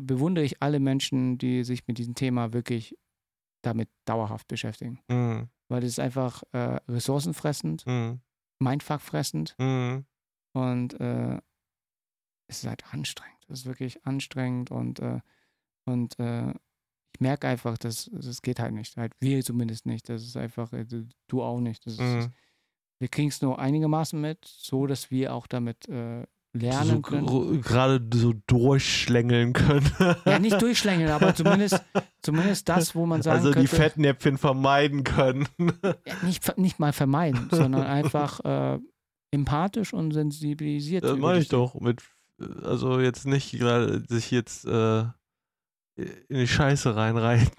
bewundere 0.01 0.43
ich 0.43 0.61
alle 0.61 0.81
Menschen, 0.81 1.37
die 1.37 1.63
sich 1.63 1.87
mit 1.87 1.97
diesem 1.97 2.15
Thema 2.15 2.51
wirklich 2.51 2.97
damit 3.61 3.87
dauerhaft 4.03 4.49
beschäftigen. 4.49 4.99
Hm. 5.09 5.47
Weil 5.69 5.83
es 5.83 5.91
ist 5.91 5.99
einfach 5.99 6.43
äh, 6.51 6.81
ressourcenfressend, 6.89 7.85
Hm. 7.85 8.19
mindfuckfressend 8.59 9.55
Hm. 9.57 10.05
und 10.51 10.99
äh, 10.99 11.39
es 12.47 12.63
ist 12.63 12.67
halt 12.67 12.83
anstrengend. 12.93 13.45
Es 13.47 13.59
ist 13.61 13.65
wirklich 13.67 14.05
anstrengend 14.05 14.69
und, 14.69 14.99
äh, 14.99 15.21
und 15.85 16.19
äh, 16.19 16.49
ich 17.13 17.21
merke 17.21 17.47
einfach, 17.47 17.77
dass 17.77 18.09
das 18.11 18.41
geht 18.41 18.59
halt 18.59 18.73
nicht. 18.73 18.97
Halt 18.97 19.13
wir 19.21 19.45
zumindest 19.45 19.85
nicht. 19.85 20.09
Das 20.09 20.23
ist 20.23 20.35
einfach, 20.35 20.73
äh, 20.73 20.85
du, 21.27 21.41
auch 21.41 21.61
nicht. 21.61 21.85
Das 21.85 21.93
ist, 21.99 22.29
wir 22.99 23.07
kriegen 23.07 23.29
es 23.29 23.41
nur 23.41 23.59
einigermaßen 23.59 24.19
mit, 24.19 24.43
so 24.43 24.87
dass 24.87 25.09
wir 25.09 25.33
auch 25.33 25.47
damit 25.47 25.87
äh, 25.87 26.25
lernen 26.53 27.01
können. 27.01 27.61
gerade 27.61 27.99
so 28.13 28.33
durchschlängeln 28.47 29.53
können. 29.53 29.89
Ja, 30.25 30.39
nicht 30.39 30.61
durchschlängeln, 30.61 31.09
aber 31.09 31.33
zumindest, 31.33 31.83
zumindest 32.21 32.69
das, 32.69 32.95
wo 32.95 33.05
man 33.05 33.21
sagen 33.21 33.37
also 33.37 33.49
die 33.49 33.65
könnte, 33.65 33.75
Fettnäpfchen 33.75 34.37
vermeiden 34.37 35.03
können. 35.03 35.47
ja, 35.83 35.95
nicht, 36.23 36.57
nicht 36.57 36.79
mal 36.79 36.93
vermeiden, 36.93 37.47
sondern 37.51 37.83
einfach 37.83 38.39
äh, 38.45 38.79
empathisch 39.31 39.93
und 39.93 40.11
sensibilisiert. 40.11 41.03
Das 41.03 41.17
meine 41.17 41.39
ich 41.39 41.47
doch. 41.47 41.73
Mit, 41.79 42.03
also 42.61 42.99
jetzt 42.99 43.25
nicht 43.25 43.51
gerade 43.57 44.03
sich 44.07 44.29
jetzt 44.29 44.65
äh, 44.65 45.05
in 45.95 46.37
die 46.37 46.47
Scheiße 46.47 46.95
reinreiten. 46.95 47.49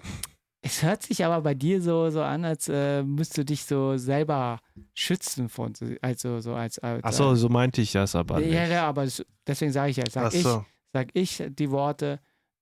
Es 0.65 0.81
hört 0.81 1.03
sich 1.03 1.23
aber 1.23 1.41
bei 1.41 1.53
dir 1.53 1.79
so, 1.79 2.09
so 2.09 2.23
an, 2.23 2.43
als 2.43 2.67
äh, 2.69 3.03
müsstest 3.03 3.37
du 3.37 3.45
dich 3.45 3.65
so 3.65 3.97
selber 3.97 4.59
schützen 4.95 5.47
von, 5.47 5.73
also 6.01 6.39
so 6.39 6.55
als. 6.55 6.79
als 6.79 7.03
Achso, 7.03 7.35
so 7.35 7.49
meinte 7.49 7.83
ich 7.83 7.91
das 7.91 8.15
aber 8.15 8.39
nicht. 8.39 8.51
Ja, 8.51 8.65
ja, 8.65 8.87
aber 8.87 9.03
es, 9.03 9.23
deswegen 9.45 9.71
sage 9.71 9.91
ich 9.91 9.97
ja, 9.97 10.05
sag 10.09 10.33
ich, 10.33 10.43
Achso. 10.43 10.65
sag 10.91 11.09
ich 11.13 11.43
die 11.49 11.69
Worte, 11.69 12.19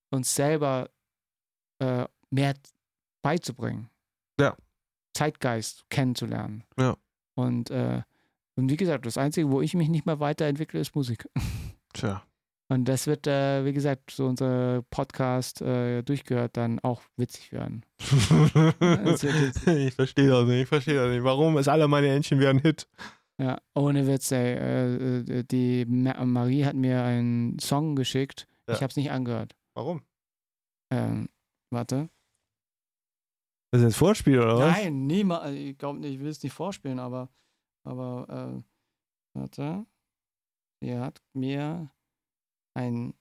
uns 0.09 0.35
selber 0.35 0.89
äh, 1.79 2.03
mehr 2.29 2.55
beizubringen. 3.21 3.89
Ja. 4.37 4.57
Zeitgeist 5.13 5.85
kennenzulernen. 5.89 6.65
Ja. 6.77 6.97
Und, 7.35 7.71
äh, 7.71 8.01
und 8.55 8.69
wie 8.69 8.75
gesagt, 8.75 9.05
das 9.05 9.17
Einzige, 9.17 9.49
wo 9.49 9.61
ich 9.61 9.75
mich 9.75 9.87
nicht 9.87 10.05
mehr 10.05 10.19
weiterentwickle, 10.19 10.81
ist 10.81 10.93
Musik. 10.93 11.25
Tja. 11.93 12.21
Und 12.69 12.85
das 12.85 13.07
wird, 13.07 13.27
äh, 13.27 13.65
wie 13.65 13.73
gesagt, 13.73 14.11
so 14.11 14.25
unser 14.25 14.83
Podcast 14.89 15.61
äh, 15.61 16.01
durchgehört, 16.01 16.57
dann 16.57 16.79
auch 16.79 17.01
witzig 17.17 17.51
werden. 17.51 17.85
Ich 19.85 19.93
verstehe 19.93 20.29
das 20.29 20.45
nicht. 20.47 20.61
Ich 20.61 20.67
verstehe 20.67 20.95
das 20.95 21.09
nicht. 21.09 21.23
Warum 21.23 21.57
ist 21.57 21.67
alle 21.67 21.87
meine 21.87 22.07
Entchen 22.07 22.39
wieder 22.39 22.49
ein 22.49 22.59
Hit? 22.59 22.87
Ja, 23.39 23.59
ohne 23.75 24.07
Witz, 24.07 24.31
ey. 24.31 24.53
Äh, 24.53 25.19
äh, 25.19 25.43
die 25.43 25.85
Ma 25.85 26.23
Marie 26.23 26.65
hat 26.65 26.75
mir 26.75 27.03
einen 27.03 27.59
Song 27.59 27.95
geschickt. 27.95 28.47
Ja. 28.67 28.75
Ich 28.75 28.81
habe 28.81 28.91
es 28.91 28.95
nicht 28.95 29.11
angehört. 29.11 29.55
Warum? 29.75 30.03
Ähm, 30.91 31.29
warte. 31.71 32.09
Das 33.71 33.81
ist 33.81 33.87
jetzt 33.87 33.97
Vorspiel 33.97 34.39
oder 34.39 34.59
was? 34.59 34.77
Nein, 34.77 35.07
niemals. 35.07 35.55
Ich 35.55 35.77
glaube 35.77 35.99
nicht, 35.99 36.13
ich 36.13 36.19
will 36.19 36.27
es 36.27 36.43
nicht 36.43 36.53
vorspielen, 36.53 36.99
aber, 36.99 37.29
aber, 37.83 38.55
äh, 38.55 38.63
warte. 39.39 39.85
Sie 40.81 40.97
hat 40.97 41.21
mir 41.33 41.89
ein. 42.73 43.13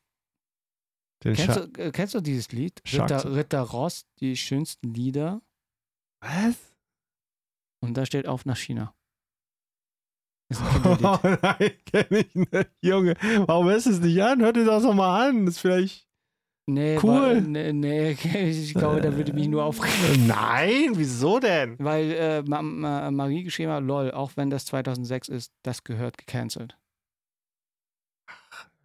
Kennst 1.20 1.56
du, 1.56 1.80
äh, 1.80 1.92
kennst 1.92 2.14
du 2.14 2.20
dieses 2.20 2.50
Lied? 2.50 2.82
Ritter, 2.92 3.34
Ritter 3.34 3.60
Ross, 3.60 4.06
die 4.18 4.36
schönsten 4.36 4.92
Lieder. 4.92 5.40
Was? 6.20 6.56
Und 7.80 7.94
da 7.96 8.06
steht 8.06 8.26
auf 8.26 8.44
nach 8.44 8.56
China. 8.56 8.94
Ist. 10.48 10.60
Oh 10.84 11.18
nein, 11.22 11.72
kenn 11.86 12.06
ich 12.10 12.34
nicht. 12.34 12.70
Junge, 12.80 13.14
warum 13.46 13.66
hörst 13.66 13.86
du 13.86 13.90
es 13.90 14.00
nicht 14.00 14.22
an? 14.22 14.40
Hör 14.40 14.52
dir 14.52 14.64
das 14.64 14.82
doch 14.82 14.94
mal 14.94 15.28
an. 15.28 15.46
Das 15.46 15.56
ist 15.56 15.60
vielleicht. 15.60 16.08
Nee, 16.68 16.98
Cool. 17.02 17.10
Weil, 17.10 17.40
nee, 17.42 17.72
nee, 17.72 18.10
ich 18.50 18.74
glaube, 18.74 19.00
da 19.00 19.16
würde 19.16 19.32
mich 19.32 19.48
nur 19.48 19.64
aufregen. 19.64 20.26
Nein, 20.28 20.92
wieso 20.94 21.40
denn? 21.40 21.76
Weil 21.78 22.12
äh, 22.12 22.42
Ma 22.42 22.62
Ma 22.62 23.10
Marie 23.10 23.42
geschrieben 23.42 23.72
hat, 23.72 23.82
lol, 23.82 24.10
auch 24.12 24.32
wenn 24.36 24.50
das 24.50 24.66
2006 24.66 25.28
ist, 25.28 25.52
das 25.62 25.82
gehört 25.82 26.18
gecancelt. 26.18 26.78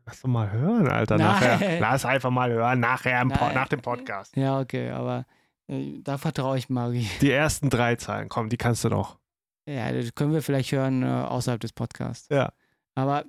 Lass 0.07 0.21
doch 0.21 0.29
mal 0.29 0.49
hören, 0.49 0.87
Alter. 0.87 1.17
Nein. 1.17 1.27
Nachher. 1.27 1.79
Lass 1.81 2.05
einfach 2.05 2.29
mal 2.29 2.49
hören, 2.49 2.79
nachher 2.79 3.25
nach 3.25 3.67
dem 3.67 3.81
Podcast. 3.81 4.35
Ja, 4.37 4.59
okay, 4.61 4.89
aber 4.89 5.25
äh, 5.67 5.99
da 6.01 6.17
vertraue 6.17 6.57
ich 6.57 6.69
Marie. 6.69 7.07
Die 7.19 7.29
ersten 7.29 7.69
drei 7.69 7.97
Zeilen, 7.97 8.29
komm, 8.29 8.47
die 8.47 8.55
kannst 8.55 8.85
du 8.85 8.89
doch. 8.89 9.19
Ja, 9.67 9.91
das 9.91 10.15
können 10.15 10.31
wir 10.31 10.41
vielleicht 10.41 10.71
hören 10.71 11.03
äh, 11.03 11.07
außerhalb 11.07 11.59
des 11.59 11.73
Podcasts. 11.73 12.29
Ja. 12.29 12.53
Aber, 12.95 13.25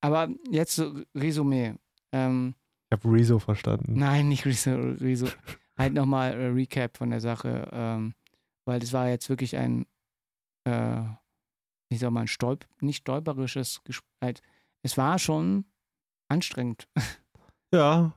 aber 0.00 0.28
jetzt 0.50 0.82
Resümee. 1.14 1.74
Ähm, 2.10 2.56
Ich 2.90 2.98
habe 2.98 3.08
Rezo 3.16 3.38
verstanden. 3.38 3.94
nein, 3.96 4.28
nicht 4.28 4.44
Rezo. 4.46 4.74
Rezo. 4.74 5.28
halt 5.78 5.94
nochmal 5.94 6.32
äh, 6.32 6.46
Recap 6.48 6.96
von 6.96 7.10
der 7.10 7.20
Sache. 7.20 7.68
Ähm, 7.72 8.14
weil 8.64 8.80
das 8.80 8.92
war 8.92 9.08
jetzt 9.08 9.28
wirklich 9.28 9.56
ein, 9.56 9.86
äh, 10.64 11.02
ich 11.88 12.00
sag 12.00 12.10
mal, 12.10 12.22
ein 12.22 12.26
Stolp 12.26 12.66
nicht 12.80 12.96
stolperisches 13.02 13.80
Gespräch. 13.84 14.10
Halt, 14.20 14.42
es 14.82 14.98
war 14.98 15.20
schon 15.20 15.66
anstrengend. 16.28 16.88
Ja. 17.74 18.12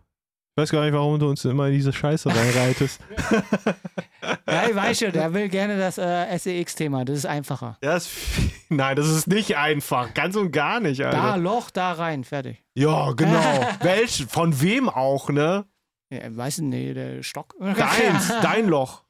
Ich 0.55 0.62
weiß 0.62 0.72
gar 0.72 0.84
nicht, 0.84 0.93
warum 0.93 1.20
du 1.20 1.28
uns 1.28 1.43
immer 1.43 1.68
in 1.68 1.74
diese 1.74 1.91
Scheiße 1.91 2.30
reinreitest. 2.30 3.01
ja, 4.47 4.70
ich 4.70 4.76
weiß 4.76 4.99
schon, 4.99 5.12
der 5.12 5.34
will 5.34 5.49
gerne 5.49 5.78
das 5.78 5.97
äh, 5.97 6.38
SEX-Thema. 6.38 7.03
Das 7.03 7.18
ist 7.18 7.26
einfacher. 7.26 7.78
ist, 7.82 8.10
nein, 8.70 8.95
das 8.95 9.07
ist 9.07 9.28
nicht 9.28 9.57
einfach. 9.57 10.14
Ganz 10.14 10.36
und 10.36 10.51
gar 10.51 10.82
nicht, 10.82 11.03
Alter. 11.03 11.18
Da, 11.18 11.36
Loch, 11.36 11.72
da 11.72 11.93
rein, 11.93 12.24
fertig. 12.24 12.64
Ja, 12.76 13.12
genau. 13.14 13.68
Welch? 13.82 14.26
Von 14.30 14.62
wem 14.62 14.88
auch, 14.88 15.30
ne? 15.30 15.66
Ja, 16.12 16.36
weiß 16.36 16.60
nicht, 16.60 16.95
der 16.95 17.24
Stock. 17.24 17.55
Deins, 17.60 18.28
dein 18.41 18.68
Loch. 18.68 19.03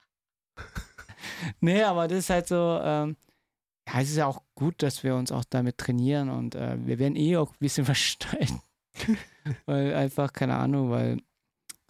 nee, 1.59 1.83
aber 1.83 2.07
das 2.07 2.19
ist 2.19 2.29
halt 2.29 2.47
so, 2.47 2.79
ähm, 2.81 3.17
ja, 3.87 4.01
es 4.01 4.09
ist 4.09 4.17
ja 4.17 4.27
auch 4.27 4.43
gut, 4.55 4.83
dass 4.83 5.03
wir 5.03 5.15
uns 5.15 5.31
auch 5.31 5.45
damit 5.49 5.77
trainieren 5.79 6.29
und 6.29 6.53
äh, 6.55 6.77
wir 6.85 6.99
werden 6.99 7.15
eh 7.15 7.37
auch 7.37 7.51
ein 7.51 7.59
bisschen 7.59 7.85
versteigen. 7.85 8.61
weil 9.65 9.93
einfach, 9.93 10.31
keine 10.33 10.55
Ahnung, 10.55 10.89
weil 10.91 11.17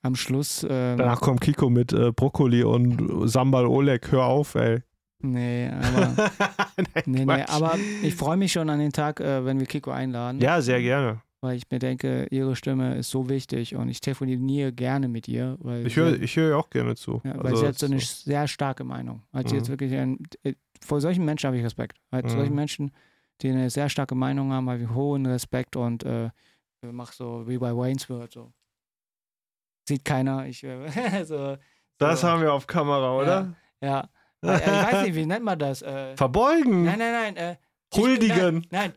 am 0.02 0.16
Schluss. 0.16 0.64
Ähm, 0.70 0.98
Danach 0.98 1.20
kommt 1.22 1.42
Kiko 1.42 1.70
mit 1.70 1.92
äh, 1.94 2.12
Brokkoli 2.12 2.64
und 2.64 3.28
Sambal 3.30 3.66
Oleg. 3.66 4.12
Hör 4.12 4.26
auf, 4.26 4.56
ey. 4.56 4.80
Nee, 5.22 5.68
aber, 5.70 6.16
Nein, 6.78 7.04
nee, 7.06 7.26
nee, 7.26 7.44
aber 7.48 7.78
ich 8.02 8.16
freue 8.16 8.38
mich 8.38 8.54
schon 8.54 8.70
an 8.70 8.80
den 8.80 8.94
Tag, 8.94 9.20
äh, 9.20 9.44
wenn 9.44 9.60
wir 9.60 9.66
Kiko 9.68 9.92
einladen. 9.92 10.40
Ja, 10.40 10.62
sehr 10.62 10.82
gerne. 10.82 11.22
Weil 11.42 11.58
ich 11.58 11.64
mir 11.72 11.80
denke, 11.80 12.28
ihre 12.32 12.56
Stimme 12.56 12.96
ist 12.96 13.10
so 13.12 13.28
wichtig 13.30 13.76
und 13.76 13.88
ich 13.90 14.00
telefoniere 14.02 14.72
gerne 14.74 15.08
mit 15.10 15.28
ihr. 15.28 15.58
Weil 15.60 15.86
Ich 15.88 15.96
höre 15.98 16.12
sie, 16.16 16.24
ich 16.24 16.36
hör 16.38 16.58
auch 16.58 16.70
gerne 16.70 16.96
zu. 16.96 17.22
ja, 17.26 17.34
weil 17.38 17.48
Also, 17.48 17.62
sie 17.62 17.68
hat 17.68 17.78
so 17.80 17.86
eine 17.86 18.00
so- 18.00 18.24
sehr 18.30 18.48
starke 18.48 18.84
Meinung. 18.86 19.24
Hat 19.34 19.48
sie 19.50 19.56
Mhm. 19.56 19.60
jetzt 19.60 19.70
wirklich 19.70 19.94
ein, 19.94 20.20
äh, 20.44 20.54
vor 20.82 21.00
solchen 21.02 21.24
Menschen 21.26 21.48
habe 21.48 21.58
ich 21.58 21.64
Respekt. 21.66 21.98
Halt 22.12 22.26
Mhm. 22.26 22.30
solchen 22.30 22.56
Menschen, 22.56 22.92
die 23.42 23.50
eine 23.50 23.70
sehr 23.70 23.90
starke 23.90 24.16
Meinung 24.16 24.52
haben, 24.54 24.70
habe 24.70 24.82
ich 24.84 24.90
hohen 24.90 25.26
Respekt 25.26 25.76
und 25.78 26.04
äh, 26.04 26.30
mach 26.82 27.12
so 27.14 27.48
wie 27.48 27.58
bei 27.58 27.76
Wayne's 27.76 28.10
World 28.10 28.32
so. 28.32 28.52
Sieht 29.88 30.06
keiner. 30.06 30.46
Ich, 30.48 30.64
äh, 30.64 31.24
so, 31.26 31.58
Das 31.98 32.22
so, 32.22 32.28
haben 32.28 32.42
wir 32.42 32.54
auf 32.54 32.68
Kamera, 32.68 33.18
oder? 33.18 33.56
Ja. 33.82 34.10
Äh, 34.44 34.56
ich 34.58 34.68
weiß 34.94 35.06
nicht, 35.06 35.16
wie 35.16 35.26
nennt 35.26 35.44
man 35.44 35.58
das? 35.60 35.82
Äh, 35.82 36.16
Verbeugen. 36.18 36.84
nein, 36.84 37.00
nein, 37.00 37.34
nein. 37.34 37.38
Äh, 37.38 37.58
ich- 37.92 37.98
Huldigen. 38.00 38.56
Nein, 38.72 38.92
nein. 38.92 38.94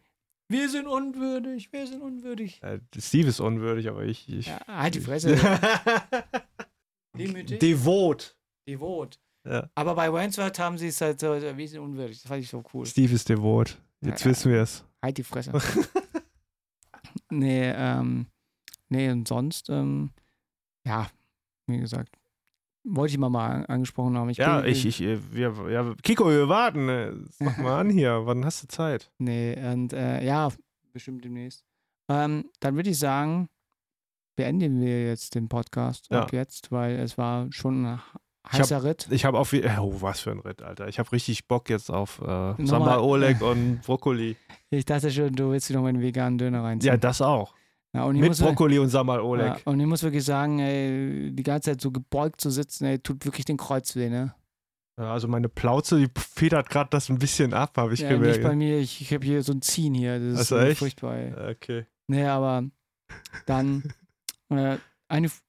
Wir 0.48 0.68
sind 0.68 0.86
unwürdig, 0.86 1.72
wir 1.72 1.86
sind 1.86 2.02
unwürdig. 2.02 2.62
Äh, 2.62 2.80
Steve 2.98 3.28
ist 3.30 3.40
unwürdig, 3.40 3.88
aber 3.88 4.02
ich. 4.04 4.28
ich 4.28 4.48
Ja, 4.48 4.60
halt 4.66 4.94
die 4.94 5.00
Fresse. 5.00 5.34
Demütig. 7.16 7.58
Devot. 7.60 8.36
Devot. 8.68 9.18
Ja. 9.48 9.70
Aber 9.74 9.94
bei 9.94 10.12
Wayne's 10.12 10.36
World 10.38 10.58
haben 10.58 10.76
sie 10.78 10.88
es 10.88 11.00
halt 11.00 11.20
so, 11.20 11.32
wir 11.34 11.68
sind 11.68 11.80
unwürdig. 11.80 12.20
Das 12.20 12.28
fand 12.28 12.42
ich 12.42 12.50
so 12.50 12.62
cool. 12.74 12.84
Steve 12.86 13.14
ist 13.14 13.28
devot. 13.28 13.78
Jetzt 14.02 14.24
Ja, 14.24 14.30
wissen 14.30 14.52
wir 14.52 14.62
es. 14.62 14.84
Halt 15.02 15.16
die 15.18 15.24
Fresse. 15.24 15.52
Nee, 17.30 17.70
ähm, 17.74 18.26
nee, 18.88 19.10
und 19.10 19.26
sonst, 19.28 19.68
ähm, 19.70 20.10
ja, 20.86 21.08
wie 21.66 21.78
gesagt, 21.78 22.16
wollte 22.84 23.12
ich 23.12 23.18
mal 23.18 23.28
mal 23.30 23.50
an- 23.50 23.66
angesprochen 23.66 24.16
haben. 24.16 24.28
Ich 24.30 24.38
Ja, 24.38 24.60
bin, 24.60 24.70
ich, 24.70 24.84
ich, 24.86 25.00
äh, 25.02 25.18
wir, 25.32 25.70
ja, 25.70 25.94
Kiko, 26.02 26.26
wir 26.28 26.48
warten. 26.48 26.88
äh, 26.88 27.12
Mach 27.38 27.56
mal 27.58 27.80
an 27.80 27.90
hier. 27.90 28.22
Wann 28.26 28.44
hast 28.44 28.62
du 28.64 28.68
Zeit? 28.68 29.10
Nee, 29.18 29.54
und 29.72 29.92
äh, 29.92 30.24
ja, 30.24 30.50
bestimmt 30.92 31.24
demnächst. 31.24 31.64
Ähm, 32.08 32.50
dann 32.60 32.74
würde 32.76 32.90
ich 32.90 32.98
sagen, 32.98 33.48
beenden 34.36 34.80
wir 34.80 35.06
jetzt 35.06 35.34
den 35.34 35.48
Podcast 35.48 36.08
Ja. 36.10 36.22
ab 36.22 36.32
jetzt, 36.32 36.72
weil 36.72 36.96
es 36.98 37.16
war 37.16 37.46
schon 37.52 38.00
ein 38.44 38.50
Ich 38.52 38.58
heißer 38.60 38.82
Ritt. 38.84 39.08
Ich 39.10 39.24
habe 39.24 39.38
auf. 39.38 39.52
Oh, 39.78 39.96
was 40.00 40.20
für 40.20 40.30
ein 40.32 40.40
Ritt, 40.40 40.62
Alter. 40.62 40.88
Ich 40.88 40.98
habe 40.98 41.10
richtig 41.12 41.46
Bock 41.48 41.68
jetzt 41.70 41.90
auf 41.90 42.20
äh, 42.20 42.54
Sambal 42.64 42.98
Oleg 43.00 43.40
und 43.40 43.80
Brokkoli. 43.82 44.36
Ich 44.70 44.86
dachte 44.86 45.10
schon, 45.10 45.34
du 45.34 45.50
willst 45.50 45.68
dir 45.68 45.74
noch 45.74 45.82
mal 45.82 45.88
einen 45.90 46.00
veganen 46.00 46.38
Döner 46.38 46.62
reinziehen. 46.64 46.94
Ja, 46.94 46.96
das 46.96 47.20
auch. 47.20 47.54
Ja, 47.94 48.06
Mit 48.08 48.38
Brokkoli 48.38 48.78
und 48.78 48.88
Sambal 48.88 49.18
ja, 49.18 49.22
Oleg. 49.22 49.62
und 49.66 49.78
ich 49.78 49.84
muss 49.86 50.02
wirklich 50.02 50.24
sagen, 50.24 50.60
ey, 50.60 51.30
die 51.30 51.42
ganze 51.42 51.72
Zeit 51.72 51.80
so 51.82 51.90
gebeugt 51.90 52.40
zu 52.40 52.48
sitzen, 52.50 52.86
ey, 52.86 52.98
tut 52.98 53.22
wirklich 53.26 53.44
den 53.44 53.58
Kreuz 53.58 53.94
weh, 53.96 54.08
ne? 54.08 54.34
Ja, 54.98 55.12
also 55.12 55.28
meine 55.28 55.50
Plauze, 55.50 55.98
die 55.98 56.08
federt 56.18 56.70
gerade 56.70 56.88
das 56.88 57.10
ein 57.10 57.18
bisschen 57.18 57.52
ab, 57.52 57.76
habe 57.76 57.92
ich 57.92 58.00
ja, 58.00 58.10
nicht 58.12 58.18
gemerkt. 58.20 58.42
bei 58.44 58.54
mir, 58.56 58.78
ich, 58.78 59.02
ich 59.02 59.12
habe 59.12 59.26
hier 59.26 59.42
so 59.42 59.52
ein 59.52 59.60
Ziehen 59.60 59.92
hier, 59.92 60.18
das 60.18 60.32
ist 60.32 60.40
Ach 60.40 60.44
so, 60.44 60.56
so 60.56 60.62
echt? 60.62 60.78
furchtbar, 60.78 61.16
ey. 61.16 61.50
Okay. 61.50 61.86
Nee, 62.08 62.24
aber 62.24 62.64
dann 63.46 63.82
äh, 64.48 64.78
eine, 65.08 65.26
F- 65.26 65.42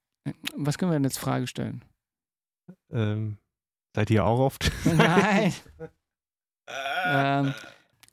was 0.57 0.77
können 0.77 0.91
wir 0.91 0.95
denn 0.97 1.05
jetzt 1.05 1.19
Frage 1.19 1.47
stellen? 1.47 1.81
Ähm, 2.91 3.37
seid 3.95 4.09
ihr 4.09 4.25
auch 4.25 4.39
oft? 4.39 4.71
Nein, 4.85 5.53
ähm, 7.05 7.53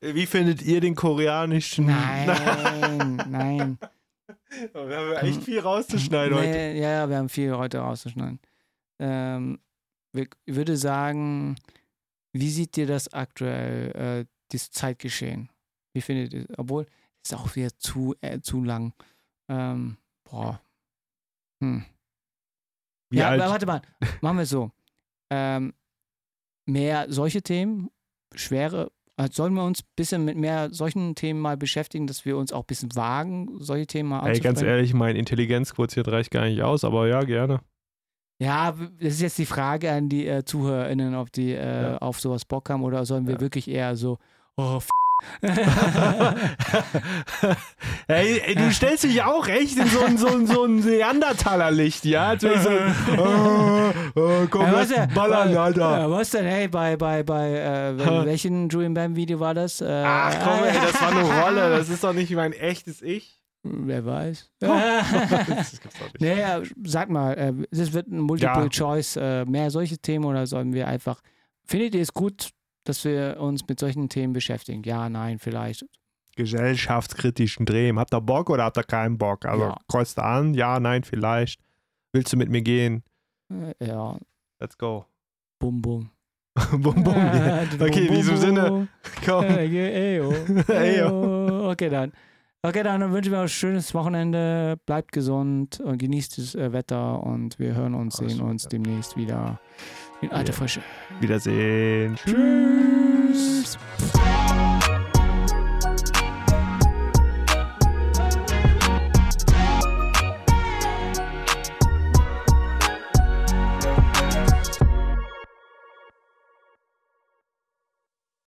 Wie 0.00 0.26
findet 0.26 0.62
ihr 0.62 0.80
den 0.80 0.94
koreanischen? 0.94 1.86
nein, 1.86 3.16
nein. 3.28 3.78
Wir 4.72 4.96
haben 4.96 5.26
echt 5.26 5.44
viel 5.44 5.60
rauszuschneiden 5.60 6.36
heute. 6.36 6.48
nee, 6.48 6.80
Ja, 6.80 6.90
ja, 6.90 7.08
wir 7.08 7.16
haben 7.16 7.28
viel 7.28 7.56
heute 7.56 7.78
rauszuschneiden. 7.78 8.40
Ähm, 8.98 9.60
ich 10.12 10.28
würde 10.46 10.76
sagen, 10.76 11.56
wie 12.32 12.50
seht 12.50 12.76
ihr 12.76 12.86
das 12.86 13.12
aktuell, 13.12 13.92
äh, 13.92 14.26
dieses 14.50 14.70
Zeitgeschehen? 14.72 15.50
Wie 15.92 16.00
findet 16.00 16.32
ihr, 16.32 16.46
obwohl, 16.56 16.86
ist 17.22 17.34
auch 17.34 17.54
wieder 17.54 17.76
zu, 17.78 18.14
äh, 18.20 18.40
zu 18.40 18.62
lang. 18.64 18.92
Ähm, 19.48 19.96
boah. 20.24 20.60
Hm. 21.62 21.84
Wie 23.10 23.18
ja, 23.18 23.28
alt? 23.28 23.40
aber 23.40 23.50
warte 23.50 23.66
mal, 23.66 23.82
machen 24.20 24.36
wir 24.38 24.42
es 24.44 24.50
so. 24.50 24.70
Ähm, 25.30 25.74
mehr 26.66 27.06
solche 27.08 27.42
Themen, 27.42 27.90
schwere, 28.34 28.90
also 29.16 29.32
sollen 29.42 29.54
wir 29.54 29.64
uns 29.64 29.82
ein 29.82 29.88
bisschen 29.96 30.24
mit 30.24 30.36
mehr 30.36 30.72
solchen 30.72 31.14
Themen 31.14 31.40
mal 31.40 31.56
beschäftigen, 31.56 32.06
dass 32.06 32.24
wir 32.24 32.36
uns 32.36 32.52
auch 32.52 32.60
ein 32.62 32.66
bisschen 32.66 32.94
wagen, 32.94 33.48
solche 33.58 33.86
Themen 33.86 34.08
mal 34.10 34.26
Ey, 34.26 34.40
ganz 34.40 34.62
ehrlich, 34.62 34.94
mein 34.94 35.16
Intelligenzquotient 35.16 36.08
reicht 36.08 36.30
gar 36.30 36.44
nicht 36.46 36.62
aus, 36.62 36.84
aber 36.84 37.06
ja, 37.08 37.20
gerne. 37.22 37.60
Ja, 38.40 38.72
das 38.72 39.14
ist 39.14 39.20
jetzt 39.20 39.38
die 39.38 39.44
Frage 39.46 39.90
an 39.92 40.08
die 40.08 40.26
äh, 40.26 40.44
ZuhörerInnen, 40.44 41.14
ob 41.14 41.30
die 41.32 41.52
äh, 41.52 41.82
Ja. 41.82 41.98
auf 41.98 42.20
sowas 42.20 42.46
Bock 42.46 42.70
haben 42.70 42.82
oder 42.82 43.04
sollen 43.04 43.26
wir 43.26 43.34
Ja. 43.34 43.40
wirklich 43.40 43.68
eher 43.68 43.96
so, 43.96 44.18
oh, 44.56 44.76
f 44.78 44.88
ey, 48.08 48.40
ey, 48.40 48.54
du 48.54 48.70
stellst 48.72 49.04
dich 49.04 49.22
auch 49.22 49.46
echt 49.48 49.76
in 49.78 49.86
so 49.86 50.04
ein, 50.04 50.18
so 50.18 50.28
ein, 50.28 50.46
so 50.46 50.64
ein 50.64 50.76
Neandertaler-Licht, 50.80 52.04
ja? 52.04 52.38
So, 52.38 52.48
oh, 53.18 53.92
oh, 54.14 54.46
komm, 54.50 54.62
Ja, 54.66 54.72
was, 54.72 54.88
denn- 54.88 55.14
ballern, 55.14 55.56
Alter. 55.56 55.98
Ja, 56.00 56.10
was 56.10 56.30
denn, 56.30 56.44
hey, 56.46 56.68
bei, 56.68 56.96
bei, 56.96 57.22
bei, 57.22 57.50
äh, 57.50 57.98
wel- 57.98 58.26
welchen 58.26 58.68
Julian 58.68 58.94
Bam 58.94 59.16
Video 59.16 59.40
war 59.40 59.54
das? 59.54 59.80
Äh, 59.80 59.86
Ach 60.06 60.34
komm, 60.42 60.64
ey, 60.64 60.74
das 60.80 61.00
war 61.00 61.10
eine 61.10 61.22
Rolle. 61.42 61.76
Das 61.76 61.88
ist 61.88 62.02
doch 62.04 62.12
nicht 62.12 62.30
mein 62.32 62.52
echtes 62.52 63.02
Ich. 63.02 63.38
Wer 63.62 64.04
weiß. 64.06 64.50
Das 64.60 65.80
gibt's 65.80 65.98
doch 65.98 66.06
nicht. 66.06 66.20
nee, 66.20 66.40
äh, 66.40 66.62
sag 66.84 67.10
mal, 67.10 67.32
äh, 67.34 67.52
das 67.70 67.92
wird 67.92 68.08
ein 68.08 68.20
Multiple 68.20 68.68
Choice, 68.70 69.16
äh, 69.16 69.44
mehr 69.44 69.70
solche 69.70 69.98
Themen 69.98 70.24
oder 70.24 70.46
sollen 70.46 70.72
wir 70.72 70.88
einfach, 70.88 71.20
findet 71.66 71.94
ihr 71.94 72.00
es 72.02 72.14
gut, 72.14 72.50
dass 72.84 73.04
wir 73.04 73.36
uns 73.40 73.66
mit 73.68 73.78
solchen 73.80 74.08
Themen 74.08 74.32
beschäftigen? 74.32 74.82
Ja, 74.84 75.08
nein, 75.08 75.38
vielleicht. 75.38 75.84
Gesellschaftskritischen 76.36 77.66
Drehen. 77.66 77.98
Habt 77.98 78.14
ihr 78.14 78.20
Bock 78.20 78.50
oder 78.50 78.64
habt 78.64 78.76
ihr 78.78 78.84
keinen 78.84 79.18
Bock? 79.18 79.44
Also 79.46 79.64
Ja. 79.64 79.76
kreuzt 79.88 80.18
an, 80.18 80.54
ja, 80.54 80.80
nein, 80.80 81.02
vielleicht. 81.04 81.60
Willst 82.12 82.32
du 82.32 82.36
mit 82.36 82.50
mir 82.50 82.62
gehen? 82.62 83.02
Äh, 83.52 83.86
ja, 83.86 84.16
Let's 84.60 84.76
go. 84.78 85.06
bum, 85.58 85.80
bum. 85.82 86.10
bum, 86.72 87.02
bum. 87.04 87.14
Äh, 87.14 87.66
Okay, 87.80 88.06
in 88.06 88.14
diesem 88.14 88.36
Sinne, 88.36 88.88
komm. 89.24 89.44
Eyo. 89.44 90.32
Eyo. 90.68 91.70
Okay, 91.70 91.88
dann. 91.88 92.12
Okay, 92.62 92.82
dann 92.82 93.12
wünschen 93.12 93.30
wir 93.32 93.38
euch 93.38 93.44
ein 93.44 93.48
schönes 93.48 93.94
Wochenende. 93.94 94.76
Bleibt 94.84 95.12
gesund 95.12 95.78
und 95.80 95.98
genießt 95.98 96.36
das 96.38 96.54
äh, 96.56 96.72
Wetter 96.72 97.22
und 97.22 97.58
wir 97.58 97.74
hören 97.74 97.94
uns, 97.94 98.16
sehen 98.16 98.40
uns 98.40 98.64
demnächst 98.68 99.16
wieder 99.16 99.60
in 100.20 100.32
alter 100.32 100.52
Frische. 100.52 100.82
Wiedersehen. 101.20 102.16
Tschüss. 102.16 103.78